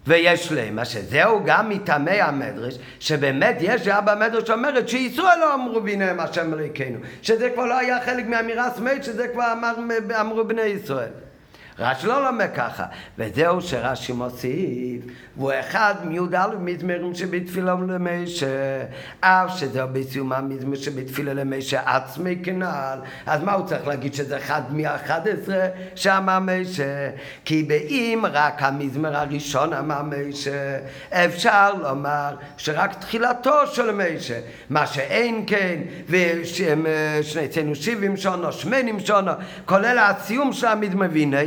ויש 0.08 0.52
להם, 0.52 0.76
מה 0.76 0.86
שזהו 0.86 1.42
גם 1.46 1.70
מטעמי 1.70 2.22
המדרש, 2.22 2.78
שבאמת 3.00 3.58
יש 3.60 3.82
דעה 3.88 4.02
במדרש 4.02 4.48
שאומרת 4.48 4.90
שישראל 4.90 5.40
לא 5.40 5.54
אמרו 5.54 5.82
ביניהם 5.82 6.20
השם 6.20 6.54
אלוהיכנו, 6.54 6.98
שזה 7.22 7.50
כבר 7.50 7.66
לא 7.66 7.78
היה 7.78 8.02
חלק 8.02 8.26
מאמירה 8.26 8.70
סמית, 8.70 9.04
שזה 9.04 9.28
כבר 9.28 9.52
אמר, 9.52 9.74
אמרו 10.22 10.44
בני 10.44 10.62
ישראל. 10.62 11.12
רש"י 11.80 12.08
לא 12.08 12.26
לומד 12.26 12.50
ככה, 12.56 12.86
וזהו 13.18 13.62
שרש"י 13.62 14.14
מוסיף, 14.14 15.02
והוא 15.38 15.52
אחד 15.60 15.96
מי"א 16.06 16.48
מזמרים 16.60 17.16
שבתפילה 17.16 17.74
למשה, 17.74 18.84
אף 19.20 19.58
שזהו 19.58 19.88
בסיום 19.92 20.34
המזמר 20.34 20.76
שבתפילה 20.76 21.34
למשה 21.34 21.82
עצמי 21.96 22.40
כנעל, 22.44 23.00
אז 23.26 23.44
מה 23.44 23.54
הוא 23.54 23.66
צריך 23.66 23.88
להגיד 23.88 24.14
שזה 24.14 24.38
אחד 24.38 24.62
מאחד 24.70 25.22
עשרה? 25.28 25.66
שאמר 25.96 26.40
משה? 26.40 27.10
כי 27.46 27.64
באם 27.64 28.26
רק 28.26 28.64
המזמר 28.64 29.18
הראשון 29.18 29.74
אמר 29.74 30.02
משה, 30.02 30.78
אפשר 31.12 31.74
לומר 31.74 32.36
שרק 32.58 32.94
תחילתו 32.94 33.68
של 33.68 33.92
משה, 33.92 34.40
מה 34.70 34.88
שאין 34.88 35.44
כן, 35.48 35.80
ושנצאנו 36.10 37.76
שבעים 37.76 38.18
שונו, 38.18 38.52
שמנים 38.52 39.00
שונו, 39.00 39.32
כולל 39.66 39.98
הסיום 39.98 40.54
של 40.54 40.68
המזמר 40.68 41.08
והנה 41.12 41.44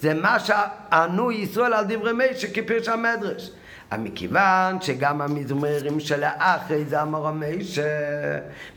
זה 0.00 0.14
מה 0.14 0.38
שענו 0.38 1.32
ישראל 1.32 1.72
על 1.72 1.84
דברי 1.88 2.12
משה 2.12 2.46
כפירש 2.54 2.88
המדרש. 2.88 3.50
מכיוון 3.98 4.80
שגם 4.80 5.22
המזמרים 5.22 6.00
של 6.00 6.22
האחרי 6.24 6.84
זה 6.84 7.02
אמר 7.02 7.26
המשה 7.26 7.82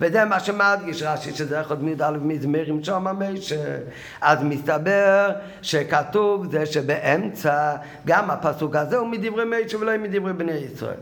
וזה 0.02 0.26
מה 0.26 0.40
שמדגיש 0.40 1.04
רש"י 1.04 1.32
שזה 1.32 1.58
יכול 1.58 1.78
להיות 1.82 2.02
מי"א 2.02 2.18
מזמרים 2.22 2.84
שם 2.84 3.08
המשה. 3.08 3.78
אז 4.22 4.44
מסתבר 4.44 5.32
שכתוב 5.62 6.52
זה 6.52 6.66
שבאמצע 6.66 7.76
גם 8.06 8.32
הפסוק 8.32 8.76
הזה 8.76 8.98
הוא 8.98 9.08
מדברי 9.08 9.44
משה 9.46 9.78
ולא 9.78 9.98
מדברי 9.98 10.34
בני 10.34 10.52
ישראל. 10.52 11.00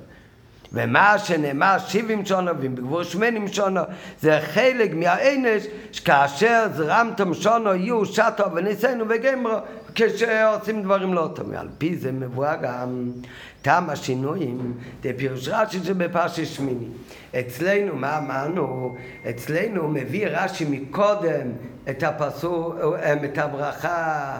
ומה 0.73 1.19
שנאמר 1.19 1.77
שבעים 1.87 2.25
שונו 2.25 2.51
ובגבור 2.51 3.03
שמנים 3.03 3.47
שונו 3.47 3.81
זה 4.21 4.39
חלק 4.53 4.93
מהענש 4.93 5.67
כאשר 6.05 6.67
זרמתם 6.75 7.33
שונו 7.33 7.75
יהיו 7.75 8.05
שטו 8.05 8.55
וניסינו 8.55 9.05
וגמרו 9.09 9.53
כשעושים 9.97 10.83
דברים 10.83 11.13
לא 11.13 11.29
טובים. 11.35 11.57
על 11.59 11.69
פי 11.77 11.95
זה 11.95 12.11
מבואה 12.11 12.55
גם 12.55 13.11
כמה 13.63 13.95
שינויים, 13.95 14.73
זה 15.03 15.11
פירוש 15.17 15.47
רש"י 15.47 15.79
שבפרשי 15.83 16.45
שמיני. 16.45 16.87
אצלנו, 17.39 17.95
מה 17.95 18.17
אמרנו? 18.17 18.95
אצלנו 19.29 19.87
מביא 19.87 20.27
רש"י 20.27 20.65
מקודם 20.69 21.47
את 21.89 22.03
הפסוק, 22.03 22.75
את 23.25 23.37
הברכה 23.37 24.39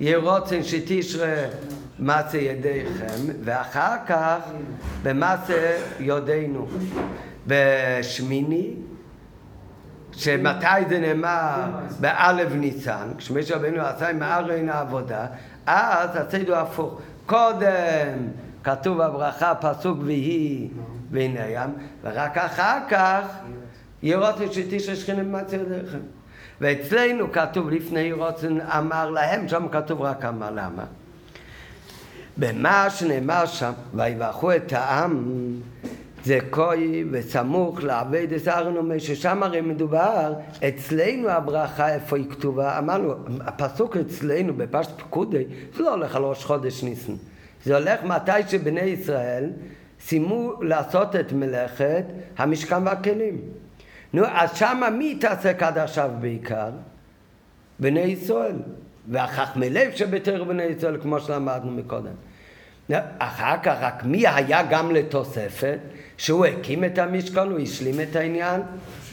יהיה 0.00 0.18
רוצן 0.18 0.62
שתשרה 0.62 1.44
מעשה 1.98 2.38
ידיכם, 2.38 3.22
ואחר 3.44 3.96
כך 4.06 4.38
במעשה 5.02 5.76
יודינו. 6.00 6.66
בשמיני 7.46 8.70
שמתי 10.16 10.66
זה 10.88 10.98
נאמר 10.98 11.64
באלף 12.00 12.52
ניסן, 12.52 13.08
כשמשה 13.18 13.56
רבנו 13.56 13.82
עשה 13.82 14.08
עם 14.08 14.22
ארון 14.22 14.68
העבודה, 14.68 15.26
אז 15.66 16.10
הסדר 16.14 16.58
הפוך. 16.58 17.00
קודם 17.26 18.28
כתוב 18.64 19.00
הברכה, 19.00 19.54
פסוק 19.54 19.98
ויהי 20.02 20.68
והנה 21.10 21.46
ים, 21.46 21.70
ורק 22.02 22.38
אחר 22.38 22.78
כך 22.88 23.22
את 24.44 24.52
שתשע 24.52 24.94
שכינה 24.94 25.22
במציא 25.22 25.58
ידיכם. 25.58 25.98
ואצלנו 26.60 27.32
כתוב 27.32 27.70
לפני 27.70 28.12
רוצן 28.12 28.60
אמר 28.60 29.10
להם, 29.10 29.48
שם 29.48 29.68
כתוב 29.72 30.00
רק 30.02 30.24
אמר 30.24 30.50
למה. 30.50 30.84
במה 32.36 32.90
שנאמר 32.90 33.46
שם, 33.46 33.72
ויברכו 33.94 34.52
את 34.52 34.72
העם, 34.72 35.32
זה 36.26 36.38
קוי 36.50 37.04
וסמוך 37.10 37.82
לעבד 37.82 38.32
את 38.32 38.48
ארנו 38.48 38.92
ששם 38.98 39.42
הרי 39.42 39.60
מדובר, 39.60 40.34
אצלנו 40.68 41.28
הברכה 41.28 41.94
איפה 41.94 42.16
היא 42.16 42.30
כתובה, 42.30 42.78
אמרנו, 42.78 43.14
הפסוק 43.40 43.96
אצלנו 43.96 44.54
בפשט 44.54 44.90
פקודי, 44.98 45.44
זה 45.76 45.82
לא 45.82 45.94
הולך 45.94 46.16
על 46.16 46.22
ראש 46.22 46.44
חודש 46.44 46.82
ניסן, 46.82 47.12
זה 47.64 47.76
הולך 47.76 48.02
מתי 48.04 48.42
שבני 48.48 48.80
ישראל 48.80 49.50
סיימו 50.00 50.62
לעשות 50.62 51.16
את 51.16 51.32
מלאכת 51.32 52.04
המשכן 52.38 52.86
והכלים. 52.86 53.40
נו, 54.12 54.22
אז 54.26 54.56
שמה 54.56 54.90
מי 54.90 55.12
התעסק 55.16 55.62
עד 55.62 55.78
עכשיו 55.78 56.10
בעיקר? 56.20 56.70
בני 57.80 58.00
ישראל. 58.00 58.56
והחכמי 59.08 59.70
לב 59.70 59.90
שבתר 59.94 60.44
בני 60.44 60.62
ישראל, 60.62 61.00
כמו 61.02 61.20
שלמדנו 61.20 61.70
מקודם. 61.70 62.14
אחר 63.18 63.54
כך, 63.62 63.76
רק 63.80 64.04
מי 64.04 64.26
היה 64.26 64.62
גם 64.62 64.90
לתוספת? 64.90 65.78
שהוא 66.16 66.46
הקים 66.46 66.84
את 66.84 66.98
המשכון, 66.98 67.50
הוא 67.50 67.58
השלים 67.58 68.00
את 68.00 68.16
העניין? 68.16 68.60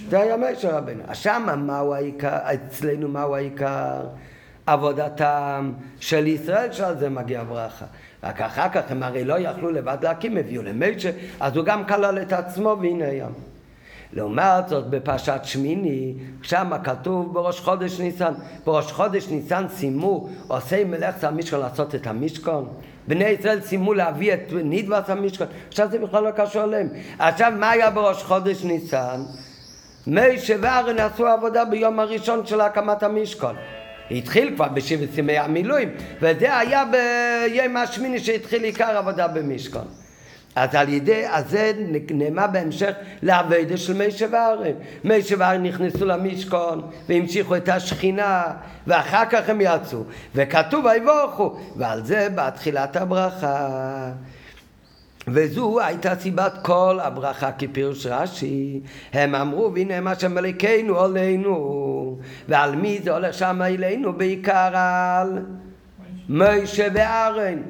זה 0.10 0.20
היה 0.20 0.38
משה 0.38 0.78
רבנו. 0.78 1.04
אז 1.08 1.18
שמה 1.18 1.56
מהו 1.56 1.94
העיקר, 1.94 2.38
אצלנו 2.54 3.10
מהו 3.10 3.36
העיקר? 3.36 4.02
עבודתם 4.66 5.72
של 6.00 6.28
ישראל, 6.28 6.72
שעל 6.72 6.98
זה 6.98 7.10
מגיע 7.10 7.44
ברכה. 7.44 7.86
רק 8.24 8.42
אחר 8.42 8.70
כך 8.70 8.82
הם 8.90 9.04
הרי 9.04 9.24
לא 9.24 9.40
יכלו 9.40 9.72
לבד 9.72 9.98
להקים, 10.02 10.38
הביאו 10.38 10.64
למשה, 10.64 11.12
אז 11.40 11.58
הוא 11.58 11.66
גם 11.66 11.86
כלל 11.86 12.22
את 12.22 12.34
עצמו 12.34 12.78
והנה 12.82 13.08
ים. 13.08 13.53
לעומת 14.16 14.70
זאת 14.70 14.90
בפרשת 14.90 15.40
שמיני, 15.44 16.14
שם 16.42 16.72
כתוב 16.84 17.34
בראש 17.34 17.60
חודש 17.60 18.00
ניסן, 18.00 18.34
בראש 18.66 18.92
חודש 18.92 19.28
ניסן 19.28 19.66
סיימו 19.70 20.30
עושי 20.48 20.84
מלאכת 20.84 21.24
המשכון 21.24 21.60
לעשות 21.60 21.96
את 21.96 22.08
המשכון. 22.08 22.68
בני 23.08 23.26
ישראל 23.26 23.62
סיימו 23.62 23.94
להביא 23.94 24.34
את 24.34 24.40
נדבס 24.52 25.10
המשכון, 25.10 25.48
עכשיו 25.68 25.88
זה 25.92 26.00
בכלל 26.00 26.24
לא 26.24 26.32
קשור 26.32 26.64
אליהם. 26.64 26.90
עכשיו 27.20 27.54
מה 27.60 27.70
היה 27.70 27.90
בראש 27.90 28.24
חודש 28.24 28.64
ניסן? 28.64 29.22
משה 30.08 30.56
וארן 30.62 31.00
עשו 31.00 31.28
עבודה 31.28 31.66
ביום 31.66 32.00
הראשון 32.00 32.46
של 32.46 32.62
הקמת 32.62 33.04
המשכון. 33.04 33.56
התחיל 34.12 34.56
כבר 34.56 34.68
בשבט 34.68 35.18
ימי 35.18 35.38
המילואים, 35.38 35.90
וזה 36.22 36.58
היה 36.58 36.84
ביום 36.86 37.78
השמיני 37.78 38.20
שהתחיל 38.20 38.64
עיקר 38.64 38.98
עבודה 38.98 39.28
במשכון. 39.28 40.03
אז 40.56 40.76
על 40.76 40.90
ידי, 40.90 41.28
אז 41.30 41.50
זה 41.50 41.72
נאמר 42.12 42.48
בהמשך 42.48 42.92
לאביידה 43.24 43.78
של 43.78 43.94
מי 43.94 44.12
שבארן. 44.12 44.72
מי 45.04 45.22
שבארן 45.22 45.64
נכנסו 45.64 46.06
למשכון 46.06 46.82
והמשיכו 47.10 47.56
את 47.56 47.70
השכינה 47.70 48.44
ואחר 48.88 49.24
כך 49.30 49.50
הם 49.50 49.62
יצאו. 49.62 50.04
וכתוב 50.36 50.86
ויבורכו, 50.86 51.58
ועל 51.76 52.04
זה 52.06 52.28
בתחילת 52.36 52.96
הברכה. 52.96 54.12
וזו 55.28 55.80
הייתה 55.82 56.16
סיבת 56.16 56.54
כל 56.62 57.00
הברכה 57.02 57.52
כפירוש 57.52 58.06
רש"י. 58.06 58.82
הם 59.14 59.36
אמרו, 59.36 59.74
והנה 59.74 60.02
מה 60.02 60.16
שמלכנו 60.16 61.00
עלינו. 61.00 62.20
ועל 62.48 62.76
מי 62.76 63.00
זה 63.04 63.12
הולך 63.12 63.34
שם 63.34 63.62
אלינו? 63.62 64.14
בעיקר 64.14 64.78
על 64.78 65.40
מוישה 66.30 66.88
וארן. 66.94 67.62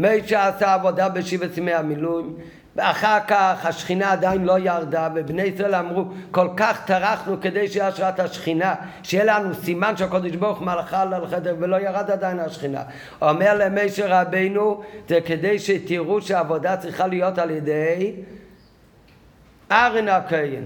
משה 0.00 0.48
עשה 0.48 0.74
עבודה 0.74 1.08
בשבעת 1.08 1.56
ימי 1.58 1.72
המילואים 1.72 2.36
ואחר 2.76 3.18
כך 3.28 3.66
השכינה 3.66 4.12
עדיין 4.12 4.44
לא 4.44 4.58
ירדה 4.58 5.08
ובני 5.14 5.42
ישראל 5.42 5.74
אמרו 5.74 6.04
כל 6.30 6.48
כך 6.56 6.86
טרחנו 6.86 7.40
כדי 7.40 7.68
שיהיה 7.68 7.88
השראת 7.88 8.20
השכינה 8.20 8.74
שיהיה 9.02 9.24
לנו 9.24 9.54
סימן 9.54 9.96
שהקדוש 9.96 10.36
ברוך 10.36 10.62
מלכה 10.62 11.02
על 11.02 11.14
החדר 11.14 11.56
ולא 11.58 11.76
ירד 11.76 12.10
עדיין 12.10 12.40
השכינה. 12.40 12.82
אומר 13.22 13.54
למשה 13.58 14.20
רבינו 14.20 14.82
זה 15.08 15.18
כדי 15.26 15.58
שתראו 15.58 16.22
שהעבודה 16.22 16.76
צריכה 16.76 17.06
להיות 17.06 17.38
על 17.38 17.50
ידי 17.50 18.12
ארן 19.72 20.08
הכהן 20.08 20.64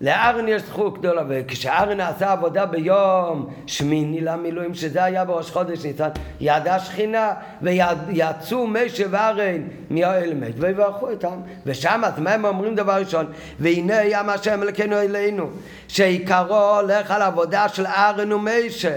לארן 0.00 0.48
יש 0.48 0.62
זכות 0.62 0.98
גדולה, 0.98 1.22
וכשארן 1.28 2.00
עשה 2.00 2.32
עבודה 2.32 2.66
ביום 2.66 3.50
שמיני 3.66 4.20
למילואים, 4.20 4.74
שזה 4.74 5.04
היה 5.04 5.24
בראש 5.24 5.50
חודש 5.50 5.84
ניסן, 5.84 6.08
ידעה 6.40 6.80
שכינה, 6.80 7.32
ויצאו 7.62 8.66
משה 8.66 9.04
וארן 9.10 9.62
מהאוהל 9.90 10.34
מת, 10.34 10.54
ויברכו 10.58 11.10
אותם. 11.10 11.40
ושם, 11.66 12.02
אז 12.04 12.18
מה 12.18 12.30
הם 12.30 12.44
אומרים 12.44 12.74
דבר 12.74 12.92
ראשון? 12.92 13.26
והנה 13.60 14.04
ים 14.04 14.28
השם 14.28 14.62
אלוקינו 14.62 14.98
אלינו, 14.98 15.50
שעיקרו 15.88 16.78
הולך 16.80 17.10
על 17.10 17.22
עבודה 17.22 17.68
של 17.68 17.86
ארן 17.86 18.32
ומשה, 18.32 18.96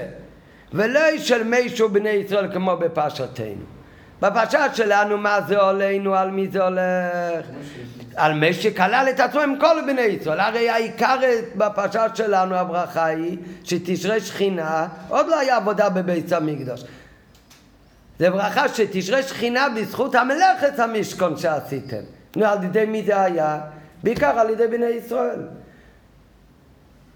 ולא 0.74 1.18
של 1.18 1.44
משה 1.44 1.86
ובני 1.86 2.10
ישראל 2.10 2.54
כמו 2.54 2.78
בפרשתנו. 2.78 3.77
בפרשת 4.22 4.70
שלנו, 4.74 5.18
מה 5.18 5.42
זה 5.48 5.62
עלינו, 5.62 6.16
על 6.16 6.32
מי 6.32 6.48
זה 6.48 6.64
הולך? 6.64 7.46
על 8.16 8.34
מי 8.34 8.54
שכלל 8.54 9.08
את 9.10 9.20
עצמו 9.20 9.42
עם 9.42 9.60
כל 9.60 9.82
בני 9.88 10.02
ישראל. 10.02 10.40
הרי 10.40 10.70
העיקר 10.70 11.16
בפרשה 11.56 12.06
שלנו, 12.16 12.56
הברכה 12.56 13.06
היא, 13.06 13.38
שתשרה 13.64 14.20
שכינה, 14.20 14.88
עוד 15.10 15.28
לא 15.28 15.40
היה 15.40 15.58
עבודה 15.58 15.90
בבית 15.90 16.32
המקדוש. 16.34 16.84
זה 18.20 18.30
ברכה 18.30 18.70
שתשרה 18.70 19.24
שכינה 19.24 19.68
בזכות 19.70 20.16
המלאכת 20.16 20.80
המשכון 20.80 21.38
שעשיתם. 21.38 22.02
נו, 22.36 22.46
על 22.46 22.64
ידי 22.64 22.86
מי 22.86 23.04
זה 23.04 23.22
היה? 23.22 23.60
בעיקר 24.04 24.40
על 24.40 24.50
ידי 24.50 24.68
בני 24.68 24.86
ישראל. 24.86 25.40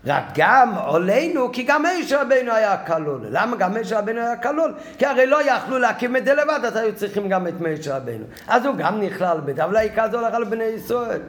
רק 0.05 0.23
גם 0.35 0.73
עולנו, 0.85 1.51
כי 1.51 1.63
גם 1.63 1.83
משה 1.83 2.21
רבינו 2.21 2.51
היה 2.51 2.77
כלול. 2.77 3.21
למה 3.29 3.57
גם 3.57 3.81
משה 3.81 3.99
רבינו 3.99 4.21
היה 4.21 4.37
כלול? 4.37 4.73
כי 4.97 5.05
הרי 5.05 5.25
לא 5.25 5.51
יכלו 5.51 5.79
להקים 5.79 6.17
את 6.17 6.25
זה 6.25 6.33
לבד, 6.33 6.59
אז 6.65 6.75
היו 6.75 6.95
צריכים 6.95 7.29
גם 7.29 7.47
את 7.47 7.53
משה 7.59 7.95
רבינו. 7.95 8.25
אז 8.47 8.65
הוא 8.65 8.75
גם 8.75 9.01
נכלל 9.01 9.37
בזה, 9.45 9.63
אבל 9.63 9.75
העיקר 9.75 10.05
זה 10.11 10.19
הולך 10.19 10.33
על 10.33 10.43
בני 10.43 10.63
ישראל. 10.63 11.21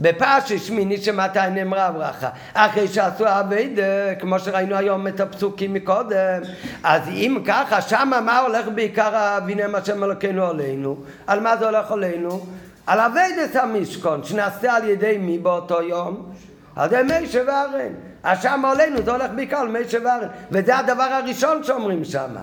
בפרשת 0.00 0.58
שמיני 0.58 0.96
שמתי 0.96 1.38
נאמרה 1.50 1.86
הברכה 1.86 2.28
אחרי 2.54 2.88
שעשו 2.88 3.24
אביידה 3.26 4.14
כמו 4.20 4.38
שראינו 4.38 4.76
היום 4.76 5.06
את 5.06 5.20
הפסוקים 5.20 5.74
מקודם 5.74 6.42
אז 6.82 7.08
אם 7.08 7.42
ככה 7.46 7.80
שמה 7.80 8.20
מה 8.20 8.38
הולך 8.38 8.68
בעיקר 8.74 9.36
אביניהם 9.38 9.74
השם 9.74 10.04
אלוקינו 10.04 10.46
עלינו 10.46 10.96
על 11.26 11.40
מה 11.40 11.56
זה 11.56 11.64
הולך 11.64 11.92
עלינו? 11.92 12.46
על 12.86 13.00
אביידת 13.00 13.56
המשכון 13.56 14.24
שנעשה 14.24 14.76
על 14.76 14.88
ידי 14.88 15.18
מי 15.18 15.38
באותו 15.38 15.82
יום? 15.82 16.32
על 16.76 16.90
זה 16.90 17.02
משה 17.02 17.42
וארן. 17.46 17.92
אז 18.22 18.42
שם 18.42 18.64
עלינו 18.64 19.02
זה 19.02 19.10
הולך 19.10 19.30
בעיקר 19.34 19.56
על 19.56 19.68
משה 19.68 19.98
וארן. 20.04 20.28
וזה 20.50 20.78
הדבר 20.78 21.02
הראשון 21.02 21.64
שאומרים 21.64 22.04
שם. 22.04 22.36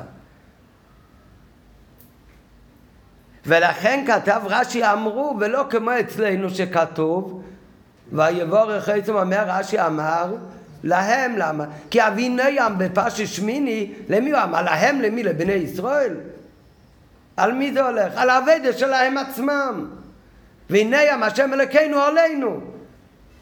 ולכן 3.46 4.04
כתב 4.08 4.42
רש"י 4.46 4.86
אמרו, 4.86 5.38
ולא 5.40 5.66
כמו 5.70 5.92
אצלנו 6.00 6.50
שכתוב, 6.50 7.44
ויבורך 8.12 8.90
עצם 8.90 9.16
אומר 9.16 9.44
רש"י 9.48 9.82
אמר, 9.82 10.36
להם 10.84 11.38
למה? 11.38 11.66
כי 11.90 12.08
אבינם 12.08 12.76
בפשע 12.78 13.26
שמיני, 13.26 13.94
למי 14.10 14.32
הוא 14.32 14.40
אמר? 14.44 14.62
להם 14.62 15.02
למי? 15.02 15.24
לבני 15.24 15.52
ישראל? 15.52 16.16
על 17.38 17.52
מי 17.52 17.74
זה 17.74 17.88
הולך? 17.88 18.14
על 18.16 18.30
האבדת 18.30 18.78
שלהם 18.78 19.18
עצמם. 19.18 19.88
והנה 20.70 21.04
ים 21.04 21.24
השם 21.24 21.54
אלוקינו 21.54 22.02
עלינו. 22.02 22.73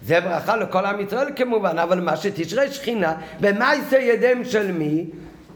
זה 0.05 0.21
ברכה 0.21 0.57
לכל 0.57 0.85
עם 0.85 0.99
ישראל 0.99 1.27
כמובן, 1.35 1.79
אבל 1.79 1.99
מה 1.99 2.17
שתשרה 2.17 2.71
שכינה, 2.71 3.13
במעשה 3.39 3.97
ידיהם 3.97 4.45
של 4.45 4.71
מי? 4.71 5.05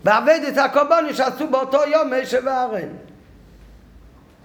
בעבד 0.03 0.39
את 0.47 0.57
הקורבן 0.57 1.05
שעשו 1.13 1.47
באותו 1.47 1.81
יום 1.87 2.13
משה 2.13 2.37
וארן. 2.45 2.89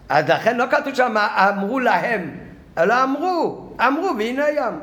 אז 0.09 0.29
לכן 0.29 0.57
לא 0.57 0.65
כתוב 0.71 0.95
שם 0.95 1.15
אמרו 1.17 1.81
להם, 1.81 2.31
אלא 2.79 3.03
אמרו, 3.03 3.69
אמרו 3.81 4.11
והנה 4.19 4.51
ים. 4.51 4.81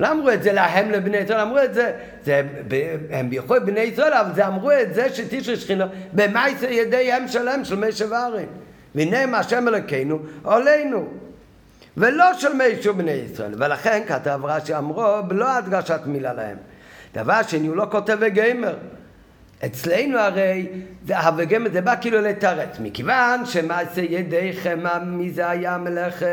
לא 0.00 0.12
אמרו 0.12 0.30
את 0.30 0.42
זה 0.42 0.52
להם 0.52 0.90
לבני 0.90 1.16
ישראל, 1.16 1.40
אמרו 1.40 1.58
את 1.58 1.74
זה, 1.74 1.92
זה 2.24 2.42
הם 3.10 3.30
בייחוד 3.30 3.66
בני 3.66 3.80
ישראל, 3.80 4.12
אבל 4.12 4.34
זה 4.34 4.46
אמרו 4.46 4.70
את 4.72 4.94
זה 4.94 5.14
שתשרה 5.14 5.56
שכינה 5.56 5.86
במעשה 6.12 6.70
ידיהם 6.70 7.28
שלהם 7.28 7.64
של 7.64 7.88
משה 7.88 8.04
וארן. 8.10 8.44
והנה 8.94 9.26
מה 9.26 9.38
השם 9.38 9.68
אלוקינו 9.68 10.18
עלינו. 10.44 11.08
ולא 11.96 12.34
של 12.34 12.52
מישהו 12.52 12.94
בני 12.94 13.10
ישראל. 13.10 13.54
ולכן 13.58 14.02
כתב 14.06 14.40
רש"י 14.44 14.74
אמרו 14.74 15.22
בלא 15.28 15.56
הדגשת 15.56 16.00
מילה 16.06 16.32
להם. 16.32 16.56
דבר 17.14 17.42
שני, 17.42 17.66
הוא 17.66 17.76
לא 17.76 17.86
כותב 17.90 18.16
וגמר. 18.20 18.74
אצלנו 19.64 20.18
הרי 20.18 20.68
זה 21.06 21.18
הווגמר 21.18 21.70
זה 21.72 21.80
בא 21.80 21.94
כאילו 22.00 22.20
לתרץ, 22.20 22.76
מכיוון 22.80 23.46
שמעשה 23.46 24.00
ידיכם 24.00 24.78
מי 25.06 25.30
זה 25.30 25.50
היה 25.50 25.78
מלאכת 25.78 26.26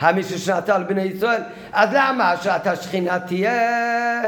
המישהו 0.00 0.38
שנטל 0.38 0.82
בני 0.82 1.02
ישראל, 1.02 1.42
אז 1.72 1.88
למה 1.92 2.36
שאתה 2.36 2.76
שכינה 2.76 3.18
תהיה 3.18 4.22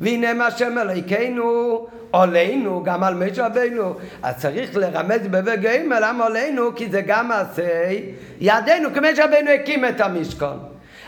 והנה 0.00 0.34
מה 0.34 0.50
שם 0.50 0.78
אלוהיכנו 0.78 1.86
עלינו 2.12 2.82
גם 2.84 3.04
על 3.04 3.14
משה 3.14 3.46
רבינו 3.46 3.94
אז 4.22 4.36
צריך 4.36 4.76
לרמז 4.76 5.20
בבגעים 5.30 5.92
למה 6.00 6.26
עלינו 6.26 6.74
כי 6.74 6.90
זה 6.90 7.00
גם 7.00 7.28
מעשה 7.28 7.90
ידינו 8.40 8.88
כמו 8.94 9.06
שרבינו 9.16 9.50
הקים 9.50 9.84
את 9.84 10.00
המשכון 10.00 10.58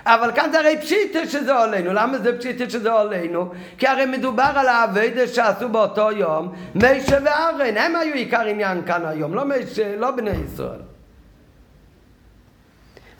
אבל 0.07 0.33
כאן 0.33 0.49
זה 0.53 0.59
הרי 0.59 0.77
פשיטה 0.81 1.27
שזה 1.27 1.57
עלינו. 1.57 1.93
למה 1.93 2.19
זה 2.19 2.39
פשיטה 2.39 2.71
שזה 2.71 2.93
עלינו? 2.93 3.51
כי 3.79 3.87
הרי 3.87 4.07
מדובר 4.07 4.51
על 4.55 4.69
האביידה 4.69 5.27
שעשו 5.27 5.69
באותו 5.69 6.13
יום 6.13 6.53
מישה 6.75 7.19
וארן. 7.25 7.77
הם 7.77 7.97
היו 7.97 8.15
עיקר 8.15 8.47
עניין 8.47 8.83
כאן 8.87 9.07
היום, 9.07 9.35
לא, 9.35 9.45
מישה, 9.45 9.97
לא 9.97 10.11
בני 10.11 10.31
ישראל. 10.31 10.98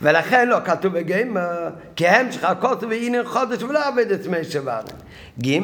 ולכן 0.01 0.49
לא 0.49 0.57
כתוב 0.65 0.93
בגיימר, 0.93 1.69
כי 1.95 2.07
הם 2.07 2.31
שלך 2.31 2.47
כוסו 2.59 2.89
והנה 2.89 3.17
חודש 3.25 3.63
ולא 3.63 3.87
עבד 3.87 4.11
את 4.11 4.27
מישה 4.27 4.59
וארן. 4.63 4.83
ג' 5.45 5.59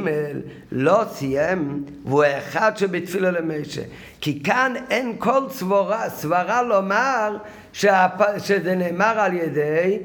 לא 0.72 1.04
סיים 1.12 1.84
והוא 2.06 2.24
האחד 2.24 2.78
שבתפילה 2.78 3.32
למשה. 3.32 3.82
כי 4.22 4.44
כאן 4.44 4.74
אין 4.90 5.16
כל 5.20 5.42
סברה, 5.50 6.10
סברה 6.10 6.62
לומר 6.62 7.38
שהפ... 7.74 8.22
שזה 8.38 8.76
נאמר 8.76 9.20
על 9.20 9.34
ידי 9.34 10.00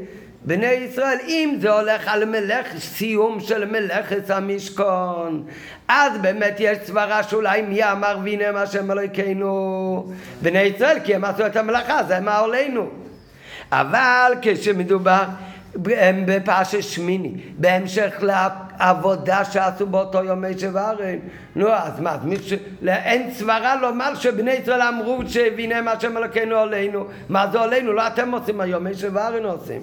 בני 0.45 0.67
ישראל, 0.67 1.19
אם 1.27 1.57
זה 1.61 1.73
הולך 1.73 2.09
על 2.09 2.25
מלאך, 2.25 2.67
סיום 2.79 3.41
של 3.41 3.65
מלאכת 3.65 4.31
המשכון, 4.31 5.45
אז 5.89 6.13
באמת 6.21 6.57
יש 6.59 6.79
סברה 6.85 7.23
שאולי 7.23 7.63
מי 7.63 7.85
אמר 7.85 8.19
והנה 8.25 8.53
מה 8.53 8.67
שהם 8.67 8.91
אלוהינו 8.91 10.13
בני 10.43 10.63
ישראל, 10.63 10.99
כי 11.05 11.15
הם 11.15 11.25
עשו 11.25 11.47
את 11.47 11.57
המלאכה, 11.57 12.05
זה 12.05 12.21
מה 12.21 12.39
עלינו. 12.39 13.10
אבל 13.73 14.33
כשמדובר 14.43 15.25
בפרשת 16.27 16.83
שמיני, 16.83 17.33
בהמשך 17.59 18.15
לעבודה 18.23 19.45
שעשו 19.45 19.87
באותו 19.87 20.25
יום 20.25 20.45
משה 20.45 20.69
וארן. 20.73 21.19
נו, 21.57 21.69
אז 21.69 22.01
מה, 22.01 22.13
אז 22.13 22.25
מישהו, 22.25 22.59
אין 22.87 23.35
סברה 23.35 23.77
לומר 23.77 24.15
שבני 24.15 24.53
ישראל 24.53 24.83
אמרו 24.83 25.23
שהבינה 25.27 25.83
מה 25.83 26.01
שהם 26.01 26.17
אלוקינו 26.17 26.57
עלינו. 26.57 27.07
מה 27.29 27.47
זה 27.53 27.61
עלינו? 27.61 27.93
לא 27.93 28.07
אתם 28.07 28.31
עושים 28.31 28.61
היום, 28.61 28.87
משה 28.87 29.09
וארן 29.13 29.45
עושים. 29.45 29.83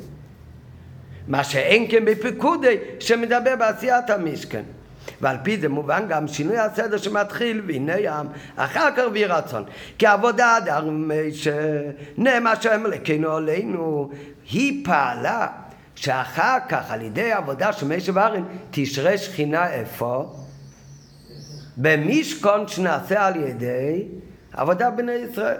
מה 1.28 1.44
שאין 1.44 1.86
כן 1.92 2.06
בפיקודי 2.06 2.78
שמדבר 3.00 3.56
בעשיית 3.56 4.10
המשכן. 4.10 4.64
ועל 5.22 5.38
פי 5.44 5.58
זה 5.58 5.70
מובן 5.70 6.06
גם 6.10 6.28
שינוי 6.28 6.58
הסדר 6.58 6.98
שמתחיל 6.98 7.62
והנה 7.68 8.00
ים 8.00 8.28
אחר 8.56 8.90
כך 8.98 9.04
ויהי 9.14 9.26
רצון 9.26 9.64
כי 9.98 10.06
עבודה 10.06 10.58
דר 10.66 10.90
שנאמר 11.32 12.54
שהם 12.62 12.86
אלוקינו 12.86 13.36
עלינו 13.36 14.10
היא 14.52 14.86
פעלה 14.86 15.48
שאחר 15.96 16.58
כך 16.70 16.92
על 16.92 17.02
ידי 17.02 17.32
עבודה 17.32 17.74
של 17.74 17.88
מי 17.88 18.00
שברן 18.00 18.44
תשרה 18.72 19.18
שכינה 19.18 19.70
איפה? 19.70 20.34
במשכון 21.78 22.68
שנעשה 22.68 23.26
על 23.26 23.36
ידי 23.36 24.04
עבודה 24.54 24.90
בני 24.90 25.12
ישראל 25.12 25.58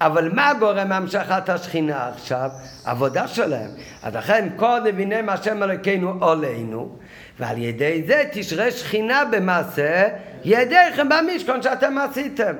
אבל 0.00 0.32
מה 0.34 0.52
גורם 0.58 0.92
המשכת 0.92 1.48
השכינה 1.48 2.08
עכשיו? 2.08 2.50
עבודה 2.84 3.28
שלהם. 3.28 3.70
אז 4.02 4.14
לכן 4.14 4.48
קודם 4.56 4.98
הנה 4.98 5.32
השם 5.32 5.62
אלוקינו 5.62 6.14
עולנו 6.20 6.96
ועל 7.40 7.58
ידי 7.58 8.02
זה 8.06 8.24
תשרה 8.32 8.70
שכינה 8.70 9.24
במעשה 9.24 10.08
ידיכם 10.44 11.08
במשכון 11.08 11.62
שאתם 11.62 11.98
עשיתם. 11.98 12.52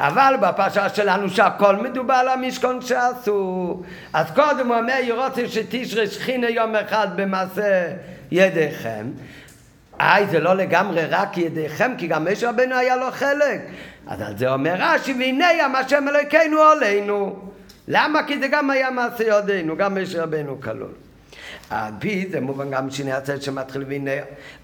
אבל 0.00 0.34
בפרשה 0.40 0.88
שלנו 0.88 1.30
שהכל 1.30 1.76
מדובר 1.76 2.14
על 2.14 2.28
המשכון 2.28 2.80
שעשו. 2.80 3.82
אז 4.12 4.26
קודם 4.34 4.68
הוא 4.68 4.76
אומר, 4.76 4.94
ירוצה 5.02 5.48
שתשרה 5.48 6.06
שכינה 6.06 6.48
יום 6.48 6.76
אחד 6.76 7.08
במעשה 7.16 7.84
ידיכם. 8.30 9.06
איי, 10.00 10.26
זה 10.26 10.40
לא 10.40 10.54
לגמרי 10.54 11.04
רק 11.04 11.38
ידיכם, 11.38 11.92
כי 11.98 12.06
גם 12.06 12.32
משה 12.32 12.48
רבנו 12.48 12.74
היה 12.74 12.96
לו 12.96 13.06
חלק. 13.10 13.60
אז 14.06 14.20
על 14.20 14.38
זה 14.38 14.52
אומר 14.52 14.74
רש"י, 14.78 15.14
והנה 15.18 15.46
ים 15.52 15.74
השם 15.74 16.04
אלוקינו 16.08 16.62
עלינו. 16.62 17.36
למה? 17.88 18.22
כי 18.26 18.38
זה 18.38 18.48
גם 18.48 18.70
היה 18.70 18.90
מעשה 18.90 19.24
ידינו, 19.24 19.76
גם 19.76 20.02
משה 20.02 20.22
רבנו 20.22 20.60
כלול. 20.60 20.92
פי 21.98 22.26
זה 22.30 22.40
מובן 22.40 22.70
גם 22.70 22.90
שני 22.90 23.12
הצד 23.12 23.42
שמתחיל 23.42 23.84
והנה 23.88 24.10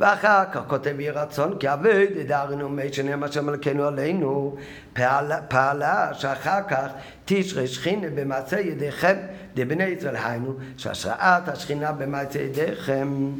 ואחר 0.00 0.44
כך 0.52 0.60
כותב 0.66 1.00
יהי 1.00 1.10
רצון 1.10 1.58
כי 1.58 1.72
אבד 1.72 2.06
דארנו 2.26 2.68
מי 2.68 2.92
שנאמר 2.92 3.26
השם 3.26 3.46
מלכנו 3.46 3.84
עלינו 3.84 4.56
פעלה, 4.92 5.42
פעלה 5.42 6.14
שאחר 6.14 6.60
כך 6.68 6.86
תשרה 7.24 7.66
שכינה 7.66 8.06
במעשה 8.14 8.60
ידיכם 8.60 9.16
דבני 9.54 9.84
ישראל 9.84 10.16
היינו 10.16 10.54
שהשראת 10.76 11.48
השכינה 11.48 11.92
במעשה 11.92 12.42
ידיכם 12.42 13.30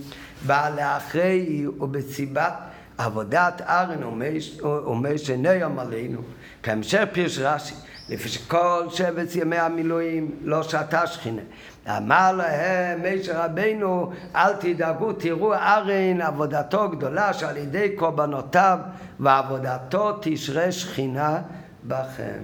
באה 0.47 0.71
לאחרי 0.71 1.67
ובסיבת 1.81 2.53
עבודת 2.99 3.63
ארן 3.63 4.05
ומי 4.87 5.19
שנאמר 5.19 5.83
עלינו 5.83 6.21
כהמשך 6.63 7.05
פירש 7.13 7.39
רש"י 7.39 7.75
לפי 8.09 8.29
שכל 8.29 8.87
שבץ 8.91 9.37
ימי 9.37 9.57
המילואים 9.57 10.31
לא 10.43 10.63
שתה 10.63 11.07
שכינה 11.07 11.43
אמר 11.97 12.33
להם 12.33 13.03
משה 13.03 13.45
רבינו 13.45 14.13
אל 14.37 14.53
תדאגו 14.53 15.13
תראו 15.13 15.55
ארן 15.55 16.21
עבודתו 16.21 16.89
גדולה 16.89 17.33
שעל 17.33 17.57
ידי 17.57 17.97
קורבנותיו 17.97 18.79
ועבודתו 19.21 20.19
תשרה 20.21 20.73
שכינה 20.73 21.39
בכם. 21.85 22.43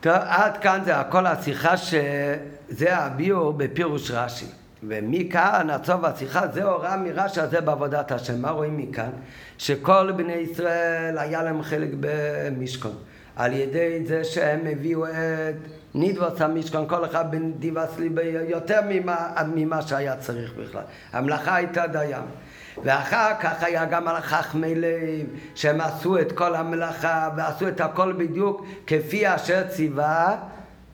טוב, 0.00 0.12
עד 0.14 0.56
כאן 0.56 0.80
זה 0.84 0.96
הכל 0.96 1.26
השיחה 1.26 1.76
שזה 1.76 2.96
הביאור 2.96 3.52
בפירוש 3.52 4.10
רש"י. 4.10 4.46
ומכאן, 4.82 5.70
עד 5.70 5.88
השיחה, 6.04 6.48
זה 6.48 6.64
הוראה 6.64 6.96
מרש"י 6.96 7.40
הזה 7.40 7.60
בעבודת 7.60 8.12
השם. 8.12 8.42
מה 8.42 8.50
רואים 8.50 8.76
מכאן? 8.76 9.10
שכל 9.58 10.12
בני 10.12 10.32
ישראל 10.32 11.18
היה 11.18 11.42
להם 11.42 11.62
חלק 11.62 11.88
במשכון. 12.00 12.96
על 13.36 13.52
ידי 13.52 14.04
זה 14.06 14.24
שהם 14.24 14.60
הביאו 14.72 15.06
את 15.06 15.56
נידבוס 15.94 16.40
המשכון, 16.40 16.88
כל 16.88 17.04
אחד 17.04 17.30
בנדיבס 17.30 17.98
ליבי 17.98 18.22
יותר 18.48 18.80
ממה, 18.88 19.30
ממה 19.54 19.82
שהיה 19.82 20.16
צריך 20.16 20.54
בכלל. 20.54 20.82
המלאכה 21.12 21.56
הייתה 21.56 21.86
דיין. 21.86 22.22
ואחר 22.84 23.32
כך 23.40 23.62
היה 23.62 23.84
גם 23.84 24.08
על 24.08 24.20
חכמי 24.20 24.74
לב, 24.74 25.26
שהם 25.54 25.80
עשו 25.80 26.18
את 26.18 26.32
כל 26.32 26.54
המלאכה 26.54 27.28
ועשו 27.36 27.68
את 27.68 27.80
הכל 27.80 28.12
בדיוק 28.12 28.66
כפי 28.86 29.34
אשר 29.34 29.68
ציווה 29.68 30.36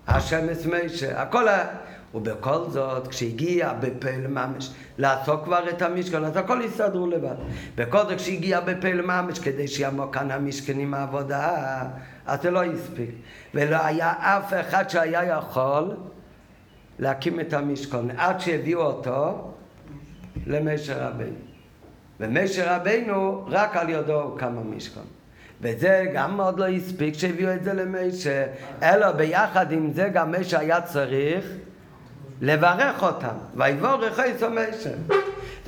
השם 0.09 0.49
אסמיישה. 0.49 1.23
הכל 1.23 1.49
היה... 1.49 1.67
ובכל 2.15 2.65
זאת, 2.69 3.09
כשהגיע 3.09 3.73
בפעיל 3.81 4.27
ממש 4.27 4.71
לעשות 4.99 5.45
כבר 5.45 5.69
את 5.69 5.83
המשכן, 5.83 6.25
אז 6.25 6.37
הכל 6.37 6.61
יסתדרו 6.65 7.07
לבד. 7.07 7.35
בכל 7.77 7.99
זאת, 7.99 8.17
כשהגיע 8.17 8.61
בפעיל 8.61 9.03
ממש, 9.03 9.39
כדי 9.39 9.69
שיעמוד 9.69 10.09
כאן 10.13 10.31
המשכן 10.31 10.79
עם 10.79 10.95
העבודה, 10.95 11.83
אז 12.29 12.43
זה 12.43 12.51
לא 12.51 12.65
הספיק. 12.65 13.11
ולא 13.55 13.77
היה 13.87 14.13
אף 14.19 14.53
אחד 14.61 14.91
שהיה 14.91 15.25
יכול 15.25 15.97
להקים 16.99 17.41
את 17.41 17.53
המשכון, 17.53 18.11
עד 18.17 18.41
שהביאו 18.41 18.81
אותו 18.81 19.53
למשה 20.47 21.09
רבינו. 21.09 21.37
ומשה 22.21 22.77
רבינו, 22.77 23.45
רק 23.49 23.77
על 23.77 23.91
ידו 23.91 24.23
הוקם 24.23 24.59
המשכון. 24.59 25.05
וזה 25.61 26.07
גם 26.15 26.37
מאוד 26.37 26.59
לא 26.59 26.67
הספיק 26.67 27.15
שהביאו 27.15 27.53
את 27.53 27.65
זה 27.65 27.73
למשה, 27.73 28.47
אלא 28.83 29.13
ביחד 29.13 29.73
עם 29.73 29.93
זה 29.93 30.09
גם 30.09 30.35
משה 30.41 30.59
היה 30.59 30.81
צריך 30.81 31.45
לברך 32.41 33.03
אותם. 33.03 33.37
ויבורך 33.57 34.21
איסו 34.21 34.51
משה. 34.51 34.91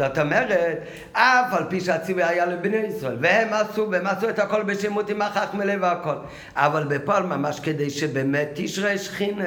זאת 0.01 0.19
אומרת, 0.19 0.79
אף 1.13 1.55
על 1.55 1.65
פי 1.69 1.81
שהציווי 1.81 2.25
היה 2.25 2.47
לבני 2.47 2.77
ישראל, 2.77 3.17
והם 3.21 3.49
עשו, 3.53 3.89
והם 3.91 4.07
עשו 4.07 4.29
את 4.29 4.39
הכל 4.39 4.63
בשמות 4.63 5.11
עם 5.11 5.23
החכמלה 5.23 5.75
והכל, 5.81 6.15
אבל 6.57 6.85
בפועל 6.85 7.23
ממש 7.23 7.61
כדי 7.61 7.91
שבאמת 7.91 8.49
תשרה 8.55 8.99
שכינה, 8.99 9.45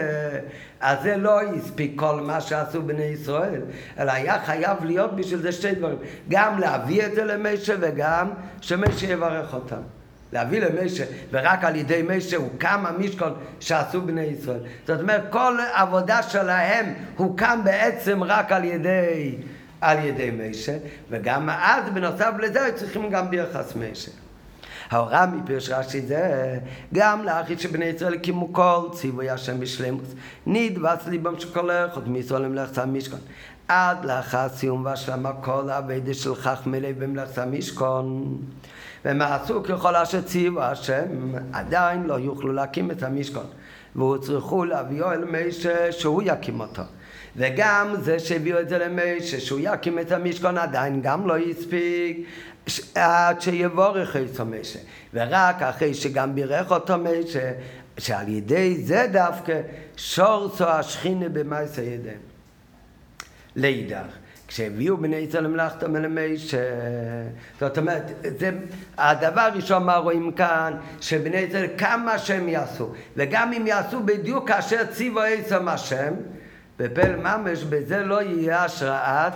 אז 0.82 0.98
זה 1.04 1.18
לא 1.18 1.42
הספיק 1.42 1.92
כל 1.96 2.22
מה 2.22 2.42
שעשו 2.42 2.82
בני 2.82 3.04
ישראל, 3.04 3.62
אלא 4.00 4.12
היה 4.12 4.40
חייב 4.46 4.86
להיות 4.86 5.16
בשביל 5.16 5.40
זה 5.40 5.52
שתי 5.52 5.76
דברים, 5.76 5.98
גם 6.30 6.60
להביא 6.60 7.06
את 7.06 7.16
זה 7.16 7.24
למשה 7.24 7.74
וגם 7.80 8.30
שמשה 8.62 9.08
יברך 9.08 9.54
אותם. 9.54 9.82
להביא 10.34 10.62
למשה, 10.62 11.04
ורק 11.32 11.64
על 11.64 11.76
ידי 11.76 12.04
משה 12.10 12.38
הוקם 12.38 12.84
המשכון 12.86 13.34
שעשו 13.60 14.02
בני 14.02 14.22
ישראל. 14.22 14.60
זאת 14.88 15.02
אומרת, 15.02 15.24
כל 15.30 15.58
עבודה 15.74 16.24
שלהם 16.24 16.94
הוקם 17.18 17.60
בעצם 17.64 18.24
רק 18.24 18.52
על 18.52 18.64
ידי 18.64 19.36
על 19.84 20.06
ידי 20.06 20.32
משה, 20.32 20.78
וגם 21.10 21.50
אז 21.50 21.90
בנוסף 21.94 22.32
לזה 22.40 22.72
צריכים 22.76 23.10
גם 23.10 23.30
ביחס 23.30 23.76
משה. 23.76 24.12
ההוראה 24.92 25.26
מפירוש 25.26 25.70
רש"י 25.70 26.02
זה 26.02 26.58
גם 26.94 27.24
לאחי 27.24 27.58
שבני 27.58 27.86
ישראל 27.86 28.14
הקימו 28.14 28.54
כל 28.54 28.88
ציווי 28.92 29.30
השם 29.30 29.60
בשלמוס 29.60 30.08
נדבס 30.48 31.08
ליבם 31.08 31.40
של 31.40 31.54
כל 31.54 31.72
איכות 31.72 32.08
מישראל 32.08 32.42
למלאכת 32.42 32.78
המשכון 32.78 33.20
עד 33.68 34.06
לאחר 34.06 34.50
סיום 34.50 34.86
והשלמה 34.86 35.32
כל 35.34 35.70
העבודה 35.70 36.14
של 36.14 36.36
חכמי 36.36 36.80
לב 36.80 37.04
במלאכת 37.04 37.38
המשכון 37.38 38.38
והם 39.06 39.22
עשו 39.22 39.64
ככל 39.64 39.96
אשר 39.96 40.22
ציוו 40.22 40.62
השם 40.62 41.34
עדיין 41.54 42.04
לא 42.04 42.20
יוכלו 42.20 42.54
להקים 42.54 42.92
את 42.92 43.04
המשכון 43.04 43.46
והוצרכו 43.96 44.66
להביאו 44.66 45.12
אל 45.12 45.26
משה 45.26 45.92
שהוא 45.92 46.22
יקים 46.26 46.60
אותו 46.60 46.84
וגם 47.38 47.96
זה 48.00 48.20
שהביאו 48.20 48.60
את 48.60 48.70
זה 48.70 48.78
למשה, 48.78 49.40
שהוא 49.40 49.60
יקים 49.64 50.00
את 50.00 50.12
המשכון 50.12 50.58
עדיין 50.58 51.02
גם 51.02 51.28
לא 51.28 51.38
הספיק 51.38 52.28
עד 52.96 53.42
שיבורך 53.42 54.16
את 54.16 54.40
משה. 54.40 54.80
ורק 55.14 55.62
אחרי 55.62 55.94
שגם 55.94 56.36
בירך 56.36 56.72
אותו 56.72 56.98
משה, 56.98 57.52
שעל 57.98 58.30
ידי 58.30 58.78
זה 58.78 59.08
דווקא 59.12 59.62
שורצו 59.98 60.68
השכינה 60.68 61.30
במעשה 61.30 61.82
ידיהם. 61.82 62.18
לאידך, 63.56 64.06
כשהביאו 64.48 64.98
בני 64.98 65.16
ישראל 65.16 65.44
למלאכת 65.44 65.84
המלמש, 65.84 66.56
זאת 67.60 67.78
אומרת, 67.78 68.12
זה 68.40 68.52
הדבר 68.98 69.42
הראשון 69.42 69.84
מה 69.84 69.96
רואים 69.98 70.32
כאן, 70.32 70.74
שבני 71.02 71.38
ישראל 71.38 71.68
כמה 71.78 72.20
שהם 72.20 72.50
יעשו, 72.50 72.92
וגם 73.18 73.54
אם 73.54 73.68
יעשו 73.68 74.04
בדיוק 74.06 74.48
כאשר 74.48 74.86
ציוו 74.86 75.20
עצם 75.22 75.68
השם, 75.68 76.14
בפל 76.80 77.16
ממש 77.16 77.64
בזה 77.64 78.00
לא 78.00 78.22
יהיה 78.22 78.64
השראת 78.64 79.34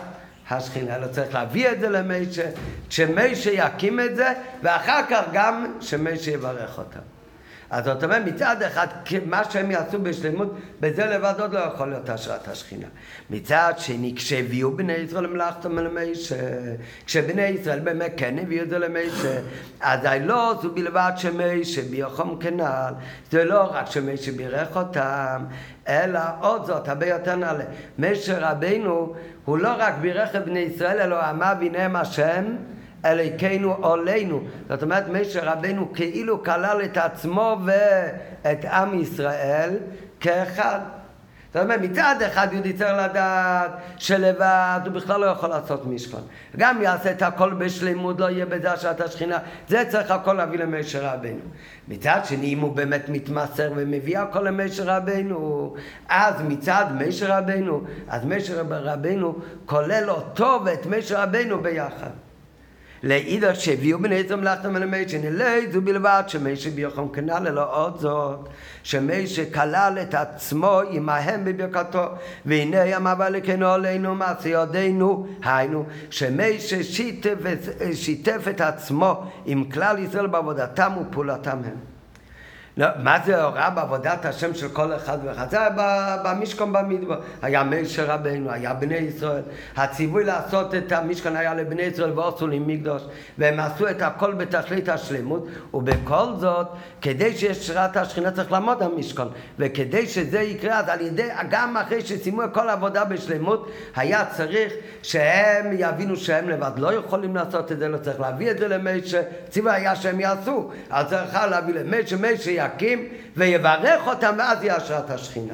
השכינה, 0.49 0.95
אלא 0.95 1.07
צריך 1.07 1.33
להביא 1.33 1.71
את 1.71 1.79
זה 1.79 1.89
למשה, 1.89 2.49
שמשה 2.89 3.51
יקים 3.53 3.99
את 3.99 4.15
זה, 4.15 4.33
ואחר 4.63 5.01
כך 5.09 5.23
גם 5.33 5.73
שמשה 5.81 6.31
יברך 6.31 6.77
אותם. 6.77 7.16
אז 7.69 7.85
זאת 7.85 8.03
אומרת, 8.03 8.21
מצד 8.25 8.61
אחד, 8.61 8.87
מה 9.25 9.41
שהם 9.51 9.71
יעשו 9.71 9.99
בשלמות, 9.99 10.55
בזה 10.79 11.05
לבד 11.05 11.33
עוד 11.39 11.53
לא 11.53 11.59
יכול 11.59 11.89
להיות 11.89 12.09
השראת 12.09 12.47
השכינה. 12.47 12.87
מצד 13.29 13.73
שני, 13.77 14.13
כשהביאו 14.15 14.71
בני 14.77 14.93
ישראל 14.93 15.23
למלאכתם 15.23 15.79
למיישה, 15.79 16.35
כשבני 17.05 17.41
ישראל 17.41 17.79
באמת 17.79 18.13
כן 18.17 18.39
הביאו 18.39 18.63
את 18.63 18.69
זה 18.69 18.79
למיישה, 18.79 19.39
אז 19.79 19.99
לא 20.21 20.59
זו 20.61 20.71
בלבד 20.71 21.11
שמיישה 21.15 21.81
ביחום 21.81 22.37
כנעל, 22.39 22.93
זה 23.31 23.43
לא 23.43 23.61
רק 23.71 23.91
שמיישה 23.91 24.31
בירך 24.31 24.77
אותם, 24.77 25.43
אלא 25.87 26.19
עוד 26.41 26.65
זאת, 26.65 26.87
הרבה 26.87 27.07
יותר 27.07 27.35
נעלה. 27.35 27.63
משה 27.99 28.51
רבינו, 28.51 29.13
הוא 29.45 29.57
לא 29.57 29.73
רק 29.77 29.93
בירך 30.01 30.35
את 30.35 30.45
בני 30.45 30.59
ישראל, 30.59 31.01
אלא 31.01 31.29
אמר 31.29 31.53
ביניהם 31.59 31.95
השם, 31.95 32.43
אלוקינו 33.11 33.73
עולנו. 33.73 34.41
זאת 34.69 34.83
אומרת, 34.83 35.07
משה 35.09 35.53
רבנו 35.53 35.93
כאילו 35.93 36.43
כלל 36.43 36.81
את 36.83 36.97
עצמו 36.97 37.57
ואת 37.65 38.65
עם 38.65 38.99
ישראל 38.99 39.77
כאחד. 40.19 40.79
זאת 41.53 41.63
אומרת, 41.63 41.81
מצד 41.81 42.15
אחד 42.27 42.47
יהודי 42.51 42.73
צריך 42.73 42.91
לדעת 43.03 43.71
שלבד 43.97 44.79
הוא 44.85 44.93
בכלל 44.93 45.21
לא 45.21 45.25
יכול 45.25 45.49
לעשות 45.49 45.87
משכון. 45.87 46.21
גם 46.57 46.81
יעשה 46.81 47.11
את 47.11 47.21
הכל 47.21 47.53
בשלמות, 47.53 48.19
לא 48.19 48.29
יהיה 48.29 48.45
בזה 48.45 48.71
השעת 48.71 49.01
השכינה. 49.01 49.37
זה 49.67 49.83
צריך 49.89 50.11
הכל 50.11 50.33
להביא 50.33 50.59
למשה 50.59 51.13
רבנו. 51.13 51.39
מצד 51.87 52.19
שני, 52.23 52.53
אם 52.53 52.59
הוא 52.59 52.75
באמת 52.75 53.09
מתמסר 53.09 53.71
ומביא 53.75 54.19
הכל 54.19 54.39
למשה 54.39 54.97
רבנו, 54.97 55.73
אז 56.09 56.35
מצד 56.47 56.85
משה 57.07 57.37
רבנו, 57.37 57.81
אז 58.07 58.25
משה 58.25 58.61
רבנו 58.69 59.35
כולל 59.65 60.09
אותו 60.09 60.61
ואת 60.65 60.85
משה 60.85 61.23
רבנו 61.23 61.61
ביחד. 61.61 62.26
לאידך 63.03 63.55
שהביאו 63.55 63.99
בני 63.99 64.19
עזר 64.19 64.35
מלאכתם 64.35 64.75
אל 64.75 64.83
המיישן, 64.83 65.23
אלא 65.23 65.45
זו 65.71 65.81
בלבד 65.81 66.23
שמיישן 66.27 66.69
ביוחם 66.69 67.09
כנ"ל, 67.09 67.39
ללא 67.39 67.83
עוד 67.83 67.99
זאת, 67.99 68.49
שמיישן 68.83 69.49
כלל 69.53 69.97
את 70.01 70.13
עצמו 70.13 70.79
עמהם 70.89 71.45
בברכתו, 71.45 72.03
והנה 72.45 72.85
ימיו 72.85 73.17
אלוקינו 73.27 73.67
עלינו 73.67 74.15
מעשי 74.15 74.49
ידינו, 74.49 75.27
היינו, 75.43 75.85
שמיישן 76.09 76.83
שיתף, 76.83 77.35
שיתף 77.93 78.47
את 78.49 78.61
עצמו 78.61 79.23
עם 79.45 79.63
כלל 79.63 79.99
ישראל 79.99 80.27
בעבודתם 80.27 80.91
ופעולתם 81.01 81.57
הם. 81.65 81.96
לא, 82.77 82.87
מה 83.03 83.17
זה 83.25 83.43
הוראה 83.43 83.69
בעבודת 83.69 84.25
השם 84.25 84.53
של 84.53 84.69
כל 84.69 84.95
אחד 84.95 85.17
ואחד? 85.23 85.49
זה 85.49 85.59
היה 85.59 85.69
במשכון 86.23 86.73
במדבר. 86.73 87.19
היה 87.41 87.63
משה 87.63 88.13
רבנו, 88.13 88.51
היה 88.51 88.73
בני 88.73 88.95
ישראל. 88.95 89.41
הציווי 89.75 90.23
לעשות 90.23 90.75
את 90.75 90.91
המשכון 90.91 91.35
היה 91.35 91.53
לבני 91.53 91.81
ישראל 91.81 92.19
ועשו 92.19 92.47
לי 92.47 92.59
מקדוש. 92.59 93.01
והם 93.37 93.59
עשו 93.59 93.89
את 93.89 94.01
הכל 94.01 94.33
בתכלית 94.33 94.89
השלמות. 94.89 95.47
ובכל 95.73 96.25
זאת, 96.39 96.67
כדי 97.01 97.35
שיש 97.35 97.67
שירת 97.67 97.97
השכינה 97.97 98.31
צריך 98.31 98.51
לעמוד 98.51 98.83
המשכון. 98.83 99.29
וכדי 99.59 100.07
שזה 100.07 100.41
יקרה, 100.41 100.79
אז 100.79 100.89
על 100.89 101.01
ידי, 101.01 101.29
גם 101.49 101.77
אחרי 101.77 102.01
שסיימו 102.01 102.43
את 102.43 102.53
כל 102.53 102.69
העבודה 102.69 103.05
בשלמות, 103.05 103.71
היה 103.95 104.25
צריך 104.25 104.73
שהם 105.03 105.65
יבינו 105.77 106.15
שהם 106.15 106.49
לבד 106.49 106.71
לא 106.77 106.93
יכולים 106.93 107.35
לעשות 107.35 107.71
את 107.71 107.79
זה, 107.79 107.87
לא 107.87 107.97
צריך 107.97 108.19
להביא 108.19 108.51
את 108.51 108.57
זה 108.57 108.67
למשה. 108.67 109.21
ציווי 109.49 109.71
היה 109.71 109.95
שהם 109.95 110.19
יעשו. 110.19 110.71
אז 110.89 111.07
צריך 111.09 111.35
להביא 111.49 111.73
למשה, 111.73 112.15
משה 112.15 112.66
יקים 112.75 113.07
ויברך 113.37 114.07
אותם 114.07 114.35
ואז 114.37 114.63
יהיה 114.63 114.75
השראת 114.75 115.09
השכינה. 115.09 115.53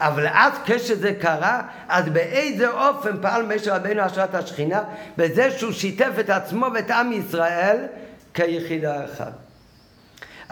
אבל 0.00 0.26
אז 0.32 0.52
כשזה 0.64 1.14
קרה, 1.20 1.62
אז 1.88 2.08
באיזה 2.08 2.68
אופן 2.70 3.22
פעל 3.22 3.46
משה 3.46 3.76
רבינו 3.76 4.02
השראת 4.02 4.34
השכינה? 4.34 4.82
בזה 5.16 5.50
שהוא 5.50 5.72
שיתף 5.72 6.12
את 6.20 6.30
עצמו 6.30 6.66
ואת 6.74 6.90
עם 6.90 7.12
ישראל 7.12 7.86
כיחידה 8.34 9.04
אחת. 9.04 9.32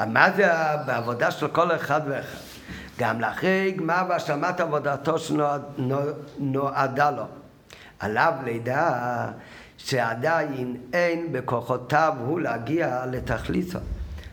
מה 0.07 0.31
זה 0.37 0.47
בעבודה 0.87 1.31
של 1.31 1.49
כל 1.49 1.75
אחד 1.75 2.01
ואחד? 2.09 2.39
גם 2.99 3.21
לאחרי 3.21 3.75
גמר 3.79 4.03
והשלמת 4.09 4.61
עבודתו 4.61 5.19
שנועדה 5.19 7.11
לו. 7.11 7.25
עליו 8.01 8.33
לידע 8.45 8.91
שעדיין 9.79 10.77
אין 10.93 11.33
בכוחותיו 11.33 12.15
הוא 12.27 12.41
להגיע 12.41 13.05
לתכליתו. 13.11 13.79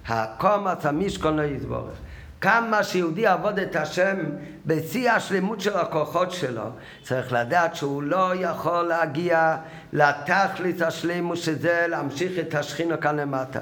הקומץ 0.08 0.86
המשכון 0.86 1.38
לא 1.38 1.44
יסבורך. 1.44 1.94
כמה 2.42 2.84
שיהודי 2.84 3.22
יעבוד 3.22 3.60
את 3.60 3.76
השם 3.76 4.18
בשיא 4.66 5.12
השלמות 5.12 5.62
של 5.62 5.78
הכוחות 5.78 6.32
שלו, 6.32 6.64
צריך 7.04 7.34
לדעת 7.34 7.76
שהוא 7.76 8.04
לא 8.04 8.32
יכול 8.36 8.82
להגיע 8.84 9.56
לתכלית 9.94 10.82
השלמות 10.82 11.38
שזה 11.38 11.86
להמשיך 11.90 12.40
את 12.40 12.56
השכינה 12.56 12.98
כאן 12.98 13.20
למטה. 13.20 13.60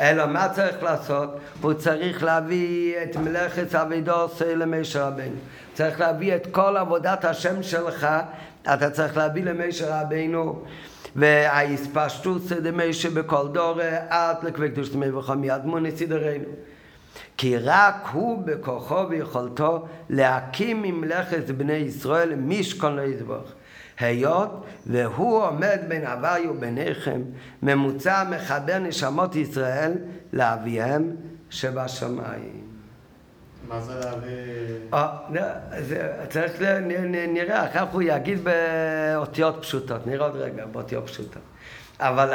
אלא 0.00 0.26
מה 0.26 0.48
צריך 0.48 0.82
לעשות? 0.82 1.38
הוא 1.60 1.72
צריך 1.72 2.22
להביא 2.22 2.94
את 3.02 3.16
מלאכת 3.16 3.74
אבידוס 3.74 4.42
למשה 4.42 5.06
רבינו. 5.06 5.36
צריך 5.74 6.00
להביא 6.00 6.36
את 6.36 6.46
כל 6.50 6.76
עבודת 6.76 7.24
השם 7.24 7.62
שלך, 7.62 8.06
אתה 8.74 8.90
צריך 8.90 9.16
להביא 9.16 9.44
למשה 9.44 10.00
רבינו. 10.00 10.64
והאספשטוס 11.16 12.52
דמי 12.52 12.92
שבכל 12.92 13.48
דור 13.52 13.80
עד 14.08 14.36
לקווי 14.44 14.70
קדוש 14.70 14.90
דמי 14.90 15.10
וכל 15.10 15.36
מיד 15.36 15.64
מוני 15.64 15.90
סדרנו. 15.90 16.44
כי 17.36 17.58
רק 17.58 18.08
הוא 18.12 18.42
בכוחו 18.44 19.08
ויכולתו 19.08 19.86
להקים 20.10 20.82
ממלכת 20.82 21.50
בני 21.50 21.72
ישראל 21.72 22.34
משכון 22.34 22.96
לא 22.96 23.02
ידבוך. 23.02 23.52
היות 23.98 24.64
והוא 24.86 25.42
עומד 25.42 25.78
בין 25.88 26.06
הוואי 26.06 26.48
וביניכם 26.48 27.22
ממוצע 27.62 28.24
מחבר 28.30 28.78
נשמות 28.78 29.36
ישראל 29.36 29.92
לאביהם 30.32 31.16
שבשמיים. 31.50 32.61
מה 33.72 33.80
זה 33.80 33.94
להביא... 34.04 34.34
אה, 34.94 36.26
צריך, 36.28 36.52
נראה, 37.28 37.66
אחר 37.66 37.86
כך 37.86 37.92
הוא 37.92 38.02
יגיד 38.02 38.38
באותיות 38.44 39.58
פשוטות, 39.60 40.06
נראה 40.06 40.26
עוד 40.26 40.36
רגע 40.36 40.66
באותיות 40.66 41.06
פשוטות. 41.06 41.42
אבל 42.00 42.30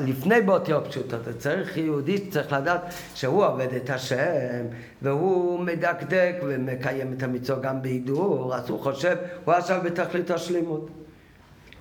לפני 0.00 0.40
באותיות 0.40 0.86
פשוטות, 0.86 1.20
צריך 1.38 1.76
יהודי 1.76 2.30
צריך 2.30 2.52
לדעת 2.52 2.80
שהוא 3.14 3.44
עובד 3.44 3.72
את 3.74 3.90
השם, 3.90 4.64
והוא 5.02 5.60
מדקדק 5.60 6.34
ומקיים 6.42 7.14
את 7.16 7.22
המצווה 7.22 7.62
גם 7.62 7.82
בהידור, 7.82 8.54
אז 8.54 8.68
הוא 8.68 8.80
חושב, 8.80 9.16
הוא 9.44 9.54
עכשיו 9.54 9.80
בתכלית 9.84 10.30
השלימות. 10.30 10.90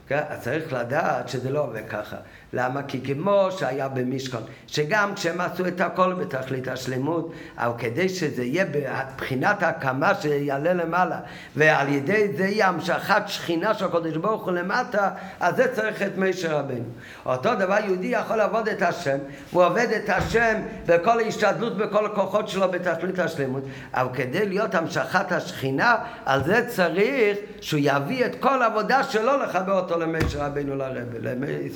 כן? 0.08 0.22
אז 0.30 0.42
צריך 0.42 0.74
לדעת 0.74 1.30
שזה 1.30 1.50
לא 1.50 1.64
עובד 1.64 1.88
ככה. 1.90 2.18
למה? 2.54 2.84
כי 2.84 3.02
כמו 3.02 3.48
שהיה 3.58 3.88
במשכון, 3.88 4.42
שגם 4.68 5.16
כשהם 5.16 5.42
עשו 5.42 5.68
את 5.68 5.82
הכל 5.82 6.14
בתכלית 6.14 6.68
השלמות, 6.68 7.34
אבל 7.58 7.74
כדי 7.78 8.10
שזה 8.10 8.44
יהיה 8.44 8.66
בבחינת 8.66 9.64
ההקמה 9.64 10.16
שיעלה 10.16 10.74
למעלה, 10.74 11.20
ועל 11.56 11.90
ידי 11.90 12.28
זה 12.38 12.44
יהיה 12.44 12.68
המשכת 12.68 13.24
שכינה 13.28 13.74
של 13.74 13.86
הקדוש 13.86 14.18
ברוך 14.18 14.46
הוא 14.46 14.52
למטה, 14.52 15.10
אז 15.40 15.56
זה 15.56 15.68
צריך 15.76 16.02
את 16.02 16.18
מישר 16.18 16.58
רבנו. 16.58 16.84
אותו 17.26 17.56
דבר 17.56 17.78
יהודי 17.86 18.08
יכול 18.08 18.36
לעבוד 18.36 18.70
את 18.70 18.82
השם, 18.82 19.18
הוא 19.52 19.64
עובד 19.64 19.88
את 19.96 20.10
השם 20.10 20.62
בכל 20.86 21.20
ההשתדלות, 21.20 21.78
בכל 21.78 22.06
הכוחות 22.06 22.48
שלו 22.48 22.72
בתכלית 22.72 23.20
השלמות, 23.20 23.64
אבל 23.94 24.10
כדי 24.14 24.46
להיות 24.46 24.76
המשכת 24.76 25.32
השכינה, 25.32 25.96
על 26.26 26.44
זה 26.44 26.66
צריך 26.68 27.38
שהוא 27.62 27.80
יביא 27.84 28.26
את 28.26 28.36
כל 28.40 28.62
העבודה 28.62 29.04
שלו 29.04 29.38
לחבר 29.38 29.80
אותו 29.80 30.00
למישר 30.00 30.40
רבנו 30.46 30.76
לרבה, 30.76 31.30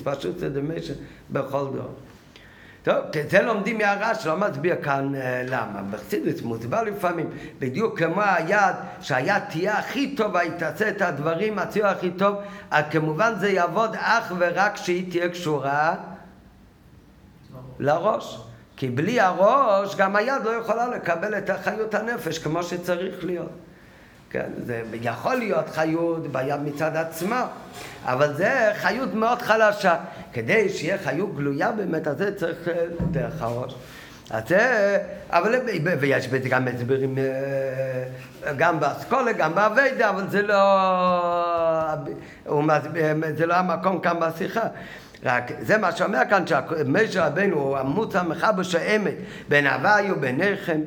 פשוט 0.04 0.38
זה 0.38 0.50
משה 0.68 0.94
בכל 1.32 1.66
דור. 1.74 1.94
טוב, 2.84 2.96
את 2.96 3.30
זה 3.30 3.42
לומדים 3.42 3.78
מהרש, 3.78 4.26
לא 4.26 4.38
מצביע 4.38 4.76
כאן 4.76 5.16
אה, 5.16 5.44
למה. 5.48 5.82
בחסידות 5.92 6.42
מוסבר 6.42 6.84
לפעמים, 6.84 7.30
בדיוק 7.60 8.00
כמו 8.00 8.22
היד, 8.22 8.76
שהיד 9.02 9.44
תהיה 9.50 9.78
הכי 9.78 10.16
טובה, 10.16 10.40
היא 10.40 10.52
תעשה 10.52 10.90
את 10.90 11.02
הדברים, 11.02 11.60
הציור 11.60 11.88
הכי 11.88 12.12
טוב, 12.12 12.36
אז 12.72 12.86
כמובן 12.92 13.34
זה 13.40 13.50
יעבוד 13.50 13.96
אך 13.96 14.34
ורק 14.38 14.74
כשהיא 14.74 15.12
תהיה 15.12 15.30
קשורה 15.30 15.96
לראש. 17.80 18.42
כי 18.78 18.90
בלי 18.90 19.20
הראש 19.20 19.96
גם 19.96 20.16
היד 20.16 20.44
לא 20.44 20.50
יכולה 20.50 20.88
לקבל 20.88 21.38
את 21.38 21.50
החיות 21.50 21.94
הנפש 21.94 22.40
כמו 22.40 22.64
שצריך 22.64 23.26
להיות. 23.26 23.52
כן, 24.30 24.50
זה 24.66 24.82
יכול 25.02 25.36
להיות 25.36 25.70
חיות 25.70 26.28
ביד 26.28 26.62
מצד 26.62 26.96
עצמה, 26.96 27.48
אבל 28.06 28.34
זה 28.34 28.72
חיות 28.76 29.14
מאוד 29.14 29.42
חלשה. 29.42 29.96
כדי 30.34 30.70
שיהיה 30.70 30.98
חיות 30.98 31.36
גלויה 31.36 31.72
באמת, 31.72 32.08
אז 32.08 32.18
זה 32.18 32.36
צריך 32.36 32.68
אה, 32.68 32.74
דרך 33.12 33.42
הראש. 33.42 33.74
אז 34.30 34.44
זה, 34.48 34.98
אבל 35.30 35.56
ויש 36.00 36.28
בזה 36.28 36.50
גם 36.50 36.68
הסברים, 36.68 37.18
אה, 37.18 38.54
גם 38.54 38.80
באסכולה, 38.80 39.32
גם 39.32 39.56
באביידה, 39.56 40.10
אבל 40.10 40.30
זה 40.30 40.42
לא, 40.42 40.56
זה 43.38 43.46
לא 43.46 43.54
המקום 43.54 44.00
כאן 44.00 44.20
בשיחה. 44.20 44.68
רק 45.24 45.52
זה 45.62 45.78
מה 45.78 45.92
שאומר 45.92 46.22
כאן 46.30 46.44
שמשה 46.48 47.28
רבנו 47.28 47.56
הוא 47.56 47.78
המוצא 47.78 48.20
המחבר 48.20 48.64
שהאמת 48.64 49.14
בין 49.50 49.68
הוואי 49.68 50.12
וביניכם 50.12 50.82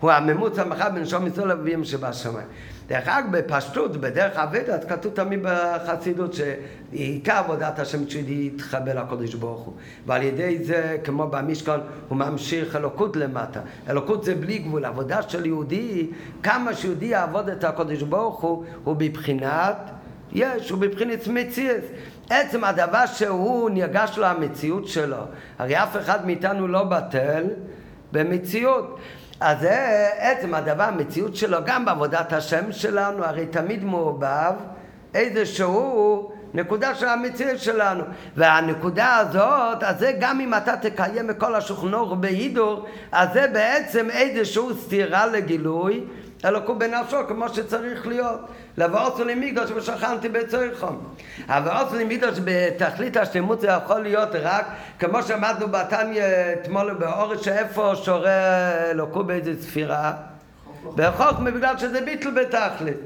הוא 0.00 0.10
הממוצע 0.10 0.62
המחבר 0.62 0.90
בין 0.90 1.06
שום 1.06 1.26
ישראל 1.26 1.48
לאביהם 1.48 1.84
שבשמיים 1.84 2.46
דרך 2.90 3.08
אגב, 3.08 3.36
בפשטות, 3.36 3.96
בדרך 3.96 4.36
אבדת, 4.36 4.88
כתוב 4.88 5.14
תמיד 5.14 5.40
בחסידות 5.42 6.34
שעיקר 6.34 7.32
עבודת 7.36 7.78
השם 7.78 8.08
שלי 8.08 8.50
יתחבר 8.54 9.02
לקודש 9.02 9.34
ברוך 9.34 9.60
הוא. 9.60 9.74
ועל 10.06 10.22
ידי 10.22 10.64
זה, 10.64 10.96
כמו 11.04 11.26
במשכן, 11.26 11.80
הוא 12.08 12.18
ממשיך 12.18 12.76
אלוקות 12.76 13.16
למטה. 13.16 13.60
אלוקות 13.90 14.24
זה 14.24 14.34
בלי 14.34 14.58
גבול. 14.58 14.84
עבודה 14.84 15.22
של 15.22 15.46
יהודי, 15.46 16.06
כמה 16.42 16.74
שיהודי 16.74 17.06
יעבוד 17.06 17.48
את 17.48 17.64
הקודש 17.64 18.02
ברוך 18.02 18.40
הוא, 18.40 18.64
הוא 18.84 18.96
בבחינת 18.96 19.90
יש, 20.32 20.70
הוא 20.70 20.78
בבחינת 20.78 21.28
מציאס. 21.28 21.84
עצם 22.30 22.64
הדבר 22.64 23.06
שהוא 23.06 23.70
ניגש 23.70 24.18
למציאות 24.18 24.88
שלו, 24.88 25.22
הרי 25.58 25.76
אף 25.76 25.96
אחד 25.96 26.26
מאיתנו 26.26 26.68
לא 26.68 26.82
בטל 26.84 27.44
במציאות. 28.12 28.98
אז 29.40 29.60
זה 29.60 30.08
עצם 30.18 30.54
הדבר, 30.54 30.82
המציאות 30.82 31.36
שלו, 31.36 31.58
גם 31.66 31.84
בעבודת 31.84 32.32
השם 32.32 32.72
שלנו, 32.72 33.24
הרי 33.24 33.46
תמיד 33.46 33.84
מעובב 33.84 34.52
איזשהו 35.14 36.32
נקודה 36.54 36.94
של 36.94 37.08
המציאות 37.08 37.58
שלנו. 37.58 38.04
והנקודה 38.36 39.16
הזאת, 39.16 39.82
אז 39.82 39.98
זה 39.98 40.12
גם 40.20 40.40
אם 40.40 40.54
אתה 40.54 40.76
תקיים 40.76 41.30
את 41.30 41.38
כל 41.38 41.54
השוכנוך 41.54 42.12
בהידור, 42.12 42.86
אז 43.12 43.28
זה 43.32 43.46
בעצם 43.52 44.10
איזשהו 44.10 44.74
סתירה 44.74 45.26
לגילוי 45.26 46.04
אלוקו 46.44 46.74
בנפשו 46.74 47.16
כמו 47.28 47.48
שצריך 47.48 48.06
להיות. 48.06 48.40
לבעוץ 48.76 49.20
למיגדוש 49.20 49.70
ושכנתי 49.70 50.28
בצריכם. 50.28 50.94
הבעוץ 51.48 51.92
למיגדוש 51.92 52.38
בתכלית 52.44 53.16
השלמות 53.16 53.60
זה 53.60 53.68
יכול 53.68 54.00
להיות 54.00 54.28
רק 54.34 54.66
כמו 54.98 55.22
שעמדנו 55.22 55.68
בתניא 55.68 56.22
אתמול 56.52 56.94
באורש 56.94 57.44
שאיפה 57.44 57.92
שורה 57.96 58.70
אלוקו 58.90 59.24
באיזה 59.24 59.62
ספירה? 59.62 60.12
בחוכמה 60.94 61.50
בגלל 61.50 61.78
שזה 61.78 62.00
ביטל 62.00 62.30
בתכלית. 62.30 62.96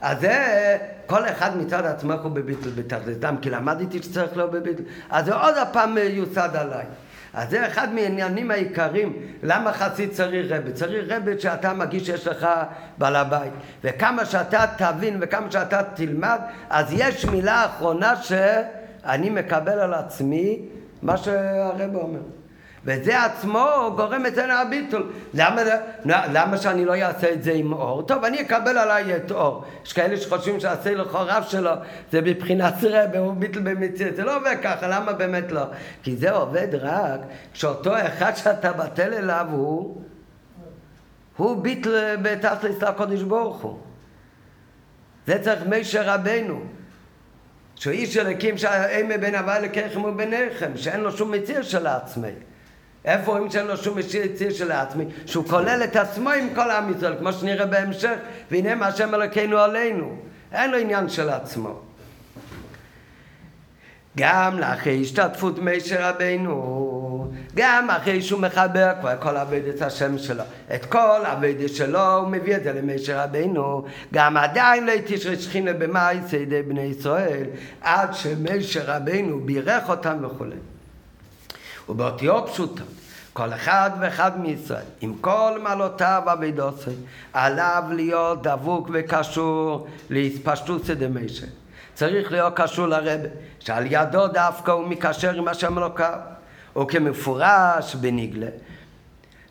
אז 0.00 0.20
זה 0.20 0.76
כל 1.06 1.28
אחד 1.28 1.56
מצד 1.56 1.86
עצמו 1.86 2.12
הוא 2.12 2.30
בביטל 2.30 2.70
בתכלית. 2.70 3.18
כי 3.42 3.50
למדתי 3.50 4.02
שצריך 4.02 4.36
להיות 4.36 4.50
בביטל. 4.50 4.82
אז 5.10 5.24
זה 5.24 5.34
עוד 5.34 5.54
הפעם 5.56 5.98
יוסד 5.98 6.50
עליי. 6.54 6.84
אז 7.34 7.50
זה 7.50 7.66
אחד 7.66 7.94
מהעניינים 7.94 8.50
העיקריים, 8.50 9.16
למה 9.42 9.72
חסיד 9.72 10.10
צריך 10.10 10.52
רבי? 10.52 10.72
צריך 10.72 11.04
רבי 11.08 11.40
שאתה 11.40 11.72
מגיש 11.72 12.06
שיש 12.06 12.26
לך 12.26 12.48
בעל 12.98 13.16
הבית. 13.16 13.52
וכמה 13.84 14.24
שאתה 14.24 14.64
תבין 14.76 15.18
וכמה 15.20 15.50
שאתה 15.50 15.82
תלמד, 15.82 16.40
אז 16.70 16.86
יש 16.92 17.24
מילה 17.24 17.64
אחרונה 17.64 18.16
שאני 18.16 19.30
מקבל 19.30 19.78
על 19.78 19.94
עצמי 19.94 20.60
מה 21.02 21.16
שהרבי 21.16 21.96
אומר. 21.96 22.20
וזה 22.84 23.24
עצמו 23.24 23.92
גורם 23.96 24.26
אצלנו 24.26 24.52
הביטול. 24.52 25.12
למה, 25.34 25.62
למה 26.04 26.58
שאני 26.58 26.84
לא 26.84 26.94
אעשה 26.94 27.32
את 27.32 27.42
זה 27.42 27.52
עם 27.52 27.72
אור? 27.72 28.02
טוב, 28.02 28.24
אני 28.24 28.40
אקבל 28.40 28.78
עליי 28.78 29.16
את 29.16 29.30
אור. 29.30 29.64
יש 29.86 29.92
כאלה 29.92 30.16
שחושבים 30.16 30.60
שהסי 30.60 30.94
רב 30.94 31.44
שלו 31.48 31.70
זה 32.12 32.20
מבחינת 32.20 32.74
רבה, 32.82 33.18
הוא 33.18 33.34
ביטל 33.34 33.60
במציאות. 33.60 34.16
זה 34.16 34.24
לא 34.24 34.36
עובד 34.36 34.56
ככה, 34.62 34.88
למה 34.88 35.12
באמת 35.12 35.52
לא? 35.52 35.64
כי 36.02 36.16
זה 36.16 36.30
עובד 36.30 36.68
רק 36.72 37.20
כשאותו 37.52 37.92
אחד 38.06 38.36
שאתה 38.36 38.72
בטל 38.72 39.14
אליו 39.14 39.46
הוא, 39.50 40.02
הוא 41.36 41.62
ביטל 41.62 42.16
בתכלס 42.22 42.82
לקודש 42.82 43.22
ברוך 43.22 43.60
הוא. 43.60 43.78
זה 45.26 45.38
צריך 45.42 45.62
משה 45.68 46.14
רבנו. 46.14 46.60
שהוא 47.74 47.92
איש 47.92 48.16
אלוקים 48.16 48.58
שהאימה 48.58 49.18
בין 49.18 49.34
הווה 49.34 49.58
לקרחם 49.58 50.04
וביניכם, 50.04 50.72
שאין 50.76 51.00
לו 51.00 51.12
שום 51.12 51.30
מציר 51.30 51.62
של 51.62 51.86
עצמי. 51.86 52.32
איפה 53.04 53.32
רואים 53.32 53.50
שאין 53.50 53.66
לו 53.66 53.76
שום 53.76 53.98
יציר 53.98 54.50
של 54.50 54.72
עצמי? 54.72 55.04
שהוא 55.26 55.44
כולל 55.48 55.80
את 55.84 55.96
עצמו 55.96 56.30
עם 56.30 56.48
כל 56.54 56.70
עם 56.70 56.96
ישראל, 56.96 57.14
כמו 57.18 57.32
שנראה 57.32 57.66
בהמשך, 57.66 58.14
והנה 58.50 58.74
מה 58.74 58.86
השם 58.86 59.14
אלוקינו 59.14 59.58
עלינו. 59.58 60.16
אין 60.52 60.70
לו 60.70 60.78
עניין 60.78 61.08
של 61.08 61.28
עצמו. 61.28 61.80
גם 64.16 64.58
לאחרי 64.58 65.00
השתתפות 65.02 65.58
משה 65.58 66.10
רבינו, 66.10 67.32
גם 67.54 67.90
אחרי 67.90 68.22
שהוא 68.22 68.40
מחבר 68.40 68.92
כבר 69.00 69.16
כל 69.20 69.36
עבודת 69.36 69.82
השם 69.82 70.18
שלו, 70.18 70.42
את 70.74 70.84
כל 70.84 71.20
עבודת 71.24 71.74
שלו 71.74 72.16
הוא 72.16 72.28
מביא 72.28 72.56
את 72.56 72.62
זה 72.62 72.72
למשה 72.72 73.24
רבינו, 73.24 73.84
גם 74.12 74.36
עדיין 74.36 74.86
לא 74.86 74.92
תשרה 75.06 75.36
שכינה 75.36 75.72
במאי 75.72 76.18
ידי 76.32 76.62
בני 76.62 76.82
ישראל, 76.82 77.44
עד 77.80 78.14
שמשה 78.14 78.96
רבינו 78.96 79.40
בירך 79.40 79.90
אותם 79.90 80.24
וכולי. 80.24 80.56
ובאותיו 81.92 82.46
פשוטו, 82.46 82.82
כל 83.32 83.52
אחד 83.52 83.90
ואחד 84.00 84.40
מישראל, 84.40 84.84
עם 85.00 85.14
כל 85.20 85.58
מעלותיו 85.62 86.22
ואבידוסי, 86.26 86.90
עליו 87.32 87.84
להיות 87.90 88.42
דבוק 88.42 88.90
וקשור 88.92 89.86
להתפשטות 90.10 90.86
דמשה. 90.90 91.46
צריך 91.94 92.32
להיות 92.32 92.52
קשור 92.56 92.86
לרבה, 92.86 93.28
שעל 93.60 93.84
ידו 93.90 94.28
דווקא 94.28 94.70
הוא 94.70 94.88
מקשר 94.88 95.34
עם 95.34 95.48
השם 95.48 95.78
אלוקיו, 95.78 96.18
וכמפורש 96.76 97.94
בניגלה. 97.94 98.50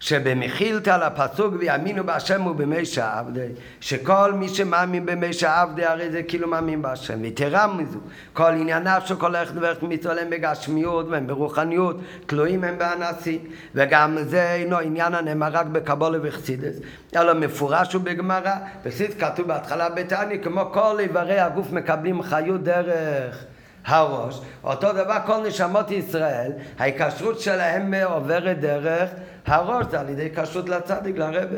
שבמחילתא 0.01 0.89
לפסוק 0.89 1.53
ויאמינו 1.59 2.03
בהשם 2.03 2.47
ובמי 2.47 2.85
שעבדי 2.85 3.47
שכל 3.79 4.33
מי 4.33 4.49
שמאמין 4.49 5.05
במי 5.05 5.33
שעבדי 5.33 5.85
הרי 5.85 6.11
זה 6.11 6.23
כאילו 6.23 6.47
מאמין 6.47 6.81
בהשם. 6.81 7.25
יתרה 7.25 7.67
מזו 7.67 7.99
כל 8.33 8.51
ענייניו 8.51 9.01
של 9.05 9.15
כל 9.15 9.35
איך 9.35 9.51
דברך 9.51 9.83
מצווה 9.83 10.21
הם 10.21 10.29
בגשמיות 10.29 11.07
והם 11.09 11.27
ברוחניות 11.27 11.99
תלויים 12.25 12.63
הם 12.63 12.77
באנסי 12.77 13.39
וגם 13.75 14.17
זה 14.21 14.53
אינו 14.53 14.79
עניין 14.79 15.13
הנאמר 15.13 15.49
רק 15.51 15.65
בקבולה 15.65 16.17
וחסידס 16.21 16.79
אלא 17.15 17.33
מפורש 17.33 17.95
ובגמרא. 17.95 18.55
בחסידס 18.85 19.13
כתוב 19.19 19.47
בהתחלה 19.47 19.89
בתעני 19.89 20.39
כמו 20.39 20.69
כל 20.73 20.99
איברי 20.99 21.39
הגוף 21.39 21.71
מקבלים 21.71 22.23
חיות 22.23 22.63
דרך 22.63 23.45
הראש, 23.85 24.41
אותו 24.63 24.93
דבר 24.93 25.17
כל 25.25 25.47
נשמות 25.47 25.91
ישראל, 25.91 26.51
ההיקשרות 26.79 27.39
שלהם 27.39 27.93
עוברת 27.93 28.59
דרך 28.59 29.09
הראש, 29.47 29.85
זה 29.91 29.99
על 29.99 30.09
ידי 30.09 30.29
כשרות 30.35 30.69
לצדיק, 30.69 31.17
לרבה. 31.17 31.57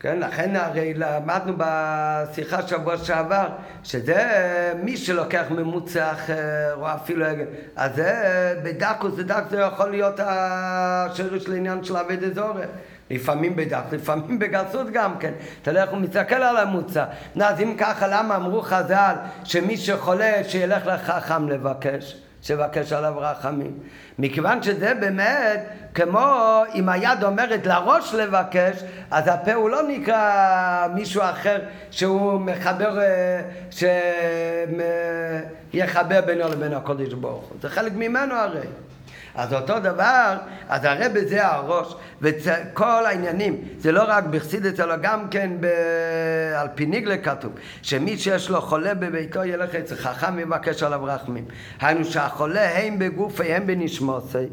כן, 0.00 0.18
לכן 0.20 0.56
הרי 0.56 0.94
למדנו 0.94 1.52
בשיחה 1.56 2.68
שבוע 2.68 2.98
שעבר, 2.98 3.48
שזה 3.84 4.72
מי 4.82 4.96
שלוקח 4.96 5.44
ממוצע 5.50 6.12
אחר, 6.12 6.74
או 6.74 6.86
אפילו... 6.94 7.26
אז 7.76 7.94
זה 7.94 8.54
בדקוס, 8.64 9.14
דק, 9.18 9.44
זה 9.50 9.60
יכול 9.60 9.90
להיות 9.90 10.20
השירוש 10.22 11.48
לעניין 11.48 11.84
של 11.84 11.96
אבי 11.96 12.16
דזורי. 12.16 12.62
לפעמים 13.10 13.56
בדק, 13.56 13.82
לפעמים 13.92 14.38
בגסות 14.38 14.90
גם 14.92 15.18
כן. 15.18 15.32
אתה 15.62 15.70
יודע 15.70 15.82
איך 15.82 15.90
הוא 15.90 15.98
מסתכל 15.98 16.34
על 16.34 16.56
המוצא. 16.56 17.04
אז 17.40 17.60
אם 17.60 17.74
ככה, 17.78 18.06
למה 18.06 18.36
אמרו 18.36 18.62
חז"ל 18.62 19.14
שמי 19.44 19.76
שחולה, 19.76 20.44
שילך 20.44 20.86
לחכם 20.86 21.48
לבקש? 21.48 22.16
שיבקש 22.42 22.92
עליו 22.92 23.14
רחמים. 23.16 23.78
מכיוון 24.18 24.62
שזה 24.62 24.94
באמת 25.00 25.60
כמו 25.94 26.62
אם 26.74 26.88
היד 26.88 27.24
אומרת 27.24 27.66
לראש 27.66 28.14
לבקש, 28.14 28.82
אז 29.10 29.28
הפה 29.28 29.52
הוא 29.54 29.70
לא 29.70 29.82
נקרא 29.88 30.86
מישהו 30.94 31.22
אחר 31.22 31.58
שהוא 31.90 32.40
מחבר, 32.40 33.00
אה, 33.00 33.40
שיחבר 35.72 36.20
בינו 36.20 36.48
לבין 36.48 36.72
הקודש 36.72 37.12
ברוך 37.12 37.44
הוא. 37.48 37.56
זה 37.62 37.68
חלק 37.68 37.92
ממנו 37.96 38.34
הרי. 38.34 38.66
אז 39.34 39.54
אותו 39.54 39.78
דבר, 39.78 40.36
אז 40.68 40.84
הרי 40.84 41.08
בזה 41.08 41.46
הראש, 41.46 41.94
וכל 42.20 43.06
העניינים, 43.06 43.56
זה 43.78 43.92
לא 43.92 44.02
רק 44.06 44.24
בחסידס, 44.24 44.80
אלא 44.80 44.96
גם 44.96 45.28
כן 45.28 45.50
ב... 45.60 45.66
על 46.56 46.68
פי 46.74 46.86
ניגלה 46.86 47.18
כתוב, 47.18 47.52
שמי 47.82 48.18
שיש 48.18 48.50
לו 48.50 48.60
חולה 48.60 48.94
בביתו 48.94 49.44
ילך 49.44 49.74
אצל 49.74 49.96
חכם 49.96 50.36
ויבקש 50.36 50.82
עליו 50.82 51.04
רחמים. 51.04 51.44
היינו 51.80 52.04
שהחולה 52.04 52.78
הם 52.78 52.98
בגופי, 52.98 53.54
הם 53.54 53.66
בנשמוסי. 53.66 54.46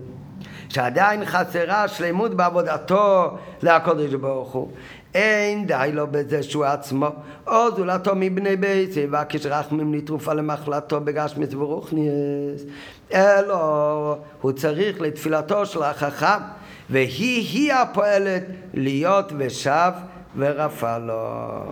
שעדיין 0.69 1.25
חסרה 1.25 1.87
שלמות 1.87 2.33
בעבודתו 2.33 3.37
לקודש 3.61 4.13
ברוך 4.13 4.51
הוא. 4.51 4.71
אין 5.18 5.68
די 5.68 5.89
לו 5.94 6.07
בזה 6.11 6.44
שהוא 6.44 6.65
עצמו, 6.65 7.07
או 7.48 7.76
זולתו 7.76 8.11
מבני 8.15 8.56
בית, 8.56 8.98
יבקש 8.98 9.45
רחמים 9.45 9.94
לתרופה 9.94 10.34
למחלתו 10.34 11.02
בגשמיס 11.02 11.53
ורוחניאס. 11.53 12.61
אלו 13.14 14.18
הוא 14.41 14.52
צריך 14.52 15.02
לתפילתו 15.02 15.65
של 15.65 15.84
החכם, 15.84 16.41
והיא-היא 16.89 17.73
הפועלת 17.73 18.44
להיות 18.73 19.31
ושב 19.38 19.91
ורפא 20.38 20.98
לו. 20.98 21.64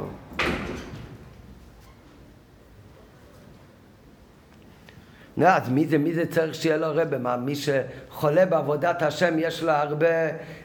נו, 5.38 5.46
אז 5.46 5.70
מי 5.70 5.88
זה, 5.88 5.98
מי 5.98 6.14
זה 6.14 6.26
צריך 6.26 6.56
שיהיה 6.56 6.78
לו 6.78 6.88
רבה? 6.90 7.18
מה, 7.18 7.38
מי 7.38 7.54
שחולה 7.56 8.46
בעבודת 8.46 9.02
השם, 9.02 9.34
יש 9.40 9.64
לו 9.64 9.72
הרבה 9.72 10.08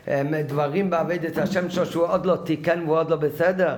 הם, 0.06 0.34
דברים 0.34 0.90
בעבודת 0.90 1.38
השם 1.38 1.70
שלו 1.70 1.86
שהוא 1.86 2.06
עוד 2.06 2.26
לא 2.26 2.36
תיקן 2.44 2.82
והוא 2.86 2.98
עוד 2.98 3.10
לא 3.10 3.16
בסדר? 3.16 3.76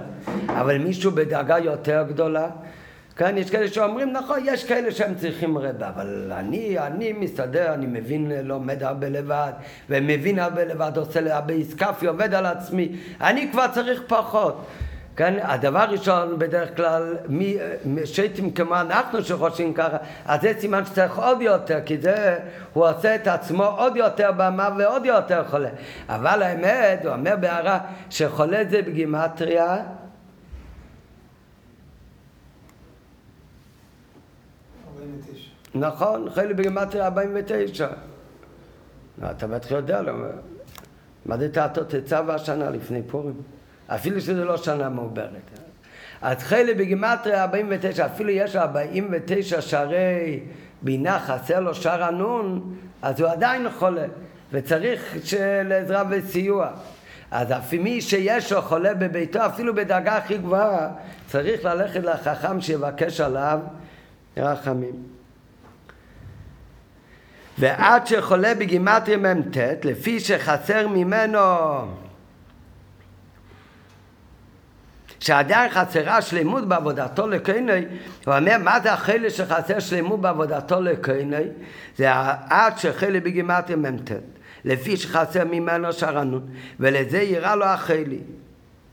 אבל 0.49 0.79
מישהו 0.79 1.11
בדרגה 1.11 1.59
יותר 1.59 2.05
גדולה? 2.09 2.49
כן, 3.17 3.39
יש 3.39 3.51
כאלה 3.51 3.69
שאומרים, 3.69 4.13
נכון, 4.13 4.39
יש 4.45 4.65
כאלה 4.65 4.93
שהם 4.93 5.15
צריכים 5.15 5.59
רבה, 5.59 5.89
אבל 5.89 6.33
אני, 6.33 6.79
אני 6.79 7.13
מסתדר, 7.13 7.75
אני 7.75 7.87
מבין, 7.87 8.33
לומד 8.43 8.83
הרבה 8.83 9.09
לבד, 9.09 9.53
ומבין 9.91 10.39
הרבה 10.39 10.65
לבד, 10.65 10.93
עושה 10.97 11.37
הרבה 11.37 11.55
עסקפי, 11.55 12.07
עובד 12.07 12.35
על 12.35 12.47
עצמי, 12.47 12.89
אני 13.21 13.49
כבר 13.53 13.67
צריך 13.75 14.03
פחות. 14.07 14.67
כן, 15.17 15.39
הדבר 15.43 15.79
הראשון 15.79 16.39
בדרך 16.39 16.77
כלל, 16.77 17.17
מי, 17.29 17.57
שייטים 18.05 18.51
כמו 18.51 18.81
אנחנו 18.81 19.23
שחושבים 19.23 19.75
ככה, 19.75 19.97
אז 20.27 20.41
זה 20.41 20.53
סימן 20.59 20.85
שצריך 20.85 21.19
עוד 21.19 21.43
יותר, 21.43 21.81
כי 21.87 21.99
זה, 21.99 22.39
הוא 22.73 22.89
עושה 22.89 23.15
את 23.15 23.27
עצמו 23.27 23.65
עוד 23.65 23.97
יותר 23.97 24.31
במה 24.37 24.69
ועוד 24.79 25.07
יותר 25.07 25.45
חולה. 25.49 25.69
אבל 26.09 26.43
האמת, 26.43 27.05
הוא 27.05 27.13
אומר 27.13 27.35
בהערה, 27.41 27.79
שחולה 28.11 28.63
זה 28.71 28.83
בגימטריה 28.83 29.77
נכון, 35.75 36.31
חלק 36.31 36.57
בגימטריה 36.57 37.05
49. 37.05 37.89
לא, 39.23 39.31
אתה 39.31 39.47
בטח 39.47 39.71
יודע, 39.71 40.03
לא, 40.03 40.13
מה 41.27 41.39
זה 41.39 41.53
תעתו 41.53 41.85
תצא 41.85 42.23
והשנה 42.27 42.71
לפני 42.71 43.03
פורים? 43.03 43.35
אפילו 43.95 44.21
שזה 44.21 44.45
לא 44.45 44.57
שנה 44.57 44.89
מעוברת. 44.89 45.51
אז 46.23 46.39
חלק 46.39 46.77
בגימטריה 46.77 47.43
49, 47.43 48.07
אפילו 48.07 48.31
יש 48.31 48.57
49 48.57 49.61
שערי 49.61 50.41
בינה, 50.83 51.19
חסר 51.19 51.61
לו 51.61 51.75
שער 51.75 52.05
הנון, 52.05 52.75
אז 53.03 53.21
הוא 53.21 53.29
עדיין 53.29 53.71
חולה, 53.71 54.05
וצריך 54.53 55.17
לעזרה 55.65 56.03
וסיוע. 56.11 56.71
אז 57.31 57.53
אפילו 57.53 57.83
מי 57.83 58.01
שיש 58.01 58.53
לו 58.53 58.63
חולה 58.63 58.95
בביתו, 58.95 59.47
אפילו 59.47 59.75
בדרגה 59.75 60.17
הכי 60.17 60.39
גבוהה, 60.39 60.89
צריך 61.27 61.65
ללכת 61.65 62.05
לחכם 62.05 62.61
שיבקש 62.61 63.21
עליו 63.21 63.59
רחמים. 64.37 65.03
ועד 67.59 68.07
שחולה 68.07 68.55
בגימטריה 68.55 69.17
מ"ט, 69.17 69.57
לפי 69.85 70.21
שחסר 70.21 70.89
ממנו 70.89 71.39
שעדיין 75.23 75.71
חסרה 75.71 76.23
שלמות 76.23 76.69
בעבודתו 76.69 77.29
לקייני, 77.29 77.85
הוא 78.27 78.35
אומר, 78.35 78.57
מה 78.63 78.81
זה 78.81 78.93
החלק 78.93 79.29
שחסר 79.29 79.79
שלמות 79.79 80.21
בעבודתו 80.21 80.81
לקייני? 80.81 81.45
זה 81.97 82.13
עד 82.51 82.79
שחלק 82.79 83.23
בגימטריה 83.23 83.77
מ"ט, 83.77 84.11
לפי 84.65 84.97
שחסר 84.97 85.45
ממנו 85.45 85.93
שרנות, 85.93 86.43
ולזה 86.81 87.19
יראה 87.19 87.57
לו 87.57 87.65
החלי. 87.65 88.19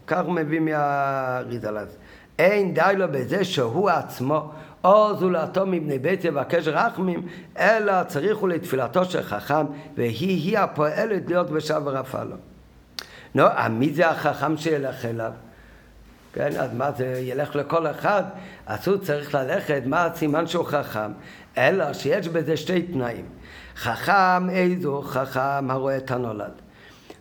כך 0.07 0.25
הוא 0.25 0.33
מביא 0.33 0.59
מהריזל 0.59 1.77
הזה. 1.77 1.95
אין 2.39 2.73
די 2.73 2.93
לו 2.95 3.05
בזה 3.11 3.43
שהוא 3.43 3.89
עצמו 3.89 4.51
או 4.83 5.15
זולתו 5.15 5.65
מבני 5.65 5.99
בית 5.99 6.25
יבקש 6.25 6.67
רחמים, 6.67 7.27
אלא 7.59 8.03
צריך 8.03 8.37
הוא 8.37 8.49
לתפילתו 8.49 9.05
של 9.05 9.23
חכם, 9.23 9.65
והיא-היא 9.97 10.59
הפועלת 10.59 11.27
להיות 11.27 11.49
בשב 11.49 11.81
ורפא 11.85 12.23
לו. 12.29 12.35
נו, 13.35 13.43
מי 13.69 13.93
זה 13.93 14.09
החכם 14.09 14.57
שילך 14.57 15.05
אליו? 15.05 15.31
כן, 16.39 16.59
אז 16.59 16.73
מה 16.73 16.91
זה 16.91 17.05
ילך 17.05 17.55
לכל 17.55 17.87
אחד? 17.87 18.23
אז 18.65 18.87
הוא 18.87 18.97
צריך 18.97 19.35
ללכת, 19.35 19.81
מה 19.85 20.05
הסימן 20.05 20.47
שהוא 20.47 20.65
חכם? 20.65 21.11
אלא 21.57 21.93
שיש 21.93 22.27
בזה 22.27 22.57
שתי 22.57 22.81
תנאים. 22.81 23.25
חכם 23.75 24.49
איזו 24.49 25.01
חכם 25.05 25.71
הרואה 25.71 25.97
את 25.97 26.11
הנולד. 26.11 26.51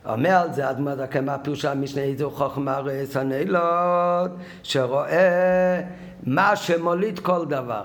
אומר 0.07 0.31
על 0.31 0.53
זה 0.53 0.71
אדמה 0.71 0.95
דקה 0.95 1.21
מה 1.21 1.39
פירוש 1.39 1.65
המשנה 1.65 2.03
איזו 2.03 2.31
חוכמה 2.31 2.81
את 3.03 3.17
הנולד 3.17 4.31
שרואה 4.63 5.81
מה 6.23 6.57
שמוליד 6.57 7.19
כל 7.19 7.45
דבר. 7.47 7.85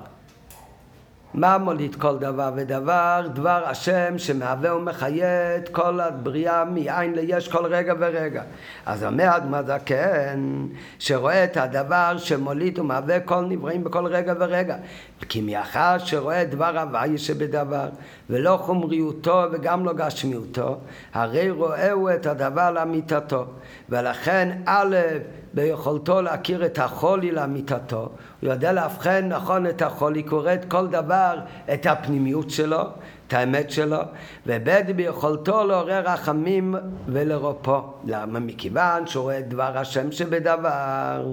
מה 1.33 1.57
מוליד 1.57 1.95
כל 1.95 2.17
דבר 2.17 2.51
ודבר? 2.55 3.27
דבר 3.33 3.63
השם 3.65 4.17
שמהווה 4.17 4.75
ומחיה 4.75 5.55
את 5.55 5.69
כל 5.69 5.99
הבריאה 5.99 6.65
מאין 6.65 7.13
ליש 7.13 7.47
כל 7.47 7.65
רגע 7.65 7.93
ורגע. 7.99 8.43
אז 8.85 9.03
אומר 9.03 9.37
אדמה 9.37 9.63
זקן 9.63 10.67
שרואה 10.99 11.43
את 11.43 11.57
הדבר 11.57 12.15
שמוליד 12.17 12.79
ומהווה 12.79 13.19
כל 13.19 13.45
נבראים 13.45 13.83
בכל 13.83 14.05
רגע 14.05 14.33
ורגע. 14.39 14.75
כי 15.29 15.41
מאחר 15.41 15.97
שרואה 15.97 16.45
דבר 16.45 16.79
הוואי 16.79 17.17
שבדבר 17.17 17.89
ולא 18.29 18.57
חומריותו 18.61 19.43
וגם 19.51 19.85
לא 19.85 19.93
גשמיותו, 19.93 20.77
הרי 21.13 21.49
רואה 21.49 21.91
הוא 21.91 22.11
את 22.11 22.25
הדבר 22.25 22.71
לאמיתתו. 22.71 23.45
ולכן 23.89 24.57
א' 24.65 24.97
ביכולתו 25.53 26.21
להכיר 26.21 26.65
את 26.65 26.79
החולי 26.79 27.31
לאמיתתו, 27.31 28.09
הוא 28.41 28.49
יודע 28.49 28.73
לאבחן 28.73 29.27
נכון 29.27 29.67
את 29.67 29.81
החולי, 29.81 30.23
קורא 30.23 30.53
את 30.53 30.65
כל 30.65 30.87
דבר, 30.87 31.39
את 31.73 31.85
הפנימיות 31.85 32.49
שלו, 32.49 32.81
את 33.27 33.33
האמת 33.33 33.71
שלו, 33.71 33.99
וב' 34.45 34.91
ביכולתו 34.95 35.63
לעורר 35.67 36.01
רחמים 36.05 36.75
ולרופו. 37.07 37.81
למה? 38.05 38.39
מכיוון 38.39 39.07
שהוא 39.07 39.23
רואה 39.23 39.39
את 39.39 39.49
דבר 39.49 39.77
השם 39.77 40.11
שבדבר. 40.11 41.25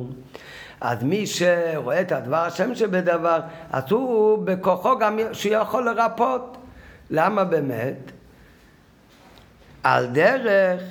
אז 0.81 1.03
מי 1.03 1.27
שרואה 1.27 2.01
את 2.01 2.13
הדבר 2.13 2.37
השם 2.37 2.75
שבדבר, 2.75 3.41
אז 3.71 3.83
הוא 3.91 4.39
בכוחו 4.45 4.99
גם 4.99 5.19
שיכול 5.33 5.85
לרפות. 5.85 6.57
למה 7.11 7.45
באמת? 7.45 8.13
על 9.83 10.07
דרך 10.07 10.83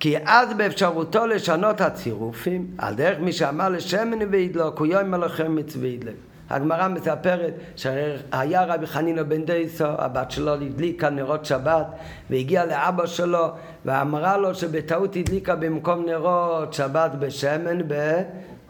כי 0.00 0.16
אז 0.24 0.54
באפשרותו 0.56 1.26
לשנות 1.26 1.80
הצירופים, 1.80 2.66
על 2.78 2.94
דרך 2.94 3.18
מי 3.18 3.32
שאמר 3.32 3.68
לשמן 3.68 4.18
וידלוק, 4.30 4.78
הוא 4.78 4.86
יום 4.86 5.10
מלאכם 5.10 5.56
מצווה 5.56 5.88
ידלק. 5.88 6.14
הגמרא 6.50 6.88
מספרת 6.88 7.54
שהיה 7.76 8.64
רבי 8.64 8.86
חנינא 8.86 9.22
בן 9.22 9.44
דייסו, 9.44 9.84
הבת 9.84 10.30
שלו 10.30 10.54
הדליקה 10.54 11.10
נרות 11.10 11.44
שבת, 11.44 11.86
והגיעה 12.30 12.66
לאבא 12.66 13.06
שלו 13.06 13.48
ואמרה 13.84 14.36
לו 14.36 14.54
שבטעות 14.54 15.16
הדליקה 15.16 15.56
במקום 15.56 16.06
נרות 16.06 16.72
שבת 16.72 17.10
בשמן 17.18 17.88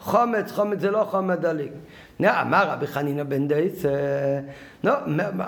בחומץ, 0.06 0.52
חומץ 0.52 0.80
זה 0.80 0.90
לא 0.90 1.06
חומץ 1.10 1.38
דליק. 1.38 1.72
אמר 2.22 2.70
רבי 2.70 2.86
חנינא 2.86 3.22
בן 3.22 3.48
דייסה, 3.48 3.88
לא, 4.84 4.92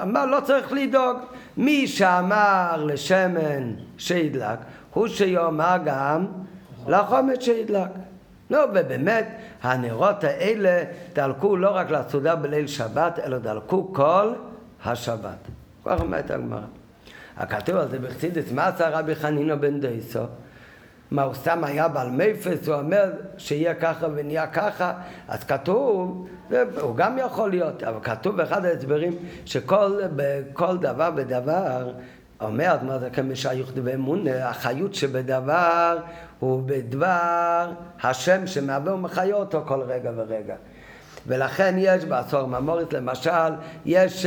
אמר 0.03 0.27
לא 0.27 0.41
צריך 0.41 0.73
לדאוג, 0.73 1.17
מי 1.57 1.87
שאמר 1.87 2.85
לשמן 2.87 3.73
שידלק 3.99 4.59
הוא 4.95 5.09
שיאמר 5.09 5.77
גם 5.85 6.27
לחומץ 6.89 7.41
שידלק. 7.41 7.89
לא, 8.51 8.65
ובאמת, 8.71 9.29
הנרות 9.63 10.25
האלה 10.25 10.83
דלקו 11.13 11.57
לא 11.57 11.71
רק 11.71 11.91
לסעודה 11.91 12.37
בליל 12.37 12.67
שבת, 12.67 13.19
אלא 13.19 13.39
דלקו 13.39 13.93
כל 13.93 14.33
השבת. 14.85 15.39
כך 15.85 16.01
אומרת 16.01 16.31
הגמרא. 16.31 16.61
הכתוב 17.37 17.77
על 17.77 17.89
זה 17.89 17.99
בחסידס, 17.99 18.53
מה 18.53 18.67
עשה 18.67 18.89
רבי 18.89 19.15
חנינא 19.15 19.55
בן 19.55 19.81
דייסו? 19.81 20.21
מה 21.11 21.23
הוא 21.23 21.35
סתם 21.35 21.65
היה 21.65 21.89
בעל 21.89 22.11
מייפס, 22.11 22.69
הוא 22.69 22.75
אומר 22.75 23.11
שיהיה 23.39 23.75
ככה 23.75 24.07
ונהיה 24.15 24.47
ככה, 24.47 24.93
אז 25.29 25.45
כתוב, 25.45 26.29
הוא 26.81 26.97
גם 26.97 27.19
יכול 27.19 27.51
להיות, 27.51 27.83
אבל 27.83 27.99
כתוב 28.03 28.37
באחד 28.37 28.65
ההסברים 28.65 29.17
שכל 29.45 30.79
דבר 30.81 31.11
ודבר 31.17 31.93
אומר 32.41 32.77
מה 32.83 32.99
זה 32.99 33.11
כמשייך 33.11 33.73
ואמונה, 33.85 34.49
החיות 34.49 34.95
שבדבר 34.95 35.99
הוא 36.39 36.63
בדבר 36.67 37.71
השם 38.03 38.47
שמהווה 38.47 38.95
ומחיה 38.95 39.35
אותו 39.35 39.63
כל 39.67 39.81
רגע 39.83 40.11
ורגע. 40.17 40.55
ולכן 41.27 41.75
יש 41.79 42.05
בעשור 42.05 42.47
ממורית 42.47 42.93
למשל, 42.93 43.53
יש 43.85 44.27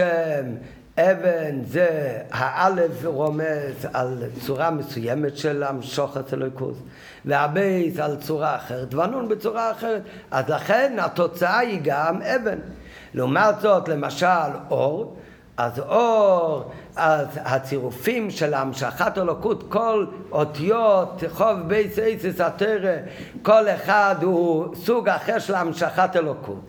אבן 0.98 1.64
זה 1.66 2.18
האלף 2.32 3.06
רומז 3.06 3.88
על 3.94 4.24
צורה 4.46 4.72
מסוימת 4.72 5.38
של 5.38 5.64
המשוחת 5.64 6.34
אלוקות 6.34 6.76
והבייס 7.26 8.00
על 8.00 8.16
צורה 8.16 8.56
אחרת 8.56 8.94
והנון 8.94 9.30
בצורה 9.30 9.72
אחרת. 9.72 10.02
אז 10.32 10.50
לכן 10.50 10.98
התוצאה 11.00 11.60
היא 11.60 11.80
גם 11.84 12.22
אבן. 12.22 12.60
לעומת 13.14 13.60
זאת 13.62 13.90
למשל 13.90 14.26
אור. 14.70 15.18
אז 15.58 15.80
אור, 15.80 16.72
אז 16.96 17.28
הצירופים 17.36 18.32
של 18.32 18.54
המשכת 18.54 19.18
אלוקות, 19.18 19.64
כל 19.70 20.06
אותיות, 20.32 21.24
כ"ף 21.30 21.60
בית 21.68 22.00
אותיות 22.00 22.42
התורה, 22.42 22.96
כל 23.42 23.70
אחד 23.70 24.16
הוא 24.22 24.76
סוג 24.76 25.10
אחר 25.10 25.40
של 25.40 25.56
המשכת 25.56 26.16
אלוקות. 26.16 26.62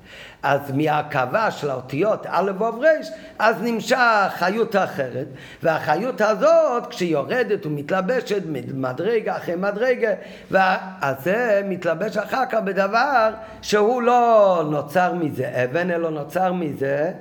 אז 0.43 0.61
מההרכבה 0.75 1.51
של 1.51 1.71
האותיות 1.71 2.27
א' 2.29 2.51
ו' 2.59 2.65
ר', 2.65 2.87
אז 3.39 3.57
נמשך 3.63 4.31
חיות 4.31 4.77
אחרת, 4.77 5.27
והחיות 5.63 6.21
הזאת 6.21 6.87
כשהיא 6.87 7.13
יורדת 7.13 7.67
ומתלבשת 7.67 8.43
מדרגה 8.75 9.37
אחרי 9.37 9.57
מדרגה, 9.57 10.11
אז 11.01 11.17
זה 11.23 11.63
מתלבש 11.65 12.17
אחר 12.17 12.47
כך 12.51 12.59
בדבר 12.65 13.31
שהוא 13.63 14.03
לא 14.03 14.63
נוצר 14.71 15.15
מזה 15.15 15.65
אבן, 15.65 15.91
אלא 15.91 16.11
נוצר 16.11 16.53
מזה 16.53 17.13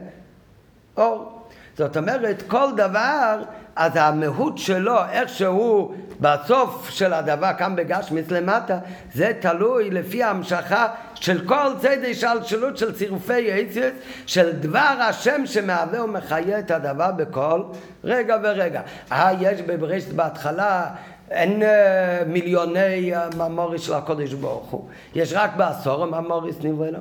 אור. 0.98 1.42
זאת 1.78 1.98
אומרת, 1.98 2.44
כל 2.48 2.68
דבר, 2.76 3.44
אז 3.76 3.92
המהות 3.96 4.58
שלו, 4.58 4.98
איך 5.12 5.30
שהוא 5.30 5.96
בסוף 6.20 6.90
של 6.90 7.14
הדבר, 7.14 7.52
כאן 7.58 7.76
בגשמיס 7.76 8.32
למטה, 8.32 8.78
זה 9.14 9.32
תלוי 9.40 9.90
לפי 9.90 10.24
ההמשכה 10.24 10.88
של 11.16 11.48
כל 11.48 11.68
צדי 11.80 12.12
השתלשלות 12.12 12.78
של 12.78 12.96
צירופי 12.96 13.52
עצת, 13.52 13.92
של 14.26 14.52
דבר 14.52 14.98
השם 15.10 15.46
שמהווה 15.46 16.04
ומחיה 16.04 16.60
את 16.60 16.72
הדבר 16.72 17.12
בכל 17.12 17.64
רגע 18.04 18.38
ורגע. 18.44 18.82
אה, 19.12 19.32
יש 19.40 19.62
בברשת 19.62 20.14
בהתחלה 20.14 20.86
אין 21.32 21.64
אה, 21.64 22.22
מיליוני 22.28 23.16
אה, 23.16 23.28
מאמרות 23.38 23.82
של 23.82 23.94
הקדוש 23.94 24.34
ברוך 24.34 24.70
הוא. 24.70 24.88
יש 25.16 25.34
רק 25.34 25.56
בעשרה 25.56 26.06
מאמרות 26.06 26.56
נברא 26.64 26.90
העולם. 26.90 27.00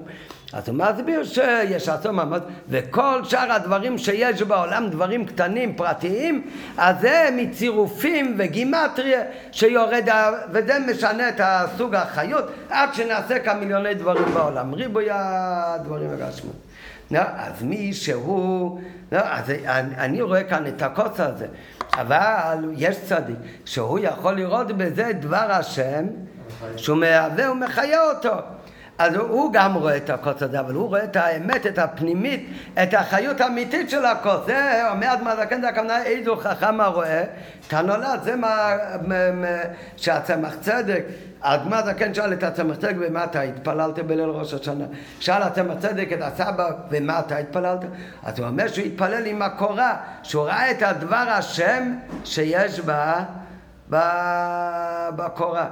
אז 0.52 0.68
הוא 0.68 0.76
מסביר 0.76 1.24
שיש 1.24 1.88
עשרה 1.88 2.12
מאמרות, 2.12 2.42
וכל 2.68 3.24
שאר 3.24 3.52
הדברים 3.52 3.98
שיש 3.98 4.42
בעולם, 4.42 4.88
דברים 4.90 5.26
קטנים, 5.26 5.74
פרטיים, 5.74 6.50
אז 6.76 6.96
זה 7.00 7.28
מצירופים 7.36 8.34
וגימטריה 8.38 9.22
שיורד, 9.52 10.08
וזה 10.52 10.78
משנה 10.90 11.28
את 11.28 11.40
הסוג 11.44 11.94
החיות, 11.94 12.44
עד 12.70 12.94
שנעשה 12.94 13.38
כמיליוני 13.38 13.94
דברים 13.94 14.34
בעולם. 14.34 14.74
ריבוי 14.74 15.06
הדברים 15.10 16.10
הגשמו. 17.10 17.40
אז 17.40 17.62
מי 17.62 17.92
שהוא, 17.92 18.80
אז 19.12 19.44
אני 19.98 20.22
רואה 20.22 20.44
כאן 20.44 20.66
את 20.66 20.82
הכוס 20.82 21.20
הזה. 21.20 21.46
אבל 21.94 22.64
יש 22.76 23.00
צדיק 23.04 23.36
שהוא 23.64 23.98
יכול 23.98 24.34
לראות 24.34 24.72
בזה 24.72 25.12
דבר 25.20 25.46
השם 25.50 26.04
שהוא 26.76 26.98
מהווה 26.98 27.52
ומחיה 27.52 28.02
אותו. 28.10 28.34
אז 29.00 29.14
הוא 29.14 29.52
גם 29.52 29.74
רואה 29.74 29.96
את 29.96 30.10
הכוס 30.10 30.42
הזה, 30.42 30.60
אבל 30.60 30.74
הוא 30.74 30.88
רואה 30.88 31.04
את 31.04 31.16
האמת, 31.16 31.66
את 31.66 31.78
הפנימית, 31.78 32.50
את 32.82 32.94
החיות 32.94 33.40
האמיתית 33.40 33.90
של 33.90 34.04
הכוס. 34.04 34.40
זה 34.46 34.90
אומר 34.90 35.12
אדמה 35.12 35.36
זקן, 35.36 35.60
זה 35.60 35.68
הכוונה 35.68 36.02
איזו 36.02 36.36
חכם 36.36 36.80
הרואה 36.80 37.24
את 37.66 37.72
הנולד, 37.72 38.20
זה 38.22 38.36
מה 38.36 38.72
שהצמח 39.96 40.54
צדק. 40.60 41.02
אדמה 41.40 41.82
זקן 41.82 42.14
שאל 42.14 42.32
את 42.32 42.42
הצמח 42.42 42.76
צדק 42.76 42.94
ומה 43.00 43.24
אתה 43.24 43.40
התפללת 43.40 43.98
בליל 43.98 44.28
ראש 44.28 44.54
השנה. 44.54 44.84
שאל 45.20 45.42
הצמח 45.42 45.78
צדק 45.78 46.08
את 46.12 46.18
הסבא 46.22 46.70
ומה 46.90 47.20
אתה 47.20 47.36
התפללת? 47.36 47.80
אז 48.22 48.38
הוא 48.38 48.48
אומר 48.48 48.68
שהוא 48.68 48.86
התפלל 48.86 49.26
עם 49.26 49.42
הקורה, 49.42 49.96
שהוא 50.22 50.44
ראה 50.44 50.70
את 50.70 50.82
הדבר 50.82 51.16
השם 51.16 51.94
שיש 52.24 52.80
בה, 52.80 53.24
בקורה. 55.16 55.66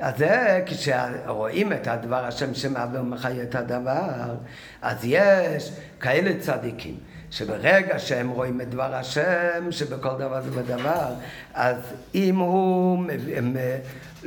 אז 0.00 0.18
זה 0.18 0.62
כשרואים 0.66 1.72
את 1.72 1.86
הדבר 1.86 2.24
השם 2.24 2.54
שמהווה 2.54 3.00
ומחיה 3.00 3.42
את 3.42 3.54
הדבר, 3.54 4.34
אז 4.82 4.98
יש 5.02 5.72
כאלה 6.00 6.30
צדיקים. 6.40 6.96
שברגע 7.30 7.98
שהם 7.98 8.28
רואים 8.28 8.60
את 8.60 8.70
דבר 8.70 8.94
השם, 8.94 9.66
שבכל 9.70 10.18
דבר 10.18 10.40
זה 10.40 10.50
בדבר, 10.50 11.12
אז 11.54 11.76
אם 12.14 12.36
הוא, 12.36 13.04
הם, 13.36 13.56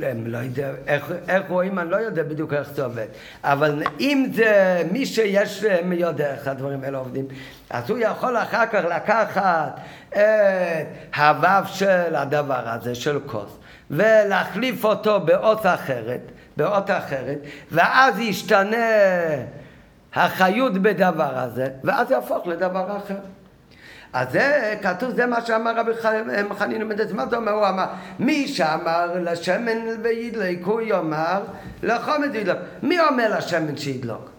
הם 0.02 0.26
לא 0.26 0.38
יודע, 0.38 0.70
איך, 0.86 1.12
איך 1.28 1.42
רואים, 1.48 1.78
אני 1.78 1.90
לא 1.90 1.96
יודע 1.96 2.22
בדיוק 2.22 2.52
איך 2.52 2.70
זה 2.74 2.84
עובד, 2.84 3.06
אבל 3.44 3.82
אם 4.00 4.26
זה 4.34 4.82
מי 4.92 5.06
שיש 5.06 5.64
יודע 5.92 6.34
איך 6.34 6.48
הדברים 6.48 6.84
האלה 6.84 6.98
עובדים, 6.98 7.26
אז 7.70 7.90
הוא 7.90 7.98
יכול 7.98 8.36
אחר 8.36 8.66
כך 8.66 8.84
לקחת 8.96 9.80
את 10.08 10.86
הוו 11.16 11.66
של 11.66 12.14
הדבר 12.16 12.62
הזה, 12.68 12.94
של 12.94 13.20
כוס, 13.26 13.58
ולהחליף 13.96 14.84
אותו 14.84 15.20
באות 15.20 15.66
אחרת, 15.66 16.20
באות 16.56 16.90
אחרת, 16.90 17.38
ואז 17.70 18.18
ישתנה 18.18 18.76
החיות 20.14 20.72
בדבר 20.72 21.38
הזה, 21.38 21.68
ואז 21.84 22.10
יהפוך 22.10 22.46
לדבר 22.46 22.96
אחר. 22.96 23.18
אז 24.12 24.32
זה 24.32 24.74
כתוב, 24.82 25.10
זה 25.10 25.26
מה 25.26 25.40
שאמר 25.40 25.76
רבי 25.76 25.92
חנין 26.58 26.88
בן 26.88 27.16
מה 27.16 27.26
זה 27.26 27.36
אומר? 27.36 27.52
הוא 27.52 27.68
אמר, 27.68 27.86
מי 28.18 28.48
שאמר 28.48 29.10
לשמן 29.20 30.02
וידלק, 30.02 30.58
הוא 30.64 30.80
יאמר 30.80 31.42
לחומד 31.82 32.28
וידלק. 32.32 32.58
מי 32.82 33.00
אומר 33.00 33.36
לשמן 33.38 33.76
שידלוק? 33.76 34.33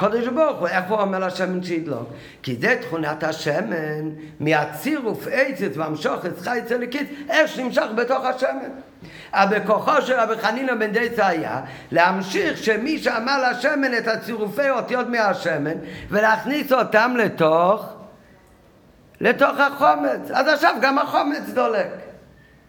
קודש 0.00 0.26
ברוך 0.26 0.58
הוא, 0.58 0.68
איך 0.68 0.84
הוא 0.88 0.98
אומר 0.98 1.18
לשמן 1.18 1.62
שידלוק? 1.62 2.08
כי 2.42 2.56
זה 2.60 2.78
תכונת 2.80 3.24
השמן 3.24 4.10
מהצירוף 4.40 5.26
עצת 5.32 5.76
והמשוכת 5.76 6.38
חייץ 6.40 6.72
אליקית, 6.72 7.08
איך 7.28 7.48
שנמשך 7.48 7.86
בתוך 7.96 8.24
השמן. 8.24 8.70
אבל 9.32 9.58
בכוחו 9.58 10.02
של 10.02 10.12
רבי 10.12 10.42
חנינא 10.42 10.74
בן 10.74 10.92
דייסה 10.92 11.26
היה 11.26 11.60
להמשיך 11.92 12.58
שמי 12.58 12.98
שאמר 12.98 13.50
לשמן 13.50 13.94
את 13.94 14.08
הצירופי 14.08 14.70
אותיות 14.70 15.06
מהשמן 15.08 15.76
ולהכניס 16.10 16.72
אותם 16.72 17.14
לתוך 17.18 17.92
לתוך 19.20 19.60
החומץ. 19.60 20.30
אז 20.30 20.48
עכשיו 20.48 20.74
גם 20.80 20.98
החומץ 20.98 21.42
דולק. 21.54 21.88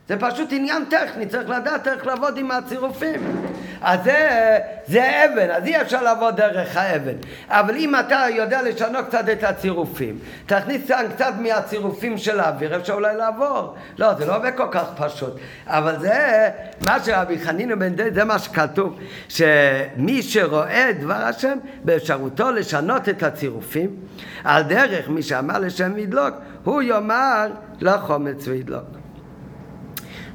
זה 0.07 0.19
פשוט 0.19 0.49
עניין 0.51 0.85
טכני, 0.85 1.25
צריך 1.25 1.49
לדעת 1.49 1.87
איך 1.87 2.07
לעבוד 2.07 2.37
עם 2.37 2.51
הצירופים. 2.51 3.40
אז 3.81 4.03
זה, 4.03 4.57
זה 4.87 5.25
אבן, 5.25 5.51
אז 5.51 5.65
אי 5.65 5.81
אפשר 5.81 6.03
לעבוד 6.03 6.35
דרך 6.35 6.77
האבן. 6.77 7.15
אבל 7.49 7.75
אם 7.75 7.95
אתה 7.95 8.25
יודע 8.35 8.61
לשנות 8.61 9.05
קצת 9.07 9.29
את 9.31 9.43
הצירופים, 9.43 10.19
תכניס 10.45 10.87
כאן 10.87 11.05
קצת 11.15 11.33
מהצירופים 11.39 12.17
של 12.17 12.39
האוויר, 12.39 12.75
אפשר 12.75 12.93
אולי 12.93 13.15
לעבור. 13.15 13.75
לא, 13.97 14.13
זה 14.13 14.25
לא 14.25 14.37
עובד 14.37 14.51
כל 14.57 14.67
כך 14.71 14.85
פשוט. 14.97 15.33
אבל 15.67 15.99
זה 15.99 16.49
מה 16.85 17.03
שרבי 17.03 17.39
חנינא 17.39 17.75
בן 17.75 17.95
די, 17.95 18.11
זה 18.13 18.23
מה 18.23 18.39
שכתוב, 18.39 18.99
שמי 19.29 20.21
שרואה 20.21 20.91
דבר 20.99 21.13
השם, 21.13 21.57
באפשרותו 21.83 22.51
לשנות 22.51 23.09
את 23.09 23.23
הצירופים, 23.23 23.95
על 24.43 24.63
דרך 24.63 25.09
מי 25.09 25.23
שאמר 25.23 25.59
לשם 25.59 25.97
ידלוק, 25.97 26.35
הוא 26.63 26.81
יאמר 26.81 27.47
לחומץ 27.81 28.47
וידלוק. 28.47 29.00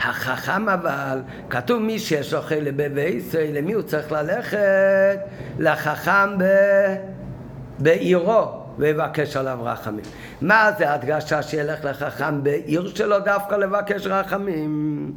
החכם 0.00 0.68
אבל, 0.68 1.20
כתוב 1.50 1.82
מי 1.82 1.98
שיש 1.98 2.32
לו 2.32 2.42
חלק 2.42 2.74
בבייסי, 2.76 3.52
למי 3.52 3.72
הוא 3.72 3.82
צריך 3.82 4.12
ללכת? 4.12 5.18
לחכם 5.58 6.38
ב... 6.38 6.44
בעירו. 7.78 8.66
ויבקש 8.78 9.36
עליו 9.36 9.58
רחמים. 9.62 10.04
מה 10.40 10.70
זה 10.78 10.92
הדגשה 10.92 11.42
שילך 11.42 11.84
לחכם 11.84 12.42
בעיר 12.42 12.94
שלו 12.94 13.18
דווקא 13.18 13.54
לבקש 13.54 14.06
רחמים? 14.06 15.12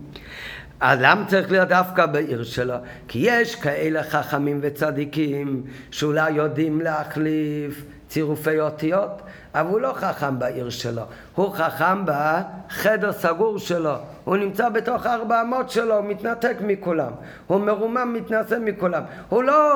אז 0.79 0.99
למה 1.01 1.25
צריך 1.27 1.51
להיות 1.51 1.69
דווקא 1.69 2.05
בעיר 2.05 2.43
שלו? 2.43 2.75
כי 3.07 3.19
יש 3.21 3.55
כאלה 3.55 4.03
חכמים 4.03 4.59
וצדיקים 4.61 5.63
שאולי 5.91 6.31
יודעים 6.31 6.81
להחליף 6.81 7.83
צירופי 8.07 8.59
אותיות, 8.59 9.21
אבל 9.55 9.69
הוא 9.69 9.79
לא 9.79 9.93
חכם 9.93 10.39
בעיר 10.39 10.69
שלו, 10.69 11.01
הוא 11.35 11.53
חכם 11.53 12.05
בחדר 12.05 13.11
סגור 13.11 13.59
שלו, 13.59 13.93
הוא 14.23 14.37
נמצא 14.37 14.69
בתוך 14.69 15.05
ארבע 15.05 15.41
אמות 15.41 15.69
שלו, 15.69 15.95
הוא 15.95 16.05
מתנתק 16.05 16.55
מכולם, 16.61 17.11
הוא 17.47 17.59
מרומם, 17.59 18.13
מתנשא 18.13 18.57
מכולם, 18.61 19.03
הוא 19.29 19.43
לא 19.43 19.73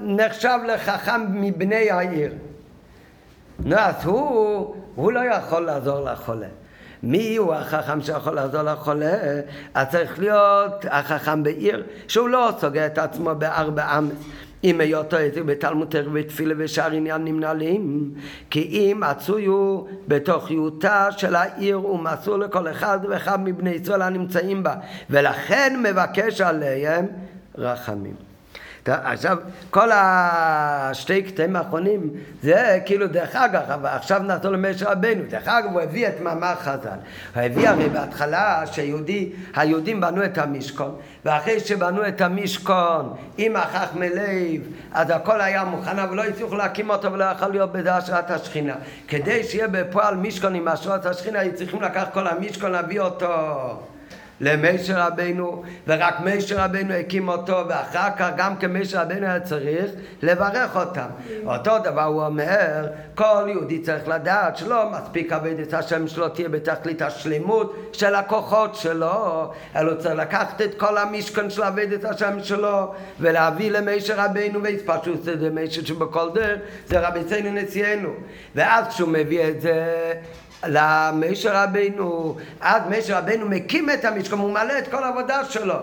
נחשב 0.00 0.58
לחכם 0.68 1.20
מבני 1.30 1.90
העיר. 1.90 2.32
נו, 3.64 3.76
אז 3.76 4.04
הוא, 4.04 4.76
הוא 4.94 5.12
לא 5.12 5.20
יכול 5.20 5.62
לעזור 5.62 6.00
לחולה. 6.00 6.46
מי 7.02 7.36
הוא 7.36 7.54
החכם 7.54 8.00
שיכול 8.00 8.34
לעזור 8.34 8.62
לחולה? 8.62 9.14
אז 9.74 9.86
צריך 9.90 10.18
להיות 10.18 10.84
החכם 10.90 11.42
בעיר, 11.42 11.82
שהוא 12.08 12.28
לא 12.28 12.50
סוגר 12.60 12.86
את 12.86 12.98
עצמו 12.98 13.34
בארבע 13.34 13.98
אמס. 13.98 14.12
אם 14.64 14.80
היותו 14.80 15.16
איזה 15.16 15.42
בתלמוד 15.42 15.88
תרא 15.88 16.08
ותפילה 16.12 16.54
ושאר 16.58 16.90
עניין 16.90 17.24
נמנעים 17.24 18.10
כי 18.50 18.60
אם 18.60 19.02
מצוי 19.10 19.44
הוא 19.44 19.88
בתוך 20.08 20.50
יותה 20.50 21.08
של 21.12 21.34
העיר 21.34 21.86
ומסור 21.86 22.36
לכל 22.36 22.70
אחד 22.70 22.98
ואחד 23.08 23.44
מבני 23.44 23.70
ישראל 23.70 24.02
הנמצאים 24.02 24.62
בה 24.62 24.74
ולכן 25.10 25.82
מבקש 25.82 26.40
עליהם 26.40 27.06
רחמים 27.58 28.25
עכשיו, 28.88 29.38
כל 29.70 29.88
השתי 29.92 31.22
קטעים 31.22 31.56
האחרונים 31.56 32.10
זה 32.42 32.78
כאילו 32.86 33.06
דרך 33.06 33.36
אגב, 33.36 33.84
עכשיו 33.84 34.22
נחזור 34.22 34.52
למשה 34.52 34.90
רבנו, 34.92 35.22
דרך 35.28 35.48
אגב 35.48 35.72
הוא 35.72 35.80
הביא 35.80 36.08
את 36.08 36.20
מאמר 36.20 36.54
חז"ל, 36.54 36.98
הוא 37.34 37.42
הביא 37.42 37.68
הרי 37.68 37.88
בהתחלה 37.88 38.62
שהיהודים 38.66 40.00
בנו 40.00 40.24
את 40.24 40.38
המשכון, 40.38 40.96
ואחרי 41.24 41.60
שבנו 41.60 42.08
את 42.08 42.20
המשכון 42.20 43.14
עם 43.38 43.56
החכמי 43.56 44.08
לב, 44.08 44.62
אז 44.92 45.10
הכל 45.10 45.40
היה 45.40 45.64
מוכן, 45.64 45.98
אבל 45.98 46.16
לא 46.16 46.24
הצליחו 46.24 46.54
להקים 46.54 46.90
אותו 46.90 47.12
ולא 47.12 47.24
יכול 47.24 47.48
להיות 47.48 47.72
בהשראת 47.72 48.30
השכינה. 48.30 48.74
כדי 49.08 49.44
שיהיה 49.44 49.68
בפועל 49.68 50.16
משכון 50.16 50.54
עם 50.54 50.68
השראת 50.68 51.06
השכינה, 51.06 51.38
היו 51.38 51.54
צריכים 51.54 51.82
לקחת 51.82 52.12
כל 52.12 52.26
המשכון, 52.26 52.72
להביא 52.72 53.00
אותו 53.00 53.26
למשה 54.40 55.06
רבנו, 55.06 55.62
ורק 55.86 56.14
משה 56.20 56.64
רבנו 56.64 56.94
הקים 56.94 57.28
אותו, 57.28 57.62
ואחר 57.68 58.08
כך 58.18 58.30
גם 58.36 58.56
כמשה 58.56 59.02
רבנו 59.02 59.26
היה 59.26 59.40
צריך 59.40 59.90
לברך 60.22 60.76
אותם. 60.76 61.06
אותו 61.46 61.78
דבר 61.84 62.02
הוא 62.02 62.24
אומר, 62.24 62.86
כל 63.14 63.44
יהודי 63.48 63.78
צריך 63.78 64.08
לדעת 64.08 64.56
שלא 64.56 64.90
מספיק 64.90 65.32
עבודת 65.32 65.74
השם 65.74 66.08
שלו 66.08 66.28
תהיה 66.28 66.48
בתכלית 66.48 67.02
השלמות 67.02 67.76
של 67.92 68.14
הכוחות 68.14 68.74
שלו, 68.74 69.50
אלא 69.76 69.94
צריך 69.94 70.14
לקחת 70.14 70.60
את 70.62 70.74
כל 70.74 70.98
המשכן 70.98 71.50
של 71.50 71.62
עבודת 71.62 72.04
השם 72.04 72.38
שלו, 72.42 72.94
ולהביא 73.20 73.70
למשה 73.70 74.24
רבנו, 74.24 74.62
והתפשוט 74.62 75.22
זה 75.22 75.50
משה 75.52 75.86
שבכל 75.86 76.30
דרך, 76.34 76.60
זה 76.86 77.08
רבי 77.08 77.24
ציינו 77.24 77.52
נשיאנו. 77.52 78.10
ואז 78.54 78.88
כשהוא 78.88 79.08
מביא 79.08 79.48
את 79.48 79.60
זה 79.60 79.84
למשה 80.68 81.64
רבינו, 81.64 82.36
אז 82.60 82.82
משה 82.90 83.18
רבינו 83.18 83.48
מקים 83.48 83.90
את 83.90 84.04
המשכן, 84.04 84.36
הוא 84.36 84.52
מעלה 84.52 84.78
את 84.78 84.88
כל 84.88 85.04
העבודה 85.04 85.44
שלו. 85.44 85.76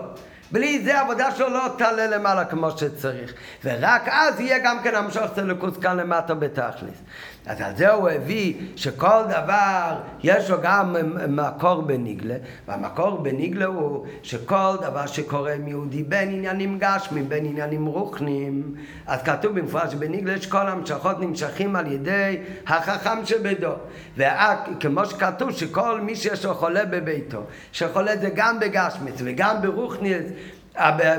בלי 0.52 0.84
זה 0.84 0.98
העבודה 0.98 1.30
שלו 1.30 1.48
לא 1.48 1.68
תעלה 1.78 2.06
למעלה 2.06 2.44
כמו 2.44 2.70
שצריך. 2.70 3.32
ורק 3.64 4.02
אז 4.06 4.40
יהיה 4.40 4.58
גם 4.58 4.82
כן 4.82 4.94
המשוך 4.94 5.24
צלקוס 5.34 5.76
כאן 5.78 5.96
למטה 5.96 6.34
בתכלס. 6.34 6.98
אז 7.46 7.60
על 7.60 7.76
זה 7.76 7.92
הוא 7.92 8.08
הביא 8.08 8.54
שכל 8.76 9.22
דבר 9.28 9.94
יש 10.22 10.50
לו 10.50 10.56
גם 10.62 10.96
מקור 11.28 11.82
בניגלה, 11.82 12.34
והמקור 12.68 13.18
בניגלה 13.18 13.66
הוא 13.66 14.06
שכל 14.22 14.76
דבר 14.82 15.06
שקורה 15.06 15.54
עם 15.54 15.68
יהודי 15.68 16.02
בין 16.02 16.28
עניינים 16.28 16.78
גשמים, 16.78 17.28
בין 17.28 17.46
עניינים 17.46 17.86
רוחנים, 17.86 18.74
אז 19.06 19.22
כתוב 19.22 19.58
במפורש 19.58 19.92
שבניגלה 19.92 20.40
שכל 20.40 20.68
המשכות 20.68 21.20
נמשכים 21.20 21.76
על 21.76 21.92
ידי 21.92 22.38
החכם 22.66 23.26
שבדו. 23.26 23.72
וכמו 24.16 25.06
שכתוב 25.06 25.50
שכל 25.50 26.00
מי 26.00 26.16
שיש 26.16 26.44
לו 26.44 26.54
חולה 26.54 26.84
בביתו, 26.84 27.42
שחולה 27.72 28.16
זה 28.16 28.30
גם 28.34 28.60
בגשמית 28.60 29.14
וגם 29.18 29.62
ברוחניס, 29.62 30.24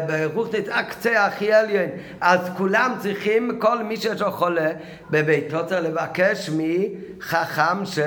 ברוחניס 0.07 0.65
הקצה 0.71 1.25
הכי 1.25 1.53
עליין, 1.53 1.89
אז 2.21 2.39
כולם 2.57 2.95
צריכים, 2.99 3.59
כל 3.59 3.83
מי 3.83 3.97
שיש 3.97 4.21
לו 4.21 4.31
חולה 4.31 4.71
בביתו 5.09 5.67
צריך 5.67 5.85
לבקש 5.85 6.49
מחכם 6.49 7.85
ש... 7.85 7.99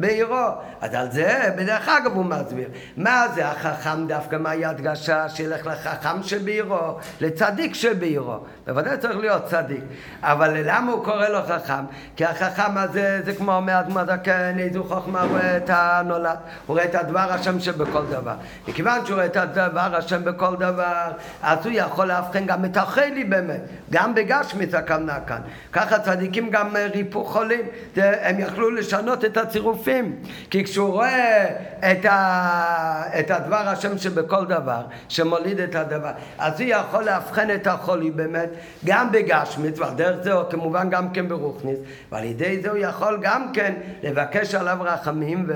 בעירו. 0.00 0.46
אז 0.80 0.94
על 0.94 1.10
זה, 1.10 1.54
בדרך 1.56 1.88
אגב 1.88 2.12
הוא 2.12 2.24
מסביר. 2.24 2.68
מה 2.96 3.26
זה 3.34 3.48
החכם 3.48 4.06
דווקא, 4.06 4.36
מהי 4.36 4.64
הדגשה 4.64 5.28
שילך 5.28 5.66
לחכם 5.66 6.22
שבעירו, 6.22 6.98
לצדיק 7.20 7.74
שבעירו. 7.74 8.38
בוודאי 8.66 8.98
צריך 8.98 9.16
להיות 9.16 9.44
צדיק. 9.44 9.84
אבל 10.22 10.56
למה 10.64 10.92
הוא 10.92 11.04
קורא 11.04 11.28
לו 11.28 11.38
חכם? 11.48 11.84
כי 12.16 12.24
החכם 12.24 12.78
הזה, 12.78 13.20
זה 13.24 13.34
כמו 13.34 13.56
אומר 13.56 13.80
אדמת 13.80 14.08
הקן, 14.08 14.58
איזו 14.58 14.84
חוכמה 14.84 15.22
רואה 15.22 15.56
את 15.56 15.70
הנולד. 15.72 16.36
הוא 16.66 16.74
רואה 16.74 16.84
את 16.84 16.94
הדבר 16.94 17.32
השם 17.32 17.60
שבכל 17.60 18.06
דבר. 18.10 18.34
מכיוון 18.68 19.06
שהוא 19.06 19.14
רואה 19.14 19.26
את 19.26 19.36
הדבר 19.36 19.96
השם 19.96 20.24
בכל 20.24 20.56
דבר, 20.56 21.10
אז 21.42 21.66
הוא 21.66 21.72
יכול 21.76 22.06
לאבחן 22.06 22.46
גם 22.46 22.64
את 22.64 22.76
החלי 22.76 23.24
באמת. 23.24 23.60
גם 23.90 24.14
בגשמית 24.14 24.74
הכוונה 24.74 25.20
כאן. 25.26 25.40
ככה 25.72 25.98
צדיקים 25.98 26.50
גם 26.50 26.76
ריפו 26.94 27.24
חולים. 27.24 27.60
הם 27.96 28.38
יכלו 28.38 28.70
לשנות 28.70 29.24
את 29.24 29.36
הצירופים. 29.36 29.89
יפים. 29.90 30.16
כי 30.50 30.64
כשהוא 30.64 30.90
רואה 30.90 31.46
את, 31.78 32.04
ה, 32.04 33.18
את 33.20 33.30
הדבר 33.30 33.56
השם 33.68 33.98
שבכל 33.98 34.46
דבר, 34.46 34.82
שמוליד 35.08 35.60
את 35.60 35.74
הדבר, 35.74 36.10
אז 36.38 36.60
הוא 36.60 36.68
יכול 36.70 37.04
לאבחן 37.04 37.54
את 37.54 37.66
החולי 37.66 38.10
באמת, 38.10 38.48
גם 38.84 39.12
בגשמית, 39.12 39.78
ועל 39.78 39.94
דרך 39.94 40.22
זה 40.22 40.32
כמובן 40.50 40.90
גם 40.90 41.10
כן 41.10 41.28
ברוכניס, 41.28 41.78
ועל 42.12 42.24
ידי 42.24 42.60
זה 42.62 42.70
הוא 42.70 42.78
יכול 42.78 43.18
גם 43.22 43.52
כן 43.52 43.74
לבקש 44.02 44.54
עליו 44.54 44.76
רחמים 44.80 45.46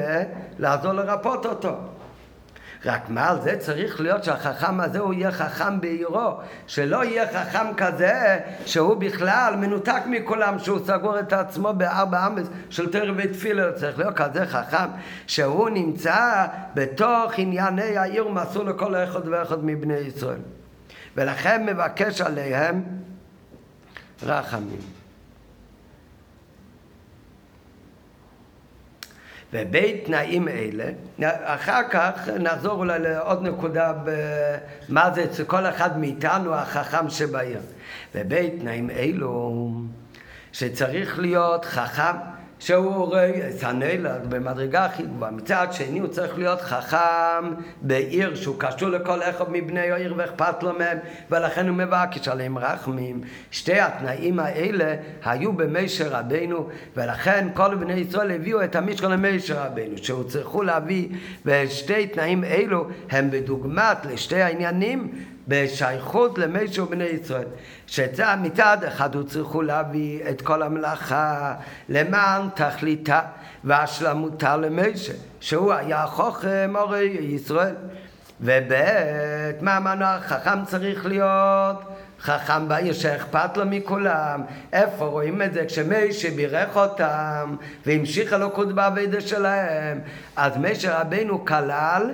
ולעזור 0.58 0.92
לרפות 0.92 1.46
אותו. 1.46 1.72
רק 2.86 3.08
מה 3.08 3.28
על 3.28 3.40
זה 3.42 3.56
צריך 3.58 4.00
להיות 4.00 4.24
שהחכם 4.24 4.80
הזה 4.80 4.98
הוא 4.98 5.14
יהיה 5.14 5.32
חכם 5.32 5.80
בעירו, 5.80 6.40
שלא 6.66 7.04
יהיה 7.04 7.26
חכם 7.32 7.74
כזה 7.76 8.38
שהוא 8.66 8.94
בכלל 8.94 9.54
מנותק 9.60 10.02
מכולם, 10.06 10.58
שהוא 10.58 10.78
סגור 10.86 11.18
את 11.18 11.32
עצמו 11.32 11.72
בארבע 11.72 12.26
אמס 12.26 12.46
של 12.70 12.92
תרא 12.92 13.12
ותפילה, 13.16 13.72
צריך 13.72 13.98
להיות 13.98 14.16
כזה 14.16 14.46
חכם 14.46 14.88
שהוא 15.26 15.70
נמצא 15.70 16.46
בתוך 16.74 17.32
ענייני 17.36 17.96
העיר 17.96 18.26
ומסור 18.26 18.64
לכל 18.64 18.96
אחד 18.96 19.28
ואחד 19.28 19.64
מבני 19.64 19.94
ישראל. 19.94 20.40
ולכן 21.16 21.66
מבקש 21.66 22.20
עליהם 22.20 22.82
רחמים. 24.22 25.03
ובית 29.54 30.04
תנאים 30.04 30.48
אלה, 30.48 30.84
אחר 31.44 31.80
כך 31.90 32.28
נחזור 32.28 32.72
אולי 32.72 32.98
לעוד 32.98 33.42
נקודה 33.42 33.92
במה 34.88 35.10
זה 35.14 35.24
אצל 35.24 35.44
כל 35.44 35.66
אחד 35.66 35.98
מאיתנו 35.98 36.54
החכם 36.54 37.10
שבעיר. 37.10 37.60
ובית 38.14 38.54
תנאים 38.60 38.90
אלו 38.90 39.70
שצריך 40.52 41.18
להיות 41.18 41.64
חכם 41.64 42.16
שהוא 42.58 43.16
סנלה 43.50 44.18
במדרגה 44.28 44.84
הכי 44.84 45.02
גבוהה. 45.02 45.30
מצד 45.30 45.66
שני 45.72 45.98
הוא 45.98 46.08
צריך 46.08 46.38
להיות 46.38 46.60
חכם 46.60 47.54
בעיר 47.82 48.34
שהוא 48.34 48.56
קשור 48.58 48.88
לכל 48.88 49.22
אחד 49.22 49.44
מבני 49.52 49.90
העיר 49.90 50.14
ואכפת 50.16 50.62
לו 50.62 50.72
מהם 50.78 50.98
ולכן 51.30 51.68
הוא 51.68 51.76
מבקש 51.76 52.28
עליהם 52.28 52.58
רחמים. 52.58 53.20
שתי 53.50 53.80
התנאים 53.80 54.38
האלה 54.38 54.94
היו 55.24 55.52
במשר 55.52 56.08
רבינו 56.08 56.68
ולכן 56.96 57.48
כל 57.54 57.74
בני 57.74 57.92
ישראל 57.92 58.30
הביאו 58.30 58.64
את 58.64 58.76
המשכון 58.76 59.12
למשר 59.12 59.62
רבינו 59.62 59.98
שהוא 59.98 60.24
צריכו 60.24 60.62
להביא 60.62 61.08
ושתי 61.46 62.06
תנאים 62.06 62.44
אלו 62.44 62.86
הם 63.10 63.30
בדוגמת 63.30 64.06
לשתי 64.06 64.42
העניינים 64.42 65.12
בשייכות 65.48 66.38
למי 66.38 66.66
בני 66.90 67.04
ישראל. 67.04 67.46
שזה 67.86 68.24
מצד 68.42 68.84
אחד 68.84 69.14
הוא 69.14 69.22
צריכו 69.22 69.62
להביא 69.62 70.28
את 70.30 70.42
כל 70.42 70.62
המלאכה 70.62 71.54
למען 71.88 72.48
תכליתה 72.54 73.20
והשלמותה 73.64 74.56
למשה, 74.56 75.12
שהוא 75.40 75.72
היה 75.72 76.02
החוכם 76.02 76.72
הורי 76.78 77.16
ישראל. 77.20 77.74
וב' 78.40 78.72
מה 79.60 79.76
אמרנו 79.76 80.04
החכם 80.04 80.64
צריך 80.64 81.06
להיות? 81.06 81.82
חכם 82.20 82.68
בעיר 82.68 82.92
שאכפת 82.92 83.56
לו 83.56 83.64
מכולם. 83.66 84.42
איפה 84.72 85.04
רואים 85.04 85.42
את 85.42 85.52
זה? 85.52 85.64
כשמשה 85.66 86.30
בירך 86.30 86.76
אותם 86.76 87.56
והמשיך 87.86 88.32
אלוקות 88.32 88.72
בעבידה 88.72 89.20
שלהם, 89.20 90.00
אז 90.36 90.52
משה 90.56 91.00
רבינו 91.00 91.44
כלל 91.44 92.10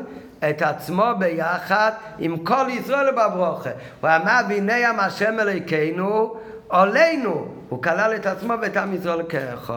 את 0.48 0.62
עצמו 0.62 1.04
ביחד 1.18 1.90
עם 2.18 2.38
כל 2.44 2.66
ישראל 2.70 3.10
בברוכה. 3.10 3.70
הוא 4.00 4.10
אמר 4.10 4.40
והנה 4.48 4.78
ים 4.78 5.00
השם 5.00 5.40
אלוקינו 5.40 6.36
עולנו. 6.68 7.48
הוא 7.68 7.82
כלל 7.82 8.14
את 8.16 8.26
עצמו 8.26 8.54
ואת 8.62 8.76
עם 8.76 8.94
ישראל 8.94 9.22
כאחד. 9.28 9.74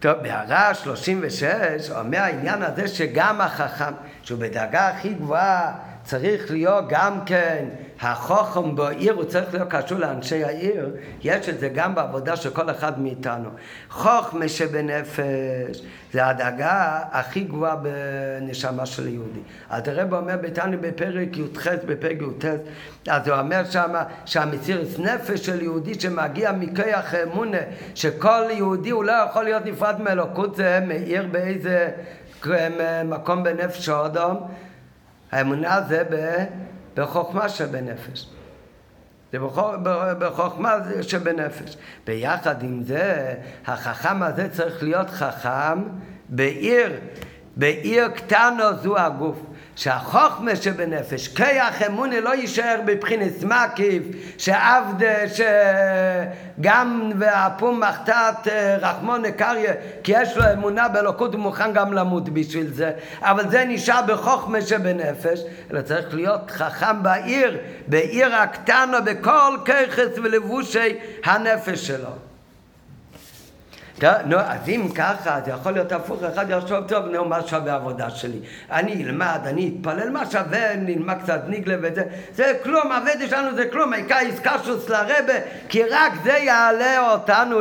טוב, 0.00 0.12
בהערה 0.22 0.74
36 0.74 1.90
אומר 1.90 2.18
העניין 2.18 2.62
הזה 2.62 2.88
שגם 2.88 3.40
החכם, 3.40 3.92
שהוא 4.22 4.38
בדרגה 4.40 4.88
הכי 4.88 5.14
גבוהה, 5.14 5.72
צריך 6.10 6.50
להיות 6.50 6.84
גם 6.88 7.24
כן 7.26 7.64
החוכם 8.00 8.76
בעיר 8.76 9.12
הוא 9.12 9.24
צריך 9.24 9.54
להיות 9.54 9.68
קשור 9.70 9.98
לאנשי 9.98 10.44
העיר, 10.44 10.96
יש 11.22 11.48
את 11.48 11.60
זה 11.60 11.68
גם 11.68 11.94
בעבודה 11.94 12.36
של 12.36 12.50
כל 12.50 12.70
אחד 12.70 13.00
מאיתנו. 13.00 13.48
חוכמה 13.90 14.48
שבנפש 14.48 15.82
זה 16.12 16.26
הדאגה 16.26 17.00
הכי 17.12 17.40
גבוהה 17.40 17.76
בנשמה 17.76 18.86
של 18.86 19.08
יהודי. 19.08 19.40
אז 19.70 19.88
הרב 19.88 20.14
אומר 20.14 20.36
ביתנו 20.36 20.76
בפרק 20.80 21.36
י"ח, 21.36 21.66
בפרק 21.86 22.18
י"ט, 22.22 22.44
אז 23.08 23.28
הוא 23.28 23.38
אומר 23.38 23.64
שם 23.70 23.94
שהמציאות 24.24 24.98
נפש 24.98 25.46
של 25.46 25.62
יהודי 25.62 26.00
שמגיע 26.00 26.52
מכוח 26.52 27.14
אמונה, 27.22 27.58
שכל 27.94 28.42
יהודי 28.50 28.90
הוא 28.90 29.04
לא 29.04 29.12
יכול 29.12 29.44
להיות 29.44 29.66
נפרד 29.66 30.00
מאלוקות, 30.00 30.56
זה 30.56 30.80
מאיר 30.86 31.26
באיזה 31.30 31.88
מקום 33.04 33.42
בנפש 33.42 33.88
האדום. 33.88 34.46
האמונה 35.32 35.80
זה. 35.88 36.02
בחוכמה 36.96 37.48
שבנפש. 37.48 38.26
זה 39.32 39.38
בחוכמה 40.18 40.74
שבנפש. 41.02 41.76
ביחד 42.06 42.62
עם 42.62 42.82
זה, 42.82 43.34
החכם 43.66 44.22
הזה 44.22 44.48
צריך 44.52 44.82
להיות 44.82 45.10
חכם 45.10 45.82
בעיר, 46.28 46.92
בעיר 47.56 48.08
קטנו 48.08 48.76
זו 48.82 48.98
הגוף. 48.98 49.36
שהחוכמה 49.80 50.56
שבנפש, 50.56 51.28
כיח 51.28 51.82
אמונה 51.82 52.20
לא 52.20 52.34
יישאר 52.34 52.80
בבחינת 52.84 53.32
מקיף, 53.42 54.02
שעבד, 54.38 55.26
שגם 56.58 57.12
ואפום 57.18 57.80
מחתת 57.80 58.48
אה, 58.50 58.76
רחמון 58.76 59.30
קריה, 59.30 59.72
כי 60.04 60.12
יש 60.16 60.36
לו 60.36 60.44
אמונה 60.52 60.88
באלוקות 60.88 61.34
ומוכן 61.34 61.72
גם 61.72 61.92
למות 61.92 62.28
בשביל 62.28 62.72
זה, 62.72 62.90
אבל 63.20 63.50
זה 63.50 63.64
נשאר 63.64 64.00
בחוכמה 64.06 64.62
שבנפש, 64.62 65.40
אלא 65.70 65.80
צריך 65.80 66.14
להיות 66.14 66.50
חכם 66.50 67.02
בעיר, 67.02 67.58
בעיר 67.86 68.34
הקטנה, 68.34 69.00
בכל 69.00 69.56
ככס 69.64 70.18
ולבושי 70.22 70.98
הנפש 71.24 71.86
שלו. 71.86 72.29
נו, 74.04 74.36
אז 74.36 74.68
אם 74.68 74.88
ככה, 74.94 75.40
זה 75.44 75.50
יכול 75.50 75.72
להיות 75.72 75.92
הפוך, 75.92 76.22
אחד 76.22 76.50
יחשוב, 76.50 76.88
טוב, 76.88 77.06
נו, 77.06 77.24
מה 77.24 77.42
שווה 77.46 77.72
העבודה 77.72 78.10
שלי? 78.10 78.38
אני 78.70 79.04
אלמד, 79.04 79.40
אני 79.44 79.74
אתפלל, 79.76 80.10
מה 80.10 80.30
שווה, 80.30 80.76
נלמד 80.76 81.22
קצת 81.22 81.40
ניגלה 81.48 81.76
וזה, 81.82 82.02
זה 82.34 82.52
כלום, 82.62 82.92
העבודה 82.92 83.28
שלנו 83.28 83.56
זה 83.56 83.66
כלום, 83.66 83.92
העיקר 83.92 84.18
איסקשוס 84.18 84.88
לרבה, 84.88 85.34
כי 85.68 85.82
רק 85.82 86.12
זה 86.24 86.32
יעלה 86.32 87.12
אותנו 87.12 87.60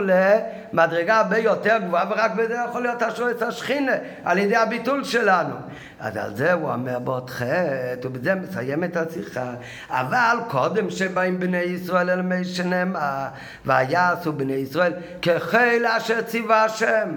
מדרגה 0.74 1.18
הרבה 1.18 1.38
יותר 1.38 1.78
גבוהה, 1.78 2.06
ורק 2.10 2.32
בזה 2.32 2.56
יכול 2.70 2.82
להיות 2.82 3.02
השורץ 3.02 3.42
השכינה, 3.42 3.92
על 4.24 4.38
ידי 4.38 4.56
הביטול 4.56 5.04
שלנו. 5.04 5.56
אז 6.00 6.18
על 6.18 6.36
זה 6.36 6.54
הוא 6.54 6.72
אומר 6.72 7.00
בעוד 7.00 7.30
חטא, 7.30 8.08
ובזה 8.08 8.36
מסיים 8.36 8.84
את 8.84 8.98
השיחה. 8.98 9.52
אבל 9.90 10.38
קודם 10.48 10.90
שבאים 10.90 11.40
בני 11.40 11.58
ישראל 11.58 12.10
אל 12.10 12.22
מי 12.22 12.46
שנאמר, 12.46 13.26
ויעשו 13.66 14.34
בני 14.34 14.54
ישראל 14.54 14.94
כחיל 15.22 15.86
אשר 15.86 16.22
ציווה 16.22 16.64
השם. 16.64 17.10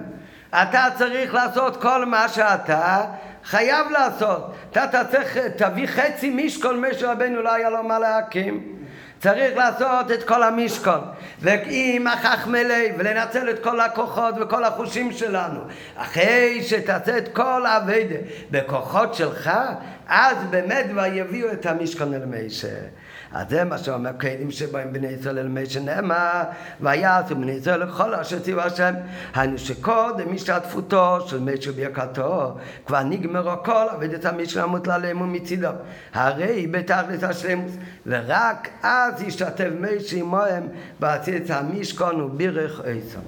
אתה 0.50 0.84
צריך 0.98 1.34
לעשות 1.34 1.82
כל 1.82 2.06
מה 2.06 2.28
שאתה 2.28 3.04
חייב 3.44 3.86
לעשות. 3.90 4.54
אתה 4.70 5.02
תביא 5.56 5.86
חצי 5.86 6.46
משכון, 6.46 6.80
משה 6.80 7.12
רבנו 7.12 7.42
לא 7.42 7.52
היה 7.54 7.70
לו 7.70 7.82
מה 7.82 7.98
להקים. 7.98 8.81
צריך 9.22 9.56
לעשות 9.56 10.10
את 10.12 10.22
כל 10.22 10.42
המשכון, 10.42 11.00
ועם 11.40 12.06
החכמלי, 12.06 12.92
ולנצל 12.98 13.50
את 13.50 13.62
כל 13.62 13.80
הכוחות 13.80 14.34
וכל 14.40 14.64
החושים 14.64 15.12
שלנו. 15.12 15.60
אחרי 15.96 16.62
שתעשה 16.62 17.18
את 17.18 17.28
כל 17.32 17.66
האביידה 17.66 18.14
בכוחות 18.50 19.14
שלך, 19.14 19.50
אז 20.08 20.36
באמת 20.50 20.86
כבר 20.90 21.06
יביאו 21.06 21.52
את 21.52 21.66
המשכון 21.66 22.14
אל 22.14 22.24
מישה. 22.24 22.68
אז 23.34 23.46
זה 23.50 23.64
מה 23.64 23.78
שאומר 23.78 24.12
קהלים 24.12 24.50
שבאים 24.50 24.92
בני 24.92 25.06
ישראל 25.06 25.38
אל 25.38 25.48
מי 25.48 25.66
שנאמר 25.66 26.42
ויעשו 26.80 27.36
בני 27.36 27.52
ישראל 27.52 27.82
לכל 27.82 28.14
אשר 28.14 28.38
ציווה 28.38 28.64
השם 28.64 28.94
היינו 29.34 29.58
שקודם 29.58 30.34
השתתפותו 30.34 31.20
של 31.28 31.40
מי 31.40 31.62
שברכתו 31.62 32.56
כבר 32.86 33.02
נגמרו 33.02 33.62
כל 33.64 33.86
עבודת 33.90 34.24
המשכן 34.24 34.60
המוטלה 34.60 34.94
עליהם 34.94 35.32
מצידו 35.32 35.68
הרי 36.14 36.66
בתכלית 36.66 37.22
השלמוס 37.22 37.72
ורק 38.06 38.68
אז 38.82 39.22
השתתף 39.26 39.68
מי 39.80 40.00
שעמהם 40.00 40.68
בעשית 41.00 41.50
המשכון 41.50 42.20
ובירך 42.20 42.80
עשם 42.80 43.20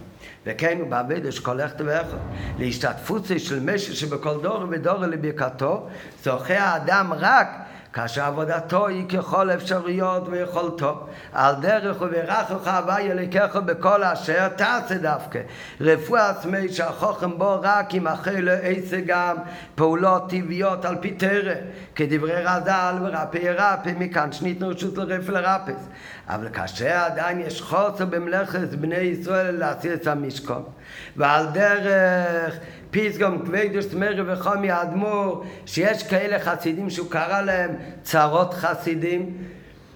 וכן 0.46 0.78
הוא 0.80 0.88
בעבד 0.88 1.20
כל 1.42 1.60
אחד 1.60 1.80
ואחד 1.84 2.16
להשתתפות 2.58 3.26
של 3.38 3.60
משהו 3.74 3.96
שבכל 3.96 4.42
דור 4.42 4.66
ודור 4.70 4.96
לברכתו 4.96 5.86
זוכה 6.24 6.58
האדם 6.58 7.12
רק 7.12 7.48
כאשר 7.94 8.24
עבודתו 8.24 8.86
היא 8.86 9.08
ככל 9.08 9.50
אפשרויות 9.50 10.28
ויכולתו. 10.28 11.06
על 11.32 11.54
דרך 11.60 11.96
וברכך 12.00 12.66
הווי 12.66 13.12
אליקך 13.12 13.56
בכל 13.56 14.04
אשר 14.04 14.48
תעשה 14.48 14.94
דווקא. 14.94 15.40
רפואה 15.80 16.30
עצמי 16.30 16.68
שהחוכם 16.68 17.38
בו 17.38 17.60
רק 17.62 17.94
אם 17.94 18.08
אחרי 18.08 18.42
לעשה 18.42 19.00
גם 19.06 19.36
פעולות 19.74 20.30
טבעיות 20.30 20.84
על 20.84 20.96
פי 21.00 21.10
תרא, 21.10 21.54
כדברי 21.94 22.44
רז"ל 22.44 22.94
ורפא 23.02 23.38
ירפא, 23.38 23.92
מכאן 23.98 24.32
שניתנו 24.32 24.68
רשות 24.68 24.96
לרפא 24.98 25.32
לרפס. 25.32 25.88
אבל 26.28 26.48
כאשר 26.48 26.90
עדיין 26.90 27.40
יש 27.40 27.62
חוסר 27.62 28.04
במלאכת 28.04 28.68
בני 28.68 28.96
ישראל 28.96 29.56
להסיר 29.56 29.94
את 29.94 30.06
המשכון. 30.06 30.62
ועל 31.16 31.46
דרך 31.52 32.54
פיסגום 32.94 33.38
כבדוש 33.46 33.84
תמרי 33.84 34.32
וחומי 34.32 34.70
האדמו"ר, 34.70 35.44
שיש 35.66 36.02
כאלה 36.02 36.38
חסידים 36.38 36.90
שהוא 36.90 37.10
קרא 37.10 37.40
להם 37.40 37.70
צרות 38.02 38.54
חסידים. 38.54 39.32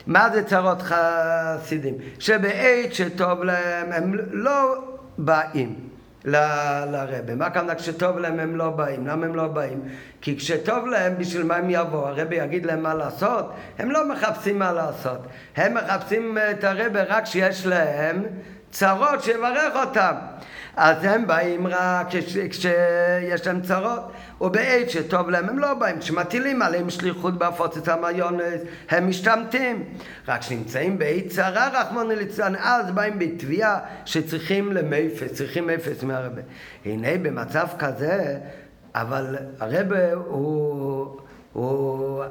מה 0.07 0.31
זה 0.31 0.45
צרות 0.45 0.83
חסידים? 0.83 1.95
שבעת 2.19 2.95
שטוב 2.95 3.45
להם 3.45 3.93
הם 3.93 4.15
לא 4.31 4.85
באים 5.19 5.75
לרבה. 6.25 7.35
מה 7.37 7.47
הכוונה 7.47 7.75
כשטוב 7.75 8.19
להם 8.19 8.41
הם 8.41 8.57
לא 8.57 8.71
באים? 8.71 9.07
למה 9.07 9.27
הם 9.27 9.35
לא 9.35 9.47
באים? 9.47 9.81
כי 10.21 10.37
כשטוב 10.37 10.87
להם, 10.87 11.19
בשביל 11.19 11.43
מה 11.43 11.57
הם 11.57 11.71
יבואו? 11.71 12.09
הרבי 12.09 12.37
יגיד 12.37 12.67
להם 12.67 12.83
מה 12.83 12.95
לעשות? 12.95 13.53
הם 13.79 13.91
לא 13.91 14.09
מחפשים 14.09 14.59
מה 14.59 14.73
לעשות. 14.73 15.19
הם 15.57 15.75
מחפשים 15.75 16.39
את 16.51 16.65
הרבה 16.65 17.03
רק 17.03 17.25
כשיש 17.25 17.67
להם 17.67 18.23
צרות 18.71 19.23
שיברך 19.23 19.77
אותם. 19.87 20.15
אז 20.81 21.05
הם 21.05 21.27
באים 21.27 21.67
רק 21.67 22.07
כש, 22.11 22.37
כשיש 22.37 23.47
להם 23.47 23.61
צרות, 23.61 24.01
ובעת 24.41 24.91
שטוב 24.91 25.31
להם 25.31 25.49
הם 25.49 25.59
לא 25.59 25.75
באים. 25.75 25.99
כשמטילים 25.99 26.63
עליהם 26.63 26.91
שליחות 26.91 27.39
בהפוצת 27.39 27.89
המיונס, 27.89 28.61
הם 28.91 29.09
משתמטים. 29.09 29.85
רק 30.29 30.41
כשנמצאים 30.41 30.99
בעת 30.99 31.27
צרה, 31.29 31.69
רחמונו 31.69 32.11
ליצלן, 32.11 32.55
אז 32.57 32.91
באים 32.91 33.19
בתביעה 33.19 33.79
שצריכים 34.05 34.73
למפס, 34.73 35.33
צריכים 35.33 35.67
מפס 35.67 36.03
מהרבה. 36.03 36.43
הנה 36.85 37.19
במצב 37.23 37.67
כזה, 37.79 38.39
אבל 38.95 39.37
הרבה 39.61 40.13
הוא... 40.13 41.21
הוא 41.53 42.25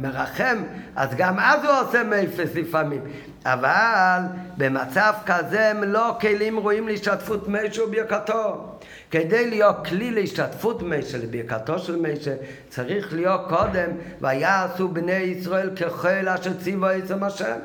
מרחם, 0.00 0.62
אז 0.96 1.10
גם 1.16 1.38
אז 1.38 1.64
הוא 1.64 1.72
עושה 1.72 2.02
מאפס 2.02 2.54
לפעמים. 2.54 3.00
אבל 3.44 4.20
במצב 4.56 5.12
כזה 5.26 5.70
הם 5.70 5.84
לא 5.84 6.16
כלים 6.20 6.58
ראויים 6.58 6.88
להשתתפות 6.88 7.48
משה 7.48 7.84
וברכתו. 7.84 8.76
כדי 9.10 9.50
להיות 9.50 9.76
כלי 9.86 10.10
להשתתפות 10.10 10.82
משה, 10.82 11.18
לברכתו 11.18 11.78
של 11.78 11.96
משה, 11.96 12.34
צריך 12.68 13.12
להיות 13.12 13.40
קודם, 13.48 13.90
ויעשו 14.20 14.88
בני 14.88 15.12
ישראל 15.12 15.76
ככל 15.76 16.28
אשר 16.28 16.54
ציווה 16.54 16.92
עצם 16.92 17.24
השם. 17.24 17.58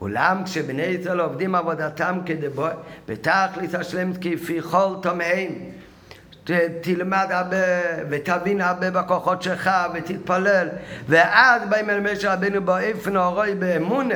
אולם 0.00 0.42
כשבני 0.44 0.82
ישראל 0.82 1.20
עובדים 1.20 1.54
עבודתם 1.54 2.18
כדבו, 2.26 2.66
בתכלית 3.08 3.74
השלם 3.74 4.12
כפי 4.20 4.62
כל 4.62 4.94
תומעים 5.02 5.70
תלמד 6.80 7.26
הרבה 7.30 7.56
ותבין 8.10 8.60
הרבה 8.60 8.90
בכוחות 8.90 9.42
שלך 9.42 9.70
ותתפלל. 9.94 10.68
ואז 11.08 11.62
באים 11.68 11.90
אל 11.90 12.00
משה 12.00 12.32
רבינו 12.32 12.62
באופן 12.62 13.16
אורוי 13.16 13.54
באמונה 13.54 14.14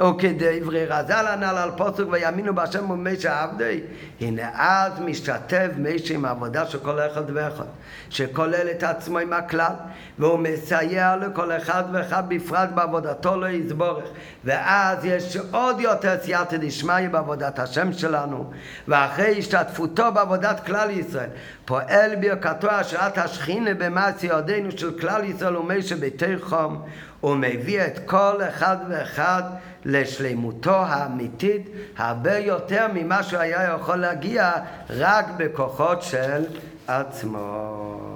וכדברי 0.00 0.86
רז"ל 0.86 1.26
הנ"ל 1.28 1.56
על 1.56 1.70
פוסק 1.76 2.04
ויאמינו 2.10 2.54
בהשם 2.54 2.90
ומשה 2.90 3.42
עבדי 3.42 3.80
הנה 4.20 4.50
אז 4.54 5.00
משתתף 5.00 5.68
משה 5.78 6.14
עם 6.14 6.24
העבודה 6.24 6.66
של 6.66 6.78
כל 6.78 7.00
אחד 7.00 7.22
ואחד 7.34 7.64
שכולל 8.10 8.70
את 8.70 8.82
עצמו 8.82 9.18
עם 9.18 9.32
הכלל 9.32 9.72
והוא 10.18 10.38
מסייע 10.38 11.16
לכל 11.16 11.52
אחד 11.52 11.84
ואחד 11.92 12.22
בפרט 12.28 12.68
בעבודתו 12.74 13.36
לא 13.36 13.46
יסבורך 13.46 14.04
ואז 14.44 15.04
יש 15.04 15.36
עוד 15.50 15.80
יותר 15.80 16.14
סייעתא 16.22 16.56
דשמיא 16.56 17.08
בעבודת 17.10 17.58
השם 17.58 17.92
שלנו 17.92 18.50
ואחרי 18.88 19.38
השתתפותו 19.38 20.12
בעבודת 20.12 20.66
כלל 20.66 20.90
ישראל 20.90 21.28
פועל 21.64 22.14
ברכתו 22.14 22.70
השראת 22.70 23.18
השכינה 23.18 23.74
במעשי 23.74 24.26
ידינו 24.26 24.70
של 24.70 24.98
כלל 25.00 25.24
ישראל 25.24 25.56
ומשה 25.56 25.96
ביתי 25.96 26.38
חום 26.38 26.82
ומביא 27.24 27.86
את 27.86 27.98
כל 28.06 28.40
אחד 28.48 28.76
ואחד 28.88 29.42
לשלימותו 29.84 30.74
האמיתית 30.74 31.68
הרבה 31.96 32.38
יותר 32.38 32.86
ממה 32.94 33.22
שהוא 33.22 33.40
היה 33.40 33.74
יכול 33.74 33.96
להגיע 33.96 34.52
רק 34.90 35.26
בכוחות 35.36 36.02
של 36.02 36.44
עצמו. 36.86 38.15